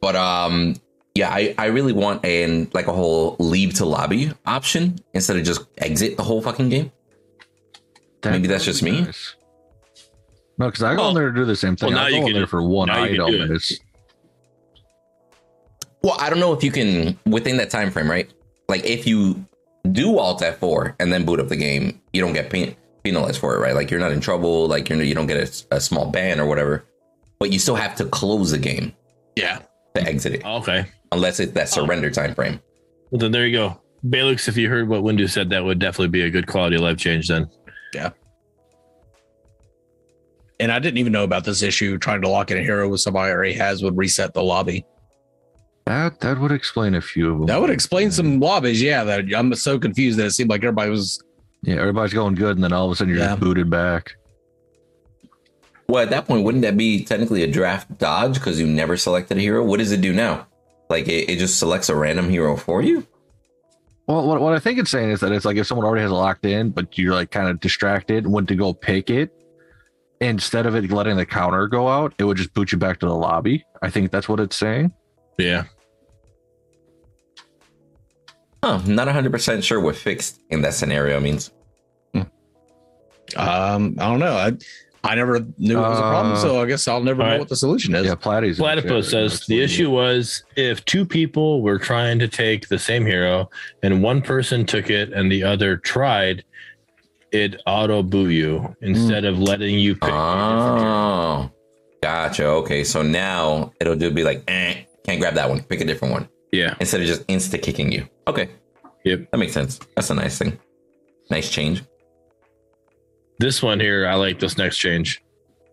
But 0.00 0.16
um, 0.16 0.76
yeah, 1.14 1.30
I, 1.30 1.54
I 1.58 1.66
really 1.66 1.92
want 1.92 2.24
an 2.24 2.68
like 2.74 2.86
a 2.86 2.92
whole 2.92 3.36
leave 3.38 3.74
to 3.74 3.84
lobby 3.86 4.32
option 4.44 4.98
instead 5.14 5.36
of 5.36 5.44
just 5.44 5.66
exit 5.78 6.16
the 6.16 6.22
whole 6.22 6.42
fucking 6.42 6.68
game. 6.68 6.92
Maybe 8.24 8.48
that's 8.48 8.64
just 8.64 8.82
me? 8.82 9.06
No, 10.58 10.66
because 10.66 10.82
I 10.82 10.94
go 10.96 11.02
Well- 11.02 11.08
in 11.10 11.14
there 11.14 11.30
to 11.30 11.34
do 11.34 11.44
the 11.44 11.54
same 11.54 11.76
thing. 11.76 11.90
well, 11.90 11.98
now 11.98 12.06
I 12.06 12.08
you 12.08 12.14
go 12.16 12.20
in 12.22 12.26
can- 12.28 12.34
there 12.34 12.46
for 12.46 12.62
one 12.62 12.88
now 12.88 13.02
item, 13.04 13.28
it. 13.28 13.40
and 13.40 13.52
it's 13.52 13.78
Well, 16.06 16.16
I 16.20 16.30
don't 16.30 16.38
know 16.38 16.52
if 16.52 16.62
you 16.62 16.70
can 16.70 17.18
within 17.26 17.56
that 17.56 17.68
time 17.68 17.90
frame, 17.90 18.08
right? 18.08 18.30
Like 18.68 18.84
if 18.84 19.08
you 19.08 19.44
do 19.90 20.20
Alt 20.20 20.40
F4 20.40 20.94
and 21.00 21.12
then 21.12 21.24
boot 21.24 21.40
up 21.40 21.48
the 21.48 21.56
game, 21.56 22.00
you 22.12 22.20
don't 22.20 22.32
get 22.32 22.48
pen- 22.48 22.76
penalized 23.02 23.40
for 23.40 23.56
it, 23.56 23.58
right? 23.58 23.74
Like 23.74 23.90
you're 23.90 23.98
not 23.98 24.12
in 24.12 24.20
trouble, 24.20 24.68
like 24.68 24.88
you're 24.88 25.02
you 25.02 25.16
don't 25.16 25.26
get 25.26 25.36
a, 25.36 25.74
a 25.74 25.80
small 25.80 26.08
ban 26.08 26.38
or 26.38 26.46
whatever, 26.46 26.84
but 27.40 27.52
you 27.52 27.58
still 27.58 27.74
have 27.74 27.96
to 27.96 28.04
close 28.04 28.52
the 28.52 28.58
game 28.58 28.94
yeah. 29.34 29.62
to 29.96 30.02
exit 30.02 30.34
it, 30.34 30.44
Okay. 30.46 30.86
unless 31.10 31.40
it's 31.40 31.50
that 31.54 31.68
surrender 31.68 32.08
time 32.08 32.36
frame. 32.36 32.60
Well, 33.10 33.18
then 33.18 33.32
there 33.32 33.44
you 33.44 33.58
go. 33.58 33.80
Balix, 34.04 34.46
if 34.46 34.56
you 34.56 34.68
heard 34.68 34.88
what 34.88 35.02
Windu 35.02 35.28
said, 35.28 35.50
that 35.50 35.64
would 35.64 35.80
definitely 35.80 36.10
be 36.10 36.22
a 36.22 36.30
good 36.30 36.46
quality 36.46 36.76
of 36.76 36.82
life 36.82 36.98
change 36.98 37.26
then. 37.26 37.50
Yeah. 37.92 38.10
And 40.60 40.70
I 40.70 40.78
didn't 40.78 40.98
even 40.98 41.12
know 41.12 41.24
about 41.24 41.42
this 41.42 41.62
issue. 41.62 41.98
Trying 41.98 42.22
to 42.22 42.28
lock 42.28 42.52
in 42.52 42.58
a 42.58 42.62
hero 42.62 42.88
with 42.88 43.00
somebody 43.00 43.32
already 43.32 43.54
has 43.54 43.82
would 43.82 43.96
reset 43.96 44.34
the 44.34 44.44
lobby. 44.44 44.86
That 45.86 46.20
that 46.20 46.38
would 46.38 46.52
explain 46.52 46.94
a 46.94 47.00
few 47.00 47.32
of 47.32 47.38
them. 47.38 47.46
That 47.46 47.60
would 47.60 47.70
explain 47.70 48.10
some 48.10 48.40
lobbies. 48.40 48.82
Yeah, 48.82 49.04
that 49.04 49.24
I'm 49.34 49.54
so 49.54 49.78
confused 49.78 50.18
that 50.18 50.26
it 50.26 50.32
seemed 50.32 50.50
like 50.50 50.62
everybody 50.62 50.90
was. 50.90 51.22
Yeah, 51.62 51.76
everybody's 51.76 52.12
going 52.12 52.34
good, 52.34 52.56
and 52.56 52.62
then 52.64 52.72
all 52.72 52.86
of 52.86 52.92
a 52.92 52.96
sudden 52.96 53.14
you're 53.14 53.22
Yeah. 53.22 53.36
booted 53.36 53.70
back. 53.70 54.12
Well, 55.88 56.02
at 56.02 56.10
that 56.10 56.26
point, 56.26 56.42
wouldn't 56.44 56.62
that 56.62 56.76
be 56.76 57.04
technically 57.04 57.42
a 57.42 57.46
draft 57.46 57.98
dodge 57.98 58.34
because 58.34 58.58
you 58.60 58.66
never 58.66 58.96
selected 58.96 59.38
a 59.38 59.40
hero? 59.40 59.64
What 59.64 59.78
does 59.78 59.92
it 59.92 60.00
do 60.00 60.12
now? 60.12 60.46
Like 60.90 61.06
it, 61.08 61.30
it 61.30 61.38
just 61.38 61.58
selects 61.58 61.88
a 61.88 61.94
random 61.94 62.28
hero 62.28 62.56
for 62.56 62.82
you? 62.82 63.06
Well, 64.08 64.26
what, 64.26 64.40
what 64.40 64.52
I 64.52 64.58
think 64.58 64.78
it's 64.78 64.90
saying 64.90 65.10
is 65.10 65.20
that 65.20 65.32
it's 65.32 65.44
like 65.44 65.56
if 65.56 65.66
someone 65.66 65.86
already 65.86 66.02
has 66.02 66.10
it 66.10 66.14
locked 66.14 66.44
in, 66.44 66.70
but 66.70 66.96
you're 66.98 67.14
like 67.14 67.30
kind 67.30 67.48
of 67.48 67.60
distracted, 67.60 68.24
and 68.24 68.32
went 68.32 68.48
to 68.48 68.54
go 68.56 68.72
pick 68.74 69.10
it, 69.10 69.30
instead 70.20 70.66
of 70.66 70.74
it 70.74 70.90
letting 70.90 71.16
the 71.16 71.26
counter 71.26 71.66
go 71.68 71.88
out, 71.88 72.14
it 72.18 72.24
would 72.24 72.36
just 72.36 72.52
boot 72.54 72.72
you 72.72 72.78
back 72.78 72.98
to 73.00 73.06
the 73.06 73.14
lobby. 73.14 73.64
I 73.82 73.90
think 73.90 74.10
that's 74.10 74.28
what 74.28 74.40
it's 74.40 74.56
saying. 74.56 74.92
Yeah. 75.38 75.64
Huh, 78.66 78.80
I'm 78.84 78.96
not 78.96 79.06
100% 79.06 79.62
sure 79.62 79.78
what 79.80 79.94
fixed 79.94 80.40
in 80.50 80.60
that 80.62 80.74
scenario 80.74 81.20
means. 81.20 81.52
Um, 83.36 83.96
I 83.98 84.08
don't 84.08 84.18
know. 84.18 84.34
I 84.36 84.52
I 85.04 85.14
never 85.14 85.38
knew 85.58 85.76
it 85.78 85.80
was 85.80 85.98
a 85.98 86.02
problem, 86.02 86.36
so 86.36 86.60
I 86.60 86.66
guess 86.66 86.88
I'll 86.88 87.00
never 87.02 87.18
know 87.18 87.24
alright. 87.26 87.38
what 87.38 87.48
the 87.48 87.54
solution 87.56 87.94
is. 87.94 88.06
Yeah, 88.06 88.16
Platy's. 88.16 88.58
in 88.58 88.62
Platypus 88.64 89.08
says 89.10 89.32
That's 89.34 89.46
the 89.46 89.60
issue 89.62 89.88
was 89.88 90.42
if 90.56 90.84
two 90.84 91.04
people 91.06 91.62
were 91.62 91.78
trying 91.78 92.18
to 92.18 92.26
take 92.26 92.66
the 92.68 92.78
same 92.78 93.06
hero 93.06 93.48
and 93.84 94.02
one 94.02 94.20
person 94.20 94.66
took 94.66 94.90
it 94.90 95.12
and 95.12 95.30
the 95.30 95.44
other 95.44 95.76
tried, 95.76 96.44
it 97.30 97.60
auto 97.66 98.02
boot 98.02 98.30
you 98.32 98.74
instead 98.80 99.24
of 99.24 99.38
letting 99.38 99.78
you 99.78 99.94
pick. 99.94 100.02
a 100.02 100.06
different 100.06 100.78
hero. 100.80 100.90
Oh, 100.90 101.50
gotcha. 102.02 102.44
Okay, 102.46 102.82
so 102.82 103.02
now 103.02 103.72
it'll 103.80 103.94
do 103.96 104.10
be 104.10 104.24
like, 104.24 104.42
eh, 104.48 104.82
can't 105.04 105.20
grab 105.20 105.34
that 105.34 105.48
one. 105.48 105.62
Pick 105.62 105.80
a 105.80 105.84
different 105.84 106.14
one 106.14 106.28
Yeah. 106.52 106.74
instead 106.80 107.00
of 107.00 107.06
just 107.06 107.24
insta 107.28 107.62
kicking 107.62 107.92
you. 107.92 108.08
Okay, 108.28 108.48
Yep. 109.04 109.30
that 109.30 109.38
makes 109.38 109.52
sense. 109.52 109.78
That's 109.94 110.10
a 110.10 110.14
nice 110.14 110.38
thing. 110.38 110.58
Nice 111.30 111.50
change. 111.50 111.84
This 113.38 113.62
one 113.62 113.78
here, 113.80 114.06
I 114.08 114.14
like 114.14 114.38
this 114.40 114.56
next 114.56 114.78
change. 114.78 115.22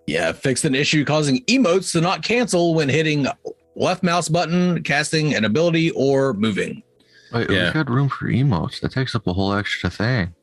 Yeah, 0.08 0.32
fixed 0.34 0.66
an 0.66 0.76
issue 0.76 1.06
causing 1.06 1.44
emotes 1.46 1.94
to 1.94 2.02
not 2.02 2.24
cancel 2.24 2.74
when 2.76 2.90
hitting 2.90 3.26
left 3.76 4.04
mouse 4.04 4.28
button, 4.30 4.84
casting 4.84 5.34
an 5.34 5.46
ability, 5.46 5.92
or 5.92 6.34
moving. 6.34 6.84
Wait, 7.32 7.50
Yeah. 7.50 7.66
we've 7.66 7.74
got 7.74 7.90
room 7.90 8.10
for 8.10 8.26
emotes. 8.28 8.82
That 8.82 8.92
takes 8.92 9.16
up 9.16 9.26
a 9.28 9.34
whole 9.34 9.54
extra 9.54 9.90
thing. 9.90 10.36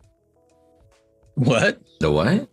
What? 1.35 1.81
The 2.01 2.11
what? 2.11 2.49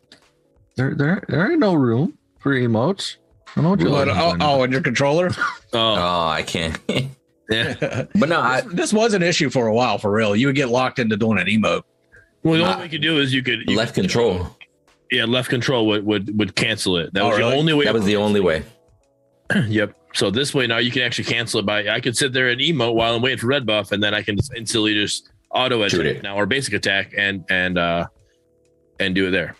There, 0.75 0.93
there, 0.95 1.23
there 1.27 1.49
ain't 1.51 1.59
no 1.59 1.73
room 1.73 2.17
for 2.39 2.53
emotes. 2.53 3.15
I 3.55 3.61
know 3.61 3.71
what 3.71 3.79
you're 3.79 3.89
What? 3.89 4.09
Oh, 4.09 4.31
for. 4.31 4.37
oh, 4.41 4.63
and 4.63 4.71
your 4.73 4.81
controller? 4.81 5.29
Oh, 5.73 5.95
Oh, 5.95 6.27
I 6.29 6.43
can't. 6.43 6.77
yeah. 7.49 8.05
but 8.15 8.29
no, 8.29 8.39
I, 8.41 8.61
this, 8.61 8.73
this 8.73 8.93
was 8.93 9.13
an 9.13 9.23
issue 9.23 9.49
for 9.49 9.67
a 9.67 9.73
while, 9.73 9.97
for 9.97 10.11
real. 10.11 10.35
You 10.35 10.47
would 10.47 10.55
get 10.55 10.69
locked 10.69 10.99
into 10.99 11.17
doing 11.17 11.39
an 11.39 11.47
emote. 11.47 11.83
Well, 12.43 12.53
the 12.53 12.59
Nah. 12.63 12.65
only 12.73 12.77
way 12.79 12.83
you 12.85 12.89
could 12.89 13.01
do 13.01 13.19
is 13.19 13.33
you 13.33 13.43
could 13.43 13.69
you 13.69 13.75
left 13.77 13.95
could- 13.95 14.01
control. 14.03 14.55
Yeah, 15.11 15.23
left 15.25 15.49
control 15.49 15.87
would 15.87 16.05
would, 16.05 16.37
would 16.37 16.55
cancel 16.55 16.97
it. 16.97 17.13
That 17.13 17.23
Oh, 17.23 17.29
was 17.29 17.37
really? 17.37 17.51
the 17.51 17.57
only 17.57 17.73
way. 17.73 17.85
That 17.85 17.93
was 17.93 18.05
the 18.05 18.17
only 18.17 18.39
way. 18.41 18.63
Yep. 19.67 19.95
So 20.13 20.29
this 20.29 20.53
way 20.53 20.67
now 20.67 20.77
you 20.79 20.91
can 20.91 21.03
actually 21.03 21.23
cancel 21.25 21.59
it 21.61 21.65
by 21.65 21.87
I 21.87 22.01
could 22.01 22.17
sit 22.17 22.33
there 22.33 22.49
and 22.49 22.59
emote 22.59 22.95
while 22.95 23.15
I'm 23.15 23.21
waiting 23.21 23.37
for 23.39 23.47
red 23.47 23.65
buff, 23.65 23.91
and 23.93 24.03
then 24.03 24.13
I 24.13 24.21
can 24.21 24.35
just 24.35 24.53
instantly 24.55 24.93
just 24.93 25.29
auto 25.51 25.87
Shoot 25.87 26.01
attack 26.05 26.17
it. 26.17 26.23
now 26.23 26.35
or 26.35 26.45
basic 26.45 26.73
attack 26.73 27.13
and 27.17 27.45
and 27.49 27.77
uh 27.77 28.07
and 28.99 29.15
do 29.15 29.27
it 29.27 29.31
there. 29.31 29.55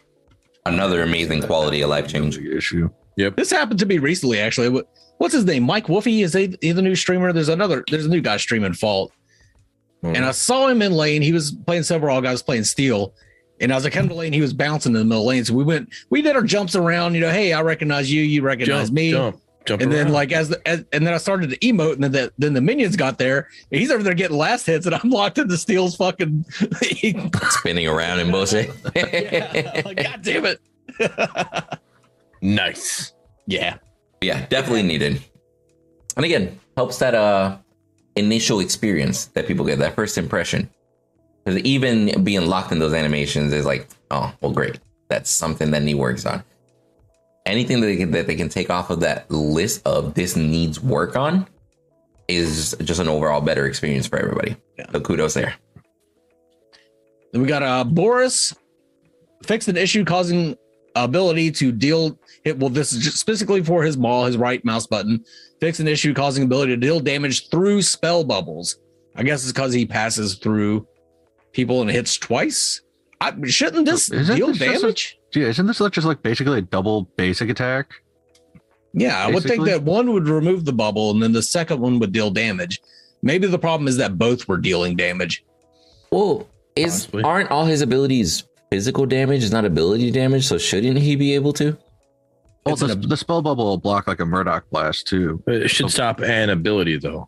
Another 0.66 1.04
amazing 1.04 1.42
quality 1.44 1.82
of 1.82 1.90
life 1.90 2.08
change. 2.10 2.38
Issue. 2.38 2.90
Yep. 3.16 3.38
This 3.38 3.50
happened 3.52 3.80
to 3.80 3.86
me 3.86 3.98
recently, 4.00 4.40
actually. 4.40 4.82
What- 5.18 5.28
What's 5.28 5.34
his 5.36 5.46
name? 5.46 5.64
Mike 5.64 5.88
Woofy? 5.88 6.24
Is 6.24 6.34
he, 6.34 6.58
he 6.62 6.72
the 6.72 6.82
new 6.82 6.96
streamer? 6.96 7.34
There's 7.34 7.50
another, 7.50 7.84
there's 7.90 8.06
a 8.06 8.10
new 8.10 8.22
guy 8.22 8.38
streaming 8.38 8.74
Fault. 8.74 9.12
Hmm. 10.02 10.16
And 10.16 10.24
I 10.26 10.32
saw 10.32 10.68
him 10.68 10.82
in 10.82 10.92
lane. 10.94 11.22
He 11.22 11.34
was 11.34 11.52
playing 11.52 11.84
several 11.84 12.22
guys 12.22 12.42
playing 12.42 12.64
steel. 12.66 13.14
And 13.60 13.72
as 13.72 13.86
I 13.86 13.90
come 13.90 14.08
to 14.10 14.14
lane, 14.14 14.32
he 14.32 14.42
was 14.42 14.54
bouncing 14.54 14.92
in 14.94 15.00
the 15.00 15.04
middle 15.06 15.26
lane. 15.26 15.44
So 15.44 15.54
we 15.56 15.64
went, 15.64 15.90
we 16.12 16.22
did 16.22 16.36
our 16.36 16.44
jumps 16.44 16.76
around, 16.76 17.16
you 17.16 17.22
know, 17.22 17.32
hey, 17.32 17.52
I 17.54 17.62
recognize 17.62 18.12
you, 18.12 18.22
you 18.22 18.44
recognize 18.44 18.88
Jump, 18.90 18.94
me. 18.96 19.10
jump, 19.12 19.42
jump. 19.66 19.82
and 19.82 19.92
then 19.92 20.10
like 20.10 20.32
as, 20.32 20.50
the, 20.50 20.66
as 20.68 20.86
and 20.94 21.06
then 21.06 21.16
I 21.16 21.18
started 21.18 21.50
to 21.50 21.58
emote, 21.58 21.94
and 21.96 22.04
then 22.04 22.12
the, 22.12 22.32
then 22.38 22.54
the 22.54 22.62
minions 22.62 22.96
got 22.96 23.18
there. 23.18 23.48
And 23.72 23.82
he's 23.82 23.90
over 23.90 24.04
there 24.04 24.14
getting 24.14 24.38
last 24.38 24.68
hits, 24.68 24.86
and 24.86 24.94
I'm 24.94 25.10
locked 25.10 25.40
into 25.40 25.58
Steel's 25.58 25.96
fucking. 25.96 26.46
Spinning 27.50 27.88
around 27.88 28.20
in 28.20 28.30
bullshit. 28.30 28.70
yeah, 28.96 29.82
God 29.82 30.22
damn 30.22 30.46
it! 30.46 30.60
nice. 32.42 33.14
Yeah, 33.48 33.78
yeah, 34.22 34.46
definitely 34.48 34.84
needed. 34.84 35.22
And 36.16 36.26
again, 36.26 36.60
helps 36.76 37.00
that 37.00 37.16
uh 37.16 37.58
initial 38.16 38.60
experience 38.60 39.28
that 39.28 39.48
people 39.48 39.66
get, 39.66 39.80
that 39.80 39.96
first 39.96 40.18
impression. 40.18 40.70
Because 41.44 41.62
even 41.62 42.24
being 42.24 42.48
locked 42.48 42.72
in 42.72 42.80
those 42.80 42.94
animations 42.94 43.54
is 43.54 43.66
like, 43.66 43.88
oh, 44.12 44.34
well, 44.42 44.52
great. 44.52 44.80
That's 45.08 45.30
something 45.30 45.72
that 45.72 45.82
Knee 45.84 45.94
works 45.94 46.26
on. 46.26 46.44
Anything 47.46 47.80
that 47.80 47.88
they 47.88 47.96
can, 47.96 48.12
that 48.12 48.28
they 48.28 48.36
can 48.36 48.50
take 48.50 48.70
off 48.70 48.90
of 48.90 49.00
that 49.00 49.30
list 49.32 49.82
of 49.88 50.14
this 50.14 50.36
needs 50.36 50.82
work 50.82 51.16
on 51.16 51.48
is 52.28 52.76
just 52.84 53.00
an 53.00 53.08
overall 53.08 53.40
better 53.40 53.66
experience 53.66 54.08
for 54.08 54.20
everybody. 54.20 54.58
Yeah. 54.78 54.92
So 54.92 55.00
kudos 55.00 55.34
there. 55.36 55.56
Then 57.32 57.42
we 57.42 57.48
got 57.48 57.64
uh 57.64 57.84
Boris 57.86 58.54
fixed 59.44 59.68
an 59.70 59.78
issue 59.78 60.04
causing 60.04 60.58
ability 60.96 61.52
to 61.52 61.72
deal 61.72 62.20
hit. 62.48 62.60
Well, 62.60 62.70
this 62.70 62.92
is 62.94 63.04
just 63.04 63.18
specifically 63.18 63.64
for 63.64 63.84
his 63.84 63.98
maul, 63.98 64.26
his 64.26 64.38
right 64.38 64.64
mouse 64.66 64.88
button. 64.88 65.24
Fixed 65.60 65.80
an 65.80 65.88
issue 65.88 66.14
causing 66.14 66.44
ability 66.44 66.72
to 66.74 66.78
deal 66.78 67.00
damage 67.00 67.50
through 67.50 67.82
spell 67.82 68.24
bubbles. 68.24 68.78
I 69.16 69.24
guess 69.24 69.44
it's 69.44 69.52
because 69.52 69.74
he 69.74 69.86
passes 69.86 70.36
through 70.36 70.88
people 71.52 71.82
and 71.82 71.90
hits 71.90 72.18
twice. 72.18 72.82
I, 73.20 73.34
shouldn't 73.46 73.86
this 73.86 74.12
Isn't 74.12 74.36
deal 74.36 74.48
this 74.48 74.58
just 74.60 74.70
a- 74.76 74.82
damage? 74.82 75.20
Yeah, 75.34 75.48
isn't 75.48 75.66
this 75.68 75.80
just 75.80 76.06
like 76.08 76.22
basically 76.22 76.60
a 76.60 76.62
double 76.62 77.04
basic 77.18 77.50
attack? 77.50 77.92
yeah, 78.94 79.18
I 79.18 79.30
would 79.32 79.44
think 79.44 79.66
that 79.66 79.84
one 79.84 80.12
would 80.14 80.28
remove 80.28 80.66
the 80.66 80.74
bubble 80.74 81.12
and 81.12 81.22
then 81.22 81.32
the 81.32 81.42
second 81.42 81.80
one 81.80 82.00
would 82.00 82.12
deal 82.12 82.32
damage. 82.32 82.82
Maybe 83.22 83.46
the 83.48 83.60
problem 83.60 83.88
is 83.88 83.98
that 83.98 84.18
both 84.18 84.48
were 84.48 84.58
dealing 84.58 84.96
damage. 84.96 85.44
Well, 86.12 86.48
is 86.76 86.92
Possibly. 87.06 87.24
aren't 87.24 87.52
all 87.52 87.66
his 87.66 87.82
abilities 87.82 88.44
physical 88.72 89.06
damage? 89.06 89.44
Is 89.44 89.52
not 89.52 89.66
ability 89.66 90.12
damage. 90.12 90.46
So 90.46 90.58
shouldn't 90.58 90.98
he 91.00 91.16
be 91.16 91.34
able 91.36 91.54
to? 91.54 91.78
It's 92.72 92.82
the, 92.82 92.92
an- 92.92 93.08
the 93.10 93.18
spell 93.18 93.42
bubble 93.42 93.66
will 93.66 93.78
block 93.78 94.08
like 94.08 94.20
a 94.20 94.26
Murdock 94.26 94.70
blast 94.70 95.08
too. 95.08 95.42
It 95.48 95.70
should 95.70 95.90
stop 95.92 96.20
an 96.22 96.50
ability 96.50 96.98
though. 96.98 97.28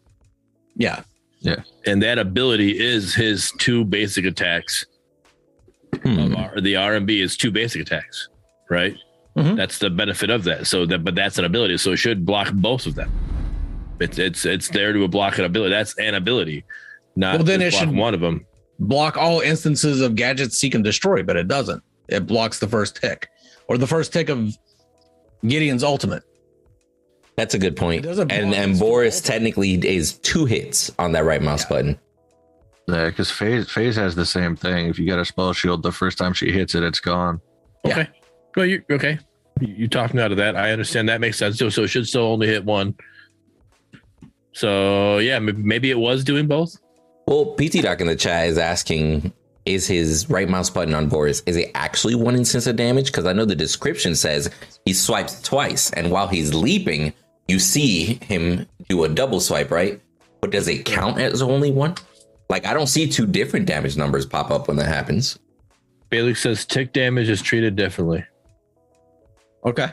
Yeah. 0.75 1.01
Yeah. 1.41 1.61
And 1.85 2.01
that 2.03 2.17
ability 2.17 2.79
is 2.79 3.13
his 3.15 3.51
two 3.59 3.83
basic 3.85 4.25
attacks. 4.25 4.85
Hmm. 6.03 6.19
Of 6.19 6.35
R- 6.35 6.61
the 6.61 6.73
RMB 6.73 7.21
is 7.21 7.35
two 7.37 7.51
basic 7.51 7.81
attacks, 7.81 8.27
right? 8.69 8.95
Mhm. 9.37 9.55
That's 9.55 9.77
the 9.79 9.89
benefit 9.89 10.29
of 10.29 10.43
that. 10.43 10.67
So 10.67 10.85
that, 10.85 11.03
but 11.03 11.15
that's 11.15 11.37
an 11.37 11.45
ability. 11.45 11.77
So 11.77 11.91
it 11.93 11.97
should 11.97 12.25
block 12.25 12.51
both 12.53 12.85
of 12.85 12.95
them. 12.95 13.11
It's 13.99 14.17
it's 14.19 14.45
it's 14.45 14.69
there 14.69 14.93
to 14.93 15.07
block 15.07 15.37
an 15.39 15.45
ability. 15.45 15.71
That's 15.73 15.97
an 15.97 16.15
ability, 16.15 16.63
not 17.15 17.35
Well, 17.35 17.43
then 17.43 17.61
it 17.61 17.71
block 17.71 17.79
should- 17.85 17.95
one 17.95 18.13
of 18.13 18.19
them. 18.21 18.45
Block 18.81 19.17
all 19.17 19.41
instances 19.41 19.99
of 19.99 20.15
gadgets 20.15 20.57
seek 20.57 20.73
and 20.73 20.83
destroy, 20.83 21.21
but 21.23 21.35
it 21.35 21.47
doesn't. 21.49 21.83
It 22.07 22.25
blocks 22.27 22.59
the 22.59 22.67
first 22.67 22.95
tick 22.95 23.27
or 23.67 23.77
the 23.77 23.87
first 23.87 24.13
tick 24.13 24.29
of 24.29 24.55
Gideon's 25.45 25.83
ultimate. 25.83 26.23
That's 27.35 27.53
a 27.53 27.59
good 27.59 27.77
point. 27.77 28.05
And 28.05 28.53
and 28.53 28.77
Boris 28.77 29.21
technically 29.21 29.75
is 29.75 30.13
two 30.19 30.45
hits 30.45 30.91
on 30.99 31.13
that 31.13 31.23
right 31.23 31.41
mouse 31.41 31.63
button. 31.63 31.97
Yeah, 32.87 33.05
because 33.05 33.31
Phase 33.31 33.69
Phase 33.69 33.95
has 33.95 34.15
the 34.15 34.25
same 34.25 34.55
thing. 34.55 34.87
If 34.87 34.99
you 34.99 35.05
get 35.05 35.19
a 35.19 35.25
spell 35.25 35.53
shield, 35.53 35.83
the 35.83 35.91
first 35.91 36.17
time 36.17 36.33
she 36.33 36.51
hits 36.51 36.75
it, 36.75 36.83
it's 36.83 36.99
gone. 36.99 37.39
Yeah. 37.85 37.91
Okay. 37.99 38.09
Well, 38.57 38.65
you 38.65 38.83
okay? 38.91 39.19
You, 39.61 39.73
you 39.73 39.87
talked 39.87 40.13
me 40.13 40.21
out 40.21 40.31
of 40.31 40.37
that. 40.37 40.55
I 40.55 40.71
understand 40.71 41.07
that 41.07 41.21
makes 41.21 41.37
sense. 41.37 41.57
So, 41.57 41.69
so 41.69 41.83
it 41.83 41.87
should 41.87 42.07
still 42.07 42.23
only 42.23 42.47
hit 42.47 42.65
one. 42.65 42.95
So 44.53 45.19
yeah, 45.19 45.39
maybe 45.39 45.91
it 45.91 45.99
was 45.99 46.23
doing 46.23 46.47
both. 46.47 46.77
Well, 47.27 47.55
PT 47.55 47.83
Doc 47.83 48.01
in 48.01 48.07
the 48.07 48.15
chat 48.15 48.47
is 48.47 48.57
asking, 48.57 49.31
is 49.69 49.85
his 49.85 50.27
right 50.31 50.49
mouse 50.49 50.69
button 50.71 50.95
on 50.95 51.07
Boris, 51.07 51.43
is 51.45 51.55
it 51.55 51.69
actually 51.75 52.15
one 52.15 52.35
instance 52.35 52.65
of 52.65 52.75
damage? 52.75 53.05
Because 53.05 53.27
I 53.27 53.33
know 53.33 53.45
the 53.45 53.55
description 53.55 54.15
says 54.15 54.49
he 54.83 54.93
swipes 54.93 55.39
twice, 55.43 55.91
and 55.91 56.09
while 56.09 56.27
he's 56.27 56.55
leaping, 56.55 57.13
you 57.47 57.59
see 57.59 58.15
him 58.23 58.65
do 58.87 59.03
a 59.03 59.09
double 59.09 59.39
swipe, 59.39 59.69
right? 59.69 60.01
But 60.41 60.49
does 60.49 60.67
it 60.67 60.85
count 60.85 61.19
as 61.19 61.43
only 61.43 61.71
one? 61.71 61.95
Like 62.49 62.65
I 62.65 62.73
don't 62.73 62.87
see 62.87 63.07
two 63.07 63.27
different 63.27 63.67
damage 63.67 63.95
numbers 63.95 64.25
pop 64.25 64.49
up 64.49 64.67
when 64.67 64.77
that 64.77 64.87
happens. 64.87 65.37
Bailey 66.09 66.33
says 66.33 66.65
tick 66.65 66.91
damage 66.91 67.29
is 67.29 67.39
treated 67.39 67.75
differently. 67.75 68.25
Okay. 69.63 69.91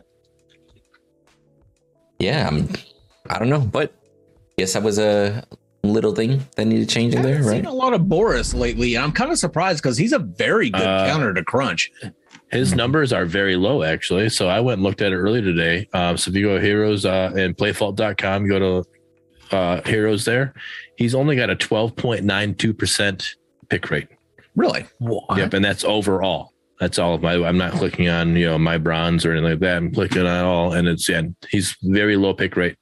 Yeah, 2.18 2.48
I'm, 2.48 2.70
I 3.28 3.38
don't 3.38 3.50
know, 3.50 3.60
but 3.60 3.92
yes, 4.56 4.72
that 4.72 4.82
was 4.82 4.98
a 4.98 5.44
little 5.93 6.14
thing 6.14 6.45
that 6.57 6.64
needed 6.66 6.89
changing 6.89 7.22
there, 7.22 7.43
right? 7.43 7.51
seen 7.57 7.66
a 7.66 7.72
lot 7.72 7.93
of 7.95 8.09
Boris 8.09 8.55
lately, 8.55 8.95
and 8.95 9.05
I'm 9.05 9.12
kind 9.12 9.30
of 9.32 9.39
surprised 9.39 9.82
because 9.82 9.97
he's 9.97 10.12
a 10.12 10.18
very 10.18 10.70
good 10.70 10.82
Uh, 10.82 11.07
counter 11.07 11.32
to 11.34 11.43
crunch. 11.45 11.91
His 12.51 12.68
Mm-hmm. 12.68 12.76
numbers 12.76 13.12
are 13.12 13.24
very 13.24 13.57
low, 13.57 13.82
actually. 13.82 14.28
So 14.28 14.49
I 14.49 14.61
went 14.61 14.78
and 14.78 14.82
looked 14.84 15.03
at 15.03 15.12
it 15.12 15.16
earlier 15.16 15.43
today. 15.43 15.89
Um, 15.93 16.16
so 16.16 16.30
if 16.30 16.37
you 16.37 16.45
go 16.47 16.57
to 16.59 16.64
heroes 16.64 17.05
uh, 17.05 17.32
and 17.37 17.57
playfault.com, 17.57 18.45
you 18.47 18.51
go 18.51 18.82
to 19.51 19.57
uh, 19.57 19.80
heroes 19.82 20.24
there. 20.24 20.55
He's 20.97 21.14
only 21.14 21.34
got 21.37 21.51
a 21.51 21.57
12.92% 21.57 23.34
pick 23.68 23.91
rate. 23.91 24.09
Really? 24.55 24.87
Yep. 25.01 25.55
And 25.55 25.64
that's 25.64 25.84
overall. 25.84 26.53
That's 26.80 26.99
all 26.99 27.14
of 27.14 27.22
my, 27.22 27.34
I'm 27.34 27.57
not 27.59 27.72
clicking 27.72 28.09
on, 28.09 28.37
you 28.37 28.47
know, 28.47 28.59
my 28.59 28.78
bronze 28.78 29.24
or 29.24 29.32
anything 29.32 29.51
like 29.51 29.61
that. 29.61 29.76
I'm 29.78 29.93
clicking 29.93 30.26
on 30.26 30.45
all 30.45 30.72
and 30.72 30.87
it's, 30.89 31.09
yeah, 31.09 31.22
he's 31.51 31.76
very 31.82 32.16
low 32.16 32.34
pick 32.34 32.55
rate. 32.57 32.76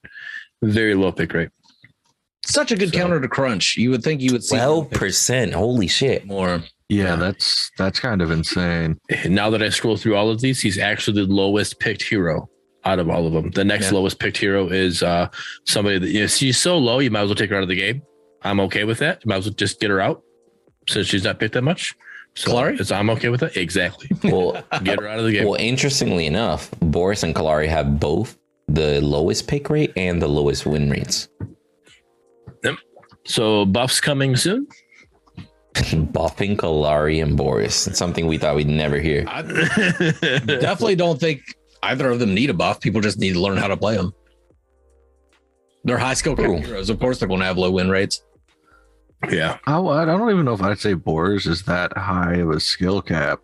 Very 0.63 0.95
low 0.95 1.13
pick 1.13 1.33
rate. 1.33 1.51
Such 2.47 2.73
a 2.73 2.77
good 2.77 2.91
So- 2.93 2.99
counter 2.99 3.21
to 3.21 3.29
crunch. 3.29 3.77
You 3.77 3.91
would 3.91 4.03
think 4.03 4.21
you 4.21 4.33
would 4.33 4.45
see 4.45 4.57
twelve 4.57 4.91
percent. 4.91 5.55
Holy 5.55 5.87
shit! 5.89 6.27
more. 6.27 6.63
Yeah, 6.91 7.05
Yeah. 7.05 7.17
that's 7.17 7.71
that's 7.79 7.99
kind 7.99 8.21
of 8.21 8.31
insane. 8.31 8.99
Now 9.27 9.51
that 9.51 9.63
I 9.63 9.71
scroll 9.71 9.97
through 9.97 10.17
all 10.17 10.31
of 10.31 10.41
these, 10.41 10.61
he's 10.61 10.79
actually 10.79 11.25
the 11.25 11.33
lowest 11.33 11.81
picked 11.81 12.03
hero 12.03 12.49
out 12.85 12.99
of 12.99 13.09
all 13.09 13.27
of 13.27 13.33
them. 13.33 13.51
The 13.53 13.65
next 13.65 13.87
Yeah. 13.87 13.93
lowest 13.99 14.19
picked 14.19 14.37
hero 14.37 14.69
is 14.69 15.03
uh, 15.03 15.29
somebody 15.65 15.99
that 15.99 16.09
you 16.11 16.21
know, 16.21 16.27
she's 16.27 16.59
so 16.59 16.77
low, 16.77 16.99
you 16.99 17.11
might 17.11 17.23
as 17.23 17.29
well 17.29 17.35
take 17.35 17.49
her 17.51 17.57
out 17.57 17.63
of 17.63 17.69
the 17.71 17.77
game. 17.77 18.03
I'm 18.43 18.61
okay 18.61 18.85
with 18.85 18.99
that. 18.99 19.23
You 19.25 19.31
might 19.31 19.37
as 19.39 19.47
well 19.47 19.55
just 19.55 19.81
get 19.81 19.89
her 19.91 20.01
out 20.03 20.23
since 20.87 21.07
she's 21.07 21.25
not 21.25 21.41
picked 21.41 21.55
that 21.55 21.63
much. 21.63 21.95
So 22.37 22.51
Kallari? 22.53 22.79
it's, 22.79 22.91
I'm 22.91 23.09
okay 23.11 23.31
with 23.31 23.41
that. 23.41 23.57
Exactly. 23.57 24.09
Well, 24.31 24.63
Get 24.83 25.01
her 25.01 25.09
out 25.09 25.19
of 25.19 25.25
the 25.25 25.33
game. 25.33 25.45
Well, 25.47 25.55
interestingly 25.59 26.27
enough, 26.27 26.71
Boris 26.81 27.23
and 27.23 27.35
Kallari 27.35 27.69
have 27.69 27.99
both 27.99 28.37
the 28.69 29.01
lowest 29.01 29.49
pick 29.49 29.71
rate 29.71 29.93
and 29.97 30.21
the 30.21 30.29
lowest 30.29 30.67
win 30.67 30.91
rates. 30.91 31.29
So 33.27 33.65
buffs 33.65 34.01
coming 34.01 34.37
soon. 34.37 34.67
Buffing 35.75 36.57
Kallari 36.57 37.23
and 37.23 37.37
Boris. 37.37 37.87
It's 37.87 37.99
something 37.99 38.27
we 38.27 38.39
thought 38.39 38.55
we'd 38.55 38.69
never 38.69 38.99
hear. 39.01 39.25
I 39.27 39.43
definitely 40.47 40.95
don't 40.97 41.19
think 41.19 41.41
either 41.83 42.11
of 42.11 42.19
them 42.21 42.35
need 42.35 42.51
a 42.51 42.55
buff. 42.55 42.81
People 42.81 43.01
just 43.01 43.19
need 43.19 43.33
to 43.33 43.41
learn 43.41 43.57
how 43.57 43.67
to 43.67 43.77
play 43.77 43.97
them. 43.97 44.13
They're 45.85 45.99
high 45.99 46.15
skill 46.15 46.37
True. 46.37 46.59
heroes. 46.59 46.91
Of 46.91 47.01
course, 47.01 47.19
they're 47.19 47.29
going 47.29 47.41
to 47.41 47.47
have 47.47 47.59
low 47.59 47.71
win 47.73 47.91
rates. 47.91 48.23
yeah. 49.31 49.59
I, 49.67 49.79
I 49.79 50.05
don't 50.05 50.31
even 50.31 50.45
know 50.45 50.55
if 50.55 50.63
I'd 50.63 50.79
say 50.79 50.95
Boris 50.95 51.47
is 51.47 51.63
that 51.65 51.97
high 51.97 52.37
of 52.37 52.51
a 52.51 52.61
skill 52.61 53.03
cap. 53.03 53.41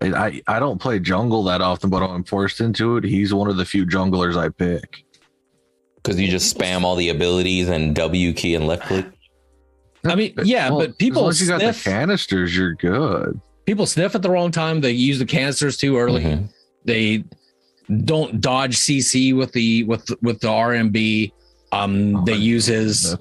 I, 0.00 0.26
I 0.26 0.42
I 0.56 0.58
don't 0.60 0.80
play 0.80 0.98
jungle 0.98 1.42
that 1.44 1.60
often, 1.60 1.90
but 1.90 2.02
I'm 2.02 2.24
forced 2.24 2.60
into 2.60 2.96
it, 2.96 3.04
he's 3.04 3.32
one 3.34 3.48
of 3.48 3.56
the 3.56 3.64
few 3.64 3.86
junglers 3.86 4.36
I 4.36 4.48
pick. 4.48 5.04
Because 6.02 6.20
you 6.20 6.28
just 6.28 6.56
spam 6.56 6.82
all 6.82 6.96
the 6.96 7.10
abilities 7.10 7.68
and 7.68 7.94
W 7.94 8.32
key 8.32 8.54
and 8.54 8.66
left 8.66 8.84
click. 8.86 9.06
I 10.04 10.16
mean, 10.16 10.34
yeah, 10.42 10.68
Well, 10.68 10.80
but 10.80 10.98
people 10.98 11.20
as 11.28 11.40
long 11.40 11.58
as 11.58 11.60
you 11.62 11.66
got 11.68 11.74
the 11.74 11.80
canisters, 11.90 12.56
you're 12.56 12.74
good. 12.74 13.40
people 13.66 13.86
sniff 13.86 14.14
at 14.16 14.22
the 14.22 14.30
wrong 14.30 14.50
time. 14.50 14.80
They 14.80 14.90
use 14.90 15.18
the 15.20 15.26
canisters 15.26 15.76
too 15.76 15.96
early. 15.96 16.22
Mhm. 16.24 16.48
They 16.84 17.22
don't 18.04 18.40
dodge 18.40 18.76
CC 18.78 19.32
with 19.32 19.52
the 19.52 19.84
with 19.84 20.08
with 20.22 20.40
the 20.40 20.48
RMB. 20.48 21.32
Um, 21.70 22.16
Oh, 22.16 22.24
they 22.24 22.34
use 22.34 22.66
his 22.66 23.16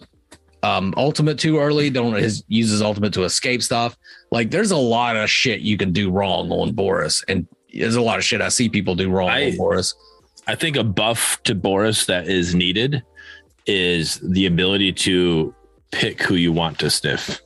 um 0.64 0.94
ultimate 0.98 1.38
too 1.38 1.60
early. 1.60 1.92
Don't 1.92 2.14
his 2.16 2.44
use 2.48 2.72
his 2.72 2.82
ultimate 2.82 3.14
to 3.14 3.24
escape 3.26 3.62
stuff. 3.62 3.96
Like 4.32 4.50
there's 4.50 4.72
a 4.72 4.78
lot 4.78 5.16
of 5.16 5.30
shit 5.30 5.62
you 5.62 5.78
can 5.78 5.92
do 5.92 6.10
wrong 6.10 6.52
on 6.52 6.72
Boris, 6.74 7.24
and 7.28 7.46
there's 7.74 7.96
a 7.96 8.02
lot 8.02 8.18
of 8.18 8.24
shit 8.24 8.42
I 8.42 8.50
see 8.50 8.70
people 8.70 8.96
do 8.96 9.10
wrong 9.12 9.30
I- 9.30 9.52
on 9.52 9.58
Boris. 9.58 9.94
I 10.52 10.56
think 10.56 10.76
a 10.76 10.84
buff 10.84 11.42
to 11.44 11.56
Boris 11.56 12.08
that 12.08 12.28
is 12.28 12.54
needed 12.54 13.04
is 13.68 14.20
the 14.20 14.48
ability 14.48 14.92
to 14.92 15.56
pick 15.92 16.22
who 16.22 16.36
you 16.36 16.52
want 16.52 16.78
to 16.80 16.90
sniff. 16.90 17.40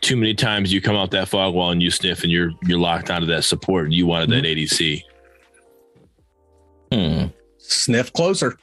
Too 0.00 0.16
many 0.16 0.34
times 0.34 0.72
you 0.72 0.80
come 0.80 0.96
out 0.96 1.12
that 1.12 1.28
fog 1.28 1.54
wall 1.54 1.70
and 1.70 1.80
you 1.80 1.92
sniff 1.92 2.24
and 2.24 2.32
you're 2.32 2.50
you're 2.64 2.80
locked 2.80 3.10
onto 3.10 3.28
that 3.28 3.44
support 3.44 3.84
and 3.84 3.94
you 3.94 4.08
wanted 4.08 4.30
that 4.30 4.42
ADC. 4.42 5.02
Hmm. 6.90 7.26
Sniff 7.58 8.12
closer. 8.12 8.58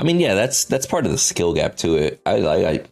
I 0.00 0.02
mean, 0.02 0.18
yeah, 0.18 0.34
that's 0.34 0.64
that's 0.64 0.86
part 0.86 1.06
of 1.06 1.12
the 1.12 1.18
skill 1.18 1.54
gap 1.54 1.76
to 1.76 1.94
it. 1.94 2.20
I, 2.26 2.32
I, 2.32 2.70
I 2.70 2.84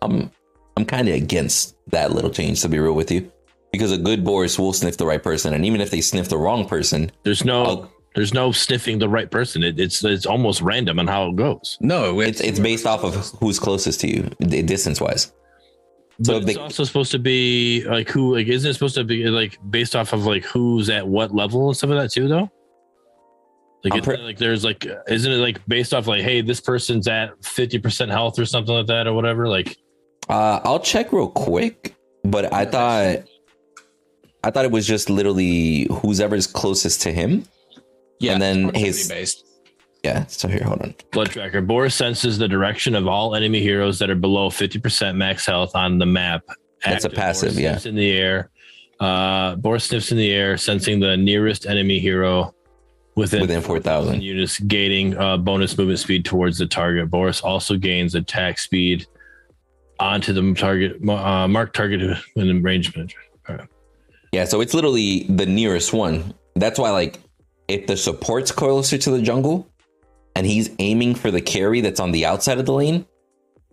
I'm 0.00 0.30
I'm 0.78 0.86
kind 0.86 1.06
of 1.06 1.16
against 1.16 1.76
that 1.88 2.12
little 2.12 2.30
change 2.30 2.62
to 2.62 2.70
be 2.70 2.78
real 2.78 2.94
with 2.94 3.10
you, 3.10 3.30
because 3.72 3.90
a 3.90 3.98
good 3.98 4.24
Boris 4.24 4.58
will 4.58 4.72
sniff 4.72 4.98
the 4.98 5.06
right 5.06 5.22
person, 5.22 5.54
and 5.54 5.64
even 5.64 5.80
if 5.80 5.90
they 5.90 6.00
sniff 6.00 6.28
the 6.28 6.38
wrong 6.38 6.66
person, 6.68 7.10
There's 7.24 7.44
no 7.44 7.90
there's 8.14 8.34
no 8.34 8.52
sniffing 8.52 8.98
the 8.98 9.08
right 9.08 9.30
person. 9.30 9.62
It, 9.62 9.80
it's 9.80 10.04
it's 10.04 10.26
almost 10.26 10.60
random 10.60 10.98
on 10.98 11.06
how 11.06 11.28
it 11.28 11.36
goes. 11.36 11.78
No, 11.80 12.20
it's 12.20 12.40
it's 12.40 12.60
based 12.60 12.86
off 12.86 13.02
of 13.04 13.14
who's 13.40 13.58
closest 13.58 14.00
to 14.00 14.08
you, 14.08 14.22
distance 14.62 15.00
wise. 15.00 15.32
So 16.22 16.34
But 16.34 16.36
if 16.36 16.42
it's 16.42 16.54
they, 16.54 16.60
also 16.60 16.84
supposed 16.84 17.10
to 17.12 17.18
be 17.18 17.84
like 17.86 18.10
who 18.10 18.34
like 18.36 18.46
isn't 18.46 18.70
it 18.70 18.74
supposed 18.74 18.94
to 18.96 19.04
be 19.04 19.24
like 19.28 19.58
based 19.70 19.96
off 19.96 20.12
of 20.12 20.26
like 20.26 20.44
who's 20.44 20.90
at 20.90 21.08
what 21.08 21.34
level 21.34 21.68
and 21.68 21.76
stuff 21.76 21.90
of 21.90 21.96
that 21.96 22.12
too 22.12 22.28
though? 22.28 22.50
Like, 23.82 23.94
I'm 23.94 24.02
pre- 24.02 24.18
like 24.18 24.38
there's 24.38 24.62
like 24.62 24.86
isn't 25.08 25.32
it 25.32 25.36
like 25.36 25.66
based 25.66 25.94
off 25.94 26.06
like 26.06 26.22
hey 26.22 26.40
this 26.42 26.60
person's 26.60 27.08
at 27.08 27.40
50% 27.40 28.10
health 28.10 28.38
or 28.38 28.44
something 28.44 28.72
like 28.72 28.86
that 28.86 29.08
or 29.08 29.14
whatever 29.14 29.48
like 29.48 29.76
uh, 30.28 30.60
I'll 30.62 30.78
check 30.78 31.12
real 31.12 31.28
quick, 31.28 31.96
but 32.22 32.52
I 32.52 32.64
thought 32.64 33.24
I 34.44 34.50
thought 34.50 34.64
it 34.64 34.70
was 34.70 34.86
just 34.86 35.08
literally 35.10 35.86
who's 35.90 36.20
ever's 36.20 36.46
closest 36.46 37.02
to 37.02 37.12
him. 37.12 37.44
yeah, 38.18 38.32
and 38.32 38.42
then 38.42 38.74
his- 38.74 39.08
based. 39.08 39.46
Yeah. 40.04 40.26
So 40.26 40.48
here, 40.48 40.64
hold 40.64 40.82
on. 40.82 40.94
blood 41.12 41.30
tracker 41.30 41.60
boris 41.60 41.94
senses 41.94 42.36
the 42.36 42.48
direction 42.48 42.96
of 42.96 43.06
all 43.06 43.36
enemy 43.36 43.60
heroes 43.60 44.00
that 44.00 44.10
are 44.10 44.16
below 44.16 44.50
50% 44.50 45.14
max 45.14 45.46
health 45.46 45.76
on 45.76 45.98
the 45.98 46.06
map 46.06 46.42
That's 46.84 47.04
a 47.04 47.08
passive, 47.10 47.50
Boris 47.50 47.60
yeah. 47.60 47.70
sniffs 47.74 47.86
in 47.86 47.94
the 47.94 48.10
air 48.10 48.50
uh 48.98 49.54
boris 49.54 49.84
sniffs 49.84 50.10
in 50.10 50.18
the 50.18 50.32
air 50.32 50.56
sensing 50.56 50.98
the 50.98 51.16
nearest 51.16 51.66
enemy 51.66 52.00
hero 52.00 52.52
within, 53.14 53.42
Within 53.42 53.60
4,000. 53.60 54.22
units, 54.22 54.58
gaining 54.58 55.16
uh, 55.16 55.36
bonus 55.36 55.78
movement 55.78 55.98
speed 56.00 56.24
towards 56.24 56.58
the 56.58 56.66
target. 56.66 57.08
Boris 57.10 57.40
also 57.42 57.76
gains 57.76 58.14
attack 58.16 58.58
speed 58.58 59.06
onto 60.00 60.32
the 60.32 60.54
target, 60.54 60.96
uh, 61.08 61.46
mark 61.46 61.74
target 61.74 62.18
within 62.34 62.60
range. 62.62 62.92
Yeah, 64.32 64.44
so 64.44 64.62
it's 64.62 64.72
literally 64.72 65.24
the 65.28 65.44
nearest 65.44 65.92
one. 65.92 66.34
That's 66.56 66.78
why, 66.78 66.90
like, 66.90 67.20
if 67.68 67.86
the 67.86 67.96
support's 67.96 68.50
closer 68.50 68.96
to 68.96 69.10
the 69.10 69.20
jungle 69.20 69.68
and 70.34 70.46
he's 70.46 70.70
aiming 70.78 71.14
for 71.16 71.30
the 71.30 71.42
carry 71.42 71.82
that's 71.82 72.00
on 72.00 72.12
the 72.12 72.24
outside 72.24 72.58
of 72.58 72.64
the 72.64 72.72
lane, 72.72 73.06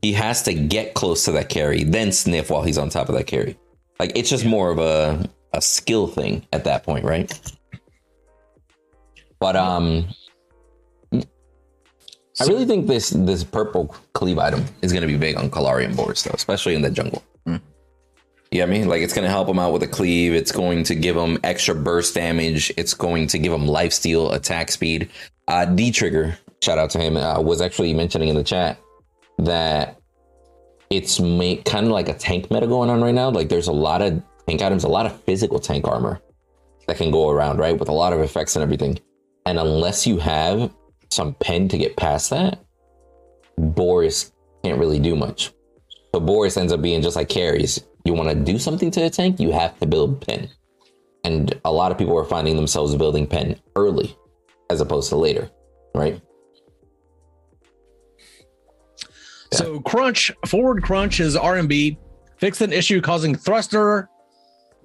he 0.01 0.13
has 0.13 0.43
to 0.43 0.53
get 0.53 0.93
close 0.93 1.25
to 1.25 1.31
that 1.31 1.49
carry, 1.49 1.83
then 1.83 2.11
sniff 2.11 2.49
while 2.49 2.61
he's 2.61 2.77
on 2.77 2.89
top 2.89 3.07
of 3.07 3.15
that 3.15 3.25
carry. 3.25 3.57
Like, 3.99 4.11
it's 4.15 4.29
just 4.29 4.45
more 4.45 4.69
of 4.69 4.79
a, 4.79 5.29
a 5.53 5.61
skill 5.61 6.07
thing 6.07 6.45
at 6.51 6.65
that 6.65 6.83
point, 6.83 7.05
right? 7.05 7.31
But, 9.39 9.55
um, 9.55 10.09
I 12.41 12.45
really 12.45 12.65
think 12.65 12.87
this 12.87 13.09
this 13.09 13.43
purple 13.43 13.93
cleave 14.13 14.39
item 14.39 14.63
is 14.81 14.93
going 14.93 15.01
to 15.01 15.07
be 15.07 15.17
big 15.17 15.35
on 15.35 15.49
Kallari 15.49 15.83
and 15.83 15.95
Boris, 15.95 16.23
though, 16.23 16.31
especially 16.33 16.73
in 16.73 16.81
the 16.81 16.89
jungle. 16.89 17.21
Yeah, 18.51 18.63
I 18.63 18.65
mean, 18.65 18.87
like 18.87 19.03
it's 19.03 19.13
to 19.13 19.27
help 19.27 19.47
him 19.47 19.59
out 19.59 19.73
with 19.73 19.83
a 19.83 19.87
cleave. 19.87 20.33
It's 20.33 20.51
going 20.51 20.83
to 20.85 20.95
give 20.95 21.15
him 21.15 21.37
extra 21.43 21.75
burst 21.75 22.15
damage. 22.15 22.73
It's 22.77 22.95
going 22.95 23.27
to 23.27 23.37
give 23.37 23.53
him 23.53 23.67
life 23.67 23.93
steal, 23.93 24.31
attack 24.31 24.71
speed. 24.71 25.09
Uh, 25.47 25.65
D 25.65 25.91
Trigger, 25.91 26.37
shout 26.63 26.79
out 26.79 26.89
to 26.91 26.99
him, 26.99 27.15
uh, 27.15 27.39
was 27.41 27.61
actually 27.61 27.93
mentioning 27.93 28.29
in 28.29 28.35
the 28.35 28.43
chat 28.43 28.79
that 29.37 29.99
it's 30.89 31.19
ma- 31.19 31.61
kind 31.63 31.85
of 31.85 31.91
like 31.91 32.09
a 32.09 32.13
tank 32.13 32.49
meta 32.49 32.65
going 32.65 32.89
on 32.89 33.01
right 33.01 33.13
now. 33.13 33.29
Like 33.29 33.49
there's 33.49 33.67
a 33.67 33.71
lot 33.73 34.01
of 34.01 34.21
tank 34.47 34.61
items, 34.61 34.83
a 34.83 34.89
lot 34.89 35.05
of 35.05 35.19
physical 35.23 35.59
tank 35.59 35.87
armor 35.87 36.19
that 36.87 36.97
can 36.97 37.11
go 37.11 37.29
around, 37.29 37.59
right? 37.59 37.77
With 37.77 37.89
a 37.89 37.93
lot 37.93 38.13
of 38.13 38.19
effects 38.19 38.55
and 38.55 38.63
everything. 38.63 38.99
And 39.45 39.59
unless 39.59 40.07
you 40.07 40.17
have 40.17 40.73
some 41.11 41.35
pen 41.35 41.67
to 41.69 41.77
get 41.77 41.97
past 41.97 42.31
that, 42.31 42.59
Boris 43.57 44.31
can't 44.63 44.79
really 44.79 44.99
do 44.99 45.15
much. 45.15 45.51
So 46.13 46.19
Boris 46.19 46.57
ends 46.57 46.73
up 46.73 46.81
being 46.81 47.01
just 47.03 47.15
like 47.15 47.29
carries. 47.29 47.83
You 48.05 48.13
want 48.13 48.29
to 48.29 48.35
do 48.35 48.57
something 48.57 48.91
to 48.91 48.99
the 49.01 49.09
tank, 49.09 49.39
you 49.39 49.51
have 49.51 49.77
to 49.79 49.85
build 49.85 50.25
pen. 50.25 50.49
And 51.23 51.53
a 51.65 51.71
lot 51.71 51.91
of 51.91 51.97
people 51.97 52.17
are 52.17 52.25
finding 52.25 52.55
themselves 52.55 52.95
building 52.95 53.27
pen 53.27 53.59
early 53.75 54.15
as 54.69 54.79
opposed 54.81 55.09
to 55.09 55.15
later, 55.17 55.49
right? 55.93 56.21
So 59.51 59.79
crunch 59.81 60.31
forward 60.45 60.83
crunch 60.83 61.19
is 61.19 61.35
RMB. 61.35 61.97
Fix 62.37 62.61
an 62.61 62.71
issue 62.71 63.01
causing 63.01 63.35
thruster 63.35 64.09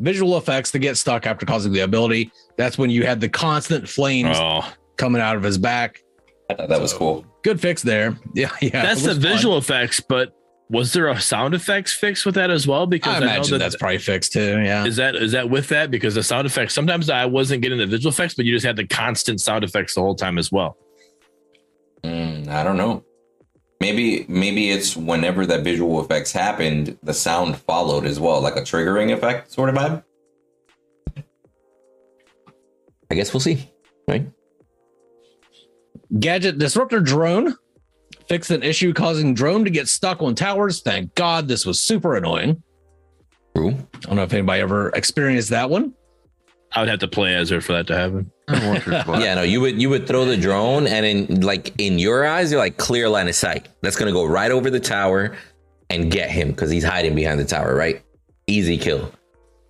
visual 0.01 0.36
effects 0.39 0.70
to 0.73 0.78
get 0.78 0.97
stuck 0.97 1.27
after 1.27 1.47
causing 1.47 1.73
the 1.73 1.81
ability. 1.81 2.32
That's 2.57 2.77
when 2.78 2.91
you 2.91 3.05
had 3.07 3.20
the 3.20 3.28
constant 3.28 3.89
flames 3.89 4.36
Oh, 4.41 4.69
coming 4.97 5.20
out 5.23 5.36
of 5.36 5.43
his 5.43 5.59
back. 5.59 6.03
I 6.51 6.55
thought 6.55 6.69
that 6.69 6.81
was 6.81 6.93
cool. 6.93 7.24
Good 7.43 7.61
fix 7.61 7.82
there. 7.82 8.16
Yeah, 8.35 8.51
yeah. 8.61 8.82
that's 8.82 9.03
the 9.03 9.09
was 9.11 9.19
fun. 9.19 9.23
visual 9.32 9.59
effects, 9.59 10.01
but 10.01 10.35
was 10.70 10.93
there 10.93 11.09
a 11.09 11.20
sound 11.20 11.55
effects 11.55 11.93
fix 11.93 12.24
with 12.24 12.35
that 12.36 12.51
as 12.51 12.66
well? 12.66 12.86
Because 12.86 13.16
I 13.16 13.19
know 13.20 13.27
imagine 13.27 13.53
that- 13.53 13.59
that's 13.59 13.77
probably 13.77 13.99
fixed 13.99 14.32
too. 14.32 14.61
Yeah. 14.61 14.85
Is 14.86 14.97
that 14.97 15.15
is 15.15 15.32
that 15.32 15.51
with 15.51 15.69
that? 15.69 15.91
Because 15.91 16.15
the 16.15 16.23
sound 16.23 16.47
effects 16.47 16.74
sometimes 16.74 17.11
I 17.11 17.27
wasn't 17.27 17.62
getting 17.62 17.78
the 17.78 17.86
visual 17.86 18.11
effects, 18.12 18.35
but 18.35 18.45
you 18.45 18.53
just 18.55 18.65
had 18.66 18.77
the 18.77 18.86
constant 18.86 19.41
sound 19.41 19.62
effects 19.65 19.95
the 19.95 20.01
whole 20.01 20.15
time 20.15 20.39
as 20.39 20.51
well. 20.51 20.77
Mm, 22.03 22.49
I 22.49 22.62
don't 22.65 22.77
know. 22.77 23.05
Maybe 23.81 24.24
maybe 24.28 24.70
it's 24.70 24.97
whenever 24.97 25.45
that 25.47 25.62
visual 25.65 26.01
effects 26.03 26.32
happened, 26.32 26.97
the 27.03 27.12
sound 27.15 27.57
followed 27.59 28.07
as 28.07 28.19
well, 28.19 28.41
like 28.41 28.57
a 28.57 28.62
triggering 28.62 29.12
effect 29.12 29.53
sort 29.53 29.69
of 29.69 29.74
vibe. 29.74 30.03
I 33.11 33.15
guess 33.15 33.32
we'll 33.35 33.41
see, 33.41 33.70
right? 34.09 34.27
Gadget 36.19 36.59
disruptor 36.59 37.01
drone. 37.01 37.55
Fix 38.28 38.51
an 38.51 38.62
issue 38.62 38.92
causing 38.92 39.34
drone 39.34 39.64
to 39.64 39.70
get 39.70 39.88
stuck 39.88 40.22
on 40.22 40.34
towers. 40.34 40.80
Thank 40.80 41.14
God 41.14 41.48
this 41.48 41.66
was 41.66 41.80
super 41.80 42.16
annoying. 42.16 42.62
True. 43.55 43.70
I 43.70 43.98
don't 44.01 44.16
know 44.16 44.22
if 44.22 44.32
anybody 44.32 44.62
ever 44.62 44.88
experienced 44.90 45.51
that 45.51 45.68
one. 45.68 45.94
I 46.72 46.80
would 46.80 46.88
have 46.88 46.98
to 47.01 47.09
play 47.09 47.34
Ezra 47.34 47.60
for 47.60 47.72
that 47.72 47.86
to 47.86 47.96
happen. 47.96 48.30
Once 48.48 48.86
or 48.88 49.02
twice. 49.02 49.22
Yeah, 49.22 49.34
no, 49.34 49.42
you 49.42 49.60
would 49.60 49.80
you 49.80 49.88
would 49.90 50.09
throw 50.09 50.24
the 50.24 50.36
drone, 50.36 50.86
and 50.86 51.06
in 51.06 51.40
like 51.42 51.72
in 51.80 51.98
your 52.01 52.26
eyes, 52.26 52.51
you're 52.51 52.60
like 52.60 52.78
clear 52.78 53.09
line 53.09 53.28
of 53.28 53.34
sight. 53.34 53.68
That's 53.80 53.96
gonna 53.96 54.12
go 54.12 54.24
right 54.24 54.51
over 54.51 54.70
the 54.70 54.80
tower 54.80 55.36
and 55.90 56.10
get 56.10 56.30
him 56.30 56.48
because 56.51 56.70
he's 56.70 56.82
hiding 56.82 57.14
behind 57.14 57.38
the 57.38 57.44
tower, 57.44 57.76
right? 57.76 58.02
Easy 58.48 58.76
kill. 58.76 59.12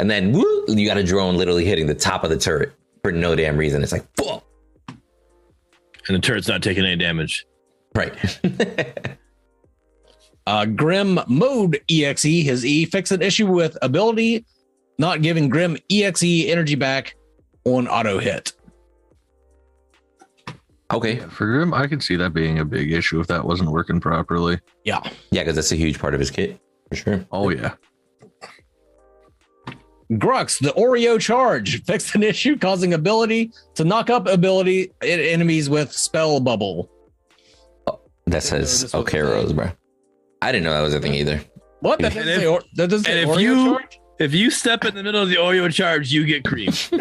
And 0.00 0.10
then 0.10 0.32
woo, 0.32 0.64
you 0.68 0.88
got 0.88 0.96
a 0.96 1.04
drone 1.04 1.36
literally 1.36 1.64
hitting 1.64 1.86
the 1.86 1.94
top 1.94 2.24
of 2.24 2.30
the 2.30 2.38
turret 2.38 2.72
for 3.02 3.12
no 3.12 3.34
damn 3.34 3.56
reason. 3.56 3.82
It's 3.82 3.92
like, 3.92 4.06
fuck. 4.16 4.42
And 4.88 6.16
the 6.16 6.18
turret's 6.18 6.48
not 6.48 6.62
taking 6.62 6.84
any 6.84 6.96
damage. 6.96 7.46
Right. 7.94 8.40
Uh, 10.46 10.66
Grim 10.66 11.18
Mode 11.26 11.80
EXE, 11.88 12.22
his 12.44 12.66
E, 12.66 12.84
fix 12.84 13.10
an 13.12 13.22
issue 13.22 13.46
with 13.46 13.78
ability 13.80 14.44
not 14.98 15.22
giving 15.22 15.48
Grim 15.48 15.78
EXE 15.90 16.44
energy 16.50 16.74
back 16.74 17.16
on 17.64 17.88
auto 17.88 18.18
hit. 18.18 18.52
okay. 20.92 21.20
For 21.20 21.46
Grim, 21.46 21.72
I 21.72 21.86
could 21.86 22.02
see 22.02 22.16
that 22.16 22.34
being 22.34 22.58
a 22.58 22.64
big 22.66 22.92
issue 22.92 23.20
if 23.20 23.26
that 23.28 23.42
wasn't 23.42 23.70
working 23.70 24.00
properly. 24.00 24.60
Yeah. 24.84 25.00
Yeah, 25.30 25.40
because 25.44 25.54
that's 25.54 25.72
a 25.72 25.76
huge 25.76 25.98
part 25.98 26.12
of 26.12 26.20
his 26.20 26.30
kit 26.30 26.60
for 26.90 26.96
sure. 26.96 27.26
Oh 27.32 27.48
yeah. 27.48 27.76
Grux, 30.12 30.60
the 30.60 30.74
Oreo 30.78 31.18
charge, 31.18 31.82
fixed 31.84 32.14
an 32.14 32.22
issue 32.22 32.58
causing 32.58 32.92
ability 32.92 33.50
to 33.76 33.84
knock 33.84 34.10
up 34.10 34.28
ability 34.28 34.92
en- 35.00 35.20
enemies 35.20 35.70
with 35.70 35.90
spell 35.90 36.38
bubble. 36.38 36.90
That 38.26 38.42
says 38.42 38.80
this 38.82 38.92
was 38.92 38.94
a 38.94 39.04
Okaros, 39.04 39.46
thing. 39.48 39.56
bro. 39.56 39.70
I 40.42 40.52
didn't 40.52 40.64
know 40.64 40.72
that 40.74 40.80
was 40.82 40.94
a 40.94 41.00
thing 41.00 41.14
either. 41.14 41.40
What? 41.80 41.98
That 42.00 42.14
doesn't 42.14 42.28
if- 42.28 42.40
say, 42.40 42.46
or, 42.46 42.62
that 42.76 42.88
doesn't 42.90 43.04
say 43.04 43.22
and 43.22 43.30
if 43.30 43.36
Oreo 43.36 43.40
you- 43.40 43.64
charge? 43.78 44.00
If 44.20 44.32
you 44.32 44.48
step 44.52 44.84
in 44.84 44.94
the 44.94 45.02
middle 45.02 45.20
of 45.20 45.28
the 45.28 45.34
Oreo 45.34 45.68
charge, 45.74 46.12
you 46.12 46.24
get 46.24 46.44
cream. 46.44 46.68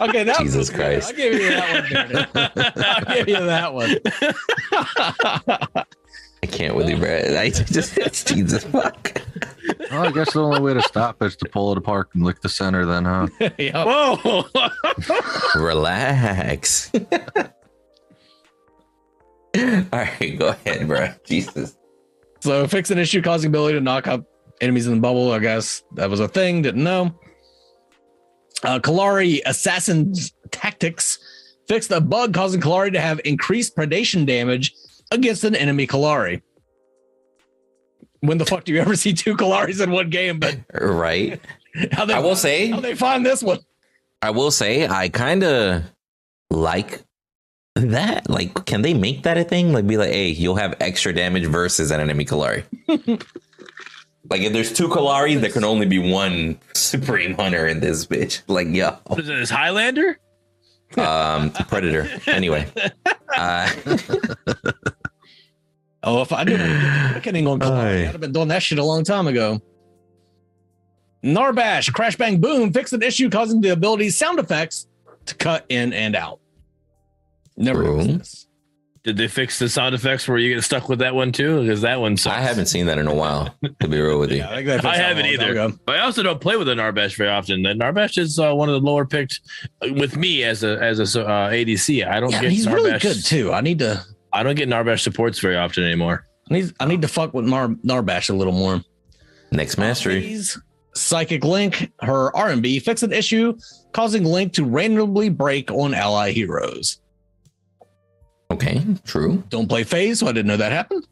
Okay, 0.00 0.24
that 0.24 0.36
Jesus 0.38 0.56
was 0.56 0.70
good. 0.70 0.76
Christ. 0.78 1.10
I'll 1.10 1.16
give 1.16 1.34
you 1.34 1.48
that 1.50 1.72
one. 1.74 1.84
Darren. 1.84 2.72
I'll 2.84 3.14
give 3.14 3.28
you 3.28 3.36
that 3.36 3.74
one. 3.74 3.96
I 6.42 6.46
can't 6.46 6.74
with 6.74 6.88
you, 6.88 6.96
bro. 6.96 7.36
I 7.38 7.50
just 7.50 7.98
it's 7.98 8.24
Jesus 8.24 8.64
fuck. 8.64 9.20
Well, 9.90 10.06
I 10.06 10.10
guess 10.12 10.32
the 10.32 10.40
only 10.42 10.60
way 10.60 10.72
to 10.74 10.82
stop 10.82 11.22
is 11.22 11.36
to 11.36 11.48
pull 11.50 11.72
it 11.72 11.78
apart 11.78 12.08
and 12.14 12.24
lick 12.24 12.40
the 12.40 12.48
center. 12.48 12.86
Then, 12.86 13.04
huh? 13.04 13.26
yeah. 13.58 13.84
Whoa! 13.84 14.44
Relax. 15.56 16.90
All 19.92 19.98
right, 19.98 20.36
go 20.38 20.48
ahead, 20.48 20.86
bro. 20.86 21.08
Jesus. 21.26 21.76
So 22.40 22.66
fix 22.68 22.90
an 22.90 22.98
issue 22.98 23.20
causing 23.22 23.48
ability 23.48 23.74
to 23.78 23.80
knock 23.80 24.06
up 24.06 24.24
enemies 24.60 24.86
in 24.86 24.94
the 24.94 25.00
bubble. 25.00 25.32
I 25.32 25.38
guess 25.40 25.82
that 25.94 26.08
was 26.08 26.20
a 26.20 26.28
thing. 26.28 26.62
Didn't 26.62 26.84
know. 26.84 27.18
Uh, 28.62 28.78
Kallari 28.80 29.40
Assassin's 29.46 30.32
Tactics 30.50 31.18
fixed 31.68 31.90
a 31.90 32.00
bug 32.00 32.34
causing 32.34 32.60
Kallari 32.60 32.92
to 32.92 33.00
have 33.00 33.20
increased 33.24 33.76
predation 33.76 34.26
damage 34.26 34.74
against 35.10 35.44
an 35.44 35.54
enemy 35.54 35.86
Kallari. 35.86 36.42
When 38.20 38.38
the 38.38 38.46
fuck 38.46 38.64
do 38.64 38.72
you 38.72 38.80
ever 38.80 38.96
see 38.96 39.12
two 39.12 39.36
Kallaris 39.36 39.82
in 39.82 39.90
one 39.92 40.10
game? 40.10 40.40
But 40.40 40.58
Right. 40.74 41.40
how 41.92 42.04
they 42.04 42.14
I 42.14 42.18
will 42.18 42.34
say, 42.36 42.68
how 42.68 42.80
they 42.80 42.94
find 42.96 43.24
this 43.24 43.42
one? 43.42 43.60
I 44.22 44.30
will 44.30 44.50
say, 44.50 44.86
I 44.88 45.08
kind 45.08 45.44
of 45.44 45.84
like 46.50 47.02
that. 47.80 48.28
Like, 48.28 48.64
can 48.66 48.82
they 48.82 48.94
make 48.94 49.22
that 49.24 49.38
a 49.38 49.44
thing? 49.44 49.72
Like, 49.72 49.86
be 49.86 49.96
like, 49.96 50.10
hey, 50.10 50.28
you'll 50.28 50.56
have 50.56 50.74
extra 50.80 51.12
damage 51.12 51.46
versus 51.46 51.90
an 51.90 52.00
enemy 52.00 52.24
Kallari. 52.24 52.64
like, 54.30 54.42
if 54.42 54.52
there's 54.52 54.72
two 54.72 54.88
Kallaris, 54.88 55.40
there 55.40 55.50
can 55.50 55.64
only 55.64 55.86
be 55.86 55.98
one 55.98 56.58
Supreme 56.74 57.34
Hunter 57.34 57.66
in 57.66 57.80
this 57.80 58.06
bitch. 58.06 58.42
Like, 58.48 58.68
yo, 58.68 58.96
What 59.06 59.20
is 59.20 59.28
it? 59.28 59.38
Is 59.38 59.50
Highlander? 59.50 60.18
um, 60.96 61.50
Predator. 61.50 62.08
Anyway, 62.26 62.66
uh, 63.36 63.70
Oh, 66.02 66.22
if 66.22 66.32
I 66.32 66.44
knew 66.44 66.56
reckoning 66.56 67.46
on 67.46 67.58
Kallari, 67.58 67.72
Aye. 67.72 68.00
I'd 68.02 68.12
have 68.12 68.20
been 68.20 68.32
doing 68.32 68.48
that 68.48 68.62
shit 68.62 68.78
a 68.78 68.84
long 68.84 69.02
time 69.04 69.26
ago. 69.26 69.60
Narbash, 71.24 71.92
Crash 71.92 72.16
Bang 72.16 72.40
Boom, 72.40 72.72
fixed 72.72 72.92
an 72.92 73.02
issue 73.02 73.28
causing 73.28 73.60
the 73.60 73.70
ability 73.70 74.10
sound 74.10 74.38
effects 74.38 74.86
to 75.26 75.34
cut 75.34 75.66
in 75.68 75.92
and 75.92 76.14
out. 76.14 76.38
Never 77.58 77.82
True. 77.82 78.02
this. 78.04 78.46
Did 79.04 79.16
they 79.16 79.28
fix 79.28 79.58
the 79.58 79.68
sound 79.68 79.94
effects 79.94 80.28
where 80.28 80.38
you 80.38 80.54
get 80.54 80.62
stuck 80.64 80.88
with 80.88 80.98
that 80.98 81.14
one 81.14 81.32
too? 81.32 81.62
Because 81.62 81.80
that 81.82 82.00
one 82.00 82.16
sucks. 82.16 82.36
I 82.36 82.40
haven't 82.40 82.66
seen 82.66 82.86
that 82.86 82.98
in 82.98 83.06
a 83.06 83.14
while. 83.14 83.54
To 83.80 83.88
be 83.88 83.98
real 84.00 84.18
with 84.18 84.30
you, 84.30 84.38
Yeah, 84.38 84.50
I, 84.50 84.54
think 84.56 84.66
they 84.66 84.72
fixed 84.74 84.86
I 84.86 84.96
haven't 84.96 85.26
either. 85.26 85.70
But 85.86 85.96
I 85.96 86.00
also 86.00 86.22
don't 86.22 86.40
play 86.40 86.56
with 86.56 86.66
the 86.66 86.74
Narbash 86.74 87.16
very 87.16 87.30
often. 87.30 87.62
The 87.62 87.70
Narbash 87.70 88.18
is 88.18 88.38
uh, 88.38 88.52
one 88.54 88.68
of 88.68 88.74
the 88.74 88.86
lower 88.86 89.06
picked 89.06 89.40
uh, 89.82 89.92
with 89.94 90.16
me 90.16 90.42
as 90.44 90.62
a 90.62 90.78
as 90.82 91.16
a 91.16 91.26
uh, 91.26 91.50
ADC. 91.50 92.06
I 92.06 92.20
don't 92.20 92.30
Yeah, 92.32 92.42
get 92.42 92.50
he's 92.52 92.66
Narbash. 92.66 92.74
really 92.74 92.98
good 92.98 93.24
too. 93.24 93.52
I 93.52 93.60
need 93.60 93.78
to, 93.78 94.04
I 94.32 94.42
don't 94.42 94.56
get 94.56 94.68
Narbash 94.68 95.00
supports 95.00 95.38
very 95.38 95.56
often 95.56 95.84
anymore. 95.84 96.26
I 96.50 96.54
need, 96.54 96.72
I 96.80 96.84
need 96.86 97.02
to 97.02 97.08
fuck 97.08 97.32
with 97.34 97.44
Nar, 97.46 97.68
Narbash 97.68 98.30
a 98.30 98.34
little 98.34 98.52
more. 98.52 98.82
next 99.52 99.78
mastery. 99.78 100.20
Please, 100.20 100.60
Psychic 100.94 101.44
Link, 101.44 101.92
her 102.00 102.30
RMB, 102.32 102.82
fix 102.82 103.02
an 103.04 103.12
issue 103.12 103.56
causing 103.92 104.24
Link 104.24 104.52
to 104.54 104.64
randomly 104.64 105.28
break 105.30 105.70
on 105.70 105.94
ally 105.94 106.32
heroes. 106.32 107.00
Okay, 108.50 108.82
true. 109.04 109.42
Don't 109.50 109.68
play 109.68 109.84
phase, 109.84 110.20
so 110.20 110.26
I 110.26 110.32
didn't 110.32 110.46
know 110.46 110.56
that 110.56 110.72
happened. 110.72 111.06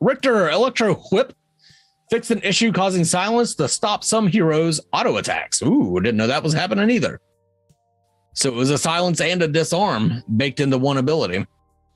Richter 0.00 0.50
Electro 0.50 0.94
Whip 1.12 1.32
fix 2.10 2.30
an 2.30 2.40
issue 2.42 2.72
causing 2.72 3.04
silence 3.04 3.54
to 3.54 3.68
stop 3.68 4.02
some 4.02 4.26
heroes' 4.26 4.80
auto 4.92 5.16
attacks. 5.16 5.62
Ooh, 5.62 5.98
didn't 6.00 6.16
know 6.16 6.26
that 6.26 6.42
was 6.42 6.52
happening 6.52 6.90
either. 6.90 7.20
So 8.34 8.48
it 8.48 8.54
was 8.54 8.70
a 8.70 8.78
silence 8.78 9.20
and 9.20 9.42
a 9.42 9.48
disarm 9.48 10.22
baked 10.36 10.58
into 10.58 10.78
one 10.78 10.96
ability. 10.98 11.46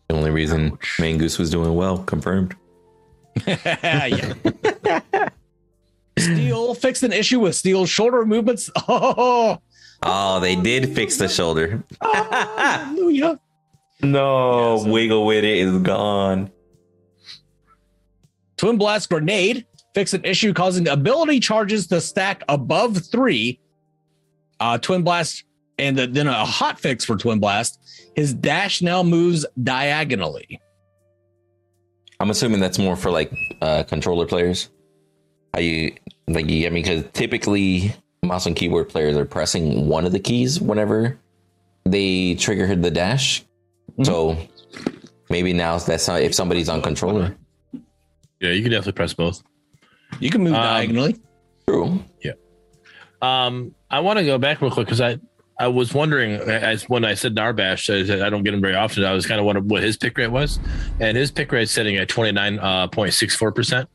The 0.09 0.15
only 0.15 0.31
reason 0.31 0.78
Mangoose 1.01 1.39
was 1.39 1.51
doing 1.51 1.74
well, 1.74 1.98
confirmed. 1.98 2.55
yeah. 3.47 4.32
Steel 6.19 6.74
fixed 6.74 7.03
an 7.03 7.12
issue 7.12 7.40
with 7.40 7.55
Steel's 7.57 7.90
shoulder 7.90 8.24
movements. 8.24 8.70
Oh, 8.89 9.61
Oh, 10.02 10.40
they 10.40 10.56
did 10.56 10.94
fix 10.94 11.16
the 11.16 11.28
shoulder. 11.28 11.82
hallelujah. 12.01 13.40
No, 14.02 14.77
Yeah, 14.77 14.82
so- 14.85 14.90
Wiggle 14.90 15.27
with 15.27 15.44
it 15.44 15.59
is 15.59 15.78
gone. 15.82 16.51
Twinblast 18.56 19.09
Grenade 19.09 19.66
fix 19.94 20.14
an 20.14 20.24
issue 20.24 20.52
causing 20.52 20.89
ability 20.89 21.40
charges 21.40 21.86
to 21.89 22.01
stack 22.01 22.43
above 22.48 22.98
three. 23.06 23.60
Uh, 24.60 24.78
Twinblast, 24.78 25.44
and 25.78 25.98
then 25.98 26.27
a 26.27 26.44
hot 26.44 26.81
fix 26.81 27.05
for 27.05 27.16
Twinblast. 27.16 27.78
His 28.16 28.32
dash 28.32 28.81
now 28.81 29.02
moves 29.02 29.44
diagonally. 29.62 30.60
I'm 32.18 32.31
assuming 32.31 32.60
that's 32.60 32.78
more 32.78 32.97
for 32.97 33.10
like 33.10 33.31
uh, 33.60 33.82
controller 33.82 34.27
players. 34.27 34.70
How 35.52 35.60
you 35.60 35.94
like 36.28 36.48
you 36.48 36.60
get 36.62 36.73
me? 36.73 36.82
Because 36.82 37.05
typically 37.12 37.94
mouse 38.27 38.47
and 38.47 38.55
keyboard 38.55 38.89
players 38.89 39.16
are 39.16 39.24
pressing 39.24 39.89
one 39.89 40.05
of 40.05 40.12
the 40.12 40.19
keys 40.19 40.61
whenever 40.61 41.19
they 41.85 42.35
trigger 42.35 42.74
the 42.74 42.90
dash. 42.90 43.44
So 44.03 44.36
maybe 45.31 45.53
now 45.53 45.78
that's 45.78 46.09
not 46.09 46.20
if 46.20 46.35
somebody's 46.35 46.69
on 46.69 46.82
controller. 46.82 47.36
Yeah, 48.40 48.51
you 48.51 48.62
can 48.62 48.70
definitely 48.70 48.93
press 48.93 49.15
both. 49.15 49.43
You 50.20 50.31
can 50.31 50.43
move 50.43 50.55
Um, 50.55 50.62
diagonally. 50.62 51.16
True. 51.66 52.03
Yeah. 52.23 52.32
Um, 53.23 53.74
I 53.90 54.01
want 54.01 54.19
to 54.19 54.24
go 54.24 54.39
back 54.39 54.61
real 54.61 54.70
quick 54.70 54.86
because 54.86 55.01
I 55.01 55.19
I 55.59 55.69
was 55.69 55.94
wondering 55.94 56.32
as 56.32 56.86
when 56.89 57.05
I 57.05 57.15
said 57.15 57.35
Narbash, 57.35 57.89
I, 57.89 58.07
said 58.07 58.20
I 58.20 58.28
don't 58.28 58.43
get 58.43 58.53
him 58.53 58.61
very 58.61 58.74
often. 58.74 59.05
I 59.05 59.12
was 59.12 59.27
kind 59.27 59.40
of 59.40 59.47
wondering 59.47 59.69
what 59.69 59.82
his 59.82 59.97
pick 59.97 60.19
rate 60.19 60.28
was, 60.28 60.61
and 61.01 61.16
his 61.16 61.31
pick 61.31 61.51
rate 61.51 61.62
is 61.62 61.70
sitting 61.70 61.97
at 61.97 62.09
twenty 62.09 62.32
nine 62.32 62.59
point 62.90 63.15
six 63.15 63.35
four 63.35 63.53
percent. 63.53 63.89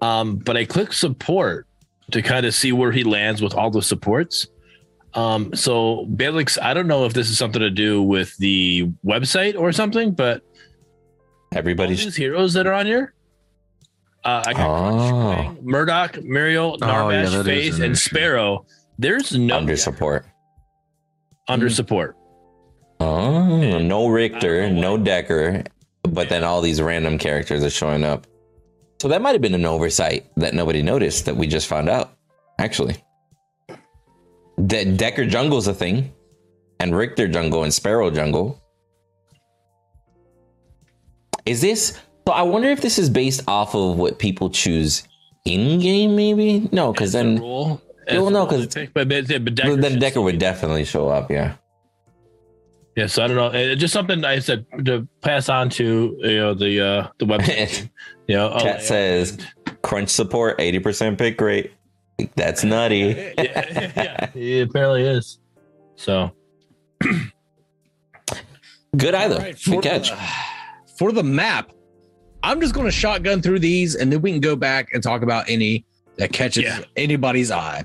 Um, 0.00 0.36
but 0.36 0.56
I 0.56 0.64
clicked 0.64 0.94
support 0.94 1.66
to 2.12 2.22
kind 2.22 2.44
of 2.46 2.54
see 2.54 2.72
where 2.72 2.92
he 2.92 3.04
lands 3.04 3.40
with 3.42 3.54
all 3.54 3.70
the 3.70 3.82
supports. 3.82 4.46
Um, 5.14 5.54
so 5.54 6.06
Belix, 6.06 6.58
I 6.60 6.74
don't 6.74 6.86
know 6.88 7.04
if 7.04 7.12
this 7.14 7.30
is 7.30 7.38
something 7.38 7.60
to 7.60 7.70
do 7.70 8.02
with 8.02 8.36
the 8.38 8.90
website 9.04 9.58
or 9.58 9.72
something, 9.72 10.12
but 10.12 10.42
Everybody's 11.52 12.02
these 12.04 12.16
heroes 12.16 12.52
that 12.54 12.66
are 12.66 12.72
on 12.72 12.86
here. 12.86 13.14
Uh, 14.24 14.42
I 14.46 14.52
got 14.54 14.66
Oh. 14.68 15.34
Crunch, 15.34 15.58
Murdock, 15.62 16.22
Muriel, 16.24 16.78
yeah, 16.80 16.86
Narbash, 16.88 17.30
that 17.30 17.40
is 17.40 17.44
Faith, 17.46 17.74
an 17.76 17.82
and 17.84 17.92
issue. 17.92 18.08
Sparrow. 18.10 18.66
There's 18.98 19.36
no 19.36 19.56
under 19.56 19.76
support. 19.76 20.26
under 21.46 21.66
Mhm. 21.66 21.72
support. 21.76 22.16
Oh, 23.00 23.78
no 23.78 24.08
Richter, 24.08 24.62
I 24.62 24.66
don't 24.68 24.80
know 24.80 24.96
no. 24.96 25.04
Dekker, 25.04 25.66
but 26.02 26.28
then 26.28 26.42
all 26.42 26.60
these 26.62 26.80
random 26.80 27.18
characters 27.18 27.62
are 27.62 27.70
showing 27.70 28.02
up. 28.02 28.26
So 29.00 29.08
that 29.08 29.20
might 29.22 29.32
have 29.32 29.42
been 29.42 29.54
an 29.54 29.66
oversight 29.66 30.30
that 30.36 30.54
nobody 30.54 30.82
noticed 30.82 31.26
that 31.26 31.36
we 31.36 31.46
just 31.46 31.66
found 31.66 31.88
out. 31.88 32.12
Actually, 32.58 32.96
De- 34.66 34.86
Dekker 34.96 35.28
Jungle's 35.28 35.66
a 35.66 35.74
thing, 35.74 36.12
and 36.80 36.96
Richter 36.96 37.28
Jungle 37.28 37.64
and 37.64 37.74
Sparrow 37.74 38.10
Jungle. 38.10 38.60
Is 41.46 41.60
this? 41.60 41.98
So 42.26 42.32
I 42.32 42.42
wonder 42.42 42.68
if 42.70 42.80
this 42.80 42.98
is 42.98 43.10
based 43.10 43.42
off 43.48 43.74
of 43.74 43.98
what 43.98 44.18
people 44.18 44.48
choose 44.48 45.06
in 45.44 45.78
game. 45.80 46.16
Maybe 46.16 46.68
no, 46.72 46.92
because 46.92 47.12
then 47.12 47.38
rule. 47.38 47.82
Well, 48.10 48.30
no, 48.30 48.46
'cause- 48.46 48.66
but, 48.68 48.92
but, 48.94 49.08
but 49.08 49.26
Dekker 49.28 49.80
then 49.80 49.98
Dekker 50.00 50.22
would 50.22 50.38
definitely 50.38 50.84
show 50.84 51.08
up. 51.08 51.30
Yeah. 51.30 51.54
Yeah, 52.96 53.06
so 53.06 53.24
I 53.24 53.26
don't 53.26 53.36
know. 53.36 53.50
It's 53.52 53.80
just 53.80 53.92
something 53.92 54.24
I 54.24 54.38
said 54.38 54.66
to 54.84 55.06
pass 55.20 55.48
on 55.48 55.68
to 55.70 56.16
you 56.20 56.36
know 56.36 56.54
the 56.54 56.80
uh 56.80 57.08
the 57.18 57.26
website. 57.26 57.90
You 58.26 58.36
know, 58.36 58.56
Chat 58.58 58.76
oh, 58.80 58.82
says 58.82 59.38
crunch 59.82 60.08
support 60.08 60.56
80% 60.58 61.18
pick 61.18 61.38
rate. 61.38 61.72
That's 62.36 62.64
nutty. 62.64 62.96
yeah, 63.38 63.90
yeah, 63.94 64.30
it 64.34 64.70
apparently 64.70 65.02
is. 65.02 65.40
So 65.96 66.30
Good 68.96 69.14
either. 69.14 69.34
All 69.34 69.40
right, 69.42 69.62
Good 69.62 69.82
catch. 69.82 70.10
The, 70.10 70.18
for 70.98 71.12
the 71.12 71.22
map, 71.22 71.72
I'm 72.42 72.60
just 72.62 72.72
going 72.74 72.86
to 72.86 72.92
shotgun 72.92 73.42
through 73.42 73.58
these 73.58 73.94
and 73.94 74.12
then 74.12 74.22
we 74.22 74.30
can 74.30 74.40
go 74.40 74.56
back 74.56 74.88
and 74.94 75.02
talk 75.02 75.20
about 75.22 75.48
any 75.48 75.84
that 76.16 76.32
catches 76.32 76.64
Yeah. 76.64 76.80
anybody's 76.96 77.50
eye. 77.50 77.84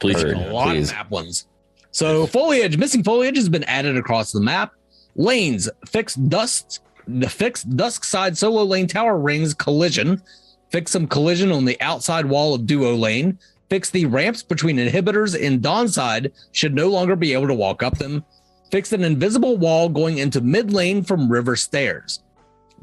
please, 0.00 0.20
Heard. 0.20 0.36
a 0.36 0.52
lot 0.52 0.68
please. 0.68 0.90
of 0.90 0.96
map 0.96 1.10
ones. 1.10 1.46
So 1.90 2.26
foliage, 2.26 2.76
missing 2.76 3.02
foliage 3.02 3.36
has 3.36 3.48
been 3.48 3.64
added 3.64 3.96
across 3.96 4.32
the 4.32 4.40
map. 4.40 4.72
Lanes, 5.16 5.68
fixed 5.86 6.28
dust, 6.28 6.80
the 7.06 7.28
fixed 7.28 7.76
dusk 7.76 8.04
side 8.04 8.36
solo 8.36 8.62
lane 8.62 8.86
tower 8.86 9.18
rings 9.18 9.54
collision. 9.54 10.22
Fix 10.70 10.92
some 10.92 11.06
collision 11.06 11.50
on 11.50 11.64
the 11.64 11.80
outside 11.80 12.26
wall 12.26 12.54
of 12.54 12.66
duo 12.66 12.94
lane. 12.94 13.38
Fix 13.70 13.90
the 13.90 14.06
ramps 14.06 14.42
between 14.42 14.76
inhibitors 14.76 15.38
and 15.40 15.62
dawn 15.62 15.88
side 15.88 16.32
should 16.52 16.74
no 16.74 16.88
longer 16.88 17.16
be 17.16 17.32
able 17.32 17.48
to 17.48 17.54
walk 17.54 17.82
up 17.82 17.98
them. 17.98 18.24
Fix 18.70 18.92
an 18.92 19.02
invisible 19.02 19.56
wall 19.56 19.88
going 19.88 20.18
into 20.18 20.40
mid 20.40 20.72
lane 20.72 21.02
from 21.02 21.30
river 21.30 21.56
stairs. 21.56 22.22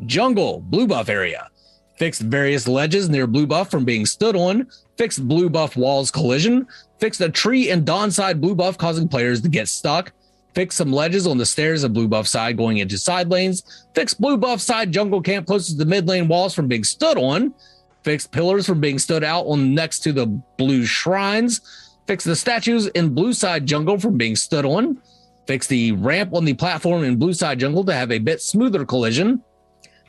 Jungle, 0.05 0.61
blue 0.61 0.87
buff 0.87 1.09
area. 1.09 1.49
Fixed 1.97 2.21
various 2.23 2.67
ledges 2.67 3.07
near 3.07 3.27
blue 3.27 3.47
buff 3.47 3.71
from 3.71 3.85
being 3.85 4.05
stood 4.05 4.35
on. 4.35 4.67
Fixed 4.97 5.25
blue 5.27 5.49
buff 5.49 5.77
walls 5.77 6.11
collision 6.11 6.67
fixed 6.99 7.21
a 7.21 7.29
tree 7.29 7.69
and 7.69 7.85
dawn 7.85 8.11
side 8.11 8.41
blue 8.41 8.55
buff 8.55 8.77
causing 8.77 9.07
players 9.07 9.41
to 9.41 9.49
get 9.49 9.67
stuck. 9.67 10.11
Fixed 10.53 10.77
some 10.77 10.91
ledges 10.93 11.27
on 11.27 11.37
the 11.37 11.45
stairs 11.45 11.83
of 11.83 11.93
blue 11.93 12.07
buff 12.07 12.27
side 12.27 12.55
going 12.55 12.77
into 12.77 12.97
side 12.97 13.29
lanes. 13.29 13.87
Fixed 13.93 14.21
blue 14.21 14.37
buff 14.37 14.61
side 14.61 14.91
jungle 14.91 15.21
camp 15.21 15.47
closest 15.47 15.79
to 15.79 15.85
mid 15.85 16.07
lane 16.07 16.27
walls 16.27 16.53
from 16.53 16.67
being 16.67 16.83
stood 16.83 17.17
on. 17.17 17.53
Fixed 18.03 18.31
pillars 18.31 18.65
from 18.65 18.79
being 18.79 18.99
stood 18.99 19.23
out 19.23 19.45
on 19.45 19.73
next 19.73 19.99
to 19.99 20.13
the 20.13 20.27
blue 20.57 20.85
shrines. 20.85 21.61
Fixed 22.07 22.25
the 22.25 22.35
statues 22.35 22.87
in 22.87 23.13
blue 23.13 23.33
side 23.33 23.65
jungle 23.65 23.99
from 23.99 24.17
being 24.17 24.35
stood 24.35 24.63
on. 24.63 25.01
Fixed 25.45 25.69
the 25.69 25.91
ramp 25.91 26.33
on 26.33 26.45
the 26.45 26.53
platform 26.53 27.03
in 27.03 27.17
blue 27.17 27.33
side 27.33 27.59
jungle 27.59 27.83
to 27.83 27.93
have 27.93 28.11
a 28.11 28.19
bit 28.19 28.41
smoother 28.41 28.85
collision 28.85 29.43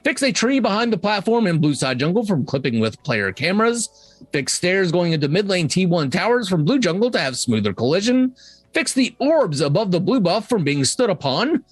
fix 0.06 0.22
a 0.22 0.30
tree 0.30 0.60
behind 0.60 0.92
the 0.92 0.96
platform 0.96 1.48
in 1.48 1.58
blue 1.58 1.74
side 1.74 1.98
jungle 1.98 2.24
from 2.24 2.46
clipping 2.46 2.78
with 2.78 3.02
player 3.02 3.32
cameras 3.32 4.06
Fix 4.32 4.52
stairs 4.52 4.92
going 4.92 5.12
into 5.12 5.28
mid 5.28 5.48
lane 5.48 5.68
T1 5.68 6.10
towers 6.10 6.48
from 6.48 6.64
blue 6.64 6.78
jungle 6.78 7.10
to 7.10 7.18
have 7.18 7.36
smoother 7.36 7.72
collision. 7.72 8.34
Fix 8.72 8.92
the 8.92 9.14
orbs 9.18 9.60
above 9.60 9.90
the 9.90 10.00
blue 10.00 10.20
buff 10.20 10.48
from 10.48 10.64
being 10.64 10.84
stood 10.84 11.10
upon. 11.10 11.64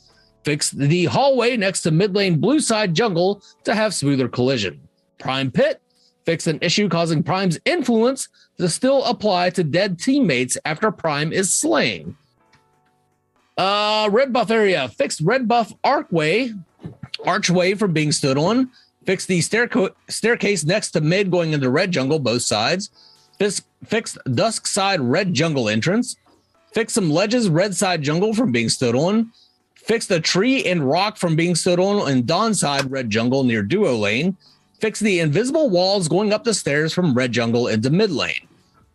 Fix 0.45 0.71
the 0.71 1.07
hallway 1.07 1.57
next 1.57 1.83
to 1.83 1.91
mid 1.91 2.15
lane 2.15 2.41
blue 2.41 2.61
side 2.61 2.95
jungle 2.95 3.43
to 3.65 3.75
have 3.75 3.95
smoother 3.95 4.29
collision. 4.29 4.81
Prime 5.19 5.51
pit. 5.51 5.81
Fix 6.25 6.47
an 6.47 6.59
issue 6.63 6.89
causing 6.89 7.23
Prime's 7.23 7.59
influence 7.67 8.29
to 8.59 8.69
still 8.69 9.05
apply 9.05 9.51
to 9.51 9.65
dead 9.65 9.99
teammates 9.99 10.57
after 10.65 10.91
Prime 10.91 11.33
is 11.33 11.53
slain. 11.53 12.17
Uh, 13.59 14.09
red 14.11 14.33
buff 14.33 14.51
area. 14.51 14.89
Fix 14.89 15.21
red 15.21 15.47
buff 15.47 15.73
archway, 15.85 16.51
archway 17.27 17.75
from 17.75 17.93
being 17.93 18.13
stood 18.13 18.39
on. 18.39 18.71
Fix 19.05 19.27
the 19.27 19.41
stairco- 19.41 19.95
staircase 20.09 20.65
next 20.65 20.93
to 20.93 21.01
mid 21.01 21.31
going 21.31 21.53
into 21.53 21.71
red 21.71 21.91
jungle, 21.91 22.19
both 22.19 22.43
sides. 22.43 22.91
Fix, 23.39 23.63
fixed 23.85 24.19
dusk 24.35 24.67
side 24.67 25.01
red 25.01 25.35
jungle 25.35 25.69
entrance. 25.69 26.17
Fix 26.73 26.93
some 26.93 27.11
ledges 27.11 27.49
red 27.49 27.75
side 27.75 28.03
jungle 28.03 28.35
from 28.35 28.51
being 28.51 28.69
stood 28.69 28.95
on. 28.95 29.31
Fix 29.75 30.07
the 30.07 30.21
tree 30.21 30.65
and 30.65 30.89
rock 30.89 31.19
from 31.19 31.37
being 31.37 31.55
stood 31.55 31.79
on 31.79 32.11
in 32.11 32.25
dawn 32.25 32.55
side 32.55 32.91
red 32.91 33.11
jungle 33.11 33.45
near 33.45 33.63
duo 33.63 33.95
lane. 33.97 34.37
Fix 34.81 34.99
the 34.99 35.21
invisible 35.21 35.69
walls 35.69 36.09
going 36.09 36.33
up 36.33 36.45
the 36.45 36.55
stairs 36.55 36.93
from 36.93 37.15
red 37.15 37.33
jungle 37.33 37.69
into 37.69 37.91
mid 37.91 38.11
lane. 38.11 38.49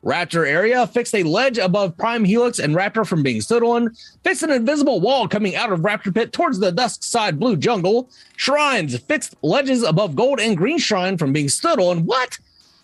Raptor 0.04 0.48
area, 0.48 0.88
fix 0.88 1.14
a 1.14 1.24
ledge 1.24 1.58
above 1.58 1.98
Prime 1.98 2.24
Helix 2.24 2.60
and 2.60 2.74
Raptor 2.74 3.06
from 3.06 3.22
being 3.22 3.42
stood 3.42 3.64
on. 3.64 3.94
Fix 4.24 4.44
an 4.44 4.52
invisible 4.52 5.02
wall 5.02 5.28
coming 5.28 5.56
out 5.56 5.74
of 5.74 5.82
Raptor 5.82 6.14
Pit 6.14 6.32
towards 6.32 6.60
the 6.60 6.72
dusk 6.72 7.04
side 7.04 7.38
blue 7.38 7.58
jungle. 7.58 8.10
Shrines, 8.38 8.98
fixed 8.98 9.36
ledges 9.42 9.84
above 9.84 10.16
gold 10.16 10.40
and 10.40 10.56
green 10.56 10.78
shrine 10.78 11.18
from 11.18 11.34
being 11.34 11.50
stood 11.50 11.80
on. 11.80 12.06
What? 12.06 12.40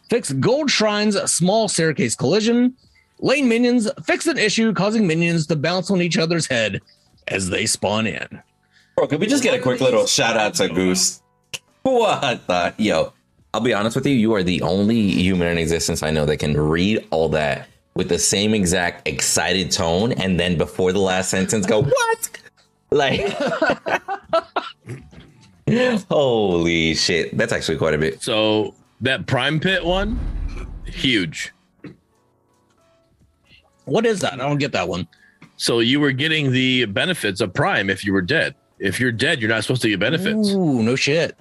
Fix 0.09 0.33
gold 0.33 0.69
shrines, 0.69 1.15
small 1.31 1.69
staircase 1.69 2.15
collision. 2.15 2.75
Lane 3.19 3.47
minions, 3.47 3.89
fix 4.03 4.27
an 4.27 4.37
issue 4.37 4.73
causing 4.73 5.07
minions 5.07 5.47
to 5.47 5.55
bounce 5.55 5.89
on 5.89 6.01
each 6.01 6.17
other's 6.17 6.47
head 6.47 6.81
as 7.29 7.49
they 7.49 7.65
spawn 7.65 8.07
in. 8.07 8.41
Bro, 8.95 9.07
could 9.07 9.21
we 9.21 9.27
just 9.27 9.43
get 9.43 9.57
a 9.57 9.61
quick 9.61 9.79
little 9.79 10.05
shout 10.05 10.35
out 10.37 10.55
to 10.55 10.69
Goose? 10.69 11.21
What 11.83 12.47
the 12.47 12.73
yo? 12.79 13.13
I'll 13.55 13.61
be 13.61 13.73
honest 13.73 13.95
with 13.95 14.05
you, 14.05 14.13
you 14.13 14.33
are 14.33 14.43
the 14.43 14.61
only 14.63 14.99
human 14.99 15.47
in 15.47 15.57
existence 15.57 16.03
I 16.03 16.11
know 16.11 16.25
that 16.25 16.39
can 16.39 16.59
read 16.59 17.07
all 17.09 17.29
that 17.29 17.69
with 17.93 18.09
the 18.09 18.19
same 18.19 18.53
exact 18.53 19.07
excited 19.07 19.71
tone 19.71 20.11
and 20.11 20.37
then 20.37 20.57
before 20.57 20.91
the 20.91 20.99
last 20.99 21.29
sentence 21.29 21.65
go, 21.65 21.83
What? 21.83 22.29
Like 22.91 23.33
Holy 26.09 26.95
shit. 26.95 27.37
That's 27.37 27.53
actually 27.53 27.77
quite 27.77 27.93
a 27.93 27.97
bit. 27.97 28.21
So 28.21 28.75
that 28.99 29.25
Prime 29.25 29.61
Pit 29.61 29.85
one, 29.85 30.19
huge. 30.85 31.53
What 33.85 34.05
is 34.05 34.19
that? 34.19 34.33
I 34.33 34.37
don't 34.37 34.57
get 34.57 34.73
that 34.73 34.89
one. 34.89 35.07
So 35.55 35.79
you 35.79 36.01
were 36.01 36.11
getting 36.11 36.51
the 36.51 36.83
benefits 36.87 37.39
of 37.39 37.53
Prime 37.53 37.89
if 37.89 38.03
you 38.03 38.11
were 38.11 38.21
dead. 38.21 38.53
If 38.79 38.99
you're 38.99 39.13
dead, 39.13 39.39
you're 39.39 39.47
not 39.49 39.63
supposed 39.63 39.81
to 39.83 39.89
get 39.89 40.01
benefits. 40.01 40.49
Ooh, 40.49 40.83
no 40.83 40.97
shit. 40.97 41.37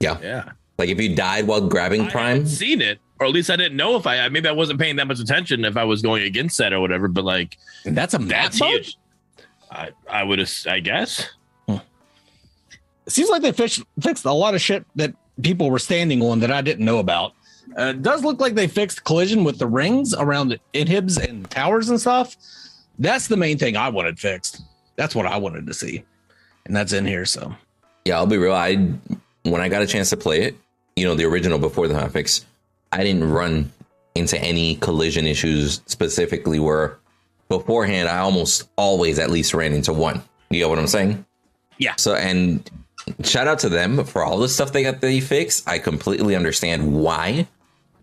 Yeah. 0.00 0.16
Yeah. 0.22 0.52
Like 0.78 0.90
if 0.90 1.00
you 1.00 1.14
died 1.14 1.46
while 1.48 1.60
grabbing 1.60 2.02
I 2.02 2.10
Prime, 2.10 2.46
seen 2.46 2.80
it, 2.80 3.00
or 3.18 3.26
at 3.26 3.32
least 3.32 3.50
I 3.50 3.56
didn't 3.56 3.76
know 3.76 3.96
if 3.96 4.06
I 4.06 4.28
maybe 4.28 4.48
I 4.48 4.52
wasn't 4.52 4.78
paying 4.78 4.94
that 4.96 5.08
much 5.08 5.18
attention 5.18 5.64
if 5.64 5.76
I 5.76 5.82
was 5.84 6.02
going 6.02 6.22
against 6.22 6.56
that 6.58 6.72
or 6.72 6.80
whatever. 6.80 7.08
But 7.08 7.24
like 7.24 7.58
That's 7.84 8.14
a 8.14 8.18
that's 8.18 8.60
map 8.60 8.68
mode? 8.70 8.80
huge. 8.82 8.96
I 9.70 9.90
I 10.08 10.22
would 10.22 10.38
have 10.38 10.50
I 10.68 10.80
guess. 10.80 11.28
It 11.68 13.12
seems 13.12 13.28
like 13.30 13.42
they 13.42 13.52
fixed 13.52 13.82
fixed 14.00 14.24
a 14.24 14.32
lot 14.32 14.54
of 14.54 14.60
shit 14.60 14.84
that 14.96 15.14
people 15.42 15.70
were 15.70 15.78
standing 15.78 16.22
on 16.22 16.40
that 16.40 16.52
I 16.52 16.60
didn't 16.60 16.84
know 16.84 16.98
about. 16.98 17.32
Uh, 17.76 17.86
it 17.90 18.02
does 18.02 18.22
look 18.22 18.40
like 18.40 18.54
they 18.54 18.66
fixed 18.68 19.04
collision 19.04 19.44
with 19.44 19.58
the 19.58 19.66
rings 19.66 20.14
around 20.14 20.58
inhibs 20.74 21.18
and 21.18 21.50
towers 21.50 21.88
and 21.88 22.00
stuff. 22.00 22.36
That's 22.98 23.26
the 23.28 23.36
main 23.36 23.58
thing 23.58 23.76
I 23.76 23.88
wanted 23.88 24.18
fixed. 24.18 24.60
That's 24.96 25.14
what 25.14 25.26
I 25.26 25.36
wanted 25.38 25.66
to 25.66 25.74
see, 25.74 26.04
and 26.66 26.76
that's 26.76 26.92
in 26.92 27.04
here. 27.06 27.24
So 27.24 27.54
yeah, 28.04 28.16
I'll 28.16 28.26
be 28.26 28.36
real. 28.36 28.52
I 28.54 28.76
when 29.42 29.60
I 29.60 29.68
got 29.68 29.82
a 29.82 29.86
chance 29.86 30.10
to 30.10 30.16
play 30.16 30.42
it, 30.42 30.56
you 30.98 31.04
know, 31.06 31.14
the 31.14 31.24
original 31.24 31.58
before 31.58 31.88
the 31.88 31.94
hotfix, 31.94 32.44
I 32.92 33.04
didn't 33.04 33.30
run 33.30 33.72
into 34.14 34.38
any 34.40 34.76
collision 34.76 35.26
issues 35.26 35.80
specifically 35.86 36.58
where 36.58 36.98
beforehand 37.48 38.08
I 38.08 38.18
almost 38.18 38.68
always 38.76 39.18
at 39.18 39.30
least 39.30 39.54
ran 39.54 39.72
into 39.72 39.92
one. 39.92 40.22
You 40.50 40.60
get 40.60 40.68
what 40.68 40.78
I'm 40.78 40.86
saying? 40.86 41.24
Yeah. 41.78 41.94
So 41.96 42.14
and 42.14 42.68
shout 43.22 43.46
out 43.46 43.60
to 43.60 43.68
them 43.68 44.04
for 44.04 44.24
all 44.24 44.38
the 44.38 44.48
stuff 44.48 44.72
they 44.72 44.82
got 44.82 45.00
they 45.00 45.20
fixed. 45.20 45.68
I 45.68 45.78
completely 45.78 46.34
understand 46.34 46.94
why 46.94 47.46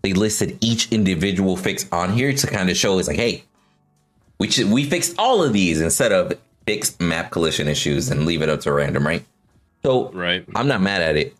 they 0.02 0.12
listed 0.12 0.56
each 0.60 0.90
individual 0.92 1.56
fix 1.56 1.86
on 1.92 2.12
here 2.12 2.32
to 2.32 2.46
kind 2.46 2.70
of 2.70 2.76
show 2.76 2.98
it's 2.98 3.08
like, 3.08 3.16
hey, 3.16 3.44
we 4.38 4.50
should 4.50 4.70
we 4.70 4.84
fixed 4.84 5.14
all 5.18 5.42
of 5.42 5.52
these 5.52 5.80
instead 5.80 6.12
of 6.12 6.32
fixed 6.66 7.00
map 7.00 7.30
collision 7.30 7.68
issues 7.68 8.10
and 8.10 8.24
leave 8.24 8.42
it 8.42 8.48
up 8.48 8.60
to 8.60 8.72
random, 8.72 9.06
right? 9.06 9.24
So 9.82 10.10
Right. 10.10 10.44
I'm 10.54 10.66
not 10.66 10.80
mad 10.80 11.02
at 11.02 11.16
it, 11.16 11.36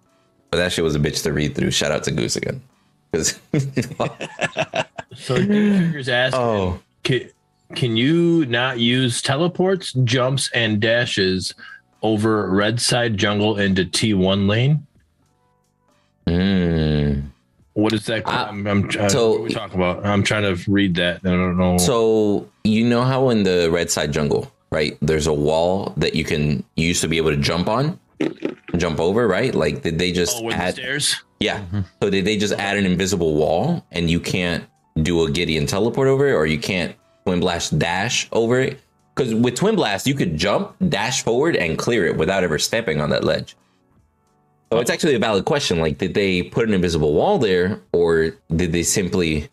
but 0.57 0.63
that 0.63 0.73
shit 0.73 0.83
was 0.83 0.95
a 0.95 0.99
bitch 0.99 1.23
to 1.23 1.35
read 1.35 1.55
through. 1.55 1.71
Shout 1.71 1.93
out 1.93 2.03
to 2.05 2.11
Goose 2.11 2.37
again. 2.37 2.63
So 5.19 5.37
Figures 5.37 6.11
asking, 6.11 6.41
oh, 6.41 6.81
can, 7.03 7.31
can 7.75 7.97
you 7.97 8.45
not 8.47 8.79
use 8.79 9.23
teleports, 9.23 9.95
jumps, 10.05 10.51
and 10.53 10.79
dashes 10.79 11.55
over 12.03 12.51
red 12.51 12.81
side 12.81 13.17
jungle 13.17 13.59
into 13.59 13.85
T1 13.85 14.47
lane? 14.47 14.87
mm. 16.27 17.23
What 17.73 17.95
is 17.95 18.05
that? 18.07 18.27
Uh, 18.27 18.47
I'm, 18.51 18.67
I'm 18.67 18.91
uh, 18.99 19.09
so- 19.09 19.41
we 19.41 19.51
talking 19.51 19.77
about? 19.77 20.05
I'm 20.05 20.23
trying 20.23 20.43
to 20.43 20.71
read 20.71 20.95
that. 20.97 21.21
I 21.25 21.29
don't 21.31 21.57
know. 21.57 21.79
So 21.79 22.47
you 22.65 22.85
know 22.87 23.03
how 23.03 23.31
in 23.31 23.43
the 23.45 23.71
red 23.71 23.91
side 23.91 24.13
jungle, 24.13 24.53
right? 24.71 24.99
There's 25.01 25.27
a 25.27 25.33
wall 25.35 25.95
that 25.97 26.15
you 26.15 26.25
can 26.25 26.63
you 26.77 26.89
used 26.89 27.01
to 27.03 27.09
be 27.09 27.17
able 27.17 27.31
to 27.31 27.37
jump 27.39 27.69
on, 27.69 27.99
jump 28.77 29.01
over, 29.01 29.27
right? 29.27 29.55
Like 29.55 29.83
did 29.83 29.99
they 29.99 30.13
just 30.13 30.43
oh, 30.43 30.51
add? 30.51 30.75
stairs. 30.75 31.17
Yeah. 31.41 31.65
So 32.03 32.11
did 32.11 32.25
they 32.25 32.37
just 32.37 32.55
add 32.55 32.77
an 32.77 32.87
invisible 32.87 33.35
wall 33.35 33.85
and 33.93 34.11
you 34.11 34.21
can't 34.21 34.65
do 35.03 35.25
a 35.25 35.31
Gideon 35.31 35.67
teleport 35.67 36.09
over 36.09 36.29
it, 36.29 36.33
or 36.33 36.47
you 36.47 36.59
can't 36.59 36.97
Twinblast 37.27 37.79
dash 37.79 38.29
over 38.33 38.61
it? 38.61 38.81
Because 39.15 39.35
with 39.35 39.55
Twinblast, 39.55 40.07
you 40.07 40.15
could 40.15 40.37
jump, 40.37 40.75
dash 40.89 41.23
forward, 41.23 41.57
and 41.57 41.79
clear 41.79 42.07
it 42.07 42.17
without 42.17 42.45
ever 42.45 42.59
stepping 42.59 43.01
on 43.01 43.11
that 43.11 43.25
ledge. 43.25 43.57
So 44.73 44.79
it's 44.79 44.91
actually 44.91 45.15
a 45.15 45.19
valid 45.19 45.45
question. 45.45 45.79
Like, 45.79 45.99
did 45.99 46.13
they 46.13 46.43
put 46.43 46.69
an 46.69 46.75
invisible 46.75 47.15
wall 47.15 47.39
there, 47.39 47.81
or 47.93 48.33
did 48.55 48.73
they 48.73 48.83
simply, 48.83 49.49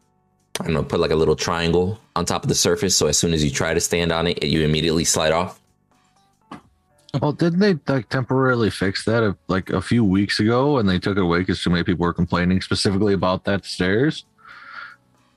I 0.60 0.66
don't 0.66 0.74
know, 0.74 0.84
put 0.84 1.00
like 1.00 1.12
a 1.12 1.16
little 1.16 1.36
triangle 1.36 2.00
on 2.16 2.26
top 2.26 2.44
of 2.44 2.50
the 2.50 2.56
surface 2.56 2.96
so 2.96 3.08
as 3.08 3.18
soon 3.18 3.34
as 3.34 3.44
you 3.44 3.52
try 3.52 3.74
to 3.74 3.80
stand 3.80 4.12
on 4.12 4.28
it, 4.28 4.44
you 4.44 4.64
immediately 4.64 5.06
slide 5.06 5.32
off? 5.32 5.62
Well, 7.22 7.32
didn't 7.32 7.60
they 7.60 7.78
like 7.88 8.10
temporarily 8.10 8.72
fix 8.72 9.06
that 9.06 9.36
like 9.48 9.70
a 9.70 9.82
few 9.82 10.04
weeks 10.04 10.40
ago, 10.40 10.80
and 10.80 10.90
they 10.90 10.98
took 10.98 11.16
it 11.18 11.22
away 11.22 11.40
because 11.40 11.62
too 11.62 11.70
many 11.70 11.84
people 11.84 12.04
were 12.04 12.14
complaining 12.14 12.60
specifically 12.60 13.14
about 13.14 13.46
that 13.46 13.66
stairs? 13.66 14.26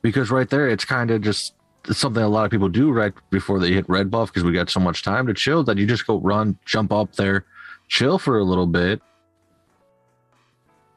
Because 0.01 0.31
right 0.31 0.49
there, 0.49 0.69
it's 0.69 0.87
kind 0.87 1.11
of 1.11 1.21
just 1.21 1.55
something 1.91 2.23
a 2.23 2.29
lot 2.29 2.47
of 2.47 2.51
people 2.51 2.71
do 2.71 2.93
right 2.93 3.13
before 3.31 3.59
they 3.59 3.73
hit 3.73 3.89
red 3.91 4.11
buff 4.11 4.31
because 4.31 4.43
we 4.43 4.53
got 4.53 4.71
so 4.71 4.81
much 4.81 5.03
time 5.03 5.27
to 5.27 5.35
chill 5.35 5.63
that 5.65 5.77
you 5.77 5.87
just 5.87 6.07
go 6.07 6.19
run, 6.19 6.59
jump 6.65 6.93
up 6.93 7.15
there, 7.17 7.45
chill 7.89 8.19
for 8.19 8.39
a 8.39 8.45
little 8.45 8.67
bit. 8.67 9.03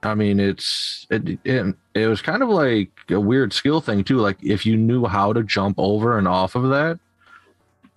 I 0.01 0.15
mean, 0.15 0.39
it's 0.39 1.05
it 1.09 1.39
it, 1.43 1.75
it 1.93 2.07
was 2.07 2.21
kind 2.21 2.41
of 2.41 2.47
like 2.47 2.91
a 3.09 3.19
weird 3.19 3.51
skill 3.51 3.81
thing 3.81 4.05
too. 4.05 4.19
Like 4.19 4.37
if 4.41 4.65
you 4.65 4.77
knew 4.77 5.05
how 5.07 5.33
to 5.33 5.43
jump 5.43 5.75
over 5.77 6.17
and 6.17 6.27
off 6.27 6.55
of 6.55 6.69
that, 6.69 6.99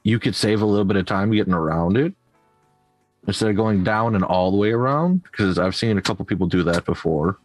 you 0.03 0.19
could 0.19 0.35
save 0.35 0.63
a 0.63 0.67
little 0.67 0.85
bit 0.85 0.97
of 0.97 1.07
time 1.07 1.31
getting 1.31 1.55
around 1.55 1.97
it 1.97 2.13
instead 3.27 3.51
of 3.51 3.57
going 3.57 3.85
down 3.85 4.15
and 4.15 4.25
all 4.25 4.51
the 4.51 4.57
way 4.57 4.73
around 4.73 5.23
because 5.25 5.59
i've 5.59 5.77
seen 5.77 5.97
a 5.99 6.03
couple 6.03 6.25
people 6.25 6.47
do 6.47 6.63
that 6.63 6.85
before 6.85 7.39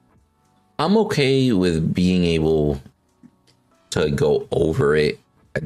I'm 0.80 0.98
okay 0.98 1.52
with 1.54 1.94
being 1.94 2.24
able 2.24 2.82
to 3.92 4.12
go 4.12 4.48
over 4.52 4.96
it, 4.96 5.20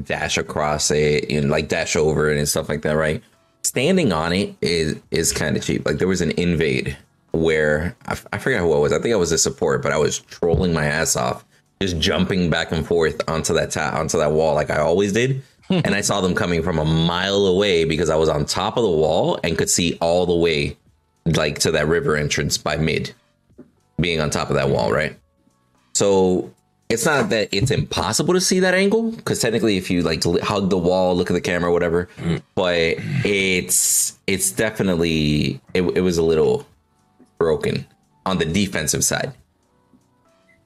dash 0.03 0.37
across 0.37 0.89
it, 0.89 1.29
and 1.29 1.49
like 1.49 1.67
dash 1.67 1.95
over 1.95 2.31
it 2.31 2.37
and 2.37 2.47
stuff 2.47 2.69
like 2.69 2.81
that, 2.83 2.93
right? 2.93 3.21
Standing 3.63 4.13
on 4.13 4.31
it 4.31 4.55
is 4.61 4.99
is 5.11 5.33
kind 5.33 5.57
of 5.57 5.63
cheap. 5.63 5.85
Like 5.85 5.97
there 5.97 6.07
was 6.07 6.21
an 6.21 6.31
invade 6.31 6.97
where 7.31 7.95
I, 8.07 8.17
I 8.33 8.37
forget 8.37 8.61
who 8.61 8.73
I 8.73 8.77
was. 8.77 8.93
I 8.93 8.99
think 8.99 9.13
I 9.13 9.17
was 9.17 9.31
a 9.31 9.37
support, 9.37 9.81
but 9.81 9.91
I 9.91 9.97
was 9.97 10.19
trolling 10.19 10.73
my 10.73 10.85
ass 10.85 11.15
off, 11.15 11.43
just 11.81 11.99
jumping 11.99 12.49
back 12.49 12.71
and 12.71 12.85
forth 12.85 13.21
onto 13.29 13.53
that 13.53 13.71
ta- 13.71 13.93
onto 13.93 14.17
that 14.17 14.31
wall 14.31 14.55
like 14.55 14.69
I 14.69 14.77
always 14.79 15.11
did. 15.11 15.43
And 15.71 15.95
I 15.95 16.01
saw 16.01 16.21
them 16.21 16.35
coming 16.35 16.63
from 16.63 16.77
a 16.79 16.85
mile 16.85 17.45
away 17.45 17.85
because 17.85 18.09
I 18.09 18.15
was 18.15 18.29
on 18.29 18.45
top 18.45 18.77
of 18.77 18.83
the 18.83 18.89
wall 18.89 19.39
and 19.43 19.57
could 19.57 19.69
see 19.69 19.97
all 20.01 20.25
the 20.25 20.35
way 20.35 20.77
like 21.25 21.59
to 21.59 21.71
that 21.71 21.87
river 21.87 22.15
entrance 22.15 22.57
by 22.57 22.77
mid 22.77 23.13
being 23.99 24.19
on 24.19 24.29
top 24.29 24.49
of 24.49 24.55
that 24.55 24.69
wall, 24.69 24.91
right? 24.91 25.17
So 25.93 26.51
it's 26.89 27.05
not 27.05 27.29
that 27.29 27.49
it's 27.53 27.71
impossible 27.71 28.33
to 28.33 28.41
see 28.41 28.59
that 28.61 28.73
angle 28.73 29.11
because 29.11 29.39
technically, 29.39 29.77
if 29.77 29.89
you 29.89 30.01
like 30.01 30.23
hug 30.41 30.69
the 30.69 30.77
wall, 30.77 31.15
look 31.15 31.29
at 31.29 31.33
the 31.33 31.41
camera, 31.41 31.71
whatever, 31.71 32.09
but 32.55 32.95
it's 33.23 34.17
it's 34.27 34.51
definitely 34.51 35.61
it, 35.73 35.83
it 35.83 36.01
was 36.01 36.17
a 36.17 36.23
little 36.23 36.67
broken 37.37 37.85
on 38.25 38.39
the 38.39 38.45
defensive 38.45 39.03
side. 39.03 39.33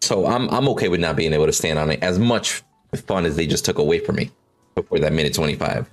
So 0.02 0.26
I'm 0.26 0.50
I'm 0.50 0.68
okay 0.70 0.88
with 0.88 1.00
not 1.00 1.16
being 1.16 1.34
able 1.34 1.46
to 1.46 1.54
stand 1.54 1.78
on 1.78 1.92
it 1.92 2.02
as 2.02 2.18
much 2.18 2.64
fun 3.08 3.26
as 3.26 3.36
they 3.36 3.46
just 3.46 3.66
took 3.66 3.78
away 3.78 4.00
from 4.00 4.16
me 4.16 4.32
before 4.76 5.00
that 5.00 5.14
minute 5.14 5.34
25. 5.34 5.90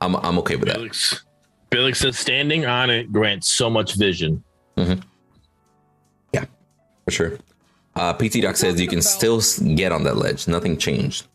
I'm 0.00 0.14
I'm 0.16 0.38
okay 0.40 0.56
with 0.56 0.66
that. 0.68 0.76
Felix, 0.76 1.24
Felix 1.72 1.98
says 2.00 2.18
standing 2.18 2.66
on 2.66 2.90
it 2.90 3.10
grants 3.12 3.48
so 3.48 3.70
much 3.70 3.94
vision. 3.94 4.42
Yeah, 4.76 6.44
for 7.04 7.10
sure. 7.10 7.38
Uh, 7.94 8.12
PT 8.12 8.42
Doc 8.42 8.56
says 8.56 8.78
you 8.78 8.88
can 8.88 9.00
still 9.00 9.40
get 9.74 9.90
on 9.90 10.04
that 10.04 10.16
ledge. 10.18 10.46
Nothing 10.46 10.76
changed. 10.76 11.26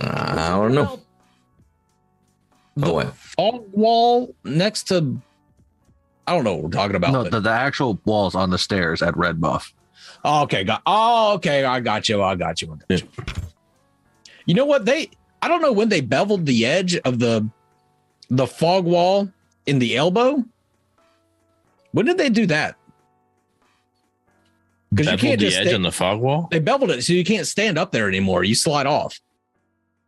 I 0.00 0.50
don't 0.50 0.74
know. 0.74 1.00
The 2.76 2.86
Oh, 2.88 2.92
what? 2.94 3.14
fog 3.14 3.64
wall 3.72 4.34
next 4.44 4.88
to 4.88 5.16
I 6.26 6.34
don't 6.34 6.42
know 6.44 6.54
what 6.54 6.64
we're 6.64 6.70
talking 6.70 6.96
about. 6.96 7.12
no 7.12 7.22
but- 7.22 7.30
the, 7.32 7.40
the 7.40 7.50
actual 7.50 7.98
walls 8.04 8.34
on 8.34 8.50
the 8.50 8.58
stairs 8.58 9.00
at 9.02 9.16
red 9.16 9.40
buff 9.40 9.72
Oh, 10.24 10.42
okay, 10.42 10.64
got 10.64 10.82
oh 10.84 11.34
okay, 11.34 11.64
I 11.64 11.80
got 11.80 12.08
you. 12.08 12.22
I 12.22 12.34
got 12.34 12.60
you. 12.60 12.72
I 12.72 12.76
got 12.96 13.00
you. 13.02 13.08
You 14.46 14.54
know 14.54 14.64
what? 14.64 14.84
They 14.84 15.10
I 15.42 15.48
don't 15.48 15.62
know 15.62 15.72
when 15.72 15.88
they 15.88 16.00
beveled 16.00 16.46
the 16.46 16.64
edge 16.66 16.96
of 16.98 17.18
the 17.18 17.48
the 18.30 18.46
fog 18.46 18.84
wall 18.84 19.30
in 19.66 19.78
the 19.78 19.96
elbow. 19.96 20.42
When 21.92 22.06
did 22.06 22.18
they 22.18 22.28
do 22.30 22.46
that? 22.46 22.76
Because 24.90 25.06
you 25.06 25.12
Beveled 25.12 25.20
can't 25.20 25.40
the 25.40 25.46
just 25.46 25.58
edge 25.58 25.66
sta- 25.68 25.76
on 25.76 25.82
the 25.82 25.92
fog 25.92 26.20
wall. 26.20 26.48
they 26.50 26.58
beveled 26.60 26.90
it 26.90 27.02
so 27.02 27.12
you 27.12 27.24
can't 27.24 27.46
stand 27.46 27.78
up 27.78 27.90
there 27.92 28.08
anymore. 28.08 28.44
You 28.44 28.54
slide 28.54 28.86
off. 28.86 29.18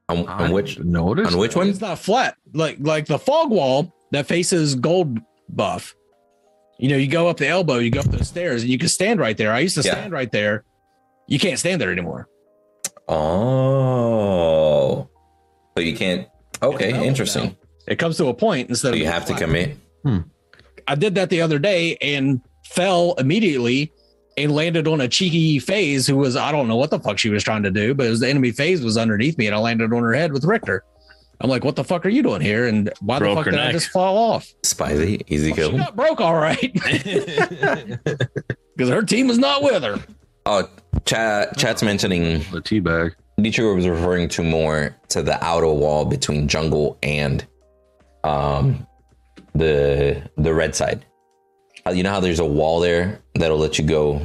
On, 0.09 0.27
on 0.29 0.53
which 0.53 0.79
notice 0.79 1.33
on 1.35 1.39
which 1.39 1.57
one? 1.57 1.69
It's 1.69 1.81
not 1.81 1.99
flat. 1.99 2.37
Like 2.53 2.77
like 2.81 3.07
the 3.07 3.19
fog 3.19 3.51
wall 3.51 3.93
that 4.13 4.27
faces 4.27 4.75
gold 4.77 5.19
buff. 5.49 5.95
You 6.79 6.89
know, 6.91 6.97
you 6.97 7.09
go 7.09 7.27
up 7.29 7.39
the 7.39 7.49
elbow, 7.49 7.79
you 7.79 7.91
go 7.91 8.01
up 8.01 8.07
the 8.11 8.25
stairs, 8.25 8.63
and 8.63 8.71
you 8.71 8.79
can 8.79 8.89
stand 8.89 9.19
right 9.19 9.37
there. 9.37 9.51
I 9.53 9.61
used 9.61 9.75
to 9.77 9.83
Yeah. 9.83 9.93
stand 9.93 10.13
right 10.13 10.31
there. 10.31 10.63
You 11.27 11.39
can't 11.41 11.59
stand 11.59 11.81
there 11.81 11.91
anymore. 11.91 12.29
Oh, 13.09 15.09
so 15.77 15.83
you 15.83 15.97
can't. 15.97 16.28
Okay, 16.62 16.91
It's 16.95 17.05
interesting. 17.07 17.45
now. 17.45 17.55
It 17.87 17.97
comes 17.99 18.16
to 18.16 18.27
a 18.28 18.35
point 18.35 18.69
instead 18.69 18.89
So 18.89 18.93
of 18.95 18.99
you 18.99 19.07
have 19.07 19.23
to 19.27 19.35
flat. 19.35 19.41
commit. 19.41 19.77
Hmm. 20.05 20.19
I 20.89 20.95
did 20.95 21.15
that 21.16 21.31
the 21.31 21.41
other 21.43 21.59
day, 21.59 21.97
and 22.01 22.41
fell 22.65 23.15
immediately 23.19 23.93
and 24.37 24.53
landed 24.55 24.87
on 24.89 25.01
a 25.01 25.09
cheeky 25.09 25.59
phase 25.59 26.07
who 26.07 26.16
was 26.16 26.37
I 26.37 26.51
don't 26.53 26.69
know 26.69 26.77
what 26.77 26.91
the 26.91 26.99
fuck 27.01 27.19
she 27.19 27.31
was 27.31 27.43
trying 27.45 27.62
to 27.62 27.70
do, 27.70 27.95
but 27.95 28.07
it 28.07 28.11
was 28.11 28.20
the 28.20 28.28
enemy 28.28 28.53
phase 28.53 28.83
was 28.83 28.97
underneath 28.99 29.39
me 29.39 29.47
and 29.47 29.55
I 29.55 29.59
landed 29.59 29.93
on 29.93 30.03
her 30.03 30.12
head 30.12 30.33
with 30.33 30.45
Richter. 30.45 30.85
I'm 31.41 31.49
like, 31.51 31.65
what 31.65 31.77
the 31.77 31.85
fuck 31.85 32.05
are 32.07 32.11
you 32.11 32.23
doing 32.23 32.41
here? 32.43 32.66
And 32.66 32.91
why 33.01 33.19
Broke 33.19 33.33
the 33.33 33.37
fuck 33.37 33.45
her 33.47 33.51
did 33.53 33.61
I 33.61 33.73
just 33.73 33.89
fall 33.91 34.16
off? 34.19 34.47
Spivey, 34.62 35.23
easy 35.28 35.49
She 35.51 35.55
kill. 35.55 35.77
got 35.77 35.97
broke 35.97 36.20
all 36.20 36.35
right 36.35 36.61
because 38.77 38.91
her 38.91 39.03
team 39.03 39.28
was 39.28 39.39
not 39.39 39.62
with 39.62 39.83
her. 39.83 39.99
Oh, 40.48 40.68
chat, 41.05 41.59
chat's 41.59 41.82
mentioning 41.82 42.39
The 42.52 42.62
teabag. 42.62 43.16
Dietrich 43.36 43.74
was 43.74 43.86
referring 43.89 44.28
to 44.28 44.44
more 44.44 44.97
to 45.09 45.23
the 45.23 45.44
outer 45.44 45.66
wall 45.66 46.05
between 46.05 46.47
jungle 46.47 46.97
and 47.02 47.44
um 48.23 48.86
the 49.55 50.23
the 50.36 50.55
red 50.55 50.74
side. 50.77 51.05
Uh, 51.85 51.90
You 51.90 52.05
know 52.05 52.10
how 52.10 52.20
there's 52.20 52.39
a 52.39 52.44
wall 52.47 52.78
there 52.78 53.20
that'll 53.35 53.59
let 53.59 53.77
you 53.77 53.85
go 53.85 54.23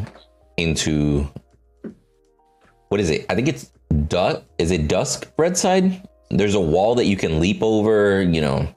into 0.58 1.28
what 2.90 3.02
is 3.02 3.10
it? 3.10 3.26
I 3.28 3.36
think 3.36 3.48
it's 3.48 3.72
dusk. 4.08 4.44
Is 4.60 4.70
it 4.70 4.88
dusk 4.88 5.28
red 5.40 5.58
side? 5.58 6.08
There's 6.30 6.56
a 6.56 6.62
wall 6.62 6.94
that 6.96 7.06
you 7.06 7.18
can 7.18 7.40
leap 7.40 7.64
over, 7.64 8.22
you 8.22 8.42
know, 8.42 8.68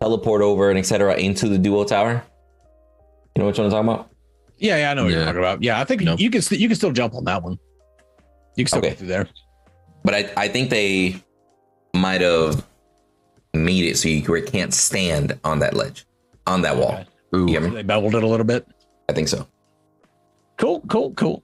teleport 0.00 0.42
over 0.42 0.70
and 0.70 0.78
etc. 0.78 1.16
into 1.16 1.48
the 1.48 1.58
duo 1.58 1.82
tower. 1.84 2.22
You 3.34 3.40
know 3.40 3.46
which 3.46 3.58
one 3.58 3.66
I'm 3.66 3.72
talking 3.72 3.88
about? 3.88 4.13
Yeah, 4.64 4.78
yeah, 4.78 4.90
I 4.90 4.94
know 4.94 5.04
what 5.04 5.12
you're 5.12 5.24
talking 5.26 5.38
about. 5.40 5.62
Yeah, 5.62 5.78
I 5.78 5.84
think 5.84 6.00
Nope. 6.00 6.18
you 6.18 6.30
can 6.30 6.40
st- 6.40 6.58
you 6.58 6.68
can 6.68 6.76
still 6.76 6.90
jump 6.90 7.14
on 7.14 7.24
that 7.24 7.42
one. 7.42 7.58
You 8.56 8.64
can 8.64 8.68
still 8.68 8.78
Okay. 8.78 8.88
get 8.90 8.98
through 8.98 9.08
there. 9.08 9.28
But 10.02 10.14
I, 10.14 10.30
I 10.38 10.48
think 10.48 10.70
they 10.70 11.16
might 11.94 12.22
have 12.22 12.64
made 13.52 13.84
it 13.84 13.98
so 13.98 14.08
you 14.08 14.22
can't 14.42 14.72
stand 14.72 15.38
on 15.44 15.58
that 15.58 15.74
ledge, 15.74 16.06
on 16.46 16.62
that 16.62 16.78
wall. 16.78 16.92
Okay. 16.94 17.06
Ooh. 17.36 17.46
Get? 17.46 17.74
They 17.74 17.82
beveled 17.82 18.14
it 18.14 18.22
a 18.22 18.26
little 18.26 18.46
bit. 18.46 18.66
I 19.06 19.12
think 19.12 19.28
so. 19.28 19.46
Cool, 20.56 20.80
cool, 20.88 21.12
cool. 21.12 21.42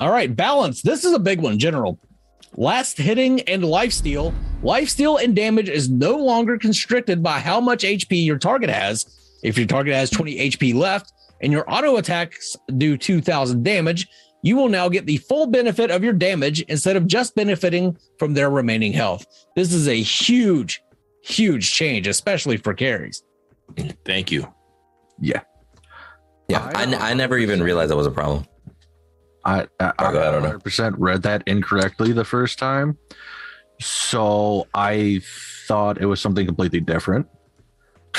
All 0.00 0.10
right, 0.10 0.34
balance. 0.34 0.80
This 0.80 1.04
is 1.04 1.12
a 1.12 1.18
big 1.18 1.42
one, 1.42 1.58
general. 1.58 1.98
Last 2.56 2.96
hitting 2.96 3.42
and 3.42 3.62
lifesteal. 3.64 4.32
Lifesteal 4.62 5.22
and 5.22 5.36
damage 5.36 5.68
is 5.68 5.90
no 5.90 6.16
longer 6.16 6.56
constricted 6.56 7.22
by 7.22 7.38
how 7.38 7.60
much 7.60 7.82
HP 7.84 8.24
your 8.24 8.38
target 8.38 8.70
has. 8.70 9.04
If 9.42 9.58
your 9.58 9.66
target 9.66 9.92
has 9.94 10.08
20 10.08 10.38
HP 10.50 10.74
left 10.74 11.12
and 11.40 11.52
your 11.52 11.64
auto 11.70 11.96
attacks 11.96 12.56
do 12.78 12.96
2000 12.96 13.62
damage, 13.62 14.08
you 14.42 14.56
will 14.56 14.68
now 14.68 14.88
get 14.88 15.06
the 15.06 15.16
full 15.18 15.46
benefit 15.46 15.90
of 15.90 16.04
your 16.04 16.12
damage 16.12 16.60
instead 16.62 16.96
of 16.96 17.06
just 17.06 17.34
benefiting 17.34 17.96
from 18.18 18.34
their 18.34 18.50
remaining 18.50 18.92
health. 18.92 19.26
This 19.56 19.72
is 19.72 19.88
a 19.88 20.00
huge, 20.00 20.82
huge 21.22 21.72
change, 21.72 22.06
especially 22.06 22.56
for 22.56 22.72
carries. 22.74 23.22
Thank 24.04 24.30
you. 24.30 24.52
Yeah. 25.20 25.40
Yeah, 26.48 26.70
I 26.74 26.84
I, 26.84 27.10
I 27.10 27.14
never 27.14 27.38
even 27.38 27.62
realized 27.62 27.90
that 27.90 27.96
was 27.96 28.06
a 28.06 28.10
problem. 28.10 28.46
I 29.44 29.66
I, 29.80 29.92
I 29.98 30.12
don't 30.12 30.42
know. 30.42 30.58
100% 30.58 30.94
read 30.98 31.22
that 31.22 31.42
incorrectly 31.46 32.12
the 32.12 32.24
first 32.24 32.58
time, 32.58 32.96
so 33.80 34.68
I 34.74 35.22
thought 35.66 36.00
it 36.00 36.06
was 36.06 36.20
something 36.20 36.46
completely 36.46 36.80
different. 36.80 37.26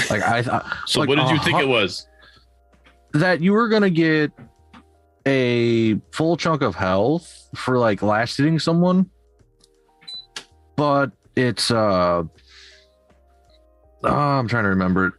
Like 0.10 0.23
I 0.23 0.44
thought 0.44 0.65
So 0.88 0.99
Like, 0.99 1.10
what 1.10 1.15
did 1.15 1.30
you 1.30 1.38
uh, 1.38 1.44
think 1.44 1.60
it 1.60 1.68
was? 1.68 2.07
That 3.14 3.42
you 3.42 3.54
were 3.54 3.68
gonna 3.70 3.90
get 3.90 4.32
a 5.26 5.96
full 6.12 6.38
chunk 6.38 6.62
of 6.62 6.76
health 6.76 7.50
for 7.56 7.78
like 7.78 8.02
last 8.02 8.38
hitting 8.38 8.60
someone, 8.60 9.10
but 10.76 11.12
it's 11.36 11.70
uh, 11.72 12.24
oh, 14.04 14.08
I'm 14.10 14.48
trying 14.48 14.64
to 14.64 14.70
remember 14.70 15.08
it. 15.08 15.14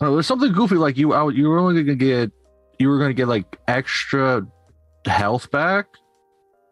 Oh, 0.00 0.12
was 0.12 0.26
something 0.26 0.52
goofy 0.52 0.76
like 0.76 0.96
you 0.96 1.14
out. 1.14 1.34
You 1.34 1.48
were 1.48 1.58
only 1.58 1.82
gonna 1.82 1.96
get 1.96 2.30
you 2.78 2.88
were 2.88 2.98
gonna 2.98 3.14
get 3.14 3.26
like 3.28 3.58
extra 3.66 4.46
health 5.06 5.50
back 5.50 5.86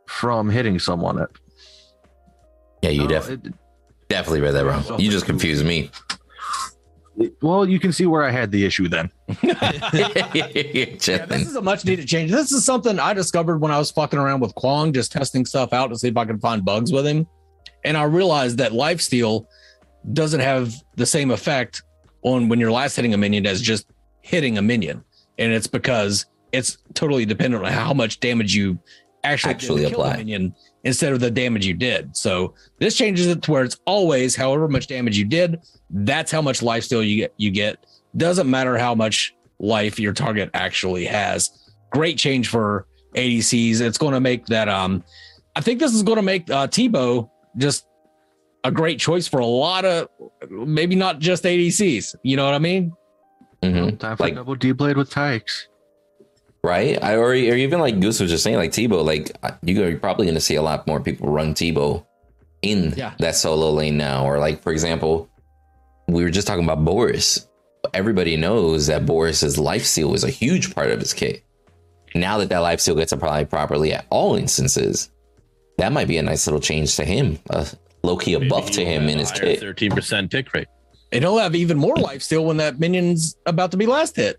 from 0.08 0.48
hitting 0.48 0.78
someone. 0.78 1.18
It, 1.20 1.30
Yeah, 2.82 2.90
you 2.90 3.04
Oh, 3.04 3.08
def- 3.08 3.30
it- 3.30 3.54
definitely 4.08 4.40
read 4.42 4.52
that 4.52 4.64
wrong. 4.64 4.84
You 5.00 5.10
just 5.10 5.26
confused 5.26 5.64
me. 5.66 5.90
well, 7.42 7.68
you 7.68 7.80
can 7.80 7.92
see 7.92 8.06
where 8.06 8.22
I 8.22 8.30
had 8.30 8.52
the 8.52 8.64
issue 8.64 8.88
then. 8.88 9.10
Yeah, 9.42 11.26
this 11.26 11.48
is 11.48 11.56
a 11.56 11.62
much 11.62 11.84
needed 11.84 12.06
change. 12.06 12.30
This 12.30 12.52
is 12.52 12.64
something 12.64 12.98
I 12.98 13.12
discovered 13.12 13.58
when 13.58 13.70
I 13.70 13.78
was 13.78 13.90
fucking 13.90 14.18
around 14.18 14.40
with 14.40 14.54
Kwang, 14.54 14.92
just 14.92 15.12
testing 15.12 15.44
stuff 15.44 15.72
out 15.72 15.88
to 15.88 15.98
see 15.98 16.08
if 16.08 16.16
I 16.16 16.24
could 16.24 16.40
find 16.40 16.64
bugs 16.64 16.92
with 16.92 17.06
him. 17.06 17.26
And 17.84 17.96
I 17.96 18.04
realized 18.04 18.58
that 18.58 18.72
lifesteal 18.72 19.46
doesn't 20.12 20.40
have 20.40 20.74
the 20.96 21.06
same 21.06 21.30
effect 21.30 21.82
on 22.22 22.48
when 22.48 22.60
you're 22.60 22.72
last 22.72 22.96
hitting 22.96 23.14
a 23.14 23.16
minion 23.16 23.46
as 23.46 23.60
just 23.60 23.86
hitting 24.22 24.58
a 24.58 24.62
minion. 24.62 25.04
And 25.38 25.52
it's 25.52 25.66
because 25.66 26.26
it's 26.52 26.78
totally 26.94 27.24
dependent 27.26 27.64
on 27.64 27.72
how 27.72 27.92
much 27.92 28.20
damage 28.20 28.54
you 28.54 28.78
actually, 29.24 29.50
Actually 29.54 29.84
apply. 29.84 30.16
minion 30.18 30.54
instead 30.84 31.12
of 31.12 31.20
the 31.20 31.30
damage 31.30 31.66
you 31.66 31.74
did. 31.74 32.16
So 32.16 32.54
this 32.78 32.96
changes 32.96 33.26
it 33.26 33.42
to 33.42 33.50
where 33.52 33.64
it's 33.64 33.78
always 33.86 34.36
however 34.36 34.68
much 34.68 34.86
damage 34.86 35.18
you 35.18 35.24
did, 35.24 35.60
that's 35.90 36.30
how 36.30 36.40
much 36.40 36.60
lifesteal 36.60 37.06
you 37.06 37.16
get 37.16 37.34
you 37.36 37.50
get. 37.50 37.84
Doesn't 38.16 38.48
matter 38.50 38.76
how 38.78 38.94
much 38.94 39.34
life 39.58 39.98
your 39.98 40.12
target 40.12 40.50
actually 40.54 41.04
has. 41.06 41.50
Great 41.90 42.18
change 42.18 42.48
for 42.48 42.86
ADCs. 43.14 43.80
It's 43.80 43.98
going 43.98 44.14
to 44.14 44.20
make 44.20 44.46
that. 44.46 44.68
Um, 44.68 45.02
I 45.54 45.60
think 45.60 45.80
this 45.80 45.94
is 45.94 46.02
going 46.02 46.16
to 46.16 46.22
make 46.22 46.50
uh, 46.50 46.66
Tebow 46.66 47.30
just 47.56 47.86
a 48.64 48.70
great 48.70 48.98
choice 48.98 49.26
for 49.28 49.38
a 49.40 49.46
lot 49.46 49.84
of 49.84 50.08
maybe 50.50 50.94
not 50.96 51.18
just 51.18 51.44
ADCs. 51.44 52.16
You 52.22 52.36
know 52.36 52.44
what 52.44 52.54
I 52.54 52.58
mean? 52.58 52.92
Mhm. 53.62 53.98
Time 53.98 54.16
for 54.16 54.24
Like- 54.24 54.34
double 54.34 54.54
D 54.54 54.72
blade 54.72 54.96
with 54.96 55.10
Tykes. 55.10 55.68
Right? 56.62 57.02
I 57.02 57.14
or, 57.14 57.28
or 57.28 57.34
even 57.34 57.78
like 57.80 58.00
Goose 58.00 58.18
was 58.20 58.30
just 58.30 58.42
saying, 58.42 58.56
like 58.56 58.72
Tebow, 58.72 59.04
like 59.04 59.30
you- 59.62 59.80
you're 59.82 59.98
probably 59.98 60.26
going 60.26 60.34
to 60.34 60.40
see 60.40 60.56
a 60.56 60.62
lot 60.62 60.86
more 60.86 61.00
people 61.00 61.28
run 61.28 61.54
Tebow 61.54 62.04
in 62.62 62.92
Yeah. 62.96 63.12
that 63.20 63.36
solo 63.36 63.70
lane 63.70 63.96
now. 63.96 64.24
Or 64.26 64.38
like, 64.38 64.62
for 64.62 64.72
example, 64.72 65.28
we 66.08 66.22
were 66.24 66.30
just 66.30 66.46
talking 66.46 66.64
about 66.64 66.84
Boris. 66.84 67.46
Everybody 67.94 68.36
knows 68.36 68.86
that 68.86 69.06
Boris's 69.06 69.58
life 69.58 69.84
steal 69.84 70.10
was 70.10 70.24
a 70.24 70.30
huge 70.30 70.74
part 70.74 70.90
of 70.90 71.00
his 71.00 71.12
kit. 71.12 71.42
Now 72.14 72.38
that 72.38 72.48
that 72.48 72.58
life 72.58 72.80
steal 72.80 72.94
gets 72.96 73.12
applied 73.12 73.50
properly 73.50 73.92
at 73.92 74.06
all 74.10 74.36
instances, 74.36 75.10
that 75.78 75.92
might 75.92 76.08
be 76.08 76.18
a 76.18 76.22
nice 76.22 76.46
little 76.46 76.60
change 76.60 76.96
to 76.96 77.04
him. 77.04 77.38
A 77.50 77.66
low 78.02 78.16
key 78.16 78.34
a 78.34 78.40
buff 78.48 78.70
to 78.72 78.84
him 78.84 79.08
in 79.08 79.18
his 79.18 79.30
kit. 79.30 79.60
Thirteen 79.60 79.90
percent 79.92 80.30
tick 80.30 80.52
rate. 80.54 80.68
And 81.12 81.22
he'll 81.22 81.38
have 81.38 81.54
even 81.54 81.78
more 81.78 81.96
life 81.96 82.22
steal 82.22 82.44
when 82.44 82.56
that 82.56 82.80
minion's 82.80 83.36
about 83.46 83.70
to 83.72 83.76
be 83.76 83.86
last 83.86 84.16
hit 84.16 84.38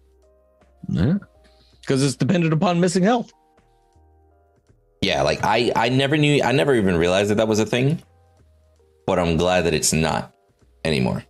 Yeah. 0.89 1.15
because 1.81 2.03
it's 2.03 2.15
dependent 2.15 2.53
upon 2.53 2.79
missing 2.79 3.03
health. 3.03 3.31
Yeah, 5.01 5.21
like 5.21 5.39
I 5.43 5.71
I 5.75 5.89
never 5.89 6.17
knew 6.17 6.41
I 6.43 6.51
never 6.51 6.73
even 6.75 6.97
realized 6.97 7.29
that 7.29 7.35
that 7.35 7.47
was 7.47 7.59
a 7.59 7.65
thing, 7.65 8.01
but 9.05 9.19
I'm 9.19 9.37
glad 9.37 9.61
that 9.65 9.73
it's 9.73 9.93
not 9.93 10.33
anymore. 10.83 11.23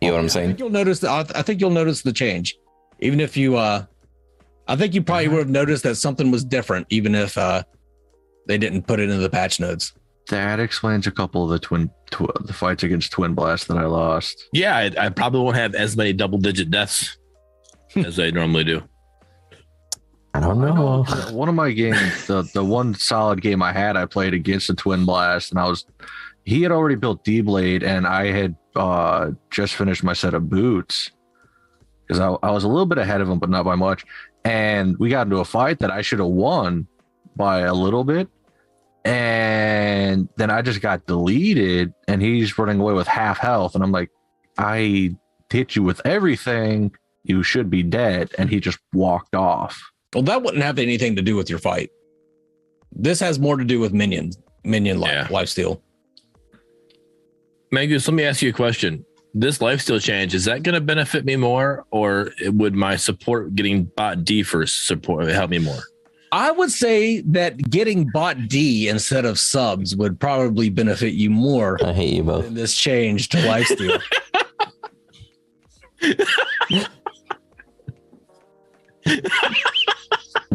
You 0.00 0.08
know 0.08 0.14
what 0.14 0.20
I'm 0.20 0.24
I 0.26 0.28
saying? 0.28 0.46
think 0.48 0.58
you'll 0.58 0.70
notice. 0.70 1.02
I 1.04 1.20
I 1.20 1.42
think 1.42 1.60
you'll 1.60 1.70
notice 1.70 2.02
the 2.02 2.12
change, 2.12 2.56
even 3.00 3.20
if 3.20 3.36
you. 3.36 3.56
uh 3.56 3.84
I 4.68 4.74
think 4.74 4.94
you 4.94 5.02
probably 5.02 5.28
would 5.28 5.38
have 5.38 5.48
noticed 5.48 5.84
that 5.84 5.94
something 5.94 6.30
was 6.32 6.44
different, 6.44 6.86
even 6.90 7.14
if 7.14 7.38
uh 7.38 7.62
they 8.46 8.58
didn't 8.58 8.82
put 8.86 9.00
it 9.00 9.08
in 9.10 9.20
the 9.20 9.30
patch 9.30 9.58
notes. 9.60 9.92
That 10.28 10.58
explains 10.58 11.06
a 11.06 11.12
couple 11.12 11.44
of 11.44 11.50
the 11.50 11.58
twin 11.60 11.88
tw- 12.10 12.34
the 12.46 12.52
fights 12.52 12.82
against 12.82 13.12
Twinblast 13.12 13.68
that 13.68 13.76
I 13.78 13.84
lost. 13.86 14.44
Yeah, 14.52 14.76
I, 14.76 14.90
I 14.98 15.08
probably 15.08 15.40
won't 15.40 15.56
have 15.56 15.74
as 15.76 15.96
many 15.96 16.12
double 16.12 16.38
digit 16.38 16.68
deaths 16.70 17.16
as 17.96 18.18
I 18.18 18.30
normally 18.30 18.64
do. 18.64 18.82
I 20.34 20.40
don't 20.40 20.60
know. 20.60 21.04
One 21.30 21.48
of 21.48 21.54
my 21.54 21.70
games, 21.70 22.26
the 22.26 22.42
the 22.52 22.62
one 22.64 22.94
solid 22.94 23.40
game 23.40 23.62
I 23.62 23.72
had, 23.72 23.96
I 23.96 24.04
played 24.04 24.34
against 24.34 24.68
a 24.68 24.74
Twinblast, 24.74 25.50
and 25.50 25.58
I 25.60 25.66
was 25.68 25.86
he 26.44 26.60
had 26.62 26.72
already 26.72 26.96
built 26.96 27.24
D 27.24 27.40
Blade, 27.40 27.82
and 27.82 28.06
I 28.06 28.26
had 28.32 28.54
uh 28.76 29.32
just 29.50 29.74
finished 29.74 30.04
my 30.04 30.12
set 30.12 30.34
of 30.34 30.48
boots 30.48 31.10
because 32.06 32.20
I, 32.20 32.28
I 32.46 32.50
was 32.52 32.64
a 32.64 32.68
little 32.68 32.86
bit 32.86 32.98
ahead 32.98 33.20
of 33.20 33.28
him, 33.28 33.38
but 33.38 33.50
not 33.50 33.64
by 33.64 33.74
much. 33.74 34.04
And 34.44 34.96
we 34.98 35.08
got 35.10 35.26
into 35.26 35.38
a 35.38 35.44
fight 35.44 35.80
that 35.80 35.90
I 35.90 36.02
should 36.02 36.20
have 36.20 36.28
won 36.28 36.86
by 37.34 37.60
a 37.60 37.74
little 37.74 38.04
bit. 38.04 38.28
And 39.04 40.28
then 40.36 40.50
I 40.50 40.62
just 40.62 40.80
got 40.80 41.06
deleted, 41.06 41.94
and 42.08 42.20
he's 42.20 42.58
running 42.58 42.80
away 42.80 42.92
with 42.92 43.06
half 43.06 43.38
health. 43.38 43.74
And 43.74 43.84
I'm 43.84 43.92
like, 43.92 44.10
I 44.58 45.14
hit 45.50 45.76
you 45.76 45.82
with 45.82 46.00
everything. 46.04 46.92
You 47.24 47.42
should 47.42 47.70
be 47.70 47.82
dead. 47.84 48.30
And 48.38 48.50
he 48.50 48.58
just 48.60 48.78
walked 48.92 49.34
off. 49.36 49.80
Well, 50.12 50.22
that 50.24 50.42
wouldn't 50.42 50.62
have 50.64 50.78
anything 50.78 51.14
to 51.16 51.22
do 51.22 51.36
with 51.36 51.48
your 51.48 51.58
fight. 51.60 51.90
This 52.92 53.20
has 53.20 53.38
more 53.38 53.56
to 53.56 53.64
do 53.64 53.78
with 53.78 53.92
minions, 53.92 54.38
minion 54.64 54.98
life, 54.98 55.10
Yeah. 55.12 55.28
life 55.30 55.48
steal. 55.48 55.82
Mangus, 57.70 58.06
let 58.06 58.14
me 58.14 58.24
ask 58.24 58.42
you 58.42 58.50
a 58.50 58.52
question. 58.52 59.04
This 59.34 59.60
lifestyle 59.60 59.98
change 59.98 60.34
is 60.34 60.44
that 60.46 60.62
going 60.62 60.74
to 60.74 60.80
benefit 60.80 61.24
me 61.24 61.36
more, 61.36 61.84
or 61.90 62.30
would 62.46 62.74
my 62.74 62.96
support 62.96 63.54
getting 63.54 63.84
bot 63.84 64.24
D 64.24 64.42
for 64.42 64.66
support 64.66 65.28
help 65.28 65.50
me 65.50 65.58
more? 65.58 65.80
I 66.32 66.50
would 66.50 66.70
say 66.70 67.20
that 67.22 67.58
getting 67.70 68.08
bot 68.12 68.48
D 68.48 68.88
instead 68.88 69.24
of 69.24 69.38
subs 69.38 69.94
would 69.94 70.18
probably 70.18 70.70
benefit 70.70 71.12
you 71.14 71.30
more 71.30 71.78
I 71.84 71.92
hate 71.92 72.14
you 72.14 72.22
both. 72.22 72.44
than 72.44 72.54
this 72.54 72.74
change 72.74 73.28
to 73.30 73.46
life 73.46 73.66
steal. 73.66 73.98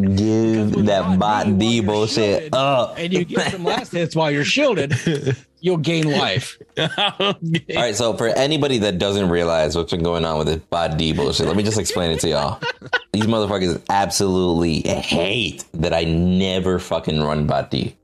Give 0.00 0.86
that 0.86 1.18
bot 1.18 1.58
D 1.58 1.80
bullshit 1.80 2.52
up. 2.54 2.94
and 2.98 3.12
you 3.12 3.24
get 3.24 3.52
some 3.52 3.64
last 3.64 3.92
hits 3.92 4.16
while 4.16 4.30
you're 4.30 4.44
shielded, 4.44 4.92
you'll 5.62 5.78
gain 5.78 6.10
life. 6.18 6.58
All 6.76 7.34
right, 7.74 7.96
so 7.96 8.14
for 8.14 8.28
anybody 8.28 8.78
that 8.78 8.98
doesn't 8.98 9.30
realize 9.30 9.74
what's 9.74 9.92
been 9.92 10.02
going 10.02 10.26
on 10.26 10.36
with 10.36 10.48
this 10.48 10.58
bot 10.58 10.98
D 10.98 11.12
bullshit, 11.14 11.46
let 11.46 11.56
me 11.56 11.62
just 11.62 11.78
explain 11.78 12.10
it 12.10 12.20
to 12.20 12.28
y'all. 12.28 12.60
These 13.12 13.24
motherfuckers 13.24 13.82
absolutely 13.88 14.80
hate 14.82 15.64
that 15.74 15.94
I 15.94 16.04
never 16.04 16.78
fucking 16.78 17.22
run 17.22 17.46
bot 17.46 17.70
D. 17.70 17.96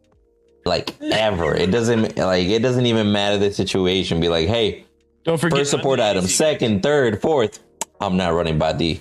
Like 0.64 0.94
ever. 1.00 1.54
It 1.54 1.70
doesn't 1.70 2.16
like 2.16 2.48
it 2.48 2.60
doesn't 2.62 2.86
even 2.86 3.12
matter 3.12 3.38
the 3.38 3.52
situation. 3.52 4.20
Be 4.20 4.28
like, 4.28 4.48
hey, 4.48 4.84
Don't 5.24 5.38
forget 5.38 5.60
first 5.60 5.70
support 5.70 5.98
item, 6.00 6.26
second, 6.26 6.82
third, 6.82 7.20
fourth. 7.20 7.58
I'm 8.00 8.16
not 8.16 8.34
running 8.34 8.58
bot 8.58 8.78
D. 8.78 9.00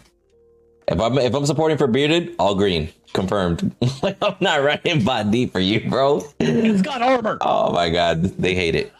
If 0.88 1.00
I'm 1.00 1.18
if 1.18 1.34
I'm 1.34 1.46
supporting 1.46 1.78
for 1.78 1.88
bearded, 1.88 2.36
all 2.40 2.56
green. 2.56 2.90
Confirmed. 3.14 3.76
like 4.04 4.18
I'm 4.22 4.36
not 4.40 4.64
running 4.64 5.04
bot 5.04 5.32
D 5.32 5.48
for 5.48 5.60
you, 5.60 5.90
bro. 5.90 6.24
It's 6.40 6.82
got 6.82 7.02
armor. 7.02 7.38
Oh 7.42 7.72
my 7.72 7.90
god. 7.90 8.24
They 8.24 8.54
hate 8.56 8.76
it. 8.76 8.92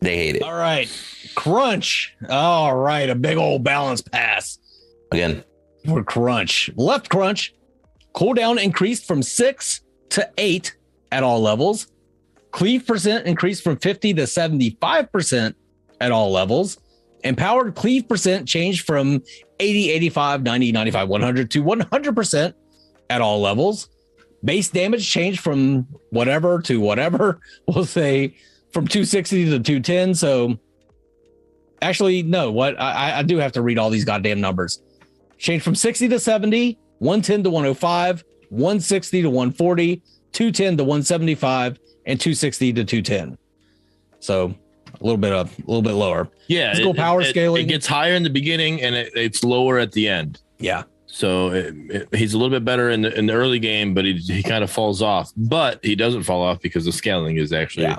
They 0.00 0.16
hate 0.16 0.36
it. 0.36 0.42
All 0.42 0.54
right. 0.54 0.88
Crunch. 1.34 2.14
All 2.28 2.76
right. 2.76 3.08
A 3.08 3.14
big 3.14 3.36
old 3.36 3.64
balance 3.64 4.02
pass 4.02 4.58
Again. 5.12 5.44
for 5.86 6.02
crunch. 6.02 6.70
Left 6.76 7.08
crunch. 7.08 7.54
Cooldown 8.14 8.62
increased 8.62 9.06
from 9.06 9.22
six 9.22 9.80
to 10.10 10.28
eight 10.38 10.76
at 11.10 11.22
all 11.22 11.40
levels. 11.40 11.88
Cleave 12.52 12.86
percent 12.86 13.26
increased 13.26 13.64
from 13.64 13.76
50 13.76 14.14
to 14.14 14.22
75% 14.22 15.54
at 16.00 16.12
all 16.12 16.30
levels. 16.30 16.78
Empowered 17.24 17.74
cleave 17.74 18.08
percent 18.08 18.46
changed 18.46 18.86
from 18.86 19.22
80, 19.58 19.90
85, 19.90 20.42
90, 20.42 20.72
95, 20.72 21.08
100 21.08 21.50
to 21.50 21.64
100% 21.64 22.54
at 23.10 23.20
all 23.20 23.40
levels. 23.40 23.88
Base 24.44 24.68
damage 24.68 25.08
changed 25.08 25.40
from 25.40 25.86
whatever 26.10 26.60
to 26.62 26.80
whatever. 26.80 27.40
We'll 27.66 27.86
say 27.86 28.36
from 28.72 28.86
260 28.86 29.46
to 29.46 29.60
210. 29.60 30.14
So 30.14 30.58
actually, 31.80 32.22
no, 32.22 32.50
what 32.50 32.78
I, 32.80 33.18
I 33.18 33.22
do 33.22 33.38
have 33.38 33.52
to 33.52 33.62
read 33.62 33.78
all 33.78 33.90
these 33.90 34.04
goddamn 34.04 34.40
numbers. 34.40 34.82
Change 35.38 35.62
from 35.62 35.74
60 35.74 36.08
to 36.08 36.18
70, 36.18 36.78
110 36.98 37.44
to 37.44 37.50
105, 37.50 38.24
160 38.50 39.22
to 39.22 39.30
140, 39.30 40.02
210 40.32 40.76
to 40.76 40.84
175, 40.84 41.78
and 42.06 42.20
260 42.20 42.72
to 42.74 42.84
210. 42.84 43.38
So 44.20 44.54
a 45.00 45.04
little 45.04 45.18
bit 45.18 45.32
of 45.32 45.56
a 45.58 45.62
little 45.66 45.82
bit 45.82 45.92
lower. 45.92 46.28
Yeah, 46.46 46.70
Physical 46.70 46.94
power 46.94 47.20
it, 47.20 47.26
scaling. 47.26 47.64
It 47.64 47.68
gets 47.68 47.86
higher 47.86 48.14
in 48.14 48.22
the 48.22 48.30
beginning 48.30 48.82
and 48.82 48.94
it, 48.94 49.12
it's 49.14 49.42
lower 49.42 49.78
at 49.78 49.92
the 49.92 50.08
end. 50.08 50.40
Yeah. 50.58 50.84
So 51.16 51.50
it, 51.52 51.74
it- 51.90 52.08
he's 52.14 52.34
a 52.34 52.38
little 52.38 52.50
bit 52.50 52.64
better 52.64 52.90
in 52.90 53.02
the 53.02 53.16
in 53.16 53.26
the 53.26 53.34
early 53.34 53.60
game, 53.60 53.94
but 53.94 54.04
he 54.04 54.14
he 54.14 54.42
kind 54.42 54.64
of 54.64 54.70
falls 54.70 55.00
off. 55.00 55.32
But 55.36 55.78
he 55.84 55.94
doesn't 55.94 56.24
fall 56.24 56.42
off 56.42 56.60
because 56.60 56.84
the 56.86 56.92
scaling 56.92 57.36
is 57.36 57.52
actually 57.52 57.84
Yeah. 57.84 57.98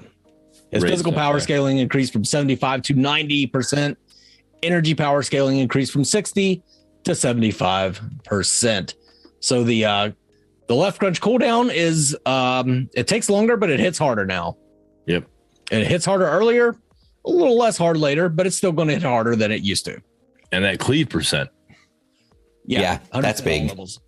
His 0.72 0.84
physical 0.84 1.14
power 1.14 1.34
there. 1.36 1.40
scaling 1.42 1.78
increased 1.78 2.12
from 2.12 2.26
75 2.26 2.82
to 2.82 2.94
90%. 2.94 3.96
Energy 4.64 4.94
power 4.96 5.22
scaling 5.24 5.60
increased 5.60 5.94
from 5.94 6.04
60 6.04 6.62
to 7.06 7.12
75%. 7.12 8.96
So 9.40 9.64
the 9.64 9.86
uh 9.86 10.12
the 10.68 10.76
left 10.76 11.00
crunch 11.00 11.22
cooldown 11.22 11.72
is 11.74 12.18
um 12.26 12.90
it 12.94 13.08
takes 13.08 13.30
longer, 13.30 13.56
but 13.58 13.70
it 13.70 13.80
hits 13.80 13.98
harder 13.98 14.26
now. 14.26 14.58
Yep. 15.06 15.26
And 15.72 15.82
it 15.82 15.88
hits 15.88 16.04
harder 16.06 16.26
earlier, 16.28 16.76
a 17.26 17.30
little 17.30 17.58
less 17.58 17.78
hard 17.78 17.98
later, 17.98 18.28
but 18.28 18.46
it's 18.46 18.58
still 18.58 18.72
going 18.74 18.88
to 18.90 18.94
hit 18.96 19.04
harder 19.04 19.36
than 19.36 19.52
it 19.52 19.62
used 19.62 19.86
to. 19.86 20.02
and 20.52 20.64
that 20.66 20.80
cleave 20.80 21.10
percent. 21.10 21.50
Yeah, 22.66 23.00
100% 23.14 23.22
that's 23.22 23.42
big. 23.42 23.70
levels. 23.70 24.00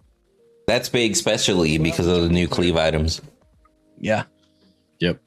That's 0.67 0.89
big, 0.89 1.11
especially 1.13 1.77
because 1.77 2.07
of 2.07 2.23
the 2.23 2.29
new 2.29 2.47
cleave 2.47 2.75
items. 2.75 3.21
Yeah. 3.99 4.23
Yep. 4.99 5.21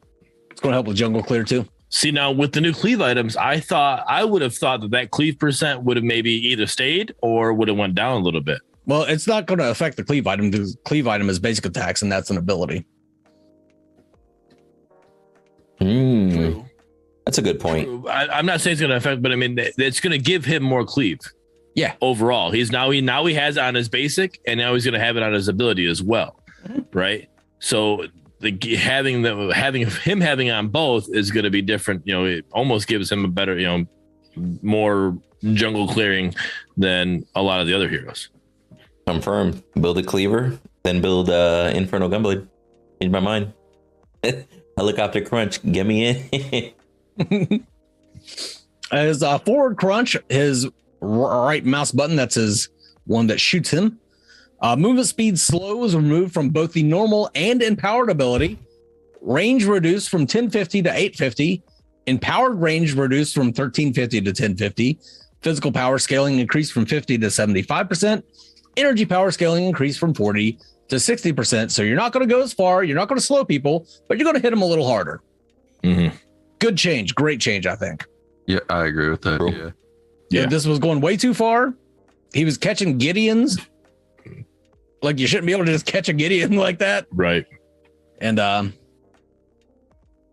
It's 0.51 0.61
going 0.61 0.73
to 0.73 0.77
help 0.77 0.87
with 0.87 0.97
jungle 0.97 1.23
clear 1.23 1.45
too. 1.45 1.67
See 1.89 2.11
now 2.11 2.31
with 2.31 2.53
the 2.53 2.61
new 2.61 2.73
cleave 2.73 3.01
items, 3.01 3.37
I 3.37 3.59
thought 3.59 4.05
I 4.07 4.23
would 4.25 4.43
have 4.43 4.55
thought 4.55 4.81
that 4.83 4.91
that 4.93 5.11
cleave 5.11 5.39
percent 5.39 5.83
would 5.83 5.97
have 5.97 6.05
maybe 6.05 6.31
either 6.31 6.67
stayed 6.67 7.15
or 7.23 7.53
would 7.53 7.69
have 7.69 7.77
went 7.77 7.95
down 7.95 8.21
a 8.21 8.25
little 8.25 8.41
bit. 8.41 8.61
Well, 8.87 9.03
it's 9.03 9.27
not 9.27 9.47
going 9.47 9.59
to 9.59 9.71
affect 9.71 9.97
the 9.97 10.05
cleave 10.05 10.27
item. 10.27 10.51
The 10.51 10.75
cleave 10.85 11.07
item 11.07 11.29
is 11.29 11.39
basic 11.39 11.65
attacks, 11.65 12.03
and 12.03 12.11
that's 12.11 12.31
an 12.31 12.37
ability. 12.37 12.87
Hmm, 15.79 16.61
that's 17.25 17.39
a 17.39 17.43
good 17.43 17.59
point. 17.59 18.07
I, 18.09 18.29
I'm 18.29 18.47
not 18.47 18.61
saying 18.61 18.73
it's 18.73 18.81
going 18.81 18.91
to 18.91 18.97
affect, 18.97 19.23
but 19.23 19.33
I 19.33 19.37
mean 19.37 19.57
it's 19.59 20.01
going 20.01 20.13
to 20.13 20.19
give 20.19 20.45
him 20.45 20.63
more 20.63 20.85
cleave. 20.85 21.21
Yeah. 21.75 21.95
Overall, 22.01 22.51
he's 22.51 22.71
now 22.73 22.91
he 22.91 23.01
now 23.01 23.25
he 23.27 23.35
has 23.35 23.57
it 23.57 23.63
on 23.63 23.75
his 23.75 23.89
basic, 23.89 24.41
and 24.47 24.59
now 24.59 24.75
he's 24.75 24.85
going 24.85 24.95
to 24.95 25.01
have 25.01 25.17
it 25.17 25.23
on 25.23 25.33
his 25.33 25.49
ability 25.49 25.87
as 25.87 26.03
well, 26.03 26.41
right? 26.93 27.29
So 27.61 28.07
the 28.41 28.59
having 28.77 29.23
the 29.23 29.53
having 29.55 29.87
him 29.89 30.21
having 30.21 30.51
on 30.51 30.69
both 30.69 31.09
is 31.11 31.31
going 31.31 31.45
to 31.45 31.51
be 31.51 31.63
different. 31.63 32.07
You 32.07 32.15
know, 32.15 32.25
it 32.25 32.45
almost 32.53 32.89
gives 32.89 33.11
him 33.11 33.25
a 33.25 33.29
better, 33.29 33.59
you 33.59 33.67
know, 33.67 33.87
more 34.63 35.17
jungle 35.55 35.89
clearing 35.89 36.35
than 36.77 37.25
a 37.35 37.43
lot 37.43 37.61
of 37.61 37.67
the 37.67 37.75
other 37.75 37.89
heroes. 37.89 38.29
Confirmed. 39.07 39.63
Build 39.81 39.99
a 39.99 40.03
cleaver, 40.03 40.59
then 40.83 41.01
build 41.01 41.31
uh 41.31 41.71
Inferno 41.75 42.09
Gunblade. 42.09 42.47
Change 43.01 43.13
my 43.13 43.21
mind. 43.21 43.53
Helicopter 44.77 45.21
crunch, 45.21 45.63
get 45.71 45.87
me 45.87 46.75
in. 47.19 47.67
His 48.91 49.23
uh, 49.23 49.39
forward 49.39 49.77
crunch, 49.77 50.17
his 50.29 50.65
r- 50.65 50.73
right 51.01 51.65
mouse 51.65 51.93
button, 51.93 52.17
that's 52.17 52.35
his 52.35 52.69
one 53.07 53.27
that 53.29 53.41
shoots 53.41 53.71
him. 53.71 53.99
Uh, 54.61 54.77
movement 54.77 55.07
speed 55.07 55.39
slow 55.39 55.83
is 55.85 55.97
removed 55.97 56.35
from 56.35 56.51
both 56.51 56.73
the 56.73 56.83
normal 56.83 57.31
and 57.35 57.63
empowered 57.63 58.11
ability. 58.11 58.59
Range 59.21 59.65
reduced 59.65 60.11
from 60.11 60.23
1050 60.23 60.83
to 60.83 60.91
850. 60.91 61.63
Empowered 62.07 62.61
range 62.61 62.95
reduced 62.95 63.35
from 63.35 63.47
1350 63.47 64.21
to 64.21 64.31
1050. 64.31 64.99
Physical 65.43 65.73
power 65.73 65.99
scaling 65.99 66.39
increased 66.39 66.73
from 66.73 66.85
50 66.85 67.19
to 67.19 67.27
75%. 67.29 68.23
Energy 68.77 69.07
power 69.07 69.31
scaling 69.31 69.65
increased 69.65 69.99
from 69.99 70.15
40 70.15 70.59
to 70.89 70.97
60%. 70.97 71.71
So 71.71 71.83
you're 71.83 71.97
not 71.97 72.13
going 72.13 72.27
to 72.27 72.33
go 72.33 72.43
as 72.43 72.53
far. 72.53 72.85
You're 72.85 72.97
not 72.97 73.09
going 73.09 73.19
to 73.19 73.25
slow 73.25 73.45
people, 73.45 73.87
but 74.09 74.19
you're 74.19 74.25
going 74.25 74.37
to 74.37 74.43
hit 74.43 74.51
them 74.51 74.63
a 74.63 74.67
little 74.67 74.87
harder. 74.87 75.23
Mm-hmm. 75.83 76.15
Good 76.59 76.77
change. 76.77 77.15
Great 77.15 77.41
change, 77.41 77.67
I 77.67 77.77
think. 77.77 78.05
Yeah, 78.47 78.61
I 78.69 78.87
agree 78.87 79.09
with 79.09 79.23
that. 79.23 79.39
Cool. 79.39 79.55
Yeah. 79.55 79.71
Yeah. 80.31 80.47
This 80.47 80.65
was 80.67 80.79
going 80.79 81.01
way 81.01 81.17
too 81.17 81.35
far, 81.35 81.75
he 82.33 82.45
was 82.45 82.57
catching 82.57 82.99
Gideons. 82.99 83.61
Like 85.03 85.19
you 85.19 85.27
shouldn't 85.27 85.47
be 85.47 85.53
able 85.53 85.65
to 85.65 85.73
just 85.73 85.87
catch 85.87 86.09
a 86.09 86.13
Gideon 86.13 86.53
like 86.57 86.79
that. 86.79 87.07
Right. 87.13 87.47
And 88.21 88.39
um 88.39 88.75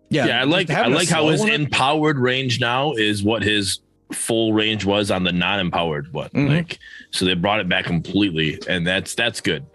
yeah, 0.09 0.25
Yeah, 0.27 0.41
I 0.41 0.43
like 0.43 0.69
I 0.69 0.87
like 0.87 1.09
how 1.09 1.27
his 1.29 1.43
empowered 1.43 2.17
range 2.19 2.59
now 2.61 2.93
is 2.93 3.23
what 3.23 3.43
his 3.43 3.79
full 4.13 4.53
range 4.53 4.85
was 4.85 5.11
on 5.11 5.23
the 5.23 5.31
non-empowered 5.33 6.13
one. 6.13 6.29
Mhm. 6.29 6.49
Like 6.49 6.79
so 7.11 7.25
they 7.25 7.33
brought 7.33 7.59
it 7.59 7.67
back 7.67 7.85
completely 7.85 8.59
and 8.67 8.85
that's 8.85 9.15
that's 9.15 9.41
good. 9.41 9.65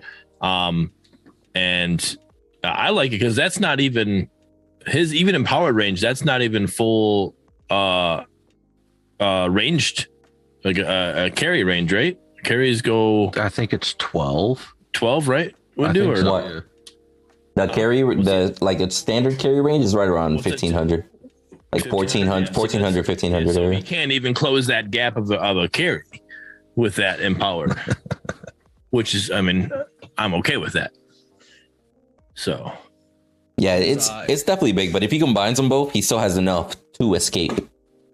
Um 0.41 0.93
and 1.55 2.17
I 2.65 2.91
like 2.91 3.09
it 3.09 3.19
because 3.19 3.35
that's 3.35 3.59
not 3.59 3.81
even 3.81 4.29
his 4.87 5.15
even 5.15 5.35
empowered 5.35 5.75
range, 5.75 6.01
that's 6.01 6.25
not 6.25 6.43
even 6.43 6.67
full 6.67 7.35
uh 7.71 8.25
uh 9.21 9.49
ranged 9.51 10.07
like 10.65 10.79
a, 10.79 11.27
a 11.27 11.31
carry 11.31 11.65
range, 11.65 11.93
right? 11.93 12.19
Carries 12.45 12.83
go 12.83 13.31
I 13.37 13.49
think 13.49 13.73
it's 13.73 13.95
12. 13.95 14.75
12, 14.95 15.29
right? 15.29 15.55
Would 15.77 15.91
I 15.91 15.93
do 15.93 16.11
or 16.11 16.17
so, 16.17 16.33
What? 16.33 16.45
yeah. 16.45 16.61
The 17.55 17.67
carry, 17.69 18.01
the 18.03 18.57
like 18.63 18.81
a 18.81 18.91
standard 18.91 19.39
carry 19.39 19.61
range 19.61 19.85
is 19.85 19.95
right 19.95 20.09
around 20.09 20.43
fifteen 20.43 20.73
hundred, 20.73 21.05
like 21.71 21.85
1400, 21.93 22.57
1400, 22.57 23.07
1500 23.07 23.53
so 23.55 23.63
area. 23.63 23.83
can't 23.83 24.11
even 24.11 24.33
close 24.33 24.67
that 24.69 24.91
gap 24.91 25.19
of 25.19 25.31
a, 25.31 25.39
of 25.39 25.59
a 25.59 25.69
carry 25.69 26.03
with 26.77 26.97
that 26.97 27.21
empower, 27.21 27.69
which 28.91 29.15
is, 29.15 29.31
I 29.31 29.43
mean, 29.43 29.71
I'm 30.17 30.33
okay 30.35 30.57
with 30.57 30.73
that. 30.73 30.93
So 32.35 32.73
Yeah, 33.59 33.77
it's 33.77 34.09
Uh, 34.09 34.25
it's 34.31 34.43
definitely 34.43 34.73
big, 34.73 34.93
but 34.93 35.03
if 35.03 35.11
he 35.11 35.19
combines 35.19 35.59
them 35.59 35.69
both, 35.69 35.93
he 35.93 36.01
still 36.01 36.19
has 36.19 36.39
enough 36.39 36.75
to 36.95 37.13
escape 37.15 37.53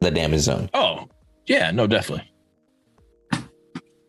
the 0.00 0.10
damage 0.10 0.40
zone. 0.40 0.68
Oh, 0.74 1.06
yeah, 1.46 1.70
no, 1.70 1.86
definitely. 1.86 2.28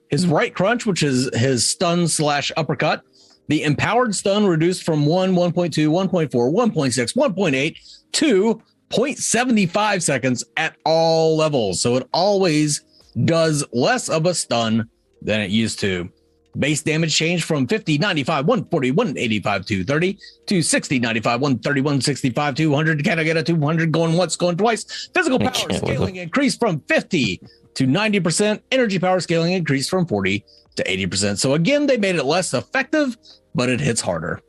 His 0.10 0.28
right 0.28 0.54
crunch, 0.54 0.86
which 0.86 1.04
is 1.04 1.30
his 1.34 1.70
stun 1.70 2.08
slash 2.08 2.52
uppercut. 2.58 3.04
The 3.48 3.64
empowered 3.64 4.16
stun 4.16 4.46
reduced 4.46 4.84
from 4.84 5.06
1, 5.06 5.34
1.2, 5.34 5.54
1.4, 5.54 6.30
1.6, 6.30 7.16
1.8 7.16 7.76
to 8.12 8.62
0.75 8.90 10.02
seconds 10.02 10.44
at 10.58 10.76
all 10.86 11.38
levels. 11.38 11.82
So 11.82 11.96
it 11.96 12.08
always 12.14 12.82
does 13.26 13.64
less 13.72 14.10
of 14.10 14.26
a 14.26 14.34
stun 14.34 14.90
than 15.22 15.42
it 15.42 15.50
used 15.50 15.80
to. 15.80 16.10
Base 16.58 16.82
damage 16.82 17.16
changed 17.16 17.44
from 17.44 17.68
50, 17.68 18.00
95, 18.00 18.46
140, 18.46 18.92
185, 18.92 19.66
230 19.66 20.18
to 20.48 20.62
60, 20.62 21.00
95, 21.00 21.42
130, 21.42 21.82
165, 21.82 22.56
200. 22.56 23.04
Can 23.04 23.20
I 23.20 23.24
get 23.24 23.38
a 23.38 23.44
200 23.44 23.92
going 23.92 24.18
once, 24.18 24.36
going 24.36 24.58
twice? 24.58 25.10
Physical 25.14 25.40
power 25.40 25.54
scaling 25.54 26.16
increased 26.16 26.60
from 26.60 26.82
50 26.88 27.40
to 27.76 27.88
90%. 27.88 28.62
Energy 28.72 29.00
power 29.00 29.20
scaling 29.20 29.54
increased 29.54 29.90
from 29.90 30.06
40 30.06 30.44
to 30.76 30.84
80%. 30.84 31.38
So 31.38 31.54
again, 31.54 31.88
they 31.88 31.98
made 31.98 32.16
it 32.16 32.26
less 32.26 32.54
effective, 32.54 33.18
but 33.56 33.70
it 33.70 33.80
hits 33.80 34.02
harder. 34.02 34.42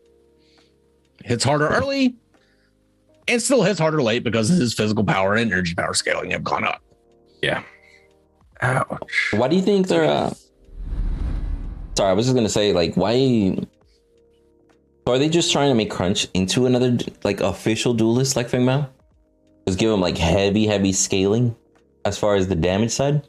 Hits 1.25 1.45
harder 1.45 1.69
early 1.69 2.17
and 3.29 3.41
still 3.41 3.63
hits 3.63 3.79
harder 3.79 4.03
late 4.03 4.25
because 4.25 4.49
his 4.49 4.75
physical 4.75 5.05
power 5.05 5.35
and 5.35 5.53
energy 5.53 5.75
power 5.75 5.95
scaling 5.95 6.31
have 6.31 6.45
gone 6.45 6.65
up. 6.65 6.83
Yeah. 7.43 7.63
Ouch. 8.61 9.33
Why 9.33 9.49
do 9.49 9.57
you 9.57 9.63
think 9.63 9.89
they're? 9.89 10.05
Uh... 10.05 10.35
Sorry, 11.97 12.11
I 12.11 12.13
was 12.13 12.27
just 12.27 12.35
gonna 12.35 12.49
say, 12.49 12.73
like, 12.73 12.95
why? 12.97 13.57
Are 15.07 15.19
they 15.19 15.29
just 15.29 15.51
trying 15.51 15.71
to 15.71 15.75
make 15.75 15.91
Crunch 15.91 16.29
into 16.35 16.67
another 16.67 16.99
like 17.25 17.41
official 17.41 17.95
duelist 17.95 18.37
like 18.37 18.49
Feng 18.49 18.65
Mao? 18.65 18.89
Just 19.67 19.79
give 19.79 19.91
him 19.91 20.01
like 20.01 20.17
heavy, 20.17 20.67
heavy 20.67 20.93
scaling 20.93 21.57
as 22.05 22.19
far 22.19 22.35
as 22.37 22.49
the 22.49 22.55
damage 22.55 22.91
side. 22.93 23.23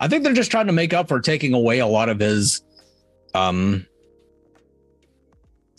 I 0.00 0.08
think 0.08 0.24
they're 0.24 0.32
just 0.32 0.50
trying 0.50 0.66
to 0.66 0.72
make 0.72 0.92
up 0.92 1.08
for 1.08 1.20
taking 1.20 1.54
away 1.54 1.78
a 1.78 1.86
lot 1.86 2.08
of 2.08 2.18
his 2.20 2.62
um 3.34 3.86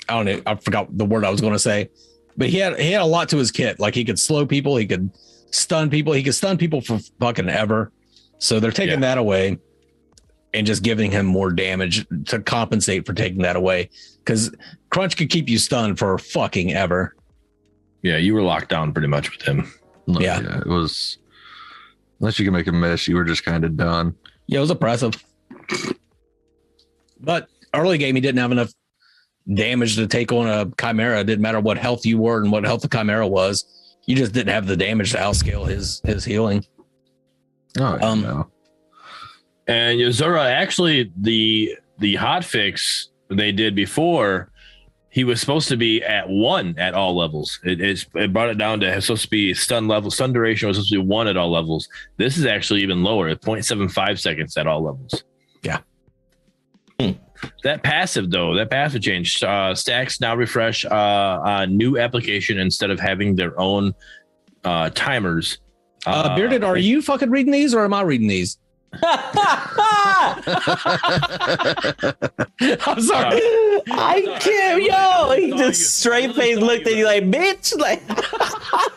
I 0.08 0.14
don't 0.14 0.26
know, 0.26 0.42
I 0.46 0.56
forgot 0.56 0.96
the 0.96 1.06
word 1.06 1.26
I 1.26 1.30
was 1.30 1.42
going 1.42 1.54
to 1.54 1.60
say. 1.60 1.90
But 2.38 2.50
he 2.50 2.58
had 2.58 2.80
he 2.80 2.92
had 2.92 3.02
a 3.02 3.06
lot 3.06 3.30
to 3.30 3.38
his 3.38 3.52
kit. 3.52 3.80
Like 3.80 3.96
he 3.96 4.04
could 4.04 4.20
slow 4.20 4.46
people, 4.46 4.76
he 4.78 4.86
could 4.86 5.10
stun 5.52 5.90
people, 5.90 6.14
he 6.14 6.22
could 6.24 6.36
stun 6.36 6.58
people 6.58 6.82
for 6.82 7.00
fucking 7.20 7.50
ever. 7.50 7.92
So 8.40 8.60
they're 8.60 8.72
taking 8.72 8.96
Yeah. 9.02 9.08
that 9.16 9.18
away 9.18 9.58
and 10.54 10.68
just 10.68 10.84
giving 10.84 11.12
him 11.12 11.26
more 11.26 11.52
damage 11.52 12.06
to 12.28 12.40
compensate 12.40 13.06
for 13.06 13.14
taking 13.14 13.42
that 13.44 13.56
away 13.56 13.90
cuz 14.26 14.52
Crunch 14.90 15.16
could 15.18 15.30
keep 15.30 15.50
you 15.50 15.58
stunned 15.58 15.98
for 15.98 16.18
fucking 16.18 16.74
ever. 16.74 17.16
Yeah, 18.02 18.18
you 18.18 18.34
were 18.34 18.42
locked 18.44 18.70
down 18.70 18.94
pretty 18.94 19.08
much 19.08 19.32
with 19.32 19.42
him. 19.48 19.72
No, 20.08 20.20
Yeah. 20.20 20.42
yeah. 20.42 20.60
It 20.60 20.68
was 20.68 21.18
unless 22.20 22.40
you 22.40 22.46
can 22.46 22.54
make 22.54 22.68
a 22.68 22.72
miss, 22.72 23.08
you 23.08 23.16
were 23.16 23.24
just 23.24 23.44
kind 23.46 23.64
of 23.64 23.76
done. 23.78 24.16
Yeah, 24.48 24.58
it 24.60 24.62
was 24.62 24.72
impressive. 24.72 25.14
But 27.20 27.48
early 27.74 27.98
game, 27.98 28.16
he 28.16 28.22
didn't 28.22 28.40
have 28.40 28.52
enough 28.52 28.72
damage 29.54 29.96
to 29.96 30.08
take 30.08 30.32
on 30.32 30.48
a 30.48 30.66
Khaimera. 30.66 31.22
It 31.22 31.26
didn't 31.26 31.42
matter 31.42 31.60
what 31.60 31.78
health 31.78 32.06
you 32.06 32.18
were 32.18 32.42
and 32.42 32.52
what 32.52 32.64
health 32.64 32.82
the 32.82 32.90
Khaimera 32.90 33.30
was. 33.30 33.66
You 34.06 34.16
just 34.16 34.34
didn't 34.34 34.54
have 34.54 34.68
the 34.68 34.78
damage 34.78 35.12
to 35.14 35.18
outscale 35.18 35.68
his 35.68 36.02
his 36.06 36.24
healing. 36.26 36.66
Oh, 37.80 37.98
Um, 38.02 38.22
no. 38.22 38.52
And 39.68 40.00
Yozora, 40.00 40.46
actually, 40.46 41.12
the 41.20 41.76
the 41.98 42.16
hot 42.16 42.44
fix 42.46 43.10
they 43.30 43.52
did 43.52 43.74
before, 43.76 44.52
he 45.16 45.24
was 45.24 45.40
supposed 45.40 45.70
to 45.70 45.78
be 45.78 46.04
at 46.04 46.28
one 46.28 46.78
at 46.78 46.94
all 46.94 47.16
levels. 47.16 47.62
It, 47.64 47.80
it 47.80 48.34
brought 48.34 48.50
it 48.50 48.58
down 48.58 48.82
to 48.82 48.98
it's 48.98 49.06
supposed 49.06 49.24
to 49.24 49.30
be 49.30 49.54
stun 49.54 49.88
level. 49.88 50.12
Stun 50.12 50.34
duration 50.34 50.68
was 50.68 50.76
supposed 50.76 50.92
to 50.92 51.00
be 51.00 51.08
one 51.08 51.30
at 51.30 51.38
all 51.38 51.50
levels. 51.50 51.88
This 52.18 52.38
is 52.38 52.46
actually 52.46 52.82
even 52.82 53.02
lower 53.02 53.30
at 53.30 53.40
0.75 53.40 54.20
seconds 54.20 54.58
at 54.58 54.68
all 54.68 54.84
levels. 54.84 55.24
Yeah. 55.64 55.80
Hmm. 57.00 57.12
That 57.64 57.82
passive 57.82 58.30
though, 58.30 58.56
that 58.56 58.70
passive 58.70 59.04
change, 59.04 59.42
uh, 59.42 59.74
stacks 59.74 60.20
now 60.20 60.36
refresh 60.36 60.84
uh, 60.84 61.40
a 61.46 61.66
new 61.66 61.98
application 61.98 62.60
instead 62.60 62.90
of 62.90 63.00
having 63.00 63.38
their 63.38 63.58
own 63.58 63.96
uh, 64.66 64.90
timers. 64.90 65.60
Uh, 66.06 66.36
Bearded, 66.36 66.66
are 66.66 66.76
you 66.76 67.02
fucking 67.02 67.30
reading 67.30 67.54
these 67.54 67.74
or 67.74 67.86
am 67.86 67.94
I 67.94 68.02
reading 68.02 68.28
these? 68.28 68.58
I'm 72.86 73.02
sorry. 73.02 73.42
I 73.92 74.38
can't, 74.40 74.84
yo. 74.84 75.32
He 75.38 75.52
just 75.58 76.00
straight 76.00 76.36
face 76.36 76.58
looked 76.58 76.88
at 76.88 76.96
you 76.96 77.06
you 77.06 77.06
like, 77.06 77.24
bitch. 77.26 77.78
Like, 77.78 78.02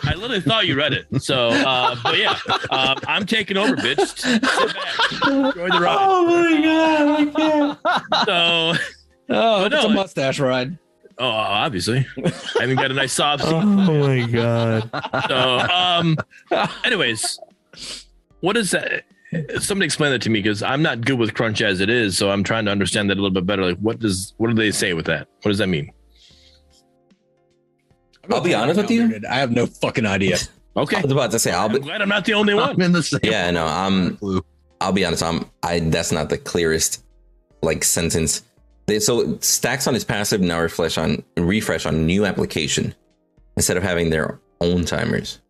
I 0.04 0.14
literally 0.14 0.40
thought 0.40 0.66
you 0.66 0.76
read 0.76 0.92
it. 0.92 1.06
So, 1.22 1.48
uh, 1.48 1.96
but 2.02 2.18
yeah, 2.18 2.38
um, 2.70 2.98
I'm 3.06 3.26
taking 3.26 3.56
over, 3.56 3.76
bitch. 3.76 4.18
Sit 4.18 4.42
back. 4.42 5.26
Enjoy 5.26 5.68
the 5.68 5.80
ride. 5.80 5.96
oh 6.00 6.26
my 6.26 6.62
god, 6.62 7.08
I 7.18 7.24
can't. 7.26 7.78
So, 8.26 8.72
Oh, 9.30 9.62
But 9.64 9.74
it's 9.74 9.84
a 9.84 9.88
mustache 9.90 10.40
ride. 10.40 10.78
oh, 11.18 11.26
obviously, 11.28 12.06
I 12.16 12.62
even 12.62 12.76
got 12.76 12.90
a 12.90 12.94
nice 12.94 13.12
soft. 13.12 13.44
Oh 13.46 13.60
my 13.60 14.26
god. 14.26 14.90
So, 15.28 15.36
um, 15.58 16.16
anyways, 16.84 17.38
what 18.40 18.56
is 18.56 18.70
that? 18.70 19.04
Somebody 19.59 19.84
explain 19.86 20.12
that 20.12 20.22
to 20.22 20.30
me 20.30 20.40
because 20.40 20.62
I'm 20.62 20.82
not 20.82 21.02
good 21.02 21.18
with 21.18 21.34
crunch 21.34 21.60
as 21.60 21.80
it 21.80 21.90
is. 21.90 22.16
So 22.16 22.30
I'm 22.30 22.42
trying 22.42 22.64
to 22.64 22.70
understand 22.70 23.10
that 23.10 23.14
a 23.14 23.20
little 23.20 23.30
bit 23.30 23.44
better. 23.44 23.64
Like, 23.64 23.78
what 23.78 23.98
does 23.98 24.34
what 24.38 24.48
do 24.48 24.55
they 24.55 24.70
say 24.70 24.94
with 24.94 25.06
that? 25.06 25.28
What 25.42 25.50
does 25.50 25.59
that 25.59 25.68
mean? 25.68 25.92
I'll 28.30 28.40
be 28.40 28.55
honest 28.55 28.80
with 28.80 28.90
you. 28.90 29.20
I 29.28 29.36
have 29.36 29.52
no 29.52 29.66
fucking 29.66 30.06
idea. 30.06 30.38
Okay, 30.76 30.98
I 30.98 31.00
was 31.00 31.10
about 31.10 31.32
to 31.32 31.40
say, 31.40 31.50
I'll 31.50 31.66
I'm 31.66 31.80
glad 31.80 32.02
I'm 32.02 32.09
not 32.09 32.24
the 32.24 32.34
only 32.34 32.55
one. 32.55 32.70
I'm 32.70 32.80
in 32.80 32.92
the 32.92 33.02
same. 33.02 33.18
yeah, 33.24 33.50
no, 33.50 33.66
I'm, 33.66 34.16
I'll 34.80 34.92
be 34.92 35.05
honest. 35.05 35.24
I'm, 35.24 35.44
I, 35.64 35.80
that's 35.80 36.12
not 36.12 36.28
the 36.28 36.38
clearest 36.38 37.05
like 37.62 37.82
sentence. 37.82 38.44
They, 38.86 39.00
so 39.00 39.38
stacks 39.40 39.88
on 39.88 39.94
his 39.94 40.05
passive 40.05 40.40
now 40.40 40.60
refresh 40.60 40.96
on 40.96 41.24
refresh 41.36 41.84
on 41.84 42.06
new 42.06 42.24
application 42.24 42.94
instead 43.56 43.76
of 43.76 43.82
having 43.82 44.10
their 44.10 44.38
own 44.60 44.84
timers. 44.84 45.40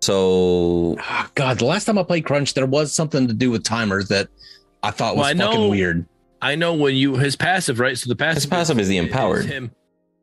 So 0.00 0.96
Oh, 0.98 1.26
God, 1.34 1.58
the 1.58 1.64
last 1.66 1.84
time 1.84 1.98
I 1.98 2.02
played 2.02 2.24
Crunch, 2.24 2.54
there 2.54 2.66
was 2.66 2.92
something 2.92 3.28
to 3.28 3.34
do 3.34 3.50
with 3.50 3.64
timers 3.64 4.08
that 4.08 4.28
I 4.82 4.90
thought 4.90 5.16
was 5.16 5.24
Well, 5.34 5.42
I 5.42 5.46
fucking 5.46 5.60
know- 5.60 5.68
weird. 5.68 6.06
I 6.42 6.54
know 6.54 6.72
when 6.74 6.96
you 6.96 7.16
his 7.16 7.36
passive, 7.36 7.80
right? 7.80 7.98
So 7.98 8.08
the 8.08 8.16
passive, 8.16 8.36
his 8.42 8.46
passive 8.46 8.78
is 8.78 8.88
the 8.88 8.96
empowered. 8.96 9.44
him 9.44 9.70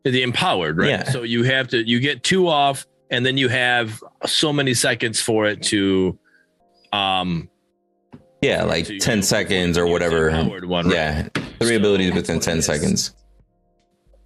the 0.03 0.23
empowered 0.23 0.77
right 0.77 0.89
Yeah. 0.89 1.03
so 1.11 1.23
you 1.23 1.43
have 1.43 1.67
to 1.67 1.85
you 1.85 1.99
get 1.99 2.23
two 2.23 2.47
off 2.47 2.85
and 3.11 3.25
then 3.25 3.37
you 3.37 3.49
have 3.49 4.01
so 4.25 4.53
many 4.53 4.73
seconds 4.73 5.19
for 5.19 5.45
it 5.47 5.61
to 5.63 6.17
um 6.93 7.49
Yeah, 8.41 8.63
like 8.63 8.85
so 8.85 8.97
10 8.97 9.21
seconds 9.21 9.77
or 9.77 9.85
whatever. 9.85 10.29
empowered 10.29 10.63
one 10.65 10.85
right? 10.87 10.93
Yeah, 10.95 11.27
three 11.59 11.67
So- 11.71 11.75
abilities 11.75 12.13
within 12.13 12.39
10 12.39 12.51
what 12.51 12.55
it 12.55 12.59
is. 12.59 12.65
seconds. 12.65 13.15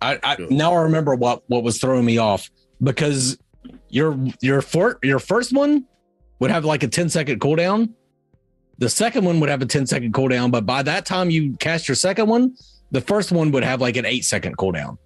I, 0.04 0.20
I 0.24 0.38
now 0.52 0.74
I 0.74 0.82
remember 0.84 1.16
what 1.16 1.44
what 1.48 1.64
was 1.64 1.80
throwing 1.80 2.06
me 2.06 2.20
off 2.20 2.50
because 2.84 3.38
your 3.92 4.18
your 4.42 4.62
for, 4.62 4.98
your 5.04 5.20
first 5.20 5.54
one 5.54 5.86
would 6.40 6.52
have 6.52 6.66
like 6.66 6.84
a 6.84 6.88
10 6.88 7.10
second 7.10 7.40
cooldown. 7.40 7.90
The 8.80 8.90
second 8.90 9.26
one 9.26 9.40
would 9.40 9.50
have 9.50 9.62
a 9.62 9.66
10 9.66 9.86
second 9.86 10.14
cooldown, 10.14 10.50
but 10.52 10.66
by 10.66 10.82
that 10.84 11.06
time 11.06 11.30
you 11.30 11.56
cast 11.58 11.88
your 11.88 11.96
second 11.96 12.28
one, 12.28 12.56
the 12.90 13.02
first 13.02 13.32
one 13.32 13.52
would 13.52 13.64
have 13.64 13.80
like 13.82 13.96
an 13.98 14.06
eight 14.06 14.26
second 14.26 14.58
cooldown. 14.58 14.98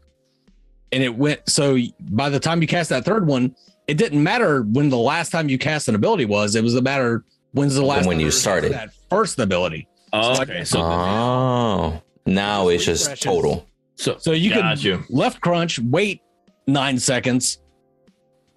And 0.92 1.04
it 1.04 1.16
went 1.16 1.42
so 1.50 1.78
by 2.12 2.30
the 2.30 2.40
time 2.40 2.62
you 2.62 2.68
cast 2.68 2.90
that 2.90 3.04
third 3.04 3.28
one, 3.28 3.56
it 3.88 3.98
didn't 3.98 4.24
matter 4.24 4.62
when 4.62 4.90
the 4.90 4.98
last 4.98 5.30
time 5.32 5.50
you 5.50 5.58
cast 5.58 5.88
an 5.90 5.96
ability 5.96 6.26
was. 6.26 6.56
It 6.56 6.64
was 6.64 6.76
a 6.76 6.82
matter 6.82 7.26
when's 7.52 7.76
the 7.76 7.84
last 7.86 8.06
when 8.08 8.18
time 8.18 8.26
you 8.26 8.32
started. 8.32 8.72
that 8.72 8.92
first 9.10 9.38
ability. 9.40 9.88
oh, 10.14 10.36
So, 10.36 10.42
okay 10.44 10.64
so 10.64 10.80
Oh, 10.82 12.02
now 12.26 12.70
it's 12.70 12.86
just 12.86 13.04
Refreshes. 13.08 13.24
total. 13.24 13.68
so 13.96 14.18
So 14.20 14.32
you 14.32 14.54
got 14.54 14.78
could 14.78 14.84
you 14.86 15.04
left 15.10 15.42
crunch, 15.42 15.80
wait 15.80 16.22
nine 16.68 16.98
seconds, 16.98 17.60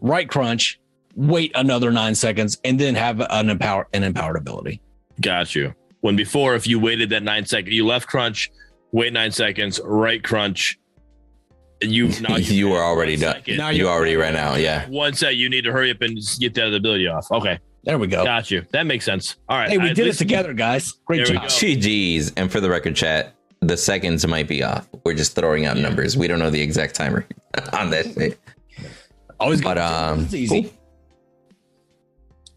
right 0.01 0.29
crunch, 0.29 0.79
wait 1.15 1.53
another 1.55 1.91
nine 1.91 2.15
seconds, 2.15 2.59
and 2.65 2.79
then 2.79 2.95
have 2.95 3.20
an 3.20 3.51
empower 3.51 3.87
an 3.93 4.03
empowered 4.05 4.37
ability. 4.37 4.81
got 5.20 5.55
you 5.55 5.75
when 6.01 6.15
before 6.15 6.55
if 6.55 6.66
you 6.66 6.79
waited 6.79 7.11
that 7.11 7.23
nine 7.25 7.45
second 7.45 7.73
you 7.73 7.85
left 7.85 8.07
crunch 8.07 8.51
wait 8.93 9.12
nine 9.12 9.33
seconds 9.33 9.81
right 9.85 10.23
crunch 10.23 10.79
and 11.83 11.91
you 11.93 12.09
now 12.20 12.37
You 12.37 12.69
were 12.69 12.83
already 12.83 13.16
done. 13.16 13.35
second. 13.35 13.57
Now 13.57 13.70
You 13.70 13.79
you're- 13.81 13.91
already 13.91 14.15
ran 14.16 14.37
out. 14.37 14.61
Yeah. 14.61 14.89
one 14.89 15.15
set 15.15 15.35
you 15.37 15.49
need 15.49 15.62
to 15.65 15.73
hurry 15.73 15.91
up 15.91 16.01
and 16.03 16.16
get 16.39 16.55
that 16.55 16.73
ability 16.73 17.09
off 17.09 17.27
okay 17.33 17.59
There 17.83 17.99
we 17.99 18.07
go. 18.07 18.25
got 18.25 18.49
you 18.51 18.65
that 18.70 18.87
makes 18.87 19.05
sense 19.05 19.37
all 19.49 19.59
right 19.59 19.69
hey, 19.70 19.79
we 19.79 19.91
I- 19.91 19.93
did 19.93 20.07
it 20.07 20.15
together, 20.15 20.53
guys. 20.55 20.93
Great 21.05 21.27
There 21.27 21.35
we 21.35 21.41
job. 21.41 21.49
go. 21.49 21.55
GG's. 21.55 22.33
And 22.37 22.51
for 22.53 22.61
the 22.61 22.70
record, 22.70 22.95
chat, 22.95 23.35
the 23.61 23.77
seconds 23.77 24.25
might 24.27 24.47
be 24.47 24.62
off. 24.62 24.89
We're 25.05 25.15
just 25.15 25.35
throwing 25.35 25.66
out 25.66 25.77
numbers. 25.77 26.16
We 26.16 26.29
don't 26.29 26.39
know 26.39 26.51
the 26.51 26.61
exact 26.61 26.95
timer 26.95 27.27
on 27.73 27.91
that 27.91 28.05
shit. 28.15 28.39
Always 29.40 29.60
But 29.60 29.74
good. 29.74 29.82
um, 29.82 30.20
It's 30.24 30.35
easy. 30.35 30.62
cool. 30.62 30.73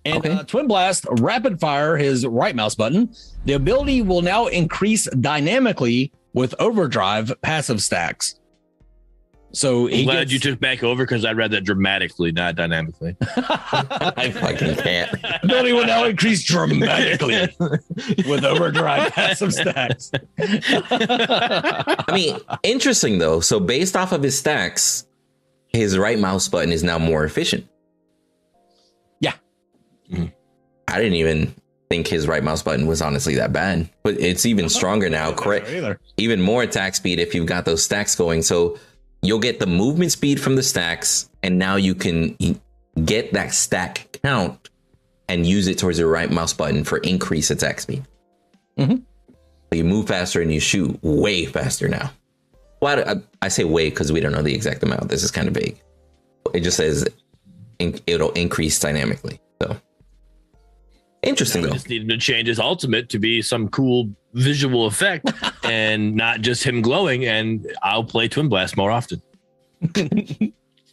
And 0.04 0.18
Okay. 0.18 0.32
uh, 0.32 0.44
Twinblast 0.44 1.06
rapid 1.22 1.60
fire 1.60 1.96
his 1.96 2.26
right 2.26 2.56
mouse 2.56 2.74
button. 2.74 3.14
The 3.46 3.54
ability 3.54 4.02
will 4.02 4.22
now 4.24 4.48
increase 4.48 5.06
dynamically 5.20 6.12
with 6.34 6.56
overdrive 6.60 7.32
passive 7.44 7.84
stacks. 7.84 8.36
So 9.54 9.90
I'm 9.90 10.06
glad 10.06 10.20
gets, 10.30 10.32
you 10.32 10.40
took 10.40 10.60
back 10.62 10.82
over 10.82 11.04
because 11.04 11.26
I 11.26 11.34
read 11.34 11.52
that 11.52 11.66
dramatically, 11.66 12.32
not 12.32 12.56
dynamically. 12.56 13.18
I 13.22 14.32
fucking 14.34 14.76
can't. 14.78 15.12
ability 15.44 15.74
will 15.74 15.86
now 15.86 16.06
increase 16.06 16.42
dramatically 16.44 17.54
with 17.60 18.46
overdrive 18.46 19.12
passive 19.12 19.54
stacks. 19.54 20.10
I 20.40 22.06
mean, 22.14 22.38
interesting 22.64 23.20
though. 23.20 23.42
So 23.42 23.60
based 23.60 23.98
off 23.98 24.14
of 24.14 24.24
his 24.24 24.38
stacks, 24.40 25.06
his 25.74 25.98
right 25.98 26.20
mouse 26.20 26.48
button 26.48 26.72
is 26.72 26.84
now 26.84 27.00
more 27.00 27.24
efficient. 27.24 27.66
Yeah. 29.20 29.34
Mhm. 30.12 30.32
I 30.88 30.98
didn't 30.98 31.16
even 31.16 31.54
think 31.90 32.08
his 32.08 32.28
right 32.28 32.44
mouse 32.44 32.62
button 32.64 32.88
was 32.88 33.02
honestly 33.02 33.36
that 33.36 33.52
bad, 33.54 33.90
but 34.04 34.20
it's 34.20 34.46
even 34.46 34.70
stronger 34.70 35.10
now. 35.10 35.34
Correct. 35.34 35.70
Even 36.18 36.42
more 36.42 36.64
attack 36.64 36.96
speed 36.96 37.20
if 37.20 37.36
you've 37.36 37.46
got 37.46 37.66
those 37.66 37.84
stacks 37.84 38.16
going. 38.16 38.42
So 38.42 38.78
you'll 39.22 39.40
get 39.40 39.60
the 39.60 39.66
movement 39.68 40.12
speed 40.12 40.40
from 40.40 40.56
the 40.56 40.64
stacks, 40.64 41.30
and 41.44 41.60
now 41.60 41.76
you 41.76 41.94
can 41.96 42.36
get 43.06 43.34
that 43.34 43.54
stack 43.54 44.20
count 44.24 44.70
and 45.30 45.46
use 45.46 45.68
it 45.68 45.78
towards 45.78 46.00
your 46.00 46.10
right 46.10 46.32
mouse 46.32 46.54
button 46.54 46.84
for 46.84 46.98
increased 47.00 47.52
attack 47.52 47.80
speed. 47.80 48.04
Mhm. 48.78 49.04
So 49.72 49.78
you 49.78 49.84
move 49.86 50.08
faster 50.08 50.42
and 50.42 50.54
you 50.54 50.60
shoot 50.60 50.98
way 51.02 51.46
faster 51.46 51.88
now. 51.88 52.12
Well, 52.82 53.08
I, 53.08 53.46
I 53.46 53.48
say 53.48 53.64
way 53.64 53.90
because 53.90 54.12
we 54.12 54.20
don't 54.20 54.32
know 54.32 54.42
the 54.42 54.54
exact 54.54 54.82
amount. 54.84 55.10
This 55.10 55.24
is 55.24 55.32
kind 55.32 55.48
of 55.48 55.54
vague. 55.54 55.80
It 56.54 56.62
just 56.62 56.78
says 56.78 57.06
in, 57.80 58.00
it'll 58.08 58.32
increase 58.32 58.80
dynamically. 58.80 59.40
So 59.62 59.78
interesting 61.22 61.62
We 61.62 61.68
though. 61.68 61.74
just 61.74 61.90
need 61.90 62.02
him 62.04 62.08
to 62.10 62.18
change 62.18 62.48
his 62.48 62.60
ultimate 62.60 63.10
to 63.10 63.20
be 63.20 63.42
some 63.42 63.70
cool 63.70 64.10
visual 64.34 64.88
effect 64.88 65.32
and 65.64 66.16
not 66.16 66.42
just 66.42 66.64
him 66.64 66.82
glowing. 66.82 67.26
And 67.26 67.72
I'll 67.84 68.04
play 68.04 68.28
Twinblast 68.28 68.76
more 68.78 68.92
often. 68.92 69.22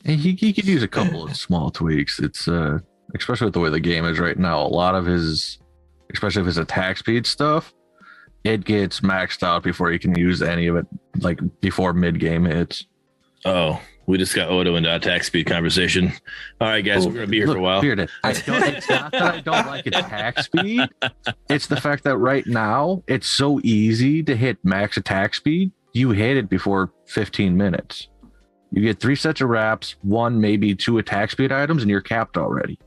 And 0.05 0.21
he, 0.21 0.33
he 0.33 0.53
could 0.53 0.67
use 0.67 0.83
a 0.83 0.89
couple 0.89 1.25
of 1.25 1.37
small 1.37 1.71
tweaks. 1.71 2.19
It's 2.21 2.49
uh 2.49 2.79
especially 3.15 3.47
with 3.47 3.55
the 3.55 3.61
way 3.61 3.71
the 3.71 3.81
game 3.81 4.05
is 4.05 4.19
right 4.19 4.39
now, 4.39 4.61
a 4.61 4.69
lot 4.69 4.95
of 4.95 5.07
his 5.07 5.59
especially 6.13 6.41
if 6.41 6.47
his 6.47 6.59
attack 6.59 6.97
speed 6.99 7.27
stuff, 7.27 7.75
it 8.45 8.65
gets 8.65 9.01
maxed 9.01 9.43
out 9.43 9.63
before 9.63 9.93
you 9.93 9.99
can 9.99 10.17
use 10.19 10.43
any 10.43 10.67
of 10.67 10.77
it 10.77 10.87
like 11.21 11.41
before 11.61 11.93
mid 11.93 12.21
game 12.21 12.45
hits. 12.45 12.87
Oh, 13.45 13.81
we 14.07 14.17
just 14.17 14.35
got 14.35 14.49
Odo 14.49 14.77
into 14.77 14.95
attack 14.95 15.23
speed 15.23 15.47
conversation. 15.47 16.13
All 16.61 16.69
right, 16.69 16.81
guys, 16.81 17.07
we're 17.07 17.13
gonna 17.13 17.27
be 17.27 17.37
here 17.37 17.47
Look, 17.47 17.57
for 17.57 17.61
a 17.61 17.63
while. 17.63 17.81
Bearded, 17.81 18.09
I 18.25 18.33
don't, 18.33 18.63
it's 18.65 18.89
not 18.89 19.13
that 19.13 19.23
I 19.23 19.41
don't 19.41 19.67
like 19.67 19.87
attack 19.87 20.39
speed. 20.41 20.89
It's 21.51 21.67
the 21.67 21.81
fact 21.81 22.05
that 22.05 22.17
right 22.17 22.47
now 22.47 23.03
it's 23.07 23.29
so 23.29 23.61
easy 23.63 24.23
to 24.23 24.35
hit 24.35 24.59
max 24.65 24.97
attack 24.97 25.35
speed. 25.35 25.73
You 25.93 26.11
hit 26.11 26.37
it 26.37 26.49
before 26.49 26.93
15 27.07 27.57
minutes. 27.57 28.09
You 28.71 28.83
get 28.83 29.01
three 29.01 29.17
sets 29.17 29.41
of 29.41 29.49
wraps, 29.49 29.97
one, 30.03 30.41
maybe 30.41 30.75
two 30.75 30.99
attack 30.99 31.31
speed 31.31 31.53
items, 31.53 31.83
and 31.83 31.91
you're 31.91 32.01
capped 32.01 32.37
already. 32.37 32.79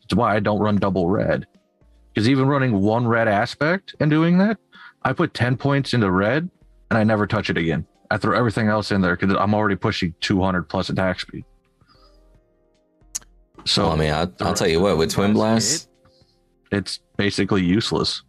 That's 0.00 0.14
why 0.14 0.34
I 0.36 0.40
don't 0.40 0.60
run 0.60 0.76
double 0.76 1.08
red. 1.08 1.46
Because 2.12 2.28
even 2.28 2.46
running 2.46 2.80
one 2.80 3.06
red 3.06 3.28
aspect 3.28 3.94
and 4.00 4.10
doing 4.10 4.38
that, 4.38 4.58
I 5.02 5.12
put 5.12 5.34
10 5.34 5.56
points 5.56 5.94
into 5.94 6.10
red 6.10 6.48
and 6.90 6.98
I 6.98 7.04
never 7.04 7.26
touch 7.26 7.48
it 7.50 7.56
again. 7.56 7.86
I 8.10 8.18
throw 8.18 8.36
everything 8.36 8.68
else 8.68 8.92
in 8.92 9.00
there 9.00 9.16
because 9.16 9.34
I'm 9.38 9.54
already 9.54 9.76
pushing 9.76 10.14
200 10.20 10.64
plus 10.68 10.90
attack 10.90 11.20
speed. 11.20 11.44
So 13.64 13.84
So 13.84 13.90
I 13.90 13.96
mean, 13.96 14.12
I'll, 14.12 14.32
I'll 14.40 14.54
tell 14.54 14.68
you 14.68 14.80
what, 14.80 14.98
with 14.98 15.14
Twinblast, 15.14 15.88
it's 16.70 17.00
basically 17.16 17.62
useless. 17.62 18.22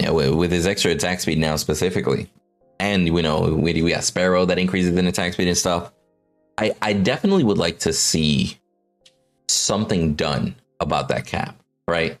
yeah, 0.00 0.10
with, 0.10 0.34
with 0.34 0.52
his 0.52 0.66
extra 0.66 0.92
attack 0.92 1.20
speed 1.20 1.38
now 1.38 1.56
specifically, 1.56 2.30
and 2.78 3.06
you 3.06 3.22
know, 3.22 3.40
we, 3.54 3.82
we 3.82 3.90
got 3.90 4.04
Sparrow 4.04 4.44
that 4.44 4.58
increases 4.58 4.96
in 4.96 5.06
attack 5.06 5.32
speed 5.32 5.48
and 5.48 5.56
stuff. 5.56 5.92
I, 6.58 6.74
I 6.82 6.92
definitely 6.92 7.44
would 7.44 7.58
like 7.58 7.80
to 7.80 7.92
see 7.92 8.58
something 9.48 10.14
done 10.14 10.54
about 10.80 11.08
that 11.08 11.26
cap, 11.26 11.56
right? 11.88 12.18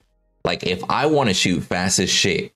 Like 0.48 0.64
if 0.64 0.82
I 0.88 1.04
want 1.04 1.28
to 1.28 1.34
shoot 1.34 1.60
fast 1.60 1.98
as 1.98 2.08
shit 2.08 2.54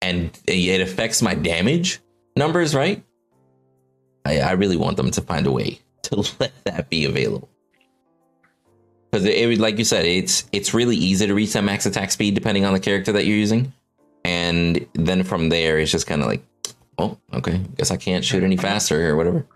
and 0.00 0.36
it 0.48 0.80
affects 0.80 1.22
my 1.22 1.36
damage 1.36 2.00
numbers, 2.34 2.74
right? 2.74 3.00
I, 4.24 4.40
I 4.40 4.50
really 4.52 4.76
want 4.76 4.96
them 4.96 5.08
to 5.12 5.20
find 5.20 5.46
a 5.46 5.52
way 5.52 5.78
to 6.02 6.16
let 6.40 6.50
that 6.64 6.90
be 6.90 7.04
available. 7.04 7.48
Because 9.08 9.24
it, 9.24 9.36
it, 9.36 9.58
like 9.60 9.78
you 9.78 9.84
said, 9.84 10.04
it's 10.04 10.48
it's 10.50 10.74
really 10.74 10.96
easy 10.96 11.28
to 11.28 11.32
reach 11.32 11.52
that 11.52 11.62
max 11.62 11.86
attack 11.86 12.10
speed 12.10 12.34
depending 12.34 12.64
on 12.64 12.72
the 12.72 12.80
character 12.80 13.12
that 13.12 13.24
you're 13.24 13.36
using, 13.36 13.72
and 14.24 14.84
then 14.94 15.22
from 15.22 15.48
there 15.48 15.78
it's 15.78 15.92
just 15.92 16.08
kind 16.08 16.22
of 16.22 16.26
like, 16.26 16.42
oh, 16.98 17.16
okay, 17.34 17.60
guess 17.76 17.92
I 17.92 17.98
can't 17.98 18.24
shoot 18.24 18.42
any 18.42 18.56
faster 18.56 19.10
or 19.10 19.16
whatever. 19.16 19.46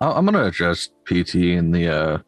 I'm 0.00 0.24
gonna 0.24 0.46
adjust 0.46 0.90
PT 1.04 1.36
in 1.36 1.70
the 1.70 1.88
uh, 1.88 2.18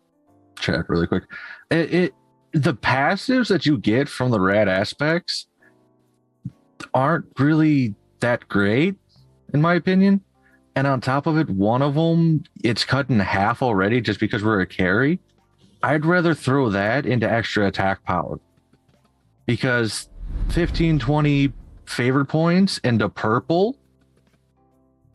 chat 0.61 0.89
really 0.89 1.09
quick. 1.09 1.25
It, 1.69 1.95
it 1.95 2.15
the 2.53 2.75
passives 2.75 3.49
that 3.49 3.67
you 3.67 3.79
get 3.79 4.09
from 4.09 4.31
the 4.31 4.41
rad 4.41 4.69
aspects 4.69 5.47
aren't 6.95 7.27
really 7.39 7.95
that 8.21 8.49
great, 8.49 8.97
in 9.53 9.61
my 9.61 9.75
opinion. 9.75 10.21
And 10.75 10.87
on 10.87 11.01
top 11.01 11.27
of 11.27 11.37
it, 11.37 11.51
one 11.51 11.83
of 11.83 11.95
them 11.95 12.45
it's 12.63 12.85
cut 12.85 13.11
in 13.11 13.19
half 13.21 13.63
already 13.63 14.01
just 14.01 14.21
because 14.21 14.43
we're 14.43 14.61
a 14.61 14.67
carry. 14.67 15.19
I'd 15.83 16.07
rather 16.07 16.35
throw 16.35 16.71
that 16.71 17.07
into 17.07 17.31
extra 17.31 17.67
attack 17.67 18.05
power 18.05 18.39
because 19.47 20.09
15, 20.51 20.99
20 20.99 21.53
favorite 21.87 22.27
points 22.27 22.79
into 22.79 23.09
purple 23.09 23.77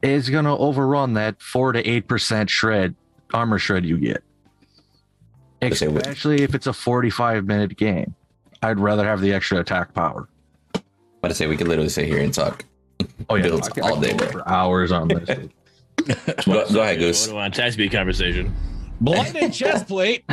is 0.03 0.29
going 0.29 0.45
to 0.45 0.51
overrun 0.51 1.13
that 1.13 1.41
4 1.41 1.71
to 1.73 1.83
8% 1.83 2.49
shred 2.49 2.95
armor 3.33 3.57
shred 3.57 3.85
you 3.85 3.97
get. 3.97 4.23
Especially 5.61 6.43
if 6.43 6.53
it's 6.55 6.67
a 6.67 6.73
45 6.73 7.45
minute 7.45 7.77
game 7.77 8.13
i'd 8.63 8.79
rather 8.79 9.03
have 9.05 9.21
the 9.21 9.33
extra 9.33 9.59
attack 9.59 9.93
power 9.93 10.27
But 11.21 11.31
I 11.31 11.33
say 11.33 11.47
we 11.47 11.57
could 11.57 11.67
literally 11.67 11.89
sit 11.89 12.05
here 12.07 12.19
and 12.19 12.33
talk. 12.33 12.63
oh 13.29 13.35
yeah 13.35 13.43
Builds 13.43 13.67
I 13.67 13.71
can- 13.71 13.83
all 13.83 13.97
I 13.97 14.01
day, 14.13 14.17
for 14.17 14.47
hours 14.47 14.91
on 14.91 15.07
this 15.07 15.27
Go, 16.45 16.65
go 16.71 16.81
ahead, 16.81 16.99
Goose. 16.99 17.27
Odo 17.27 17.37
on 17.37 17.47
attack 17.51 17.73
speed 17.73 17.91
conversation. 17.91 18.55
Blinded 19.01 19.51
chest 19.51 19.87
plate. 19.87 20.23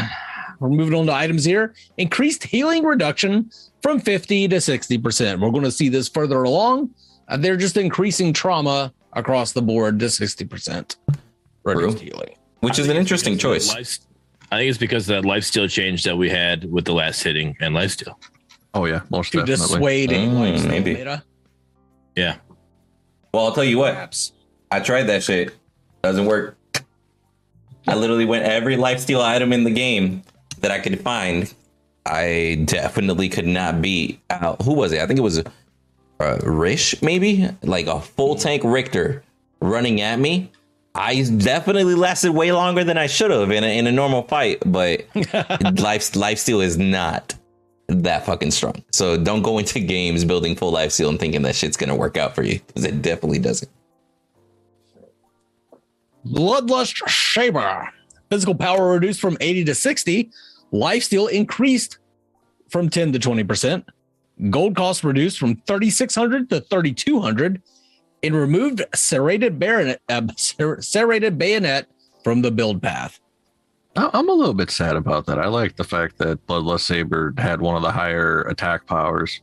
We're 0.61 0.69
moving 0.69 0.95
on 0.95 1.07
to 1.07 1.13
items 1.13 1.45
here. 1.45 1.75
Increased 1.97 2.45
healing 2.45 2.85
reduction 2.85 3.51
from 3.83 3.99
50 3.99 4.47
to 4.49 4.57
60%. 4.57 5.41
We're 5.41 5.51
going 5.51 5.65
to 5.65 5.73
see 5.73 5.89
this 5.89 6.07
further 6.09 6.43
along. 6.45 6.91
Uh, 7.29 7.39
they're 7.39 7.57
just 7.57 7.77
increasing 7.77 8.33
trauma 8.33 8.93
across 9.15 9.53
the 9.53 9.63
board 9.63 9.99
to 10.01 10.05
60%. 10.07 10.97
Reduced 11.65 11.99
healing. 11.99 12.37
Which 12.61 12.79
is 12.79 12.89
an 12.89 12.97
interesting 12.97 13.37
choice. 13.39 13.69
life- 13.75 13.99
I 14.55 14.59
think 14.59 14.69
it's 14.71 14.79
because 14.79 15.09
of 15.11 15.23
that 15.23 15.29
lifesteal 15.29 15.69
change 15.71 16.05
that 16.05 16.17
we 16.17 16.31
had 16.31 16.71
with 16.71 16.85
the 16.85 16.93
last 16.95 17.23
hitting 17.23 17.57
and 17.61 17.75
lifesteal. 17.75 18.15
oh 18.75 18.87
yeah 18.87 19.01
most 19.11 19.33
To 19.33 19.39
definitely 19.39 19.67
dissuade 19.67 20.13
a 20.13 20.15
Mm, 20.17 20.39
lifestyle 20.39 20.71
maybe. 20.71 20.95
meta. 20.95 21.23
Yeah. 22.17 22.37
Well, 23.33 23.47
I'll 23.47 23.53
tell 23.53 23.65
you 23.65 23.79
what. 23.79 23.95
Perhaps. 23.95 24.33
I 24.71 24.81
tried 24.81 25.05
that 25.05 25.23
shit. 25.25 25.53
Doesn't 26.03 26.27
work. 26.27 26.57
I 27.89 27.95
literally 27.97 28.25
went 28.25 28.45
every 28.45 28.77
lifesteal 28.77 29.21
item 29.21 29.53
in 29.53 29.65
the 29.65 29.71
game 29.73 30.23
that 30.61 30.71
I 30.71 30.79
could 30.79 31.01
find. 31.01 31.53
I 32.07 32.63
definitely 32.67 33.29
could 33.29 33.47
not 33.47 33.83
beat 33.83 34.21
out. 34.31 34.63
Who 34.63 34.75
was 34.75 34.93
it? 34.93 35.01
I 35.01 35.07
think 35.07 35.19
it 35.19 35.23
was 35.23 35.43
uh, 36.21 36.39
Rish, 36.45 37.01
maybe 37.03 37.49
like 37.63 37.87
a 37.87 38.01
full 38.01 38.37
tank 38.37 38.63
Riktor 38.63 39.23
running 39.61 40.01
at 40.01 40.19
me. 40.19 40.51
I 40.95 41.23
definitely 41.23 41.95
lasted 41.95 42.33
way 42.33 42.53
longer 42.53 42.85
than 42.85 42.97
I 42.97 43.09
should 43.09 43.33
have 43.33 43.51
in 43.51 43.65
a, 43.65 43.79
in 43.79 43.87
a 43.87 43.93
normal 43.93 44.23
fight, 44.23 44.63
but 44.65 45.05
life 45.15 46.13
lifesteal 46.13 46.63
is 46.63 46.79
not 46.79 47.35
that 47.89 48.25
fucking 48.25 48.53
strong. 48.53 48.85
So 48.93 49.17
don't 49.17 49.43
go 49.43 49.59
into 49.59 49.81
games 49.81 50.25
building 50.25 50.55
full 50.55 50.71
life 50.71 50.93
steal 50.93 51.09
and 51.09 51.19
thinking 51.19 51.43
that 51.43 51.57
shit's 51.57 51.77
gonna 51.77 51.97
work 51.97 52.17
out 52.17 52.35
for 52.35 52.43
you 52.45 52.61
because 52.67 52.85
it 52.85 53.03
definitely 53.03 53.41
doesn't. 53.41 53.71
Bloodlust 56.27 57.09
Saber. 57.09 57.89
Physical 58.31 58.55
power 58.55 58.93
reduced 58.93 59.21
from 59.21 59.37
80 59.41 59.65
to 59.65 59.75
60. 59.75 60.31
Life 60.71 61.05
steal 61.05 61.27
increased 61.27 61.99
from 62.71 62.89
10 62.89 63.13
to 63.13 63.19
20%. 63.19 63.85
Gold 64.51 64.75
cost 64.75 65.05
reduced 65.05 65.39
from 65.39 65.57
3,600 65.67 66.51
to 66.51 66.61
3,200. 66.61 67.63
And 68.25 68.35
removed 68.35 68.83
serrated 68.95 69.59
bayonet, 69.59 70.01
uh, 70.09 70.23
serrated 70.37 71.39
bayonet 71.39 71.87
from 72.25 72.43
the 72.43 72.51
build 72.51 72.83
path. 72.83 73.21
I- 73.97 74.11
i'm 74.15 74.29
a 74.29 74.33
little 74.33 74.55
bit 74.55 74.71
sad 74.73 74.97
about 74.97 75.27
that 75.27 75.39
i 75.39 75.47
like 75.47 75.77
the 75.77 75.85
fact 75.85 76.19
that 76.19 76.45
bloodlust 76.49 76.81
saber 76.81 77.33
had 77.39 77.61
one 77.61 77.77
of 77.77 77.83
the 77.83 77.93
higher 77.93 78.41
attack 78.43 78.87
powers 78.87 79.41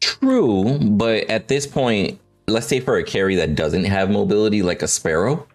True, 0.00 0.78
but 0.80 1.28
at 1.30 1.48
this 1.48 1.66
point, 1.66 2.18
let's 2.46 2.66
say 2.66 2.80
for 2.80 2.96
a 2.98 3.04
carry 3.04 3.36
that 3.36 3.54
doesn't 3.54 3.84
have 3.84 4.10
mobility 4.10 4.62
like 4.62 4.82
a 4.82 4.88
sparrow, 4.88 5.46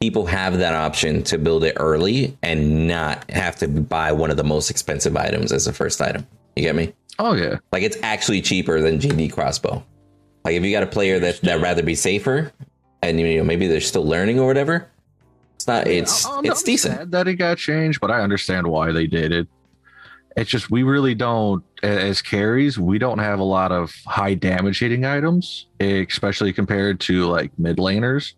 people 0.00 0.26
have 0.26 0.58
that 0.58 0.74
option 0.74 1.22
to 1.24 1.38
build 1.38 1.64
it 1.64 1.74
early 1.78 2.36
and 2.42 2.86
not 2.86 3.30
have 3.30 3.56
to 3.56 3.68
buy 3.68 4.12
one 4.12 4.30
of 4.30 4.36
the 4.36 4.44
most 4.44 4.70
expensive 4.70 5.16
items 5.16 5.50
as 5.52 5.66
a 5.66 5.72
first 5.72 6.00
item. 6.02 6.26
You 6.56 6.62
get 6.62 6.74
me? 6.74 6.92
oh 7.18 7.32
yeah 7.34 7.56
Like 7.72 7.82
it's 7.82 7.96
actually 8.02 8.40
cheaper 8.42 8.80
than 8.80 8.98
GD 8.98 9.32
crossbow. 9.32 9.82
Like 10.44 10.54
if 10.54 10.64
you 10.64 10.72
got 10.72 10.82
a 10.82 10.86
player 10.86 11.18
that 11.18 11.40
that 11.42 11.60
rather 11.60 11.82
be 11.82 11.94
safer 11.94 12.52
and 13.02 13.20
you 13.20 13.38
know 13.38 13.44
maybe 13.44 13.66
they're 13.66 13.80
still 13.80 14.04
learning 14.04 14.38
or 14.38 14.46
whatever, 14.46 14.88
it's 15.54 15.66
not 15.66 15.86
it's 15.86 16.26
it's 16.42 16.62
decent. 16.62 17.10
that 17.10 17.28
it 17.28 17.34
got 17.34 17.58
changed, 17.58 18.00
but 18.00 18.10
I 18.10 18.20
understand 18.20 18.66
why 18.66 18.92
they 18.92 19.06
did 19.06 19.32
it. 19.32 19.48
It's 20.36 20.48
just 20.48 20.70
we 20.70 20.84
really 20.84 21.14
don't, 21.14 21.64
as 21.82 22.22
carries, 22.22 22.78
we 22.78 22.98
don't 22.98 23.18
have 23.18 23.40
a 23.40 23.44
lot 23.44 23.72
of 23.72 23.92
high 24.06 24.34
damage 24.34 24.78
hitting 24.78 25.04
items, 25.04 25.66
especially 25.80 26.52
compared 26.52 27.00
to 27.00 27.26
like 27.26 27.50
mid 27.58 27.78
laners, 27.78 28.34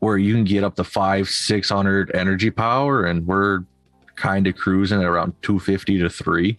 where 0.00 0.18
you 0.18 0.34
can 0.34 0.44
get 0.44 0.64
up 0.64 0.74
to 0.76 0.84
five, 0.84 1.28
six 1.28 1.70
hundred 1.70 2.10
energy 2.14 2.50
power, 2.50 3.06
and 3.06 3.26
we're 3.26 3.60
kind 4.16 4.46
of 4.46 4.56
cruising 4.56 5.00
at 5.00 5.06
around 5.06 5.32
two 5.40 5.58
fifty 5.58 5.98
to 5.98 6.10
three. 6.10 6.58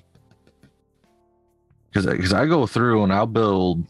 Because 1.92 2.06
because 2.06 2.34
I 2.34 2.46
go 2.46 2.66
through 2.66 3.04
and 3.04 3.12
I'll 3.14 3.26
build 3.28 3.86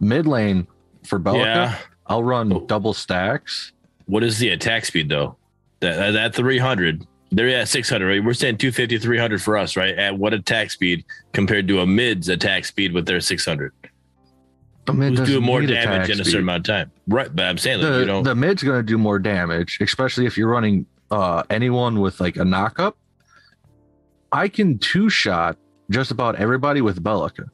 mid 0.00 0.26
lane 0.26 0.66
for 1.04 1.18
Belica, 1.20 1.44
Yeah. 1.44 1.76
I'll 2.06 2.22
run 2.22 2.52
Oh. 2.52 2.60
double 2.66 2.94
stacks. 2.94 3.72
What 4.06 4.22
is 4.22 4.38
the 4.38 4.50
attack 4.50 4.84
speed 4.84 5.08
though? 5.08 5.36
That 5.80 6.12
that 6.12 6.34
300 6.34 7.06
They're 7.32 7.48
at 7.48 7.68
600, 7.68 8.06
right? 8.06 8.24
We're 8.24 8.34
saying 8.34 8.58
250, 8.58 8.98
300 8.98 9.42
for 9.42 9.56
us, 9.58 9.76
right? 9.76 9.94
At 9.98 10.16
what 10.16 10.32
attack 10.32 10.70
speed 10.70 11.04
compared 11.32 11.66
to 11.68 11.80
a 11.80 11.86
mid's 11.86 12.28
attack 12.28 12.64
speed 12.64 12.92
with 12.92 13.04
their 13.04 13.20
600? 13.20 13.72
The 14.86 14.92
mid 14.92 15.18
Who's 15.18 15.28
doing 15.28 15.44
more 15.44 15.60
damage 15.60 16.08
in 16.08 16.20
a 16.20 16.24
certain 16.24 16.42
amount 16.42 16.68
of 16.68 16.74
time? 16.74 16.92
Right. 17.08 17.28
But 17.34 17.46
I'm 17.46 17.58
saying, 17.58 17.80
like, 17.80 17.88
you 17.92 17.98
the, 17.98 18.04
don't. 18.06 18.22
the 18.22 18.34
mid's 18.36 18.62
going 18.62 18.78
to 18.78 18.84
do 18.84 18.96
more 18.96 19.18
damage, 19.18 19.78
especially 19.80 20.24
if 20.26 20.38
you're 20.38 20.48
running 20.48 20.86
uh, 21.10 21.42
anyone 21.50 21.98
with 22.00 22.20
like 22.20 22.36
a 22.36 22.44
knockup. 22.44 22.92
I 24.30 24.46
can 24.48 24.78
two 24.78 25.10
shot 25.10 25.58
just 25.90 26.10
about 26.10 26.36
everybody 26.36 26.80
with 26.80 27.02
Belica 27.02 27.48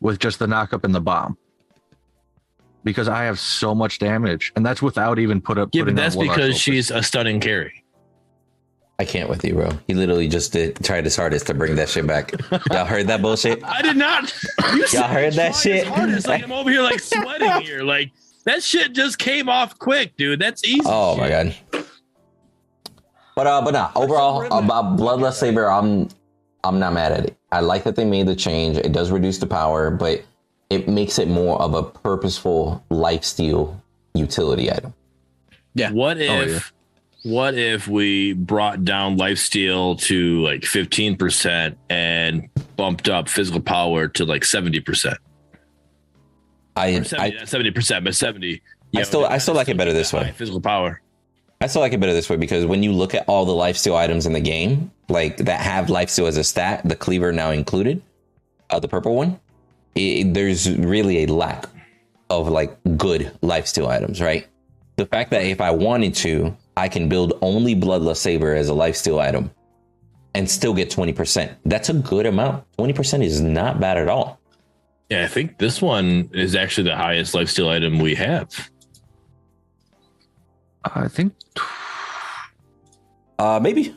with 0.00 0.18
just 0.18 0.38
the 0.38 0.46
knockup 0.46 0.84
and 0.84 0.94
the 0.94 1.00
bomb 1.00 1.36
because 2.84 3.08
I 3.08 3.24
have 3.24 3.38
so 3.38 3.74
much 3.74 3.98
damage, 3.98 4.52
and 4.56 4.64
that's 4.64 4.80
without 4.80 5.18
even 5.18 5.40
put 5.40 5.58
up. 5.58 5.70
yeah, 5.72 5.84
but 5.84 5.96
that's 5.96 6.16
because 6.16 6.58
she's 6.58 6.90
a 6.90 7.02
stunning 7.02 7.40
carry. 7.40 7.84
I 8.98 9.04
can't 9.04 9.30
with 9.30 9.42
you, 9.44 9.54
bro. 9.54 9.70
He 9.86 9.94
literally 9.94 10.28
just 10.28 10.52
did 10.52 10.82
tried 10.84 11.04
his 11.04 11.16
hardest 11.16 11.46
to 11.46 11.54
bring 11.54 11.74
that 11.76 11.88
shit 11.88 12.06
back. 12.06 12.32
Y'all 12.72 12.84
heard 12.84 13.06
that 13.06 13.22
bullshit? 13.22 13.64
I 13.64 13.80
did 13.80 13.96
not. 13.96 14.32
You 14.74 14.86
said 14.86 15.06
heard 15.06 15.32
that 15.34 15.54
shit? 15.56 15.86
hardest. 15.86 16.28
Like 16.28 16.44
I'm 16.44 16.52
over 16.52 16.70
here 16.70 16.82
like 16.82 17.00
sweating 17.00 17.62
here. 17.62 17.82
Like 17.82 18.12
that 18.44 18.62
shit 18.62 18.92
just 18.92 19.18
came 19.18 19.48
off 19.48 19.78
quick, 19.78 20.16
dude. 20.16 20.38
That's 20.38 20.64
easy. 20.64 20.82
Oh 20.84 21.16
my 21.16 21.28
god. 21.28 21.56
But 23.34 23.46
uh, 23.46 23.62
but 23.62 23.70
nah. 23.72 23.90
Overall, 23.96 24.42
about 24.46 24.98
Bloodlust 24.98 25.34
Saber, 25.34 25.70
I'm 25.70 26.08
I'm 26.64 26.78
not 26.78 26.92
mad 26.92 27.12
at 27.12 27.24
it. 27.26 27.36
I 27.52 27.60
like 27.60 27.84
that 27.84 27.96
they 27.96 28.04
made 28.04 28.26
the 28.26 28.36
change. 28.36 28.76
It 28.76 28.92
does 28.92 29.10
reduce 29.10 29.38
the 29.38 29.46
power, 29.46 29.90
but 29.90 30.22
it 30.68 30.88
makes 30.88 31.18
it 31.18 31.28
more 31.28 31.60
of 31.60 31.74
a 31.74 31.82
purposeful 31.82 32.84
lifesteal 32.90 33.80
utility 34.14 34.70
item. 34.70 34.92
Yeah. 35.74 35.90
What 35.92 36.18
oh, 36.18 36.20
if 36.20 36.30
Oh, 36.30 36.44
yeah. 37.24 37.32
what 37.34 37.54
if 37.54 37.88
we 37.88 38.34
brought 38.34 38.84
down 38.84 39.16
lifesteal 39.16 39.98
to 40.02 40.42
like 40.42 40.60
15% 40.62 41.76
and 41.88 42.48
bumped 42.76 43.08
up 43.08 43.28
physical 43.28 43.60
power 43.60 44.08
to 44.08 44.24
like 44.24 44.42
70%? 44.42 45.16
I 46.76 47.02
70, 47.02 47.38
I, 47.38 47.42
70%, 47.42 48.04
but 48.04 48.14
70. 48.14 48.62
I 48.96 49.02
still- 49.02 49.24
I 49.24 49.38
still 49.38 49.54
like 49.54 49.68
it 49.68 49.76
better 49.76 49.92
this 49.92 50.12
way. 50.12 50.32
Physical 50.36 50.60
power. 50.60 51.00
I 51.62 51.66
still 51.66 51.82
like 51.82 51.92
it 51.92 52.00
better 52.00 52.14
this 52.14 52.30
way 52.30 52.36
because 52.36 52.64
when 52.64 52.82
you 52.82 52.90
look 52.90 53.14
at 53.14 53.28
all 53.28 53.44
the 53.44 53.52
lifesteal 53.52 53.94
items 53.94 54.24
in 54.24 54.32
the 54.32 54.40
game, 54.40 54.90
like 55.10 55.36
that 55.38 55.60
have 55.60 55.86
lifesteal 55.86 56.26
as 56.26 56.38
a 56.38 56.44
stat, 56.44 56.80
the 56.86 56.96
cleaver 56.96 57.32
now 57.32 57.50
included, 57.50 58.02
uh, 58.70 58.80
the 58.80 58.88
purple 58.88 59.14
one, 59.14 59.38
it, 59.94 60.32
there's 60.32 60.74
really 60.78 61.24
a 61.24 61.26
lack 61.26 61.66
of 62.30 62.48
like 62.48 62.78
good 62.96 63.30
lifesteal 63.42 63.88
items, 63.88 64.22
right? 64.22 64.46
The 64.96 65.04
fact 65.04 65.30
that 65.32 65.42
if 65.42 65.60
I 65.60 65.70
wanted 65.70 66.14
to, 66.16 66.56
I 66.78 66.88
can 66.88 67.10
build 67.10 67.34
only 67.42 67.74
Bloodlust 67.74 68.18
Saber 68.18 68.54
as 68.54 68.70
a 68.70 68.72
lifesteal 68.72 69.20
item 69.20 69.50
and 70.34 70.48
still 70.48 70.72
get 70.72 70.90
20%. 70.90 71.54
That's 71.66 71.90
a 71.90 71.94
good 71.94 72.24
amount. 72.24 72.64
20% 72.78 73.22
is 73.22 73.40
not 73.42 73.80
bad 73.80 73.98
at 73.98 74.08
all. 74.08 74.40
Yeah, 75.10 75.24
I 75.24 75.28
think 75.28 75.58
this 75.58 75.82
one 75.82 76.30
is 76.32 76.54
actually 76.54 76.84
the 76.84 76.96
highest 76.96 77.34
lifesteal 77.34 77.68
item 77.68 77.98
we 77.98 78.14
have. 78.14 78.70
I 80.84 81.08
think 81.08 81.34
Uh, 83.38 83.58
maybe 83.62 83.96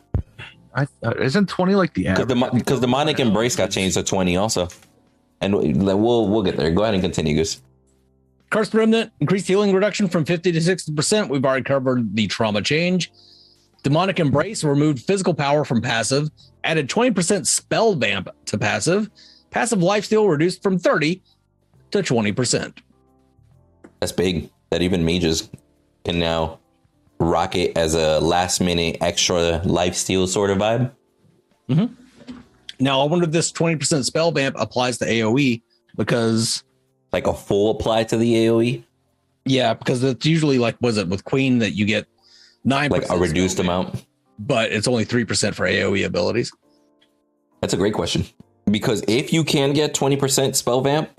I 0.75 0.87
uh, 1.03 1.13
isn't 1.19 1.47
twenty 1.47 1.75
like 1.75 1.93
the 1.93 2.03
because 2.03 2.27
the 2.27 2.49
because 2.53 2.79
demonic 2.79 3.19
embrace 3.19 3.55
got 3.55 3.71
changed 3.71 3.95
to 3.95 4.03
20 4.03 4.37
also, 4.37 4.67
and 5.41 5.55
we'll 5.55 6.27
we'll 6.29 6.43
get 6.43 6.57
there. 6.57 6.71
Go 6.71 6.83
ahead 6.83 6.93
and 6.93 7.03
continue, 7.03 7.35
Goose. 7.35 7.61
Cursed 8.49 8.73
Remnant 8.73 9.11
increased 9.19 9.47
healing 9.47 9.73
reduction 9.73 10.07
from 10.07 10.25
50 10.25 10.51
to 10.51 10.59
60%. 10.59 11.27
We've 11.27 11.43
already 11.43 11.63
covered 11.63 12.15
the 12.15 12.27
trauma 12.27 12.61
change. 12.61 13.11
Demonic 13.81 14.19
Embrace 14.19 14.63
removed 14.63 14.99
physical 14.99 15.33
power 15.33 15.65
from 15.65 15.81
passive, 15.81 16.29
added 16.63 16.87
20% 16.87 17.47
spell 17.47 17.95
vamp 17.95 18.29
to 18.45 18.57
passive. 18.59 19.09
Passive 19.49 19.79
lifesteal 19.79 20.29
reduced 20.29 20.61
from 20.61 20.77
30 20.77 21.21
to 21.91 21.99
20%. 22.03 22.77
That's 23.99 24.11
big. 24.11 24.51
That 24.69 24.83
even 24.83 25.03
mages 25.03 25.49
can 26.05 26.19
now 26.19 26.59
rock 27.19 27.55
it 27.55 27.77
as 27.77 27.95
a 27.95 28.19
last 28.19 28.61
minute 28.61 28.97
extra 29.01 29.61
life 29.63 29.95
steal 29.95 30.27
sort 30.27 30.49
of 30.49 30.57
vibe. 30.57 30.91
Mm-hmm. 31.69 31.93
Now, 32.79 33.01
I 33.01 33.05
wonder 33.05 33.25
if 33.25 33.31
this 33.31 33.51
20% 33.51 34.03
spell 34.03 34.31
vamp 34.31 34.55
applies 34.59 34.97
to 34.97 35.05
AoE 35.05 35.61
because, 35.95 36.63
Like 37.11 37.27
a 37.27 37.33
full 37.33 37.71
apply 37.71 38.05
to 38.05 38.17
the 38.17 38.33
AoE, 38.33 38.83
yeah, 39.45 39.73
because 39.73 40.03
it's 40.03 40.25
usually 40.25 40.57
like, 40.57 40.75
was 40.81 40.97
it 40.97 41.07
with 41.07 41.23
Queen 41.23 41.59
that 41.59 41.71
you 41.71 41.85
get 41.85 42.07
9% 42.65 42.89
like 42.89 43.09
a 43.09 43.17
reduced 43.17 43.57
vamp, 43.57 43.67
amount. 43.67 44.05
but 44.39 44.71
it's 44.71 44.87
only 44.87 45.05
3% 45.05 45.53
for 45.53 45.65
AoE 45.65 46.05
abilities. 46.05 46.51
That's 47.61 47.73
a 47.73 47.77
great 47.77 47.93
question. 47.93 48.25
Because 48.69 49.03
if 49.07 49.31
you 49.33 49.43
can 49.43 49.73
get 49.73 49.93
20% 49.93 50.55
spell 50.55 50.81
vamp 50.81 51.09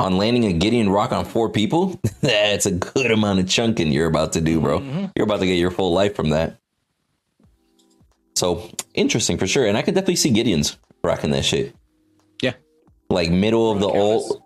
on 0.00 0.16
landing 0.16 0.44
a 0.44 0.52
Gideon 0.52 0.88
rock 0.90 1.12
on 1.12 1.24
four 1.24 1.48
people, 1.50 1.98
that's 2.20 2.66
a 2.66 2.70
good 2.72 3.10
amount 3.10 3.40
of 3.40 3.48
chunking 3.48 3.90
you're 3.92 4.06
about 4.06 4.32
to 4.34 4.40
do, 4.40 4.60
bro. 4.60 5.10
You're 5.16 5.24
about 5.24 5.40
to 5.40 5.46
get 5.46 5.54
your 5.54 5.70
full 5.70 5.92
life 5.92 6.14
from 6.14 6.30
that. 6.30 6.56
So 8.36 8.70
interesting 8.94 9.36
for 9.38 9.46
sure. 9.46 9.66
And 9.66 9.76
I 9.76 9.82
could 9.82 9.94
definitely 9.94 10.16
see 10.16 10.30
Gideon's 10.30 10.76
rocking 11.02 11.30
that 11.32 11.44
shit. 11.44 11.74
Yeah. 12.40 12.52
Like 13.10 13.30
middle 13.30 13.72
of 13.72 13.80
the 13.80 13.88
Countess. 13.88 14.30
old 14.30 14.42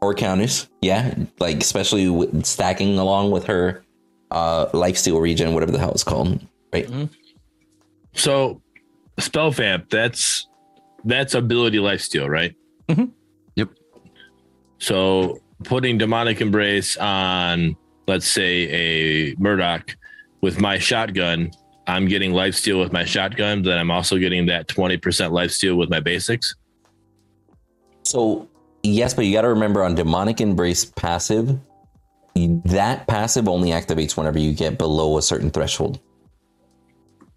or 0.00 0.14
Countess. 0.14 0.68
Yeah. 0.80 1.14
Like 1.38 1.58
especially 1.60 2.08
with 2.08 2.44
stacking 2.46 2.98
along 2.98 3.30
with 3.30 3.44
her 3.46 3.84
uh 4.30 4.66
lifesteal 4.68 5.20
regen, 5.20 5.52
whatever 5.52 5.72
the 5.72 5.78
hell 5.78 5.90
it's 5.92 6.04
called. 6.04 6.40
Right. 6.72 6.88
So 8.14 8.62
spell 9.18 9.50
vamp, 9.50 9.90
that's 9.90 10.46
that's 11.04 11.34
ability 11.34 11.76
lifesteal, 11.78 12.28
right? 12.30 12.54
Mhm. 12.88 13.10
So 14.82 15.40
putting 15.62 15.96
demonic 15.96 16.40
embrace 16.40 16.96
on, 16.96 17.76
let's 18.08 18.26
say 18.26 18.68
a 18.68 19.34
Murdock 19.38 19.96
with 20.40 20.60
my 20.60 20.76
shotgun, 20.76 21.52
I'm 21.86 22.08
getting 22.08 22.32
lifesteal 22.32 22.80
with 22.80 22.92
my 22.92 23.04
shotgun, 23.04 23.62
then 23.62 23.78
I'm 23.78 23.92
also 23.92 24.18
getting 24.18 24.46
that 24.46 24.66
20% 24.66 24.98
lifesteal 25.30 25.76
with 25.76 25.88
my 25.88 26.00
basics. 26.00 26.56
So 28.02 28.48
yes, 28.82 29.14
but 29.14 29.24
you 29.24 29.32
got 29.32 29.42
to 29.42 29.50
remember 29.50 29.84
on 29.84 29.94
demonic 29.94 30.40
embrace 30.40 30.84
passive, 30.84 31.60
that 32.34 33.06
passive 33.06 33.48
only 33.48 33.70
activates 33.70 34.16
whenever 34.16 34.40
you 34.40 34.52
get 34.52 34.78
below 34.78 35.16
a 35.16 35.22
certain 35.22 35.50
threshold. 35.50 36.00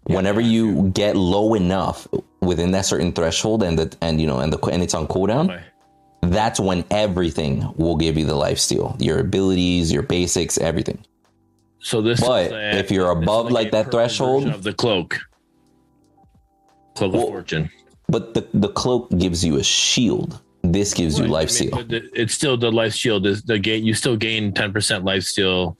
whenever 0.08 0.40
you 0.40 0.90
get 0.94 1.16
low 1.16 1.54
enough 1.54 2.06
within 2.40 2.70
that 2.72 2.86
certain 2.86 3.12
threshold, 3.12 3.62
and 3.62 3.78
the 3.78 3.96
and 4.00 4.20
you 4.20 4.26
know 4.26 4.38
and 4.38 4.52
the 4.52 4.58
and 4.66 4.82
it's 4.82 4.94
on 4.94 5.06
cooldown, 5.08 5.50
Okay. 5.52 5.64
That's 6.22 6.58
when 6.58 6.84
everything 6.90 7.72
will 7.76 7.96
give 7.96 8.16
you 8.18 8.24
the 8.26 8.34
life 8.34 8.58
steal, 8.58 8.96
your 8.98 9.18
abilities, 9.20 9.92
your 9.92 10.02
basics, 10.02 10.58
everything. 10.58 10.98
So 11.80 12.02
this, 12.02 12.20
But 12.20 12.46
is 12.46 12.52
a- 12.52 12.78
if 12.78 12.90
you're 12.90 13.10
above, 13.10 13.50
like, 13.52 13.68
a 13.68 13.70
that 13.72 13.90
threshold- 13.90 14.48
of 14.48 14.62
the 14.62 14.72
cloak, 14.72 15.18
cloak 16.94 17.12
Well, 17.12 17.22
of 17.24 17.28
fortune. 17.28 17.70
But 18.08 18.34
the 18.34 18.46
the 18.54 18.68
cloak 18.68 19.10
gives 19.18 19.44
you 19.44 19.56
a 19.56 19.62
shield. 19.64 20.40
This 20.62 20.94
gives 20.94 21.18
you 21.18 21.26
life 21.26 21.50
I 21.60 21.64
mean, 21.64 21.86
steal. 21.88 22.00
It's 22.14 22.34
still 22.34 22.56
the 22.56 22.72
life 22.72 22.94
shield 22.94 23.26
is 23.26 23.42
the 23.42 23.58
gain. 23.58 23.84
You 23.84 23.94
still 23.94 24.16
gain 24.16 24.52
ten 24.52 24.72
percent 24.72 25.04
life 25.04 25.22
steal 25.24 25.76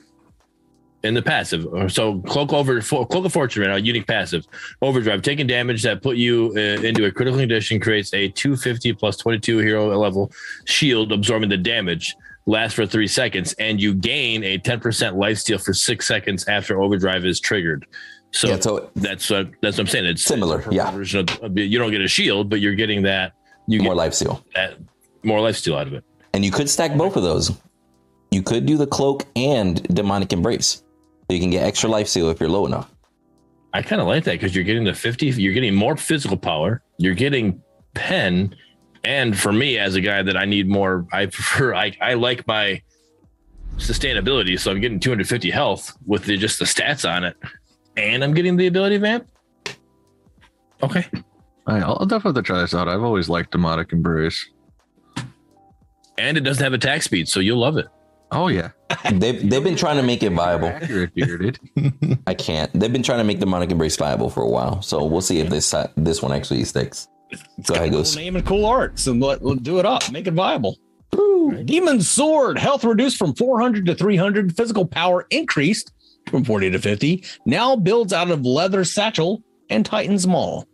in 1.07 1.15
the 1.15 1.23
passive. 1.23 1.67
So 1.91 2.21
cloak 2.23 2.53
over 2.53 2.81
cloak 2.81 3.15
of 3.15 3.33
fortune 3.33 3.63
right 3.63 3.69
now, 3.69 3.77
unique 3.77 4.07
passive 4.07 4.47
overdrive. 4.83 5.23
Taking 5.23 5.47
damage 5.47 5.83
that 5.83 6.03
put 6.03 6.17
you 6.17 6.53
uh, 6.57 6.83
into 6.83 7.05
a 7.07 7.11
critical 7.11 7.39
condition 7.41 7.81
creates 7.81 8.13
a 8.13 8.29
250 8.29 8.93
plus 8.95 9.17
22 9.17 9.59
hero 9.59 9.97
level 9.97 10.31
shield, 10.65 11.13
absorbing 11.13 11.49
the 11.49 11.57
damage. 11.57 12.15
Lasts 12.49 12.77
for 12.77 12.87
three 12.87 13.09
seconds, 13.09 13.55
and 13.59 13.81
you 13.81 13.93
gain 13.93 14.45
a 14.45 14.57
10% 14.57 15.17
life 15.17 15.39
steal 15.39 15.59
for 15.59 15.75
six 15.75 16.07
seconds 16.07 16.47
after 16.47 16.81
overdrive 16.81 17.25
is 17.25 17.41
triggered. 17.41 17.85
So, 18.31 18.49
Yeah, 18.49 18.61
so 18.61 18.91
that's 18.95 19.29
what 19.29 19.51
that's 19.61 19.79
what 19.79 19.81
I'm 19.81 19.87
saying. 19.89 20.07
It's 20.07 20.23
Similar, 20.23 20.61
it's 20.61 20.73
yeah. 20.73 20.91
Version 20.93 21.27
of, 21.43 21.59
you 21.59 21.77
don't 21.77 21.91
get 21.91 22.03
a 22.03 22.09
shield, 22.09 22.49
but 22.49 22.61
you're 22.61 22.77
getting 22.77 23.03
that. 23.03 23.33
You 23.67 23.81
more 23.83 23.95
get 23.95 23.97
life 23.97 24.15
steal. 24.15 24.45
that 24.55 24.79
more 25.25 25.41
life 25.41 25.57
steal 25.57 25.77
out 25.77 25.89
of 25.89 25.95
it. 25.95 26.05
And 26.35 26.45
you 26.45 26.53
could 26.53 26.71
stack 26.71 26.97
both 26.97 27.17
of 27.17 27.25
those. 27.25 27.51
You 28.31 28.43
could 28.43 28.67
do 28.67 28.77
the 28.77 28.87
cloak 28.87 29.25
and 29.35 29.83
demonic 29.95 30.33
embrace. 30.33 30.83
So 31.29 31.35
you 31.35 31.41
can 31.41 31.51
get 31.51 31.65
extra 31.65 31.91
life 31.91 32.09
steal 32.09 32.31
if 32.31 32.41
you're 32.41 32.49
low 32.49 32.67
enough. 32.67 32.93
I 33.73 33.83
kind 33.83 34.01
of 34.01 34.07
like 34.07 34.25
that 34.25 34.33
because 34.33 34.55
you're 34.55 34.65
getting 34.65 34.85
the 34.85 34.95
50, 34.95 35.27
you're 35.27 35.53
getting 35.53 35.75
more 35.75 35.97
physical 35.97 36.37
power, 36.37 36.83
you're 36.99 37.15
getting 37.15 37.61
pen. 37.95 38.55
And 39.05 39.39
for 39.39 39.53
me, 39.53 39.79
as 39.79 39.97
a 39.97 40.01
guy 40.01 40.23
that 40.23 40.37
I 40.37 40.45
need 40.45 40.69
more, 40.69 41.07
I 41.13 41.27
prefer, 41.27 41.75
I, 41.85 41.93
I 42.01 42.15
like 42.15 42.47
my 42.47 42.81
sustainability. 43.77 44.59
So 44.59 44.71
I'm 44.71 44.81
getting 44.81 45.01
250 45.01 45.51
health 45.51 45.93
with 46.07 46.25
the, 46.25 46.37
just 46.37 46.59
the 46.59 46.65
stats 46.65 47.09
on 47.09 47.25
it. 47.25 47.37
And 47.97 48.23
I'm 48.23 48.35
getting 48.35 48.57
the 48.57 48.67
ability 48.67 48.99
vamp. 48.99 49.29
Okay. 50.83 51.07
All 51.67 51.75
right, 51.75 51.83
I'll 51.83 51.97
I'll 52.01 52.07
definitely 52.07 52.43
try 52.43 52.61
this 52.61 52.75
out. 52.75 52.89
I've 52.89 53.03
always 53.03 53.29
liked 53.29 53.51
demonic 53.51 53.93
embrace. 53.93 54.49
And 56.19 56.37
it 56.39 56.43
doesn't 56.43 56.63
have 56.63 56.73
attack 56.73 57.03
speed. 57.03 57.29
So 57.29 57.41
you'll 57.41 57.59
love 57.59 57.77
it. 57.77 57.89
Oh 58.33 58.49
yeah, 58.49 58.71
They've 59.13 59.49
they've 59.49 59.63
been 59.65 59.77
trying 59.77 59.97
to 59.97 60.03
make 60.03 60.23
it 60.23 60.33
viable. 60.33 60.69
accurate, 60.69 61.15
bearded. 61.15 61.59
I 62.27 62.35
can't. 62.35 62.73
They've 62.79 62.93
been 62.93 63.03
trying 63.03 63.19
to 63.19 63.25
make 63.25 63.39
the 63.39 63.47
demonic 63.47 63.71
embrace 63.71 63.97
viable 63.97 64.31
for 64.31 64.43
a 64.43 64.49
while. 64.49 64.83
So 64.83 65.05
we'll 65.05 65.21
see 65.21 65.39
if 65.41 65.49
this 65.49 65.73
uh, 65.73 65.89
this 65.97 66.23
one 66.23 66.33
actually 66.33 66.65
sticks. 66.65 67.09
It's 67.31 67.43
Go 67.69 67.75
got 67.75 67.77
ahead, 67.77 67.89
a 67.89 67.91
cool 67.93 68.01
Goose. 68.01 68.17
name 68.17 68.37
and 68.37 68.45
cool 68.47 68.67
art. 68.67 68.99
So 68.99 69.13
let, 69.13 69.45
let's 69.45 69.61
do 69.63 69.79
it 69.79 69.87
up. 69.87 70.11
Make 70.13 70.27
it 70.27 70.35
viable. 70.35 70.77
Demon 71.65 72.01
Sword, 72.03 72.59
health 72.59 72.85
reduced 72.85 73.17
from 73.17 73.35
400 73.35 73.87
to 73.87 73.95
300, 73.95 74.57
physical 74.57 74.85
power 74.87 75.27
increased 75.31 75.93
from 76.29 76.45
40 76.45 76.71
to 76.73 76.79
50, 76.81 77.25
now 77.47 77.77
builds 77.77 78.13
out 78.13 78.31
of 78.31 78.45
leather 78.45 78.85
satchel 78.85 79.43
and 79.71 79.87
Titan's 79.87 80.27
Maul. 80.27 80.67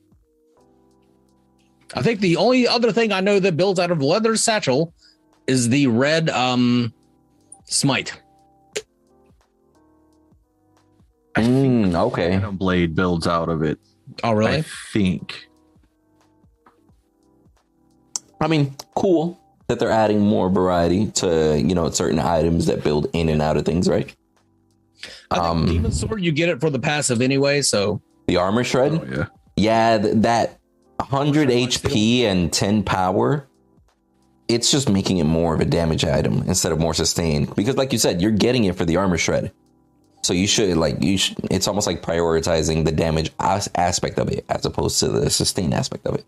I 1.94 2.02
think 2.02 2.20
the 2.20 2.36
only 2.36 2.66
other 2.66 2.90
thing 2.92 3.12
I 3.12 3.20
know 3.20 3.38
that 3.38 3.56
builds 3.56 3.78
out 3.78 3.90
of 3.90 4.02
leather 4.02 4.34
satchel 4.36 4.94
is 5.46 5.68
the 5.68 5.86
red 5.88 6.30
um 6.30 6.92
smite. 7.64 8.12
Mm, 11.36 11.94
okay. 11.94 12.30
Phantom 12.30 12.56
Blade 12.56 12.94
builds 12.94 13.26
out 13.26 13.48
of 13.48 13.62
it. 13.62 13.78
Oh, 14.22 14.32
really? 14.32 14.56
I 14.58 14.62
think. 14.92 15.46
I 18.40 18.48
mean, 18.48 18.74
cool 18.96 19.38
that 19.68 19.78
they're 19.78 19.90
adding 19.90 20.20
more 20.20 20.50
variety 20.50 21.06
to 21.12 21.58
you 21.58 21.74
know 21.74 21.88
certain 21.90 22.18
items 22.18 22.66
that 22.66 22.82
build 22.84 23.06
in 23.12 23.28
and 23.28 23.40
out 23.40 23.56
of 23.56 23.64
things, 23.64 23.88
right? 23.88 24.14
I 25.30 25.34
think 25.36 25.46
Um, 25.46 25.66
Demon 25.66 25.92
Sword, 25.92 26.22
you 26.22 26.32
get 26.32 26.48
it 26.48 26.60
for 26.60 26.68
the 26.68 26.78
passive 26.78 27.22
anyway. 27.22 27.62
So 27.62 28.02
The 28.26 28.36
armor 28.36 28.64
shred, 28.64 28.92
Oh 28.92 29.06
yeah. 29.10 29.26
yeah, 29.56 29.98
th- 29.98 30.14
that 30.18 30.58
100 30.98 31.48
HP 31.48 32.22
and 32.24 32.52
10 32.52 32.82
power. 32.82 33.48
It's 34.52 34.70
just 34.70 34.88
making 34.88 35.18
it 35.18 35.24
more 35.24 35.54
of 35.54 35.60
a 35.60 35.64
damage 35.64 36.04
item 36.04 36.42
instead 36.46 36.72
of 36.72 36.78
more 36.78 36.94
sustained. 36.94 37.54
Because, 37.54 37.76
like 37.76 37.92
you 37.92 37.98
said, 37.98 38.20
you're 38.20 38.30
getting 38.30 38.64
it 38.64 38.76
for 38.76 38.84
the 38.84 38.96
armor 38.96 39.18
shred. 39.18 39.52
So 40.22 40.32
you 40.32 40.46
should 40.46 40.76
like 40.76 41.02
you. 41.02 41.18
Should, 41.18 41.38
it's 41.50 41.66
almost 41.66 41.86
like 41.86 42.02
prioritizing 42.02 42.84
the 42.84 42.92
damage 42.92 43.32
as- 43.40 43.70
aspect 43.74 44.18
of 44.18 44.28
it 44.28 44.44
as 44.48 44.64
opposed 44.64 45.00
to 45.00 45.08
the 45.08 45.30
sustain 45.30 45.72
aspect 45.72 46.06
of 46.06 46.14
it. 46.14 46.24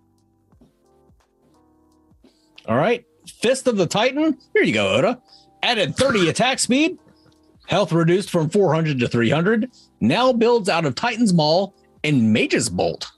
All 2.66 2.76
right. 2.76 3.04
Fist 3.40 3.68
of 3.68 3.76
the 3.76 3.86
Titan. 3.86 4.38
Here 4.52 4.62
you 4.62 4.72
go, 4.74 4.94
Odo. 4.94 5.22
Added 5.62 5.96
30 5.96 6.28
attack 6.28 6.58
speed. 6.58 6.98
Health 7.66 7.92
reduced 7.92 8.30
from 8.30 8.50
400 8.50 8.98
to 9.00 9.08
300. 9.08 9.70
Now 10.00 10.32
builds 10.32 10.68
out 10.68 10.84
of 10.84 10.94
Titan's 10.94 11.32
Maul 11.32 11.74
and 12.02 12.32
Mage's 12.32 12.68
Bolt. 12.68 13.10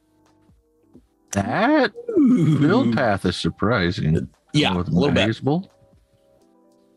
That 1.32 1.92
build 2.60 2.94
path 2.94 3.24
is 3.24 3.36
surprising. 3.36 4.28
Yeah, 4.56 4.74
a 4.74 4.78
With 4.78 4.88
little 4.88 5.14
bit. 5.14 5.26
Mage's 5.26 5.40
Bolt. 5.40 5.70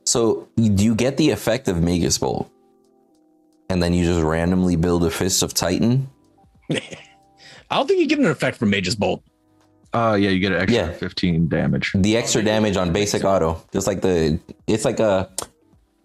So 0.05 0.47
do 0.55 0.83
you 0.83 0.95
get 0.95 1.17
the 1.17 1.29
effect 1.31 1.67
of 1.67 1.81
Mage's 1.81 2.17
Bolt, 2.17 2.49
and 3.69 3.81
then 3.81 3.93
you 3.93 4.03
just 4.05 4.21
randomly 4.23 4.75
build 4.75 5.03
a 5.05 5.11
Fist 5.11 5.43
of 5.43 5.53
Titan? 5.53 6.09
I 6.71 6.79
don't 7.71 7.87
think 7.87 7.99
you 7.99 8.07
get 8.07 8.19
an 8.19 8.25
effect 8.25 8.57
from 8.57 8.69
Mage's 8.71 8.95
Bolt. 8.95 9.23
Uh 9.93 10.15
yeah, 10.19 10.29
you 10.29 10.39
get 10.39 10.51
an 10.51 10.61
extra 10.61 10.87
Yeah. 10.87 10.91
15 10.93 11.47
damage. 11.49 11.91
The 11.95 12.15
extra 12.17 12.43
damage 12.43 12.77
on 12.77 12.93
basic 12.93 13.23
auto, 13.23 13.63
just 13.73 13.87
like 13.87 14.01
the 14.01 14.39
it's 14.67 14.85
like 14.85 14.99
a 14.99 15.29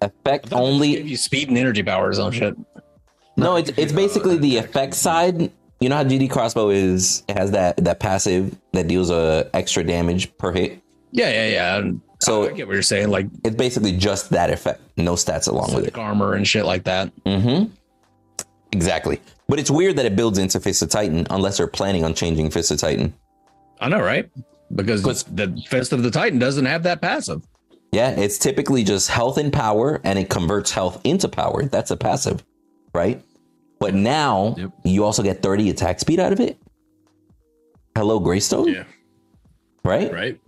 effect 0.00 0.44
Give 0.50 0.58
only. 0.58 1.00
you 1.02 1.16
speed 1.18 1.48
and 1.48 1.58
energy 1.58 1.82
powers 1.82 2.18
on 2.18 2.32
shit. 2.32 2.54
No, 3.36 3.56
it's 3.56 3.70
it's 3.76 3.92
basically 3.92 4.38
the 4.38 4.56
effect 4.56 4.94
side. 4.94 5.50
You 5.80 5.88
know 5.90 5.96
how 5.96 6.04
GD 6.04 6.30
crossbow 6.30 6.70
is 6.70 7.24
it 7.28 7.36
has 7.36 7.50
that 7.50 7.76
that 7.84 8.00
passive 8.00 8.56
that 8.72 8.88
deals 8.88 9.10
a 9.10 9.50
extra 9.52 9.84
damage 9.84 10.34
per 10.38 10.52
hit. 10.52 10.80
Yeah, 11.16 11.30
yeah, 11.30 11.48
yeah. 11.48 11.76
And 11.78 12.00
So- 12.20 12.48
I 12.48 12.52
get 12.52 12.66
what 12.66 12.72
you're 12.74 12.82
saying, 12.82 13.08
like 13.08 13.26
It's 13.44 13.54
basically 13.56 13.96
just 13.96 14.30
that 14.30 14.50
effect, 14.50 14.80
no 14.96 15.14
stats 15.14 15.48
along 15.48 15.72
with 15.74 15.86
it. 15.86 15.96
armor 15.96 16.34
and 16.34 16.46
shit 16.46 16.64
like 16.66 16.84
that. 16.84 17.12
Mm-hmm. 17.24 17.72
Exactly. 18.72 19.20
But 19.48 19.60
it's 19.60 19.70
weird 19.70 19.96
that 19.96 20.06
it 20.06 20.16
builds 20.16 20.38
into 20.38 20.58
Fist 20.58 20.82
of 20.82 20.88
Titan 20.88 21.26
unless 21.30 21.58
they're 21.58 21.66
planning 21.68 22.04
on 22.04 22.14
changing 22.14 22.50
Fist 22.50 22.70
of 22.72 22.78
Titan. 22.78 23.14
I 23.80 23.88
know, 23.88 24.00
right? 24.00 24.28
Because 24.74 25.02
the 25.02 25.62
Fist 25.68 25.92
of 25.92 26.02
the 26.02 26.10
Titan 26.10 26.38
doesn't 26.40 26.64
have 26.66 26.82
that 26.82 27.00
passive. 27.00 27.42
Yeah, 27.92 28.10
it's 28.10 28.38
typically 28.38 28.82
just 28.82 29.08
health 29.08 29.38
and 29.38 29.52
power, 29.52 30.00
and 30.02 30.18
it 30.18 30.28
converts 30.28 30.72
health 30.72 31.00
into 31.04 31.28
power. 31.28 31.66
That's 31.66 31.92
a 31.92 31.96
passive, 31.96 32.42
right? 32.92 33.22
But 33.78 33.94
now 33.94 34.56
Yep. 34.58 34.70
you 34.84 35.04
also 35.04 35.22
get 35.22 35.42
30 35.42 35.70
attack 35.70 36.00
speed 36.00 36.18
out 36.18 36.32
of 36.32 36.40
it. 36.40 36.58
Hello, 37.94 38.18
Greystone? 38.18 38.66
Yeah. 38.68 38.84
Right? 39.84 40.12
right? 40.12 40.40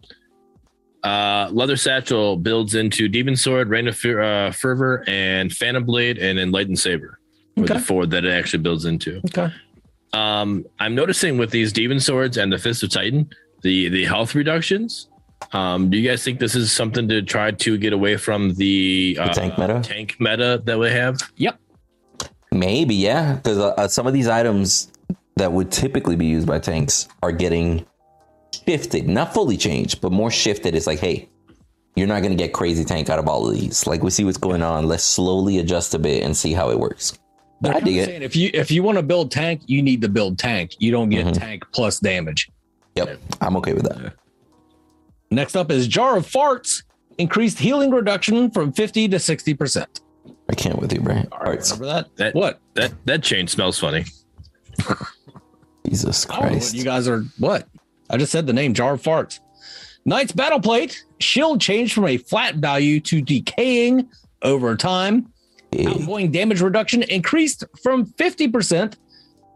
Uh, 1.07 1.49
Leather 1.53 1.77
Satchel 1.77 2.37
builds 2.37 2.75
into 2.75 3.07
Demon 3.09 3.37
Sword, 3.37 3.69
Rain 3.69 3.87
of 3.87 3.97
Fer- 3.97 4.23
uh, 4.23 4.51
Fervor, 4.51 5.05
and 5.07 5.53
Phantom 5.53 5.85
Blade, 5.85 6.19
and 6.19 6.39
Enlightened 6.39 6.79
Saber. 6.81 7.21
With 7.57 7.71
Okay. 7.71 7.79
the 7.79 7.85
four 7.87 8.07
that 8.07 8.25
it 8.25 8.33
actually 8.33 8.59
builds 8.63 8.85
into. 8.85 9.21
Okay. 9.29 9.51
Um, 10.13 10.67
I'm 10.81 10.95
noticing 10.95 11.39
with 11.39 11.51
these 11.51 11.73
Demon 11.73 12.01
Swords 12.01 12.37
and 12.37 12.53
the 12.53 12.59
Fist 12.59 12.83
of 12.83 12.91
Titan, 12.91 13.31
the 13.63 13.89
the 13.89 14.05
health 14.05 14.35
reductions. 14.35 15.09
Um, 15.53 15.89
do 15.91 15.97
you 15.97 16.07
guys 16.09 16.25
think 16.25 16.39
this 16.41 16.55
is 16.55 16.73
something 16.73 17.07
to 17.09 17.23
try 17.23 17.51
to 17.53 17.79
get 17.79 17.93
away 17.93 18.17
from 18.17 18.55
the, 18.55 19.17
uh, 19.21 19.33
tank 19.33 19.57
meta? 19.59 19.81
Tank 19.85 20.17
meta 20.19 20.61
that 20.65 20.79
we 20.79 20.89
have. 20.91 21.19
Yep. 21.37 21.59
Maybe, 22.53 22.95
yeah. 22.95 23.35
Because 23.35 23.59
uh, 23.59 23.87
some 23.89 24.07
of 24.07 24.13
these 24.15 24.29
items 24.29 24.91
that 25.37 25.53
would 25.53 25.71
typically 25.71 26.17
be 26.17 26.27
used 26.27 26.47
by 26.47 26.59
tanks 26.59 27.07
are 27.23 27.33
getting 27.33 27.85
shifted, 28.67 29.09
not 29.09 29.33
fully 29.33 29.57
changed, 29.57 30.01
but 30.01 30.13
more 30.13 30.31
shifted. 30.31 30.75
It's 30.75 30.87
like, 30.87 30.99
hey, 30.99 31.29
you're 31.95 32.07
not 32.07 32.21
going 32.23 32.37
to 32.37 32.43
get 32.43 32.53
crazy 32.53 32.85
tank 32.85 33.09
out 33.09 33.19
of 33.19 33.29
all 33.29 33.49
of 33.49 33.55
these. 33.55 33.87
Like, 33.87 34.03
we 34.03 34.11
see 34.11 34.25
what's 34.25 34.37
going 34.39 34.63
on. 34.63 34.87
Let's 34.87 35.05
slowly 35.05 35.59
adjust 35.59 35.95
a 35.95 35.99
bit 35.99 36.23
and 36.25 36.37
see 36.37 36.53
how 36.53 36.71
it 36.71 36.79
works. 36.79 37.19
They're 37.63 37.73
I 37.75 37.81
dig 37.81 37.85
kinda 37.85 38.03
it. 38.03 38.07
saying 38.07 38.23
if 38.23 38.37
you 38.37 38.51
if 38.53 38.71
you 38.71 38.83
want 38.83 38.99
to 38.99 39.03
build 39.03 39.31
tank, 39.31 39.63
you 39.67 39.81
need 39.83 40.03
to 40.03 40.11
build 40.11 40.39
tank. 40.39 40.73
You 40.79 40.91
don't 40.91 41.09
get 41.09 41.25
Mhm. 41.27 41.33
tank 41.39 41.65
plus 41.73 41.99
damage. 42.01 42.51
Yep, 42.97 43.19
I'm 43.41 43.57
okay 43.57 43.73
with 43.73 43.85
that. 43.85 44.13
Next 45.31 45.57
up 45.57 45.71
is 45.71 45.89
Jar 45.89 46.19
of 46.19 46.27
Farts. 46.27 46.83
Increased 47.17 47.59
healing 47.59 47.91
reduction 47.93 48.51
from 48.51 48.73
50 48.75 49.09
to 49.09 49.19
60%. 49.19 49.87
I 50.51 50.55
can't 50.55 50.79
with 50.79 50.93
you, 50.93 51.01
Brian. 51.01 51.29
All 51.33 51.39
right, 51.39 51.63
remember 51.63 51.87
that? 51.87 52.15
That 52.17 52.35
What? 52.35 52.61
that 52.75 52.93
that 53.07 53.23
chain 53.23 53.49
smells 53.49 53.79
funny. 53.79 54.05
Jesus 55.89 56.27
Oh, 56.29 56.35
Christ. 56.35 56.75
you 56.75 56.85
guys 56.85 57.09
are 57.09 57.23
what? 57.39 57.67
I 58.11 58.17
just 58.17 58.33
said 58.33 58.47
the 58.47 58.53
name 58.53 58.75
Jar 58.75 58.95
of 58.95 59.03
Farts. 59.03 59.41
Knight's 60.05 60.33
Battle 60.33 60.61
Plate. 60.61 61.05
Shield 61.19 61.61
changed 61.61 61.93
from 61.95 62.07
a 62.07 62.17
flat 62.17 62.57
value 62.57 63.01
to 63.01 63.21
decaying 63.21 64.09
over 64.43 64.77
time. 64.77 65.33
Big. 65.71 65.89
Outgoing 65.89 66.31
damage 66.31 66.61
reduction 66.61 67.03
increased 67.03 67.65
from 67.83 68.07
50% 68.07 68.95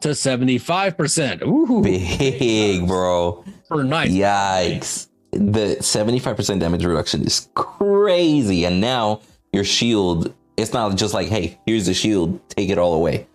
to 0.01 0.09
75%. 0.09 1.43
Ooh, 1.47 1.83
Big, 1.83 2.87
bro. 2.87 3.45
for 3.69 3.85
Knight. 3.85 4.11
Yikes. 4.11 5.09
The 5.33 5.77
75% 5.79 6.59
damage 6.59 6.85
reduction 6.85 7.23
is 7.25 7.49
crazy. 7.55 8.65
And 8.65 8.81
now 8.81 9.21
your 9.53 9.63
shield, 9.65 10.35
it's 10.57 10.73
not 10.73 10.97
just 10.97 11.15
like, 11.15 11.29
hey, 11.29 11.59
here's 11.67 11.87
the 11.87 11.95
shield, 11.95 12.41
take 12.49 12.71
it 12.71 12.79
all 12.79 12.95
away. 12.95 13.29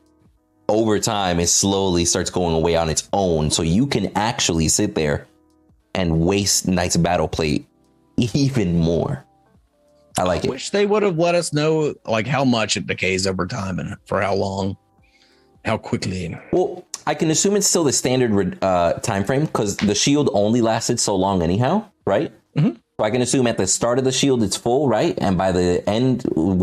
Over 0.67 0.99
time, 0.99 1.39
it 1.39 1.47
slowly 1.47 2.05
starts 2.05 2.29
going 2.29 2.55
away 2.55 2.75
on 2.75 2.89
its 2.89 3.07
own. 3.13 3.51
So 3.51 3.61
you 3.61 3.85
can 3.85 4.11
actually 4.15 4.67
sit 4.67 4.95
there 4.95 5.27
and 5.93 6.21
waste 6.21 6.67
Knight's 6.67 6.97
Battle 6.97 7.27
Plate 7.27 7.65
even 8.17 8.77
more. 8.77 9.23
I 10.17 10.23
like 10.23 10.43
I 10.43 10.47
it. 10.47 10.49
wish 10.49 10.69
they 10.69 10.85
would 10.85 11.03
have 11.03 11.17
let 11.17 11.35
us 11.35 11.51
know 11.53 11.93
like 12.05 12.25
how 12.25 12.45
much 12.45 12.77
it 12.77 12.87
decays 12.87 13.27
over 13.27 13.45
time 13.45 13.79
and 13.79 13.95
for 14.05 14.21
how 14.21 14.33
long, 14.33 14.77
how 15.65 15.77
quickly. 15.77 16.35
Well, 16.51 16.85
I 17.05 17.13
can 17.15 17.29
assume 17.29 17.55
it's 17.55 17.67
still 17.67 17.83
the 17.83 17.93
standard 17.93 18.57
uh, 18.63 18.93
time 18.93 19.23
frame 19.25 19.45
because 19.45 19.77
the 19.77 19.93
shield 19.93 20.29
only 20.33 20.61
lasted 20.61 20.99
so 20.99 21.15
long, 21.15 21.43
anyhow, 21.43 21.85
right? 22.07 22.31
Mhm. 22.57 22.77
So 22.97 23.03
I 23.03 23.11
can 23.11 23.21
assume 23.21 23.45
at 23.45 23.57
the 23.57 23.67
start 23.67 23.99
of 23.99 24.05
the 24.05 24.11
shield 24.13 24.41
it's 24.41 24.55
full, 24.55 24.87
right? 24.87 25.15
And 25.19 25.37
by 25.37 25.51
the 25.51 25.87
end, 25.87 26.21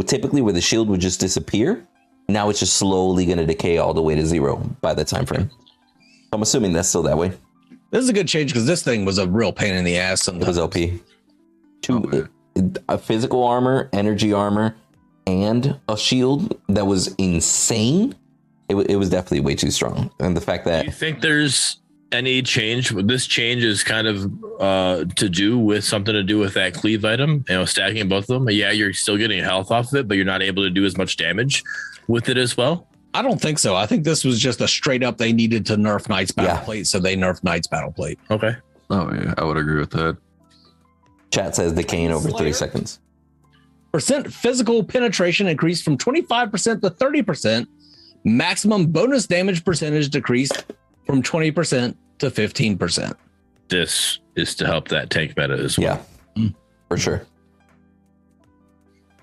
typically 0.08 0.40
where 0.40 0.54
the 0.54 0.62
shield 0.62 0.88
would 0.88 1.00
just 1.00 1.20
disappear, 1.20 1.86
now 2.28 2.48
it's 2.48 2.60
just 2.60 2.76
slowly 2.76 3.26
going 3.26 3.38
to 3.38 3.46
decay 3.46 3.78
all 3.78 3.94
the 3.94 4.02
way 4.02 4.14
to 4.14 4.24
zero 4.26 4.56
by 4.80 4.94
the 4.94 5.04
time 5.04 5.26
frame. 5.26 5.50
I'm 6.32 6.42
assuming 6.42 6.72
that's 6.72 6.88
still 6.88 7.02
that 7.02 7.18
way. 7.18 7.32
This 7.90 8.02
is 8.02 8.08
a 8.08 8.12
good 8.14 8.28
change 8.28 8.52
because 8.52 8.66
this 8.66 8.82
thing 8.82 9.04
was 9.04 9.18
a 9.18 9.26
real 9.28 9.52
pain 9.52 9.74
in 9.74 9.84
the 9.84 9.98
ass. 9.98 10.26
It 10.26 10.34
was 10.34 10.56
Sometimes. 10.56 10.58
OP. 10.58 10.74
Two, 11.82 12.28
Oh, 12.56 12.72
a 12.88 12.98
physical 12.98 13.44
armor, 13.44 13.88
energy 13.92 14.32
armor, 14.32 14.74
and 15.26 15.78
a 15.88 15.96
shield 15.96 16.58
that 16.68 16.86
was 16.86 17.14
insane. 17.16 18.14
It, 18.68 18.76
it 18.90 18.96
was 18.96 19.10
definitely 19.10 19.40
way 19.40 19.54
too 19.54 19.70
strong, 19.70 20.10
and 20.20 20.36
the 20.36 20.40
fact 20.40 20.64
Do 20.64 20.70
that 20.70 20.84
you 20.86 20.92
think 20.92 21.20
there's 21.20 21.78
any 22.12 22.42
change? 22.42 22.90
This 22.90 23.26
change 23.26 23.64
is 23.64 23.82
kind 23.82 24.06
of 24.06 24.30
uh, 24.60 25.04
to 25.16 25.28
do 25.28 25.58
with 25.58 25.84
something 25.84 26.12
to 26.14 26.22
do 26.22 26.38
with 26.38 26.54
that 26.54 26.74
cleave 26.74 27.04
item. 27.04 27.44
You 27.48 27.56
know, 27.56 27.64
stacking 27.64 28.08
both 28.08 28.24
of 28.30 28.44
them. 28.44 28.50
Yeah, 28.50 28.70
you're 28.70 28.92
still 28.92 29.16
getting 29.16 29.42
health 29.42 29.70
off 29.70 29.88
of 29.92 29.94
it, 30.00 30.08
but 30.08 30.16
you're 30.16 30.26
not 30.26 30.42
able 30.42 30.62
to 30.62 30.70
do 30.70 30.84
as 30.84 30.96
much 30.96 31.16
damage 31.16 31.64
with 32.08 32.28
it 32.28 32.36
as 32.36 32.56
well. 32.56 32.86
I 33.14 33.20
don't 33.22 33.40
think 33.40 33.58
so. 33.58 33.74
I 33.76 33.84
think 33.86 34.04
this 34.04 34.24
was 34.24 34.38
just 34.38 34.60
a 34.60 34.68
straight 34.68 35.02
up 35.02 35.18
they 35.18 35.32
needed 35.32 35.66
to 35.66 35.76
nerf 35.76 36.08
Knight's 36.08 36.30
battle 36.32 36.54
Yeah. 36.56 36.60
plate, 36.64 36.86
so 36.86 36.98
they 36.98 37.14
nerfed 37.16 37.44
Knight's 37.44 37.66
battle 37.66 37.92
plate. 37.92 38.18
Okay. 38.30 38.54
Oh 38.90 39.12
yeah, 39.12 39.34
I 39.36 39.44
would 39.44 39.56
agree 39.56 39.78
with 39.80 39.90
that. 39.90 40.16
Chat 41.30 41.54
says 41.56 41.74
the 41.74 41.82
cane 41.84 42.10
over 42.10 42.28
Slayer? 42.30 42.38
three 42.42 42.52
seconds. 42.52 43.00
Percent 43.92 44.32
physical 44.32 44.82
penetration 44.82 45.46
increased 45.46 45.84
from 45.84 45.98
25% 45.98 46.80
to 46.80 46.90
30%. 46.90 47.66
Maximum 48.24 48.86
bonus 48.86 49.26
damage 49.26 49.64
percentage 49.64 50.08
decreased 50.08 50.64
from 51.06 51.22
20% 51.22 51.94
to 52.22 52.30
15%. 52.30 53.14
This 53.68 54.18
is 54.36 54.54
to 54.56 54.66
help 54.66 54.88
that 54.88 55.10
tank 55.10 55.36
meta 55.36 55.54
as 55.54 55.78
well. 55.78 56.04
Yeah, 56.36 56.48
for 56.88 56.96
sure. 56.96 57.26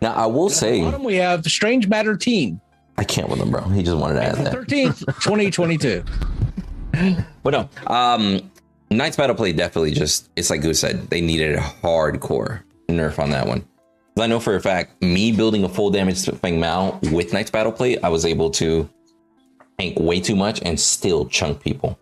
Now 0.01 0.13
I 0.13 0.25
will 0.27 0.47
At 0.47 0.51
say 0.53 0.81
bottom, 0.81 1.03
we 1.03 1.15
have 1.15 1.43
Strange 1.45 1.87
Matter 1.87 2.15
Team, 2.15 2.61
I 2.97 3.03
can't 3.03 3.29
with 3.29 3.39
him, 3.39 3.51
bro. 3.51 3.61
He 3.69 3.81
just 3.83 3.97
wanted 3.97 4.15
to 4.15 4.23
add 4.23 4.35
that. 4.35 4.53
13th, 4.53 4.99
2022. 5.23 6.03
But 7.43 7.51
no, 7.51 7.69
um, 7.87 8.39
Knight's 8.91 9.15
Battle 9.17 9.35
Play 9.35 9.53
definitely 9.53 9.91
just, 9.91 10.29
it's 10.35 10.49
like 10.49 10.61
Goose 10.61 10.79
said, 10.79 11.09
they 11.09 11.21
needed 11.21 11.55
a 11.55 11.59
hardcore 11.61 12.61
nerf 12.89 13.19
on 13.19 13.29
that 13.31 13.47
one. 13.47 13.61
'Cause 13.61 14.23
I 14.23 14.27
know 14.27 14.39
for 14.39 14.55
a 14.55 14.61
fact, 14.61 15.01
me 15.01 15.31
building 15.31 15.63
a 15.63 15.69
full 15.69 15.91
damage 15.91 16.25
Feng 16.25 16.59
Mao 16.59 16.99
with 17.11 17.31
Knight's 17.31 17.51
Battle 17.51 17.71
Play, 17.71 17.97
I 17.99 18.09
was 18.09 18.25
able 18.25 18.49
to 18.51 18.89
tank 19.79 19.97
way 19.99 20.19
too 20.19 20.35
much 20.35 20.61
and 20.63 20.77
still 20.79 21.25
chunk 21.27 21.61
people. 21.61 21.97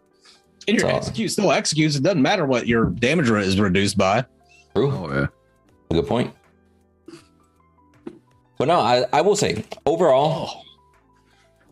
And 0.67 0.77
your 0.77 0.89
So- 0.89 0.95
execute 0.95 1.31
still 1.31 1.51
executes. 1.51 1.95
It 1.95 2.03
doesn't 2.03 2.21
matter 2.21 2.45
what 2.45 2.67
your 2.67 2.85
damage 2.87 3.29
is 3.29 3.59
reduced 3.59 3.97
by. 3.97 4.25
True. 4.75 4.91
Oh 4.91 5.09
yeah. 5.11 5.27
Good 5.91 6.07
point. 6.07 6.33
But 8.57 8.67
no, 8.67 8.79
I, 8.79 9.05
I 9.13 9.21
will 9.21 9.35
say 9.35 9.63
overall, 9.85 10.63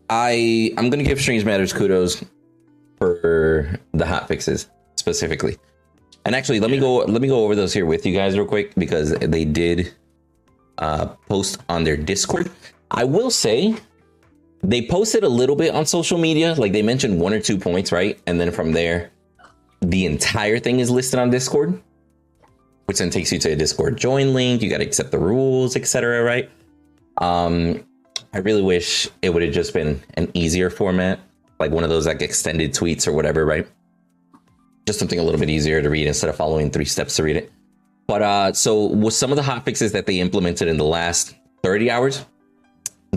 I 0.08 0.72
I'm 0.76 0.88
gonna 0.88 1.02
give 1.02 1.20
Strange 1.20 1.44
Matters 1.44 1.72
kudos 1.72 2.24
for 2.98 3.78
the 3.92 4.06
hot 4.06 4.28
fixes 4.28 4.68
specifically. 4.94 5.56
And 6.24 6.34
actually, 6.34 6.60
let 6.60 6.70
me 6.70 6.78
go 6.78 6.96
let 6.98 7.20
me 7.20 7.28
go 7.28 7.44
over 7.44 7.54
those 7.54 7.72
here 7.72 7.86
with 7.86 8.06
you 8.06 8.14
guys 8.14 8.36
real 8.36 8.46
quick 8.46 8.74
because 8.76 9.10
they 9.12 9.44
did 9.44 9.92
uh, 10.78 11.06
post 11.28 11.58
on 11.68 11.84
their 11.84 11.96
Discord. 11.96 12.50
I 12.90 13.04
will 13.04 13.30
say 13.30 13.74
they 14.62 14.86
posted 14.86 15.24
a 15.24 15.28
little 15.28 15.56
bit 15.56 15.74
on 15.74 15.86
social 15.86 16.18
media, 16.18 16.54
like 16.54 16.72
they 16.72 16.82
mentioned 16.82 17.20
one 17.20 17.32
or 17.32 17.40
two 17.40 17.58
points, 17.58 17.92
right? 17.92 18.18
And 18.26 18.40
then 18.40 18.50
from 18.50 18.72
there, 18.72 19.10
the 19.80 20.06
entire 20.06 20.58
thing 20.58 20.80
is 20.80 20.90
listed 20.90 21.18
on 21.20 21.30
Discord 21.30 21.80
which 22.86 22.98
then 22.98 23.10
takes 23.10 23.32
you 23.32 23.38
to 23.40 23.52
a 23.52 23.56
Discord 23.56 23.96
join 23.96 24.32
link. 24.32 24.62
You 24.62 24.70
got 24.70 24.78
to 24.78 24.84
accept 24.84 25.10
the 25.10 25.18
rules, 25.18 25.76
etc. 25.76 26.22
Right? 26.22 26.50
Um, 27.18 27.84
I 28.32 28.38
really 28.38 28.62
wish 28.62 29.08
it 29.22 29.30
would 29.30 29.42
have 29.42 29.52
just 29.52 29.74
been 29.74 30.02
an 30.14 30.30
easier 30.34 30.70
format, 30.70 31.20
like 31.58 31.70
one 31.70 31.84
of 31.84 31.90
those 31.90 32.06
like 32.06 32.22
extended 32.22 32.72
tweets 32.72 33.06
or 33.06 33.12
whatever, 33.12 33.44
right? 33.44 33.66
Just 34.86 34.98
something 34.98 35.18
a 35.18 35.22
little 35.22 35.40
bit 35.40 35.50
easier 35.50 35.82
to 35.82 35.90
read 35.90 36.06
instead 36.06 36.30
of 36.30 36.36
following 36.36 36.70
three 36.70 36.84
steps 36.84 37.16
to 37.16 37.24
read 37.24 37.36
it. 37.36 37.52
But 38.06 38.22
uh, 38.22 38.52
so 38.52 38.86
with 38.86 39.14
some 39.14 39.32
of 39.32 39.36
the 39.36 39.42
hot 39.42 39.64
fixes 39.64 39.92
that 39.92 40.06
they 40.06 40.20
implemented 40.20 40.68
in 40.68 40.76
the 40.76 40.84
last 40.84 41.34
30 41.64 41.90
hours, 41.90 42.24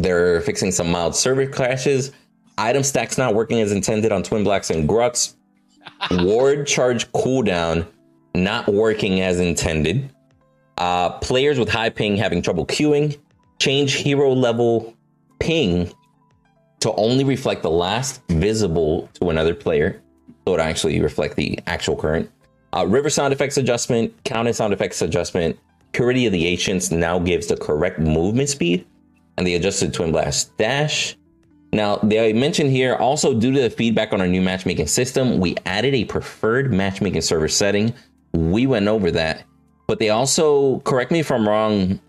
they're 0.03 0.41
fixing 0.41 0.71
some 0.71 0.89
mild 0.89 1.15
server 1.15 1.47
crashes, 1.47 2.11
item 2.57 2.83
stacks 2.83 3.17
not 3.17 3.35
working 3.35 3.61
as 3.61 3.71
intended 3.71 4.11
on 4.11 4.23
Twinblast 4.23 4.69
and 4.75 4.87
Grux, 4.87 5.35
ward 6.11 6.67
charge 6.67 7.11
cooldown 7.11 7.87
not 8.35 8.67
working 8.67 9.21
as 9.21 9.39
intended. 9.39 10.09
Uh, 10.77 11.09
players 11.19 11.59
with 11.59 11.69
high 11.69 11.89
ping 11.89 12.15
having 12.15 12.41
trouble 12.41 12.65
queuing. 12.65 13.17
Change 13.59 13.93
hero 13.93 14.31
level 14.31 14.95
ping 15.39 15.91
to 16.79 16.93
only 16.93 17.25
reflect 17.25 17.61
the 17.61 17.69
last 17.69 18.21
visible 18.29 19.09
to 19.15 19.29
another 19.29 19.53
player. 19.53 20.01
So 20.47 20.55
it 20.55 20.61
actually 20.61 21.01
reflect 21.01 21.35
the 21.35 21.59
actual 21.67 21.97
current. 21.97 22.31
Uh, 22.71 22.85
river 22.85 23.09
sound 23.09 23.33
effects 23.33 23.57
adjustment, 23.57 24.13
counter 24.23 24.53
sound 24.53 24.73
effects 24.73 25.01
adjustment. 25.01 25.59
Purity 25.91 26.27
of 26.27 26.31
the 26.31 26.45
Ancients 26.45 26.91
now 26.91 27.19
gives 27.19 27.47
the 27.47 27.57
correct 27.57 27.99
movement 27.99 28.47
speed 28.47 28.85
and 29.39 29.47
the 29.47 29.55
adjusted 29.55 29.93
Twinblast 29.93 30.51
dash. 30.57 31.17
Now, 31.71 31.95
they 31.97 32.33
mentioned 32.33 32.71
here 32.71 32.95
also 32.95 33.33
due 33.33 33.53
to 33.53 33.61
the 33.61 33.69
feedback 33.69 34.11
on 34.11 34.21
our 34.21 34.27
new 34.27 34.41
matchmaking 34.41 34.87
system, 34.87 35.39
we 35.39 35.55
added 35.65 35.95
a 35.95 36.03
preferred 36.05 36.73
matchmaking 36.73 37.21
server 37.21 37.47
setting. 37.47 37.93
We 38.33 38.67
went 38.67 38.87
over 38.87 39.09
that, 39.11 39.43
but 39.87 39.99
they 39.99 40.09
also, 40.09 40.79
correct 40.79 41.09
me 41.09 41.19
if 41.19 41.31
I'm 41.31 41.47
wrong, 41.47 41.99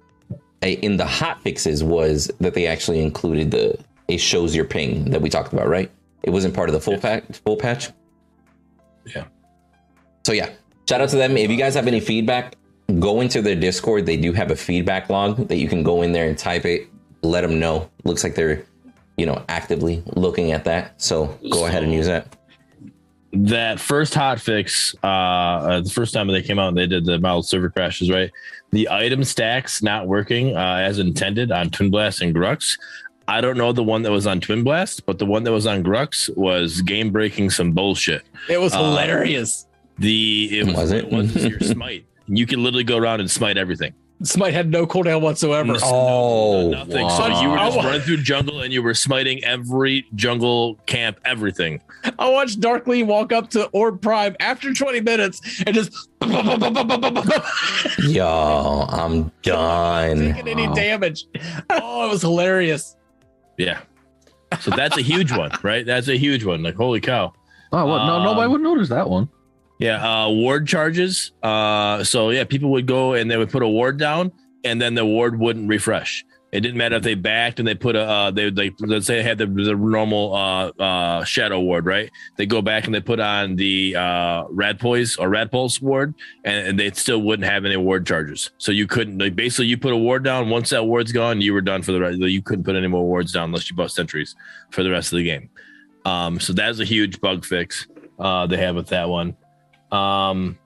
in 0.63 0.97
the 0.97 1.07
hot 1.07 1.41
fixes 1.43 1.85
was 1.85 2.31
that 2.41 2.55
they 2.55 2.67
actually 2.67 3.01
included 3.01 3.51
the 3.51 3.79
it 4.09 4.19
shows 4.19 4.57
your 4.57 4.65
ping 4.65 5.05
that 5.11 5.23
we 5.23 5.31
talked 5.31 5.53
about, 5.53 5.69
right? 5.69 5.89
It 6.25 6.31
wasn't 6.31 6.53
part 6.53 6.69
of 6.69 6.73
the 6.73 6.81
full 6.81 6.99
patch. 6.99 7.25
Full 7.47 7.57
patch. 7.57 7.91
Yeah. 9.07 9.25
So 10.27 10.33
yeah, 10.33 10.51
shout 10.89 11.01
out 11.01 11.11
to 11.11 11.17
them. 11.17 11.37
If 11.37 11.49
you 11.49 11.57
guys 11.57 11.75
have 11.75 11.87
any 11.87 12.01
feedback, 12.01 12.57
go 12.99 13.21
into 13.21 13.41
their 13.41 13.55
Discord. 13.55 14.05
They 14.05 14.17
do 14.17 14.33
have 14.33 14.51
a 14.51 14.57
feedback 14.57 15.09
log 15.09 15.47
that 15.49 15.59
you 15.59 15.69
can 15.69 15.85
go 15.85 16.03
in 16.03 16.11
there 16.11 16.29
and 16.29 16.37
type 16.37 16.65
it. 16.65 16.90
Let 17.23 17.43
them 17.43 17.59
know. 17.61 17.91
Looks 18.05 18.25
like 18.25 18.35
they're, 18.35 18.65
you 19.17 19.27
know, 19.27 19.43
actively 19.49 20.03
looking 20.17 20.53
at 20.53 20.65
that. 20.65 21.01
So 21.03 21.39
go 21.51 21.67
ahead 21.67 21.83
and 21.83 21.93
use 21.93 22.07
that. 22.07 22.35
that 23.33 23.79
first 23.79 24.15
hot 24.15 24.41
fix, 24.41 24.95
uh, 25.03 25.07
uh, 25.07 25.81
the 25.81 25.91
first 25.91 26.13
time 26.15 26.27
they 26.29 26.43
came 26.43 26.59
out 26.59 26.69
and 26.69 26.77
they 26.77 26.87
did 26.87 27.05
the 27.05 27.19
mild 27.19 27.47
server 27.47 27.71
crashes, 27.71 28.11
right? 28.11 28.31
The 28.73 28.89
item 28.91 29.25
stacks 29.25 29.83
not 29.83 30.07
working 30.07 30.57
uh, 30.57 30.77
as 30.77 30.99
intended 30.99 31.53
on 31.53 31.71
Twinblast 31.71 32.21
and 32.23 32.35
Grux. 32.35 32.79
I 33.29 33.41
don't 33.41 33.57
know 33.57 33.73
the 33.73 33.85
one 33.85 34.03
that 34.03 34.11
was 34.11 34.27
on 34.27 34.41
Twinblast, 34.41 35.03
but 35.07 35.19
the 35.19 35.27
one 35.27 35.45
that 35.45 35.53
was 35.53 35.67
on 35.67 35.85
Grux 35.85 36.35
was 36.37 36.81
game 36.83 37.11
breaking 37.13 37.51
some 37.51 37.71
bullshit. 37.73 38.23
It 38.49 38.61
was 38.61 38.73
Uh, 38.75 38.79
hilarious. 38.79 39.67
The 39.99 40.59
it 40.61 40.67
was, 40.67 40.75
Was 40.77 40.93
it? 40.93 41.05
it 41.05 41.13
wasn't 41.13 41.51
your 41.51 41.61
smite. 41.75 42.07
You 42.27 42.47
can 42.47 42.63
literally 42.65 42.85
go 42.85 42.97
around 42.97 43.21
and 43.21 43.31
smite 43.31 43.57
everything. 43.59 43.93
Smite 44.23 44.53
had 44.53 44.71
no 44.71 44.87
cooldown 44.87 45.23
whatsoever. 45.23 45.75
Oh, 45.83 46.69
Nothing. 46.71 47.05
wow. 47.07 47.09
So 47.09 47.41
you 47.41 47.49
were 47.49 47.57
just 47.57 47.77
running 47.79 48.01
through 48.03 48.19
jungle 48.19 48.61
and 48.61 48.71
you 48.73 48.83
were 48.83 48.93
smiting 48.93 49.43
every 49.45 50.07
jungle 50.15 50.75
camp, 50.87 51.19
everything. 51.25 51.81
I 52.19 52.29
watched 52.29 52.61
Darkly 52.61 53.03
walk 53.03 53.33
up 53.33 53.49
to 53.51 53.67
Orb 53.69 54.03
Prime 54.03 54.37
after 54.39 54.75
20 54.75 55.01
minutes 55.01 55.63
and 55.67 55.75
just 55.75 56.09
Yo, 58.01 58.87
I'm 58.91 59.31
done. 59.43 60.19
taking 60.35 60.49
any 60.49 60.69
Wow. 60.69 60.75
damage. 60.75 61.25
Oh, 61.71 62.07
it 62.07 62.11
was 62.11 62.23
hilarious. 62.23 62.97
Yeah. 63.57 63.81
So 64.61 64.71
that's 64.71 64.97
a 64.99 65.03
huge 65.03 65.33
one, 65.33 65.51
right? 65.63 65.87
That's 65.87 66.09
a 66.09 66.17
huge 66.19 66.45
one. 66.45 66.63
Like, 66.63 66.75
holy 66.75 67.01
cow. 67.01 67.33
Oh, 67.73 67.87
what? 67.87 68.05
No, 68.07 68.23
nobody 68.25 68.47
Um, 68.47 68.53
would 68.53 68.61
notice 68.63 68.89
that 68.89 69.09
one. 69.09 69.29
Yeah. 69.81 70.25
Uh, 70.25 70.29
ward 70.29 70.69
charges. 70.69 71.33
Uh, 71.43 72.05
so 72.05 72.31
yeah, 72.31 72.45
people 72.45 72.71
would 72.71 72.87
go 72.87 73.15
and 73.15 73.31
they 73.31 73.37
would 73.37 73.51
put 73.51 73.63
a 73.63 73.69
ward 73.69 73.99
down 73.99 74.31
and 74.63 74.81
then 74.81 74.95
the 74.95 75.05
ward 75.05 75.41
wouldn't 75.41 75.69
refresh. 75.69 76.25
It 76.53 76.61
didn't 76.61 76.79
matter 76.79 76.97
if 76.97 77.05
they 77.05 77.15
backed 77.15 77.61
and 77.61 77.67
they 77.67 77.77
put 77.77 77.95
a, 77.95 78.03
uh, 78.03 78.31
they 78.33 78.51
like, 78.51 78.75
let's 78.81 79.07
say 79.07 79.17
they 79.17 79.23
had 79.23 79.39
the, 79.39 79.47
the 79.47 79.73
normal, 79.75 80.35
uh, 80.35 80.67
uh, 80.83 81.25
shadow 81.25 81.61
ward, 81.61 81.87
right? 81.87 82.11
They 82.37 82.45
go 82.45 82.61
back 82.61 82.87
and 82.87 82.95
they 82.95 83.01
put 83.01 83.21
on 83.21 83.55
the, 83.57 83.95
uh, 83.97 84.45
rad 84.51 84.81
poise 84.81 85.17
or 85.17 85.29
rad 85.29 85.53
pulse 85.53 85.81
ward 85.81 86.13
and, 86.45 86.69
and 86.69 86.79
they 86.79 86.91
still 86.91 87.23
wouldn't 87.23 87.49
have 87.49 87.65
any 87.65 87.77
ward 87.77 88.05
charges. 88.05 88.51
So 88.59 88.73
you 88.73 88.87
couldn't, 88.87 89.19
like, 89.19 89.37
basically 89.37 89.67
you 89.67 89.79
put 89.79 89.93
a 89.93 89.97
ward 89.97 90.25
down. 90.25 90.51
Once 90.51 90.71
that 90.71 90.85
ward's 90.85 91.13
gone, 91.13 91.41
you 91.41 91.55
were 91.55 91.61
done 91.61 91.83
for 91.83 91.93
the 91.93 92.01
rest. 92.01 92.19
You 92.19 92.43
couldn't 92.43 92.65
put 92.65 92.75
any 92.75 92.89
more 92.89 93.07
wards 93.07 93.33
down 93.33 93.45
unless 93.45 93.71
you 93.71 93.77
bought 93.77 93.93
sentries 93.93 94.35
for 94.73 94.83
the 94.83 94.91
rest 94.91 95.13
of 95.13 95.19
the 95.19 95.25
game. 95.25 95.49
Um, 96.05 96.41
so 96.41 96.53
that's 96.53 96.81
a 96.81 96.85
huge 96.85 97.21
bug 97.21 97.45
fix, 97.45 97.87
uh, 98.19 98.47
they 98.47 98.57
have 98.59 98.75
with 98.75 98.89
that 98.89 99.09
one. 99.09 99.37
Um, 99.93 100.59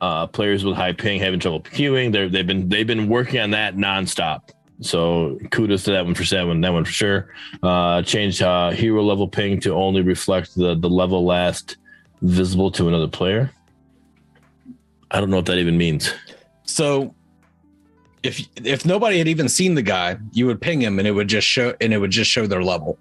uh, 0.00 0.26
players 0.26 0.64
with 0.64 0.76
high 0.76 0.92
ping 0.92 1.20
having 1.20 1.40
trouble 1.40 1.60
queuing. 1.62 2.12
They're, 2.12 2.28
they've 2.28 2.46
been 2.46 2.68
they've 2.68 2.86
been 2.86 3.08
working 3.08 3.40
on 3.40 3.50
that 3.50 3.76
nonstop. 3.76 4.50
So 4.80 5.38
kudos 5.50 5.84
to 5.84 5.92
that 5.92 6.04
one 6.04 6.14
for 6.14 6.24
seven. 6.24 6.60
That 6.60 6.72
one 6.72 6.84
for 6.84 6.92
sure. 6.92 7.34
Uh, 7.62 8.02
changed 8.02 8.42
uh, 8.42 8.70
hero 8.70 9.02
level 9.02 9.26
ping 9.26 9.60
to 9.60 9.72
only 9.72 10.02
reflect 10.02 10.54
the 10.54 10.74
the 10.74 10.90
level 10.90 11.24
last 11.24 11.76
visible 12.22 12.70
to 12.72 12.88
another 12.88 13.08
player. 13.08 13.50
I 15.10 15.20
don't 15.20 15.30
know 15.30 15.36
what 15.36 15.46
that 15.46 15.58
even 15.58 15.78
means. 15.78 16.12
So 16.64 17.14
if 18.22 18.46
if 18.56 18.84
nobody 18.84 19.18
had 19.18 19.28
even 19.28 19.48
seen 19.48 19.74
the 19.74 19.82
guy, 19.82 20.18
you 20.32 20.46
would 20.46 20.60
ping 20.60 20.82
him 20.82 20.98
and 20.98 21.08
it 21.08 21.12
would 21.12 21.28
just 21.28 21.46
show 21.46 21.74
and 21.80 21.92
it 21.94 21.98
would 21.98 22.10
just 22.10 22.30
show 22.30 22.46
their 22.46 22.62
level. 22.62 22.98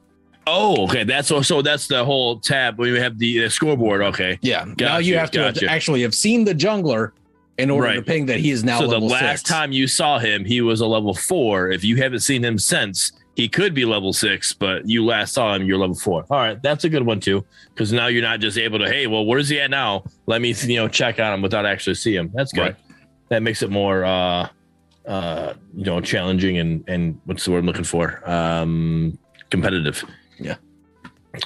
Oh, 0.48 0.84
okay. 0.86 1.04
That's 1.04 1.28
so. 1.28 1.42
So 1.42 1.62
that's 1.62 1.88
the 1.88 2.04
whole 2.06 2.40
tab. 2.40 2.78
We 2.78 2.98
have 3.00 3.18
the 3.18 3.50
scoreboard. 3.50 4.02
Okay. 4.02 4.38
Yeah. 4.42 4.66
now 4.66 4.74
Gotcha, 4.76 5.04
you 5.04 5.18
have 5.18 5.32
to 5.32 5.44
have- 5.44 5.58
actually 5.68 6.02
have 6.04 6.14
seen 6.14 6.44
the 6.46 6.54
jungler 6.54 7.12
in 7.58 7.70
order 7.70 7.96
to 7.96 8.02
ping 8.02 8.26
that 8.28 8.40
he 8.40 8.52
is 8.52 8.64
now 8.64 8.80
so 8.80 8.88
the 8.88 9.00
last 9.00 9.40
six. 9.40 9.44
time 9.44 9.72
you 9.72 9.88
saw 9.88 10.20
him, 10.20 10.44
he 10.44 10.62
was 10.62 10.82
a 10.82 10.86
level 10.88 11.14
four. 11.14 11.72
If 11.72 11.84
you 11.84 11.96
haven't 11.96 12.20
seen 12.20 12.44
him 12.44 12.60
since, 12.60 13.14
he 13.36 13.48
could 13.48 13.74
be 13.74 13.86
level 13.86 14.12
six, 14.14 14.52
but 14.54 14.88
you 14.88 15.06
last 15.06 15.34
saw 15.34 15.56
him, 15.56 15.66
you're 15.66 15.78
level 15.78 15.96
four. 15.96 16.26
All 16.30 16.38
right, 16.38 16.62
that's 16.62 16.84
a 16.84 16.90
good 16.90 17.06
one 17.06 17.20
too, 17.22 17.46
because 17.74 17.94
now 17.94 18.08
you're 18.08 18.22
not 18.22 18.42
just 18.42 18.58
able 18.58 18.80
to, 18.80 18.90
hey, 18.90 19.08
well, 19.08 19.26
where's 19.26 19.48
he 19.48 19.60
at 19.62 19.70
now? 19.70 20.04
Let 20.26 20.42
me, 20.42 20.54
you 20.54 20.76
know, 20.76 20.88
check 20.90 21.18
on 21.20 21.34
him 21.34 21.42
without 21.42 21.66
actually 21.66 21.96
see 21.96 22.14
him. 22.16 22.30
That's 22.34 22.52
good. 22.52 22.62
Right. 22.62 22.76
That 23.30 23.42
makes 23.42 23.62
it 23.62 23.70
more, 23.72 24.04
uh, 24.04 24.50
uh, 25.08 25.54
you 25.76 25.86
know, 25.86 26.02
challenging 26.02 26.58
and 26.58 26.84
and 26.88 27.20
what's 27.26 27.46
the 27.46 27.52
word 27.52 27.60
I'm 27.60 27.66
looking 27.66 27.84
for? 27.86 28.22
Um, 28.30 29.18
competitive. 29.50 30.04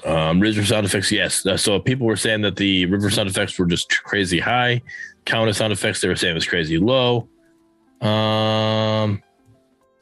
Um, 0.06 0.40
river 0.40 0.64
sound 0.64 0.86
effects, 0.86 1.12
yes. 1.12 1.46
Uh, 1.46 1.58
So 1.58 1.80
people 1.80 2.06
were 2.08 2.16
saying 2.16 2.42
that 2.42 2.56
the 2.56 2.86
river 2.86 3.10
sound 3.10 3.30
effects 3.30 3.58
were 3.58 3.66
just 3.66 4.04
crazy 4.04 4.40
high. 4.40 4.82
Counter 5.26 5.54
sound 5.54 5.74
effects, 5.74 6.02
they 6.02 6.08
were 6.08 6.16
saying 6.16 6.36
was 6.36 6.48
crazy 6.48 6.78
low. 6.78 7.28
Um, 8.02 9.22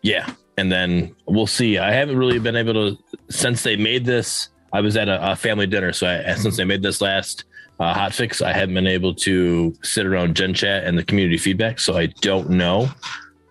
yeah, 0.01 0.31
and 0.57 0.71
then 0.71 1.15
we'll 1.25 1.47
see. 1.47 1.77
I 1.77 1.91
haven't 1.91 2.17
really 2.17 2.39
been 2.39 2.55
able 2.55 2.73
to 2.73 2.97
since 3.29 3.63
they 3.63 3.75
made 3.75 4.05
this. 4.05 4.49
I 4.73 4.81
was 4.81 4.97
at 4.97 5.07
a, 5.07 5.31
a 5.31 5.35
family 5.35 5.67
dinner, 5.67 5.93
so 5.93 6.07
I, 6.07 6.35
since 6.35 6.57
they 6.57 6.65
made 6.65 6.81
this 6.81 7.01
last 7.01 7.45
uh, 7.79 7.93
hot 7.93 8.13
fix, 8.13 8.41
I 8.41 8.53
haven't 8.53 8.75
been 8.75 8.87
able 8.87 9.13
to 9.15 9.73
sit 9.81 10.05
around 10.05 10.35
Gen 10.35 10.53
Chat 10.53 10.83
and 10.83 10.97
the 10.97 11.03
community 11.03 11.37
feedback. 11.37 11.79
So 11.79 11.97
I 11.97 12.07
don't 12.21 12.49
know 12.49 12.89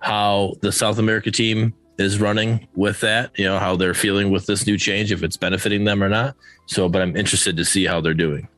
how 0.01 0.55
the 0.61 0.71
South 0.71 0.99
America 0.99 1.31
team 1.31 1.75
is 1.99 2.21
running 2.21 2.67
with 2.75 3.01
that. 3.01 3.31
You 3.39 3.45
know 3.45 3.59
how 3.59 3.77
they're 3.77 3.95
feeling 3.95 4.31
with 4.31 4.47
this 4.47 4.67
new 4.67 4.79
change, 4.79 5.13
if 5.13 5.23
it's 5.23 5.37
benefiting 5.37 5.85
them 5.85 6.03
or 6.03 6.09
not. 6.09 6.37
So, 6.67 6.89
but 6.89 7.03
I'm 7.03 7.17
interested 7.17 7.57
to 7.57 7.65
see 7.65 7.85
how 7.85 8.01
they're 8.01 8.15
doing. 8.15 8.49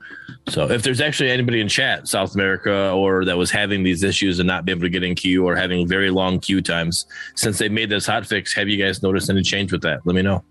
So 0.48 0.70
if 0.70 0.82
there's 0.82 1.00
actually 1.00 1.30
anybody 1.30 1.60
in 1.60 1.68
chat, 1.68 2.08
South 2.08 2.34
America, 2.34 2.90
or 2.92 3.24
that 3.24 3.36
was 3.36 3.50
having 3.50 3.82
these 3.82 4.02
issues 4.02 4.38
and 4.38 4.46
not 4.46 4.64
be 4.64 4.72
able 4.72 4.82
to 4.82 4.88
get 4.88 5.02
in 5.02 5.14
queue 5.14 5.46
or 5.46 5.54
having 5.54 5.86
very 5.86 6.10
long 6.10 6.40
queue 6.40 6.62
times, 6.62 7.06
since 7.34 7.58
they 7.58 7.68
made 7.68 7.90
this 7.90 8.06
hot 8.06 8.26
fix, 8.26 8.54
have 8.54 8.68
you 8.68 8.82
guys 8.82 9.02
noticed 9.02 9.28
any 9.28 9.42
change 9.42 9.72
with 9.72 9.82
that? 9.82 10.00
Let 10.06 10.14
me 10.14 10.22
know. 10.22 10.42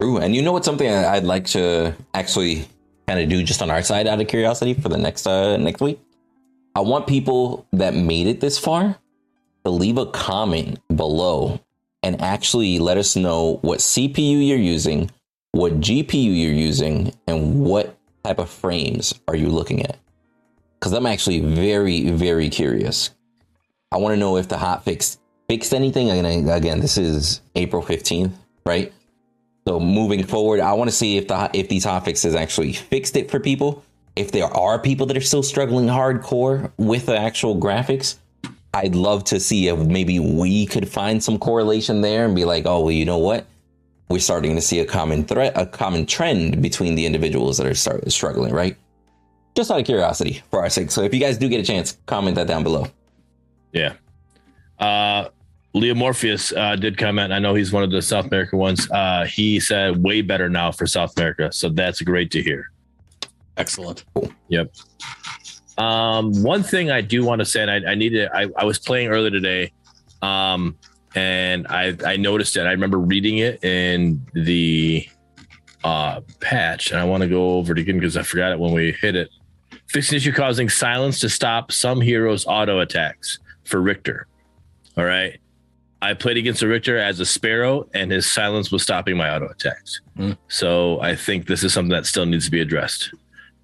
True. 0.00 0.18
And 0.18 0.36
you 0.36 0.42
know 0.42 0.52
what's 0.52 0.66
something 0.66 0.88
I'd 0.88 1.24
like 1.24 1.46
to 1.46 1.94
actually 2.14 2.66
kind 3.06 3.20
of 3.20 3.28
do 3.28 3.42
just 3.42 3.62
on 3.62 3.70
our 3.70 3.82
side 3.82 4.06
out 4.06 4.20
of 4.20 4.28
curiosity 4.28 4.74
for 4.74 4.88
the 4.88 4.98
next 4.98 5.26
uh 5.26 5.56
next 5.56 5.80
week? 5.80 5.98
I 6.74 6.80
want 6.80 7.06
people 7.06 7.66
that 7.72 7.94
made 7.94 8.26
it 8.26 8.40
this 8.40 8.58
far 8.58 8.96
to 9.64 9.70
leave 9.70 9.98
a 9.98 10.06
comment 10.06 10.78
below 10.94 11.58
and 12.02 12.20
actually 12.20 12.78
let 12.78 12.96
us 12.98 13.16
know 13.16 13.58
what 13.62 13.80
CPU 13.80 14.46
you're 14.46 14.58
using, 14.58 15.10
what 15.52 15.80
GPU 15.80 16.24
you're 16.24 16.52
using, 16.52 17.12
and 17.26 17.60
what 17.60 17.96
type 18.24 18.38
of 18.38 18.50
frames 18.50 19.14
are 19.26 19.36
you 19.36 19.48
looking 19.48 19.84
at? 19.84 19.98
Because 20.78 20.92
I'm 20.92 21.06
actually 21.06 21.40
very, 21.40 22.10
very 22.10 22.48
curious. 22.50 23.10
I 23.90 23.96
want 23.96 24.12
to 24.12 24.16
know 24.18 24.36
if 24.36 24.48
the 24.48 24.56
hotfix 24.56 25.18
fixed 25.48 25.74
anything. 25.74 26.10
Again, 26.10 26.48
again, 26.48 26.80
this 26.80 26.98
is 26.98 27.40
April 27.54 27.82
15th, 27.82 28.32
right? 28.66 28.92
So 29.66 29.80
moving 29.80 30.24
forward, 30.24 30.60
I 30.60 30.72
want 30.74 30.88
to 30.88 30.96
see 30.96 31.16
if 31.16 31.28
the 31.28 31.50
if 31.52 31.68
these 31.68 31.84
hotfixes 31.84 32.34
actually 32.34 32.72
fixed 32.72 33.16
it 33.16 33.30
for 33.30 33.40
people. 33.40 33.84
If 34.16 34.32
there 34.32 34.46
are 34.46 34.78
people 34.78 35.06
that 35.06 35.16
are 35.16 35.22
still 35.22 35.42
struggling 35.42 35.86
hardcore 35.86 36.72
with 36.76 37.06
the 37.06 37.18
actual 37.18 37.60
graphics, 37.60 38.16
I'd 38.74 38.94
love 38.94 39.24
to 39.24 39.40
see 39.40 39.68
if 39.68 39.78
maybe 39.78 40.20
we 40.20 40.66
could 40.66 40.88
find 40.88 41.22
some 41.22 41.38
correlation 41.38 42.00
there 42.00 42.24
and 42.24 42.36
be 42.36 42.44
like, 42.44 42.66
oh, 42.66 42.80
well, 42.80 42.92
you 42.92 43.04
know 43.04 43.18
what? 43.18 43.46
we're 44.08 44.18
starting 44.18 44.54
to 44.54 44.62
see 44.62 44.80
a 44.80 44.84
common 44.84 45.24
threat, 45.24 45.52
a 45.54 45.66
common 45.66 46.06
trend 46.06 46.62
between 46.62 46.94
the 46.94 47.04
individuals 47.04 47.58
that 47.58 47.66
are 47.66 47.74
start, 47.74 48.10
struggling, 48.10 48.52
right? 48.52 48.76
Just 49.54 49.70
out 49.70 49.80
of 49.80 49.86
curiosity 49.86 50.42
for 50.50 50.60
our 50.60 50.70
sake. 50.70 50.90
So 50.90 51.02
if 51.02 51.12
you 51.12 51.20
guys 51.20 51.36
do 51.36 51.48
get 51.48 51.60
a 51.60 51.64
chance, 51.64 51.98
comment 52.06 52.36
that 52.36 52.46
down 52.46 52.62
below. 52.62 52.86
Yeah. 53.72 53.94
Uh, 54.78 55.28
Leo 55.74 55.94
Morpheus 55.94 56.52
uh, 56.52 56.76
did 56.76 56.96
comment. 56.96 57.32
I 57.32 57.38
know 57.38 57.54
he's 57.54 57.72
one 57.72 57.82
of 57.82 57.90
the 57.90 58.00
South 58.00 58.26
America 58.26 58.56
ones. 58.56 58.90
Uh, 58.90 59.26
he 59.26 59.60
said 59.60 60.02
way 60.02 60.22
better 60.22 60.48
now 60.48 60.72
for 60.72 60.86
South 60.86 61.16
America. 61.16 61.52
So 61.52 61.68
that's 61.68 62.00
great 62.00 62.30
to 62.30 62.42
hear. 62.42 62.70
Excellent. 63.58 64.04
Cool. 64.14 64.32
Yep. 64.48 64.72
Um, 65.78 66.42
one 66.42 66.62
thing 66.62 66.90
I 66.90 67.00
do 67.00 67.24
want 67.24 67.38
to 67.38 67.44
say, 67.44 67.62
and 67.62 67.70
I, 67.70 67.92
I 67.92 67.94
needed, 67.94 68.28
I, 68.34 68.48
I 68.56 68.64
was 68.64 68.78
playing 68.78 69.08
earlier 69.08 69.30
today. 69.30 69.72
Um, 70.20 70.76
and 71.14 71.66
I 71.68 71.96
I 72.04 72.16
noticed 72.16 72.56
it. 72.56 72.62
I 72.62 72.72
remember 72.72 72.98
reading 72.98 73.38
it 73.38 73.62
in 73.64 74.24
the 74.34 75.08
uh, 75.84 76.20
patch, 76.40 76.90
and 76.90 77.00
I 77.00 77.04
want 77.04 77.22
to 77.22 77.28
go 77.28 77.54
over 77.54 77.72
it 77.72 77.78
again 77.78 77.98
because 77.98 78.16
I 78.16 78.22
forgot 78.22 78.52
it 78.52 78.58
when 78.58 78.72
we 78.72 78.92
hit 78.92 79.16
it. 79.16 79.30
Fixing 79.88 80.16
issue 80.16 80.32
causing 80.32 80.68
silence 80.68 81.20
to 81.20 81.28
stop 81.28 81.72
some 81.72 82.00
heroes' 82.00 82.46
auto 82.46 82.80
attacks 82.80 83.38
for 83.64 83.80
Riktor. 83.80 84.24
All 84.96 85.04
right. 85.04 85.38
I 86.00 86.14
played 86.14 86.36
against 86.36 86.62
a 86.62 86.66
Riktor 86.66 87.00
as 87.00 87.18
a 87.18 87.26
Sparrow, 87.26 87.88
and 87.94 88.12
his 88.12 88.30
silence 88.30 88.70
was 88.70 88.82
stopping 88.82 89.16
my 89.16 89.34
auto 89.34 89.48
attacks. 89.48 90.00
Mm. 90.16 90.36
So 90.46 91.00
I 91.00 91.16
think 91.16 91.48
this 91.48 91.64
is 91.64 91.72
something 91.72 91.90
that 91.90 92.06
still 92.06 92.24
needs 92.26 92.44
to 92.44 92.50
be 92.52 92.60
addressed. 92.60 93.12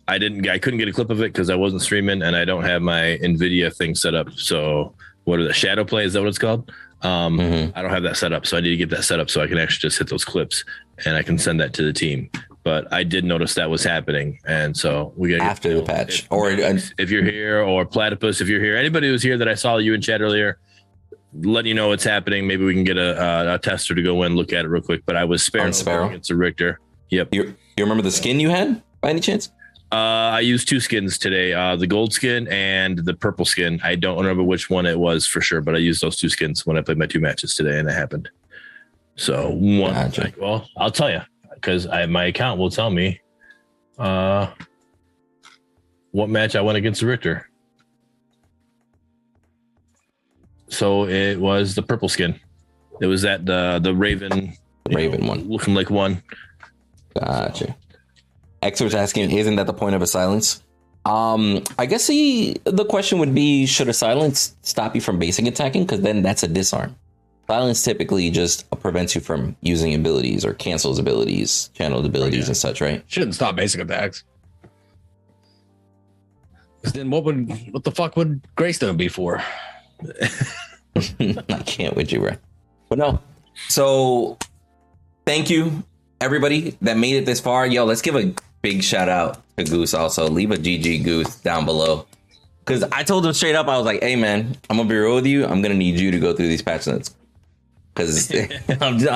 I 0.07 0.19
didn't, 0.19 0.49
I 0.49 0.59
couldn't 0.59 0.79
get 0.79 0.89
a 0.89 0.93
clip 0.93 1.11
of 1.11 1.21
it 1.21 1.33
because 1.33 1.49
I 1.51 1.55
wasn't 1.55 1.83
streaming, 1.83 2.23
and 2.23 2.37
I 2.37 2.45
don't 2.45 2.65
have 2.65 2.83
my 2.83 3.19
Nvidia 3.23 3.75
thing 3.75 3.95
set 3.95 4.15
up. 4.15 4.33
So 4.33 4.95
what 5.25 5.39
are 5.41 5.45
the 5.45 5.51
ShadowPlay? 5.53 6.05
Is 6.05 6.13
that 6.13 6.21
what 6.21 6.29
it's 6.29 6.39
called? 6.39 6.71
Um, 7.03 7.39
Mhm. 7.39 7.73
I 7.75 7.83
don't 7.83 7.91
have 7.91 8.03
that 8.05 8.17
set 8.17 8.33
up, 8.33 8.47
so 8.47 8.57
I 8.57 8.61
need 8.61 8.71
to 8.71 8.77
get 8.77 8.91
that 8.91 9.05
set 9.05 9.21
up 9.21 9.29
so 9.31 9.43
I 9.43 9.47
can 9.47 9.59
actually 9.59 9.89
just 9.89 9.99
hit 9.99 10.09
those 10.09 10.25
clips 10.25 10.65
and 11.05 11.17
I 11.17 11.23
can 11.23 11.39
send 11.39 11.61
that 11.61 11.73
to 11.75 11.83
the 11.83 11.93
team. 11.93 12.31
But 12.65 12.91
I 12.93 13.03
did 13.03 13.25
notice 13.25 13.55
that 13.55 13.69
was 13.69 13.85
happening, 13.85 14.39
and 14.47 14.75
so 14.75 15.13
we 15.17 15.31
got 15.31 15.41
After 15.41 15.75
the 15.75 15.83
patch. 15.83 16.21
If, 16.21 16.27
Or 16.33 16.51
if 16.51 17.11
you're 17.11 17.25
here, 17.25 17.61
or 17.61 17.85
Platypus, 17.85 18.41
if 18.41 18.49
you're 18.49 18.63
here, 18.63 18.77
anybody 18.77 19.09
who's 19.09 19.23
here 19.23 19.37
that 19.37 19.49
I 19.49 19.55
saw 19.55 19.77
you 19.77 19.93
in 19.93 20.01
chat 20.01 20.23
earlier, 20.23 20.59
let 21.43 21.67
you 21.67 21.75
know 21.75 21.89
what's 21.89 22.05
happening. 22.05 22.47
Maybe 22.47 22.65
we 22.65 22.73
can 22.73 22.85
get 22.85 22.97
a, 22.97 23.23
a, 23.51 23.55
a 23.55 23.59
tester 23.59 23.95
to 23.95 24.03
go 24.03 24.23
in 24.23 24.35
look 24.35 24.53
at 24.55 24.65
it 24.65 24.69
real 24.69 24.81
quick. 24.83 25.03
But 25.05 25.17
I 25.17 25.25
was 25.25 25.43
sparing 25.43 25.73
Sparrow? 25.75 26.09
against 26.09 26.31
a 26.31 26.35
Riktor. 26.35 26.77
Yep. 27.11 27.29
you 27.35 27.55
you 27.77 27.85
remember 27.85 28.03
the 28.03 28.11
skin 28.11 28.41
you 28.41 28.49
had 28.51 28.81
by 29.03 29.11
any 29.11 29.21
chance? 29.21 29.51
Uh, 29.95 30.31
I 30.35 30.41
used 30.41 30.67
two 30.67 30.81
skins 30.81 31.19
today, 31.19 31.53
uh, 31.53 31.77
the 31.77 31.87
gold 31.87 32.13
skin 32.13 32.49
and 32.49 32.99
the 32.99 33.15
purple 33.15 33.45
skin. 33.45 33.79
I 33.85 33.95
don't 33.95 34.17
remember 34.17 34.43
which 34.43 34.69
one 34.69 34.87
it 34.87 34.99
was 34.99 35.25
for 35.25 35.41
sure, 35.41 35.61
but 35.61 35.77
I 35.77 35.79
used 35.79 36.03
those 36.03 36.17
two 36.17 36.29
skins 36.29 36.67
when 36.67 36.77
I 36.77 36.81
played 36.81 36.99
my 36.99 37.07
two 37.07 37.21
matches 37.21 37.55
today, 37.55 37.79
and 37.79 37.89
it 37.89 37.93
happened. 37.93 38.29
So 39.15 39.51
one, 39.51 39.95
Gotcha. 39.95 40.23
like, 40.23 40.37
well, 40.37 40.69
I'll 40.77 40.91
tell 40.91 41.13
you 41.13 41.21
because 41.55 41.87
my 42.09 42.25
account 42.25 42.59
will 42.59 42.71
tell 42.71 42.91
me 42.91 43.21
uh, 43.97 44.49
what 46.11 46.29
match 46.29 46.57
I 46.57 46.61
went 46.61 46.77
against 46.77 47.01
Riktor. 47.01 47.45
So 50.71 51.07
it 51.07 51.39
was 51.39 51.77
the 51.77 51.83
purple 51.83 52.09
skin. 52.09 52.35
It 53.01 53.07
was 53.07 53.23
that 53.23 53.47
the 53.47 53.79
the 53.81 53.95
Raven 53.95 54.55
Raven 54.91 55.21
know, 55.21 55.29
one. 55.29 55.49
looking 55.49 55.75
like 55.75 55.89
one. 55.89 56.21
Gotcha. 57.17 57.69
X 57.69 57.84
was 58.81 58.95
asking, 58.95 59.31
isn't 59.31 59.57
that 59.57 59.67
the 59.67 59.73
point 59.75 59.95
of 59.95 60.03
a 60.03 60.07
silence? 60.07 60.63
Um, 61.05 61.63
I 61.79 61.85
guess 61.87 62.07
he, 62.07 62.57
the 62.65 62.85
question 62.85 63.19
would 63.19 63.35
be, 63.35 63.67
should 63.67 63.89
a 63.89 63.93
silence 63.93 64.57
stop 64.63 64.95
you 64.95 65.01
from 65.03 65.19
basic 65.19 65.47
attacking? 65.47 65.83
Because 65.85 66.01
then 66.01 66.23
that's 66.23 66.43
a 66.43 66.49
disarm. 66.49 66.97
Silence 67.47 67.83
typically 67.85 68.31
just 68.31 68.69
prevents 68.81 69.15
you 69.15 69.21
from 69.21 69.55
using 69.61 69.95
abilities 69.95 70.47
or 70.47 70.55
cancels 70.55 70.99
abilities, 70.99 71.69
channeled 71.75 72.07
abilities 72.07 72.45
Yeah. 72.45 72.49
and 72.49 72.57
such, 72.57 72.81
right? 72.81 73.05
Shouldn't 73.07 73.35
stop 73.35 73.55
basic 73.55 73.83
attacks. 73.83 74.25
'Cause 76.83 76.93
then 76.93 77.11
what 77.11 77.25
would 77.25 77.49
what 77.73 77.85
the 77.85 77.91
fuck 77.91 78.17
would 78.17 78.41
Greystone 78.57 78.97
be 78.97 79.09
for? 79.09 79.43
I 81.19 81.63
can't 81.67 81.97
with 81.97 82.13
you, 82.13 82.21
bro. 82.21 82.33
But 82.89 82.99
no. 82.99 83.21
So 83.69 84.39
thank 85.27 85.49
you, 85.51 85.83
everybody 86.25 86.77
that 86.81 86.97
made 86.97 87.17
it 87.17 87.27
this 87.27 87.39
far. 87.39 87.67
Yo, 87.67 87.85
let's 87.85 88.03
give 88.03 88.17
a 88.17 88.33
big 88.63 88.83
shout 88.83 89.11
out 89.11 89.43
to 89.59 89.65
Goose 89.65 89.93
also. 89.93 90.27
Leave 90.29 90.51
a 90.51 90.57
GG 90.57 91.05
Goose 91.05 91.37
down 91.37 91.67
below. 91.67 92.07
Cause 92.65 92.83
I 92.93 93.03
told 93.03 93.27
him 93.27 93.35
straight 93.35 93.55
up, 93.55 93.69
I 93.69 93.77
was 93.77 93.85
like, 93.85 94.03
hey 94.03 94.17
man, 94.17 94.57
I'm 94.71 94.79
gonna 94.79 94.89
be 94.89 94.97
real 94.97 95.17
with 95.17 95.27
you. 95.27 95.45
I'm 95.45 95.61
gonna 95.61 95.75
need 95.75 96.01
you 96.01 96.11
to 96.11 96.19
go 96.19 96.33
through 96.33 96.49
these 96.49 96.63
patch 96.63 96.87
notes. 96.87 97.15
Cause 97.95 98.33
I'm, 98.81 99.07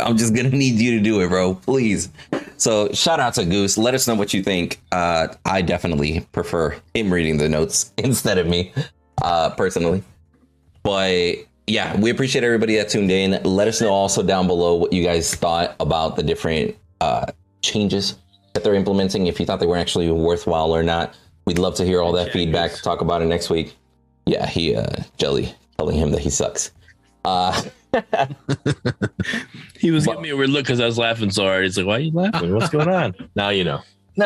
I'm 0.00 0.16
just 0.16 0.34
gonna 0.34 0.48
need 0.48 0.80
you 0.80 0.92
to 0.92 1.00
do 1.04 1.20
it, 1.20 1.28
bro. 1.28 1.56
Please. 1.56 2.08
So 2.56 2.90
shout 2.92 3.20
out 3.20 3.34
to 3.34 3.44
Goose. 3.44 3.76
Let 3.76 3.94
us 3.94 4.08
know 4.08 4.14
what 4.14 4.32
you 4.32 4.42
think. 4.42 4.80
Uh, 4.92 5.28
I 5.44 5.60
definitely 5.60 6.20
prefer 6.32 6.74
him 6.94 7.12
reading 7.12 7.36
the 7.36 7.50
notes 7.50 7.92
instead 7.98 8.38
of 8.38 8.46
me, 8.46 8.72
uh, 9.20 9.50
personally. 9.50 10.02
But 10.82 11.34
yeah, 11.66 11.98
we 11.98 12.10
appreciate 12.10 12.44
everybody 12.44 12.76
that 12.76 12.88
tuned 12.88 13.10
in. 13.10 13.42
Let 13.42 13.68
us 13.68 13.80
know 13.80 13.90
also 13.92 14.22
down 14.22 14.46
below 14.46 14.74
what 14.74 14.92
you 14.92 15.02
guys 15.02 15.34
thought 15.34 15.74
about 15.80 16.16
the 16.16 16.22
different 16.22 16.76
uh, 17.00 17.26
changes 17.62 18.16
that 18.54 18.62
they're 18.64 18.74
implementing. 18.74 19.26
If 19.26 19.40
you 19.40 19.46
thought 19.46 19.60
they 19.60 19.66
were 19.66 19.76
actually 19.76 20.10
worthwhile 20.10 20.74
or 20.74 20.82
not, 20.82 21.16
we'd 21.46 21.58
love 21.58 21.74
to 21.76 21.84
hear 21.84 22.00
all 22.02 22.12
that 22.12 22.28
Yeah, 22.28 22.32
feedback. 22.32 22.72
Talk 22.82 23.00
about 23.00 23.22
it 23.22 23.26
next 23.26 23.50
week. 23.50 23.76
Yeah, 24.26 24.46
he 24.46 24.74
uh, 24.76 24.86
Jelly 25.18 25.54
telling 25.78 25.96
him 25.96 26.10
that 26.12 26.20
he 26.20 26.30
sucks. 26.30 26.72
Uh, 27.24 27.60
He 29.78 29.90
was 29.90 30.06
giving 30.06 30.22
me 30.22 30.30
a 30.30 30.36
weird 30.36 30.50
look 30.50 30.64
because 30.64 30.80
I 30.80 30.86
was 30.86 30.98
laughing 30.98 31.30
so 31.30 31.44
hard. 31.44 31.64
He's 31.64 31.76
like, 31.78 31.86
"Why 31.86 31.96
are 31.96 32.00
you 32.00 32.10
laughing? 32.12 32.54
What's 32.54 32.70
going 32.70 32.88
on?" 32.88 33.14
now 33.34 33.48
you 33.50 33.64
know. 33.64 33.80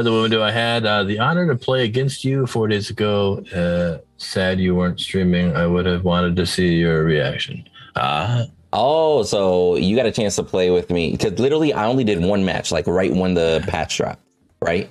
By 0.00 0.04
the 0.04 0.14
way, 0.14 0.28
do 0.30 0.42
I 0.42 0.50
had 0.50 0.86
uh, 0.86 1.04
the 1.04 1.18
honor 1.18 1.46
to 1.46 1.54
play 1.54 1.84
against 1.84 2.24
you 2.24 2.46
four 2.46 2.68
days 2.68 2.88
ago. 2.88 3.44
Uh, 3.54 4.02
sad 4.16 4.58
you 4.58 4.74
weren't 4.74 4.98
streaming. 4.98 5.54
I 5.54 5.66
would 5.66 5.84
have 5.84 6.04
wanted 6.04 6.36
to 6.36 6.46
see 6.46 6.76
your 6.76 7.04
reaction. 7.04 7.68
Ah, 7.96 8.46
oh, 8.72 9.22
so 9.24 9.76
you 9.76 9.94
got 9.96 10.06
a 10.06 10.10
chance 10.10 10.36
to 10.36 10.42
play 10.42 10.70
with 10.70 10.88
me 10.88 11.10
because 11.10 11.38
literally 11.38 11.74
I 11.74 11.84
only 11.84 12.02
did 12.02 12.24
one 12.24 12.46
match, 12.46 12.72
like 12.72 12.86
right 12.86 13.12
when 13.12 13.34
the 13.34 13.62
patch 13.68 13.98
dropped, 13.98 14.22
right? 14.62 14.88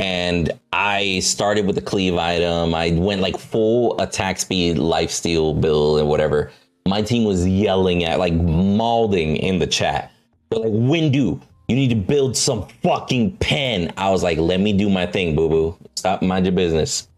And 0.00 0.50
I 0.72 1.20
started 1.20 1.64
with 1.64 1.76
the 1.76 1.82
cleave 1.82 2.16
item. 2.16 2.74
I 2.74 2.90
went 2.90 3.20
like 3.20 3.38
full 3.38 4.00
attack 4.00 4.40
speed, 4.40 4.78
life 4.78 5.12
steal 5.12 5.54
build, 5.54 6.00
and 6.00 6.08
whatever. 6.08 6.50
My 6.88 7.02
team 7.02 7.22
was 7.22 7.46
yelling 7.46 8.02
at, 8.02 8.18
like, 8.18 8.32
mauling 8.32 9.36
in 9.36 9.60
the 9.60 9.68
chat. 9.68 10.10
They're 10.50 10.58
like, 10.58 10.72
Windu, 10.72 11.40
you 11.70 11.76
need 11.76 11.88
to 11.90 11.96
build 11.96 12.36
some 12.36 12.66
fucking 12.82 13.36
pen. 13.38 13.92
I 13.96 14.10
was 14.10 14.22
like, 14.22 14.38
let 14.38 14.60
me 14.60 14.72
do 14.72 14.90
my 14.90 15.06
thing, 15.06 15.34
boo 15.36 15.48
boo. 15.48 15.78
Stop, 15.94 16.20
mind 16.20 16.44
your 16.44 16.52
business. 16.52 17.08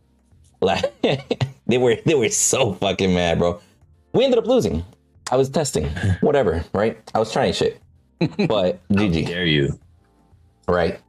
Like, 0.60 0.92
They 1.66 1.78
were 1.78 1.96
they 2.04 2.14
were 2.14 2.28
so 2.28 2.74
fucking 2.74 3.14
mad, 3.14 3.38
bro. 3.38 3.60
We 4.12 4.24
ended 4.24 4.38
up 4.38 4.46
losing. 4.46 4.84
I 5.30 5.36
was 5.36 5.48
testing, 5.48 5.86
whatever, 6.20 6.64
right? 6.74 6.98
I 7.14 7.18
was 7.18 7.32
trying 7.32 7.54
shit, 7.54 7.80
but 8.18 8.86
GG. 8.92 9.26
Dare 9.26 9.46
you? 9.46 9.78
Right. 10.68 11.00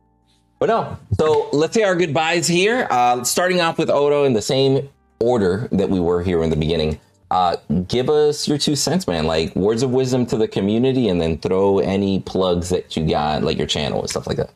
But 0.59 0.67
no. 0.67 0.97
So 1.17 1.49
let's 1.51 1.73
say 1.73 1.83
our 1.83 1.95
goodbyes 1.95 2.47
here. 2.47 2.87
Uh, 2.89 3.23
starting 3.25 3.59
off 3.59 3.77
with 3.77 3.89
Odo 3.89 4.23
in 4.23 4.31
the 4.31 4.41
same 4.41 4.87
order 5.19 5.67
that 5.73 5.89
we 5.89 5.99
were 5.99 6.23
here 6.23 6.43
in 6.43 6.49
the 6.49 6.55
beginning. 6.55 6.97
Uh, 7.33 7.55
give 7.87 8.11
us 8.11 8.47
your 8.47 8.59
two 8.59 8.75
cents, 8.75 9.07
man. 9.07 9.25
Like 9.25 9.55
words 9.55 9.81
of 9.81 9.89
wisdom 9.89 10.23
to 10.27 10.37
the 10.37 10.47
community, 10.47 11.09
and 11.09 11.19
then 11.19 11.39
throw 11.39 11.79
any 11.79 12.19
plugs 12.19 12.69
that 12.69 12.95
you 12.95 13.07
got, 13.07 13.41
like 13.41 13.57
your 13.57 13.65
channel 13.65 14.01
and 14.01 14.07
stuff 14.07 14.27
like 14.27 14.37
that. 14.37 14.51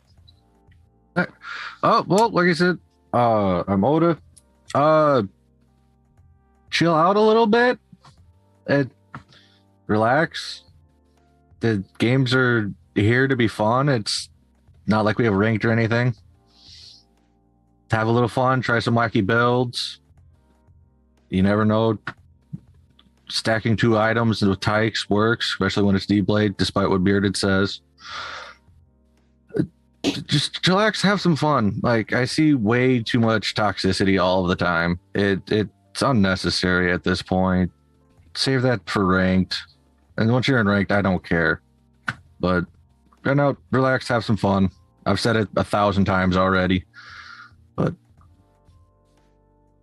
Oh 1.82 2.04
well, 2.06 2.30
like 2.30 2.46
I 2.46 2.52
said, 2.52 2.78
uh, 3.12 3.64
I'm 3.66 3.84
Oda. 3.84 4.16
Uh, 4.76 5.24
chill 6.70 6.94
out 6.94 7.16
a 7.16 7.20
little 7.20 7.48
bit 7.48 7.80
and 8.68 8.88
relax. 9.88 10.62
The 11.58 11.82
games 11.98 12.32
are 12.32 12.72
here 12.94 13.26
to 13.26 13.34
be 13.34 13.48
fun. 13.48 13.88
It's 13.88 14.28
not 14.86 15.04
like 15.04 15.18
we 15.18 15.24
have 15.24 15.34
ranked 15.34 15.64
or 15.64 15.72
anything. 15.72 16.14
Have 17.90 18.06
a 18.06 18.12
little 18.12 18.28
fun. 18.28 18.60
Try 18.60 18.78
some 18.78 18.94
wacky 18.94 19.26
builds. 19.26 19.98
You 21.28 21.42
never 21.42 21.64
know. 21.64 21.98
Stacking 23.30 23.76
two 23.76 23.98
items 23.98 24.42
with 24.42 24.60
Tykes 24.60 25.10
works, 25.10 25.50
especially 25.52 25.82
when 25.82 25.94
it's 25.94 26.06
D 26.06 26.20
Blade, 26.20 26.56
despite 26.56 26.88
what 26.88 27.04
Bearded 27.04 27.36
says 27.36 27.80
just 30.02 30.66
relax, 30.66 31.02
have 31.02 31.20
some 31.20 31.36
fun. 31.36 31.80
Like 31.82 32.12
I 32.12 32.24
see 32.24 32.54
way 32.54 33.02
too 33.02 33.20
much 33.20 33.54
toxicity 33.54 34.22
all 34.22 34.42
of 34.42 34.48
the 34.48 34.56
time. 34.56 34.98
It 35.14 35.40
it's 35.50 36.02
unnecessary 36.02 36.92
at 36.92 37.04
this 37.04 37.22
point. 37.22 37.70
Save 38.34 38.62
that 38.62 38.88
for 38.88 39.04
ranked. 39.04 39.58
And 40.16 40.32
once 40.32 40.48
you're 40.48 40.60
in 40.60 40.68
ranked, 40.68 40.92
I 40.92 41.02
don't 41.02 41.24
care. 41.24 41.60
But 42.40 42.64
right 43.24 43.36
now, 43.36 43.56
relax, 43.70 44.08
have 44.08 44.24
some 44.24 44.36
fun. 44.36 44.70
I've 45.06 45.20
said 45.20 45.36
it 45.36 45.48
a 45.56 45.64
thousand 45.64 46.04
times 46.04 46.36
already. 46.36 46.84
But 47.76 47.94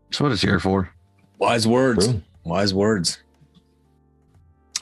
that's 0.10 0.22
what 0.22 0.32
it's 0.32 0.42
here 0.42 0.60
for. 0.60 0.90
Wise 1.40 1.68
words. 1.68 2.08
True. 2.08 2.22
Wise 2.44 2.74
words. 2.74 3.20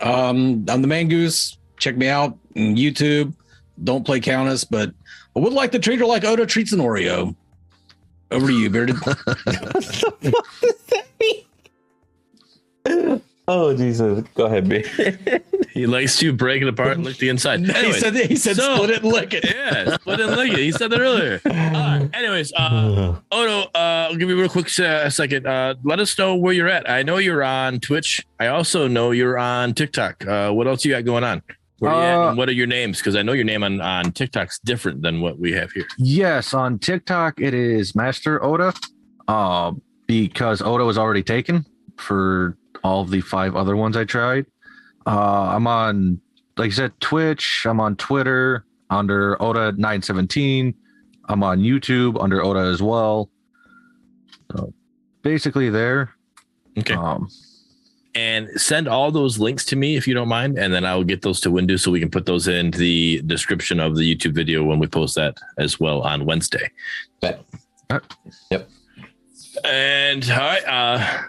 Um, 0.02 0.66
I'm 0.68 0.82
the 0.82 0.88
man 0.88 1.08
goose. 1.08 1.58
Check 1.78 1.98
me 1.98 2.08
out 2.08 2.38
on 2.56 2.76
YouTube. 2.76 3.34
Don't 3.84 4.06
play 4.06 4.20
Countess, 4.20 4.64
but 4.64 4.94
I 5.36 5.40
would 5.40 5.54
like 5.54 5.72
to 5.72 5.80
treat 5.80 6.00
her 6.00 6.06
like 6.06 6.24
Oda 6.24 6.46
treats 6.46 6.74
an 6.74 6.80
Oreo. 6.80 7.36
Over 8.32 8.48
to 8.48 8.54
you, 8.54 8.70
Bearded. 8.70 8.96
Oh 13.48 13.76
Jesus! 13.76 14.24
Go 14.36 14.46
ahead, 14.46 14.70
B. 14.70 14.84
He 15.74 15.88
likes 15.88 16.20
to 16.20 16.32
break 16.32 16.62
it 16.62 16.68
apart 16.68 16.98
and 16.98 17.04
lick 17.04 17.18
the 17.18 17.30
inside. 17.30 17.62
he 17.66 17.74
Anyways, 17.74 18.00
said 18.00 18.16
he 18.16 18.36
said 18.36 18.58
so- 18.58 18.76
split 18.76 18.92
it 18.92 19.04
and 19.04 19.12
lick 19.12 19.34
it. 19.34 19.44
yeah, 19.56 19.96
split 19.96 20.20
and 20.20 20.36
lick 20.36 20.54
it. 20.54 20.60
He 20.60 20.72
said 20.72 20.92
that 20.92 21.00
earlier. 21.00 21.42
Uh, 21.46 22.08
anyways, 22.14 22.54
uh, 22.54 23.16
Odo, 23.32 23.62
uh, 23.62 23.70
I'll 23.74 24.16
give 24.16 24.30
you 24.30 24.38
a 24.38 24.42
real 24.42 24.50
quick 24.50 24.68
uh, 24.80 25.10
second. 25.10 25.48
Uh, 25.48 25.74
let 25.84 26.00
us 26.00 26.16
know 26.16 26.36
where 26.36 26.54
you're 26.54 26.70
at. 26.70 26.88
I 26.88 27.02
know 27.02 27.18
you're 27.18 27.44
on 27.44 27.80
Twitch. 27.80 28.24
I 28.40 28.48
also 28.48 28.88
know 28.88 29.10
you're 29.10 29.40
on 29.40 29.74
TikTok. 29.74 30.24
Uh, 30.28 30.52
what 30.52 30.68
else 30.68 30.86
you 30.86 30.92
got 30.92 31.06
going 31.06 31.24
on? 31.24 31.42
Where 31.80 31.92
you 31.92 31.98
at 31.98 32.18
Uh, 32.18 32.30
and 32.30 32.38
what 32.38 32.50
are 32.50 32.54
your 32.54 32.68
names? 32.68 33.00
Because 33.00 33.16
I 33.16 33.24
know 33.24 33.34
your 33.34 33.44
name 33.46 33.64
on, 33.64 33.82
on 33.82 34.12
TikTok's 34.12 34.60
different 34.60 35.02
than 35.02 35.22
what 35.22 35.40
we 35.40 35.54
have 35.54 35.72
here. 35.72 35.88
Yes, 35.98 36.54
on 36.54 36.78
TikTok 36.78 37.42
it 37.42 37.56
is 37.56 37.96
Master 37.96 38.44
Oda, 38.46 38.76
uh, 39.28 39.72
because 40.06 40.62
Oda 40.62 40.86
was 40.86 41.00
already 41.00 41.24
taken 41.24 41.66
for 41.98 42.58
all 42.84 43.02
of 43.02 43.10
the 43.10 43.22
five 43.22 43.56
other 43.56 43.76
ones 43.76 43.98
I 43.98 44.04
tried. 44.06 44.46
Uh, 45.06 45.52
I'm 45.56 45.68
on, 45.68 46.22
like 46.58 46.72
I 46.72 46.74
said, 46.74 46.92
Twitch. 47.00 47.66
I'm 47.68 47.80
on 47.80 47.96
Twitter 47.96 48.66
under 48.90 49.42
Oda 49.42 49.74
nine 49.78 50.02
seventeen. 50.02 50.74
I'm 51.30 51.44
on 51.44 51.60
YouTube 51.60 52.22
under 52.22 52.44
Oda 52.44 52.60
as 52.60 52.82
well. 52.82 53.30
So 54.52 54.74
basically 55.22 55.70
there. 55.70 56.12
Okay. 56.78 56.94
Um, 56.94 57.30
and 58.16 58.50
send 58.62 58.88
all 58.88 59.10
those 59.12 59.40
links 59.40 59.66
to 59.66 59.76
me 59.76 59.96
if 59.96 60.08
you 60.08 60.14
don't 60.14 60.28
mind, 60.28 60.60
and 60.60 60.72
then 60.72 60.86
I 60.86 60.96
will 60.96 61.04
get 61.04 61.24
those 61.24 61.40
to 61.42 61.50
Windu 61.50 61.80
so 61.80 61.90
we 61.90 62.00
can 62.00 62.12
put 62.12 62.26
those 62.28 62.48
in 62.48 62.70
the 62.72 63.22
description 63.26 63.80
of 63.80 63.96
the 63.96 64.16
YouTube 64.16 64.34
video 64.34 64.64
when 64.64 64.78
we 64.78 64.86
post 64.86 65.16
that 65.16 65.38
as 65.58 65.80
well 65.80 66.02
on 66.02 66.26
Wednesday. 66.26 66.70
Bet. 67.22 67.42
And 69.64 70.30
all 70.30 70.38
right, 70.38 70.66
uh, 70.68 71.24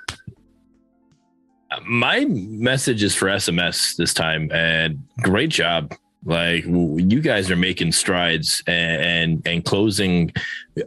my 1.87 2.25
message 2.25 3.03
is 3.03 3.15
for 3.15 3.29
SMS 3.29 3.97
this 3.97 4.15
time, 4.15 4.51
and 4.53 5.03
great 5.23 5.51
job. 5.51 5.95
Like 6.25 6.65
you 6.65 7.21
guys 7.21 7.51
are 7.51 7.57
making 7.57 7.93
strides 7.93 8.63
and 8.67 9.03
and, 9.03 9.47
and 9.47 9.65
closing 9.65 10.33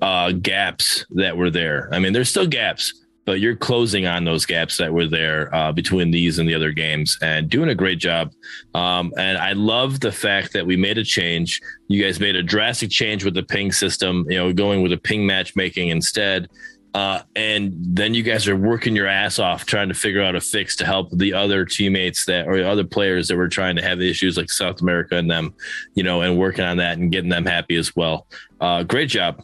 uh, 0.01 0.31
gaps 0.31 1.05
that 1.11 1.37
were 1.37 1.51
there. 1.51 1.89
I 1.91 1.99
mean, 1.99 2.13
there's 2.13 2.29
still 2.29 2.47
gaps, 2.47 3.05
but 3.25 3.39
you're 3.39 3.55
closing 3.55 4.07
on 4.07 4.25
those 4.25 4.45
gaps 4.45 4.77
that 4.77 4.91
were 4.91 5.05
there 5.05 5.53
uh, 5.53 5.71
between 5.71 6.09
these 6.09 6.39
and 6.39 6.49
the 6.49 6.55
other 6.55 6.71
games, 6.71 7.17
and 7.21 7.49
doing 7.49 7.69
a 7.69 7.75
great 7.75 7.99
job. 7.99 8.33
Um, 8.73 9.13
and 9.17 9.37
I 9.37 9.53
love 9.53 9.99
the 9.99 10.11
fact 10.11 10.53
that 10.53 10.65
we 10.65 10.75
made 10.75 10.97
a 10.97 11.03
change. 11.03 11.61
You 11.87 12.03
guys 12.03 12.19
made 12.19 12.35
a 12.35 12.43
drastic 12.43 12.89
change 12.89 13.23
with 13.23 13.35
the 13.35 13.43
ping 13.43 13.71
system. 13.71 14.25
You 14.29 14.37
know, 14.37 14.53
going 14.53 14.81
with 14.81 14.93
a 14.93 14.97
ping 14.97 15.25
matchmaking 15.25 15.89
instead. 15.89 16.49
Uh, 16.93 17.21
and 17.35 17.73
then 17.79 18.13
you 18.13 18.23
guys 18.23 18.47
are 18.47 18.55
working 18.55 18.95
your 18.95 19.07
ass 19.07 19.37
off 19.37 19.65
trying 19.65 19.87
to 19.87 19.93
figure 19.93 20.21
out 20.21 20.35
a 20.35 20.41
fix 20.41 20.75
to 20.75 20.85
help 20.85 21.09
the 21.11 21.33
other 21.33 21.63
teammates 21.63 22.25
that 22.25 22.47
or 22.47 22.57
the 22.57 22.67
other 22.67 22.83
players 22.83 23.27
that 23.27 23.35
were 23.35 23.47
trying 23.47 23.75
to 23.75 23.81
have 23.81 24.01
issues 24.01 24.37
like 24.37 24.49
South 24.49 24.81
America 24.81 25.15
and 25.15 25.29
them, 25.29 25.53
you 25.93 26.03
know, 26.03 26.21
and 26.21 26.37
working 26.37 26.65
on 26.65 26.77
that 26.77 26.97
and 26.97 27.11
getting 27.11 27.29
them 27.29 27.45
happy 27.45 27.75
as 27.75 27.95
well. 27.95 28.27
Uh, 28.59 28.83
great 28.83 29.09
job. 29.09 29.43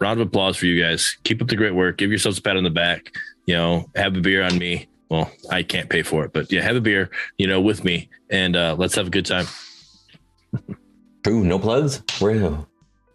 Round 0.00 0.20
of 0.20 0.28
applause 0.28 0.56
for 0.56 0.66
you 0.66 0.82
guys. 0.82 1.16
Keep 1.24 1.42
up 1.42 1.48
the 1.48 1.56
great 1.56 1.74
work. 1.74 1.98
Give 1.98 2.10
yourselves 2.10 2.38
a 2.38 2.42
pat 2.42 2.56
on 2.56 2.64
the 2.64 2.70
back. 2.70 3.12
You 3.46 3.54
know, 3.54 3.90
have 3.96 4.16
a 4.16 4.20
beer 4.20 4.42
on 4.42 4.56
me. 4.56 4.88
Well, 5.10 5.30
I 5.50 5.62
can't 5.62 5.90
pay 5.90 6.02
for 6.02 6.24
it, 6.24 6.32
but 6.32 6.50
yeah, 6.50 6.62
have 6.62 6.76
a 6.76 6.80
beer, 6.80 7.10
you 7.36 7.46
know, 7.46 7.60
with 7.60 7.84
me 7.84 8.08
and 8.30 8.56
uh, 8.56 8.74
let's 8.78 8.94
have 8.94 9.06
a 9.06 9.10
good 9.10 9.26
time. 9.26 9.46
True. 11.22 11.44
No 11.44 11.58
plugs. 11.58 12.02
Where, 12.18 12.50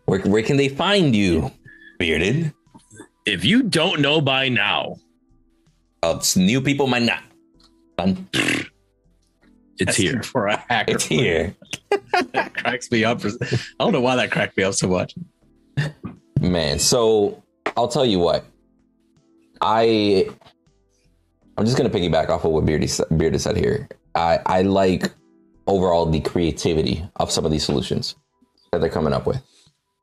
where 0.06 0.20
where 0.22 0.42
can 0.42 0.58
they 0.58 0.70
find 0.70 1.16
you, 1.16 1.52
Bearded? 1.98 2.54
If 3.30 3.46
you 3.46 3.62
don't 3.64 4.02
know 4.02 4.22
by 4.22 4.50
now, 4.50 4.98
Uh, 6.02 6.16
it's 6.18 6.36
new 6.38 6.62
people 6.62 6.88
might 6.88 7.04
not. 7.04 7.22
Fun. 7.98 8.28
it's 9.78 9.96
here. 9.98 10.24
for 10.24 10.48
a 10.48 10.58
hacker. 10.58 10.94
It's 10.96 11.06
here. 11.06 11.56
that 12.34 12.54
cracks 12.56 12.90
me 12.92 13.04
up. 13.04 13.22
For, 13.22 13.30
I 13.30 13.84
don't 13.84 13.92
know 13.92 14.02
why 14.02 14.16
that 14.16 14.32
cracked 14.32 14.58
me 14.58 14.64
up 14.64 14.74
so 14.74 14.88
much. 14.88 15.14
Man, 16.40 16.80
so 16.80 17.44
I'll 17.78 17.88
tell 17.90 18.06
you 18.06 18.18
what. 18.20 18.46
I 19.62 20.30
I'm 21.58 21.66
just 21.66 21.78
gonna 21.78 21.90
piggyback 21.90 22.30
off 22.30 22.46
of 22.46 22.52
what 22.52 22.66
Beardy 22.66 22.88
sa- 22.88 23.04
Bearded 23.16 23.42
said 23.42 23.58
here. 23.58 23.90
I 24.16 24.40
I 24.46 24.62
like 24.64 25.12
overall 25.68 26.06
the 26.06 26.22
creativity 26.22 27.06
of 27.18 27.30
some 27.30 27.46
of 27.46 27.52
these 27.52 27.66
solutions 27.66 28.16
that 28.72 28.80
they're 28.82 28.90
coming 28.90 29.14
up 29.14 29.28
with. 29.28 29.42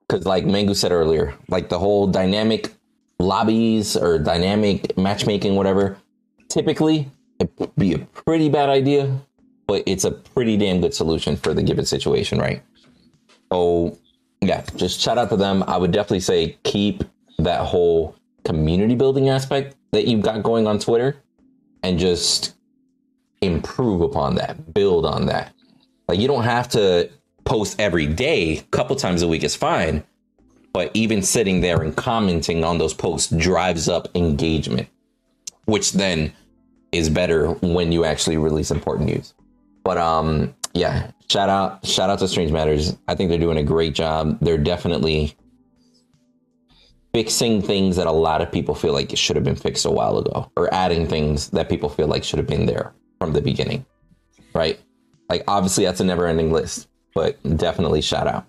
Because 0.07 0.27
like 0.27 0.45
Mangu 0.45 0.77
said 0.77 0.93
earlier, 0.93 1.35
like 1.49 1.71
the 1.71 1.79
whole 1.79 2.07
dynamic 2.07 2.71
lobbies 3.19 3.97
or 3.97 4.19
dynamic 4.19 4.97
matchmaking, 4.97 5.57
whatever, 5.57 5.99
typically 6.49 7.11
it'd 7.39 7.75
be 7.77 7.93
a 7.95 7.99
pretty 7.99 8.49
bad 8.49 8.69
idea, 8.69 9.21
but 9.67 9.83
it's 9.87 10.05
a 10.05 10.11
pretty 10.11 10.57
damn 10.57 10.81
good 10.81 10.95
solution 10.95 11.37
for 11.37 11.55
the 11.55 11.63
given 11.63 11.85
situation, 11.85 12.39
right? 12.39 12.63
So 13.53 13.99
yeah, 14.41 14.65
just 14.77 15.01
shout 15.01 15.19
out 15.19 15.31
to 15.31 15.37
them. 15.37 15.65
I 15.67 15.77
would 15.77 15.93
definitely 15.93 16.21
say 16.21 16.59
keep 16.63 17.05
that 17.39 17.61
whole 17.61 18.17
community 18.45 18.95
building 18.95 19.29
aspect 19.29 19.77
that 19.93 20.07
you've 20.07 20.23
got 20.23 20.43
going 20.43 20.67
on 20.67 20.79
Twitter 20.79 21.17
and 21.83 21.99
just 21.99 22.55
improve 23.43 24.01
upon 24.01 24.37
that, 24.37 24.73
build 24.75 25.05
on 25.05 25.27
that. 25.27 25.53
Like 26.09 26.19
you 26.19 26.29
don't 26.29 26.45
have 26.45 26.69
to 26.71 27.11
post 27.45 27.81
every 27.81 28.07
day, 28.07 28.59
a 28.59 28.63
couple 28.63 28.97
times 28.97 29.23
a 29.23 29.29
week 29.29 29.45
is 29.45 29.55
fine, 29.55 30.05
but 30.77 30.91
even 30.93 31.23
sitting 31.23 31.63
there 31.63 31.81
and 31.81 31.97
commenting 31.97 32.63
on 32.63 32.77
those 32.77 32.93
posts 32.93 33.33
drives 33.35 33.89
up 33.89 34.09
engagement, 34.15 34.87
which 35.65 35.93
then 35.93 36.31
is 36.93 37.09
better 37.09 37.53
when 37.63 37.93
you 37.93 38.05
actually 38.05 38.37
release 38.37 38.71
important 38.71 39.09
news. 39.09 39.33
But 39.85 39.97
um 39.97 40.55
yeah, 40.75 41.13
shout 41.31 41.49
out 41.49 41.87
shout 41.87 42.11
out 42.11 42.19
to 42.19 42.29
Strange 42.29 42.53
Matters. 42.53 42.95
I 43.09 43.15
think 43.15 43.31
they're 43.31 43.39
doing 43.39 43.57
a 43.57 43.63
great 43.63 43.95
job. 43.95 44.37
They're 44.43 44.59
definitely 44.59 45.35
fixing 47.15 47.63
things 47.63 47.97
that 47.97 48.07
a 48.07 48.13
lot 48.13 48.43
of 48.43 48.53
people 48.53 48.75
feel 48.75 48.93
like 48.93 49.15
it 49.15 49.19
should 49.19 49.37
have 49.37 49.47
been 49.47 49.57
fixed 49.57 49.87
a 49.87 49.91
while 49.91 50.19
ago 50.19 50.53
or 50.59 50.69
adding 50.75 51.09
things 51.09 51.49
that 51.53 51.71
people 51.71 51.89
feel 51.89 52.07
like 52.07 52.23
should 52.23 52.39
have 52.39 52.47
been 52.47 52.67
there 52.67 52.93
from 53.19 53.33
the 53.33 53.41
beginning. 53.41 53.87
Right? 54.53 54.79
Like 55.31 55.43
obviously 55.49 55.87
that's 55.87 56.01
a 56.01 56.05
never 56.05 56.27
ending 56.27 56.53
list, 56.53 56.87
but 57.15 57.43
definitely 57.57 58.03
shout 58.03 58.27
out. 58.27 58.45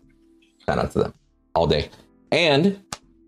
Shout 0.66 0.78
out 0.78 0.92
to 0.92 1.00
them 1.00 1.14
all 1.56 1.68
day. 1.68 1.90
And 2.32 2.80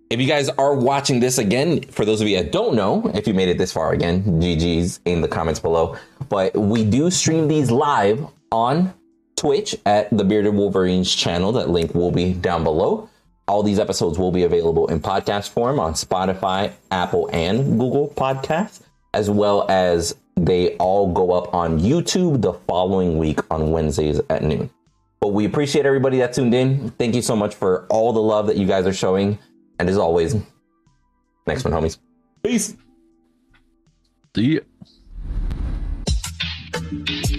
If 0.09 0.19
you 0.19 0.25
guys 0.27 0.49
are 0.49 0.73
watching 0.73 1.19
this 1.19 1.37
again, 1.37 1.83
for 1.83 2.03
those 2.03 2.19
of 2.19 2.27
you 2.27 2.37
that 2.37 2.51
don't 2.51 2.75
know, 2.75 3.11
if 3.13 3.27
you 3.27 3.33
made 3.35 3.47
it 3.47 3.59
this 3.59 3.71
far 3.71 3.91
again, 3.91 4.23
GG's 4.41 4.99
in 5.05 5.21
the 5.21 5.27
comments 5.27 5.59
below. 5.59 5.97
But 6.29 6.55
we 6.55 6.83
do 6.83 7.11
stream 7.11 7.47
these 7.47 7.69
live 7.69 8.25
on 8.51 8.91
Twitch 9.35 9.75
at 9.85 10.09
the 10.09 10.23
Bearded 10.23 10.55
Wolverines 10.55 11.13
channel. 11.13 11.51
That 11.51 11.69
link 11.69 11.93
will 11.93 12.09
be 12.09 12.33
down 12.33 12.63
below. 12.63 13.07
All 13.47 13.61
these 13.61 13.77
episodes 13.77 14.17
will 14.17 14.31
be 14.31 14.41
available 14.41 14.87
in 14.87 14.99
podcast 14.99 15.49
form 15.49 15.79
on 15.79 15.93
Spotify, 15.93 16.73
Apple, 16.89 17.29
and 17.31 17.79
Google 17.79 18.11
Podcasts, 18.17 18.81
as 19.13 19.29
well 19.29 19.67
as 19.69 20.15
they 20.35 20.75
all 20.77 21.13
go 21.13 21.33
up 21.33 21.53
on 21.53 21.79
YouTube 21.79 22.41
the 22.41 22.53
following 22.53 23.19
week 23.19 23.41
on 23.51 23.69
Wednesdays 23.69 24.19
at 24.31 24.41
noon. 24.41 24.71
But 25.19 25.29
we 25.29 25.45
appreciate 25.45 25.85
everybody 25.85 26.19
that 26.19 26.33
tuned 26.33 26.53
in. 26.53 26.91
Thank 26.91 27.15
you 27.15 27.21
so 27.21 27.35
much 27.35 27.55
for 27.55 27.85
all 27.87 28.13
the 28.13 28.21
love 28.21 28.47
that 28.47 28.57
you 28.57 28.65
guys 28.65 28.85
are 28.87 28.93
showing. 28.93 29.37
And 29.79 29.89
as 29.89 29.97
always, 29.97 30.35
next 31.45 31.63
one, 31.63 31.73
homies. 31.73 31.97
Peace. 32.43 32.75
The 34.33 34.61
Thank 36.71 37.31
you. 37.31 37.38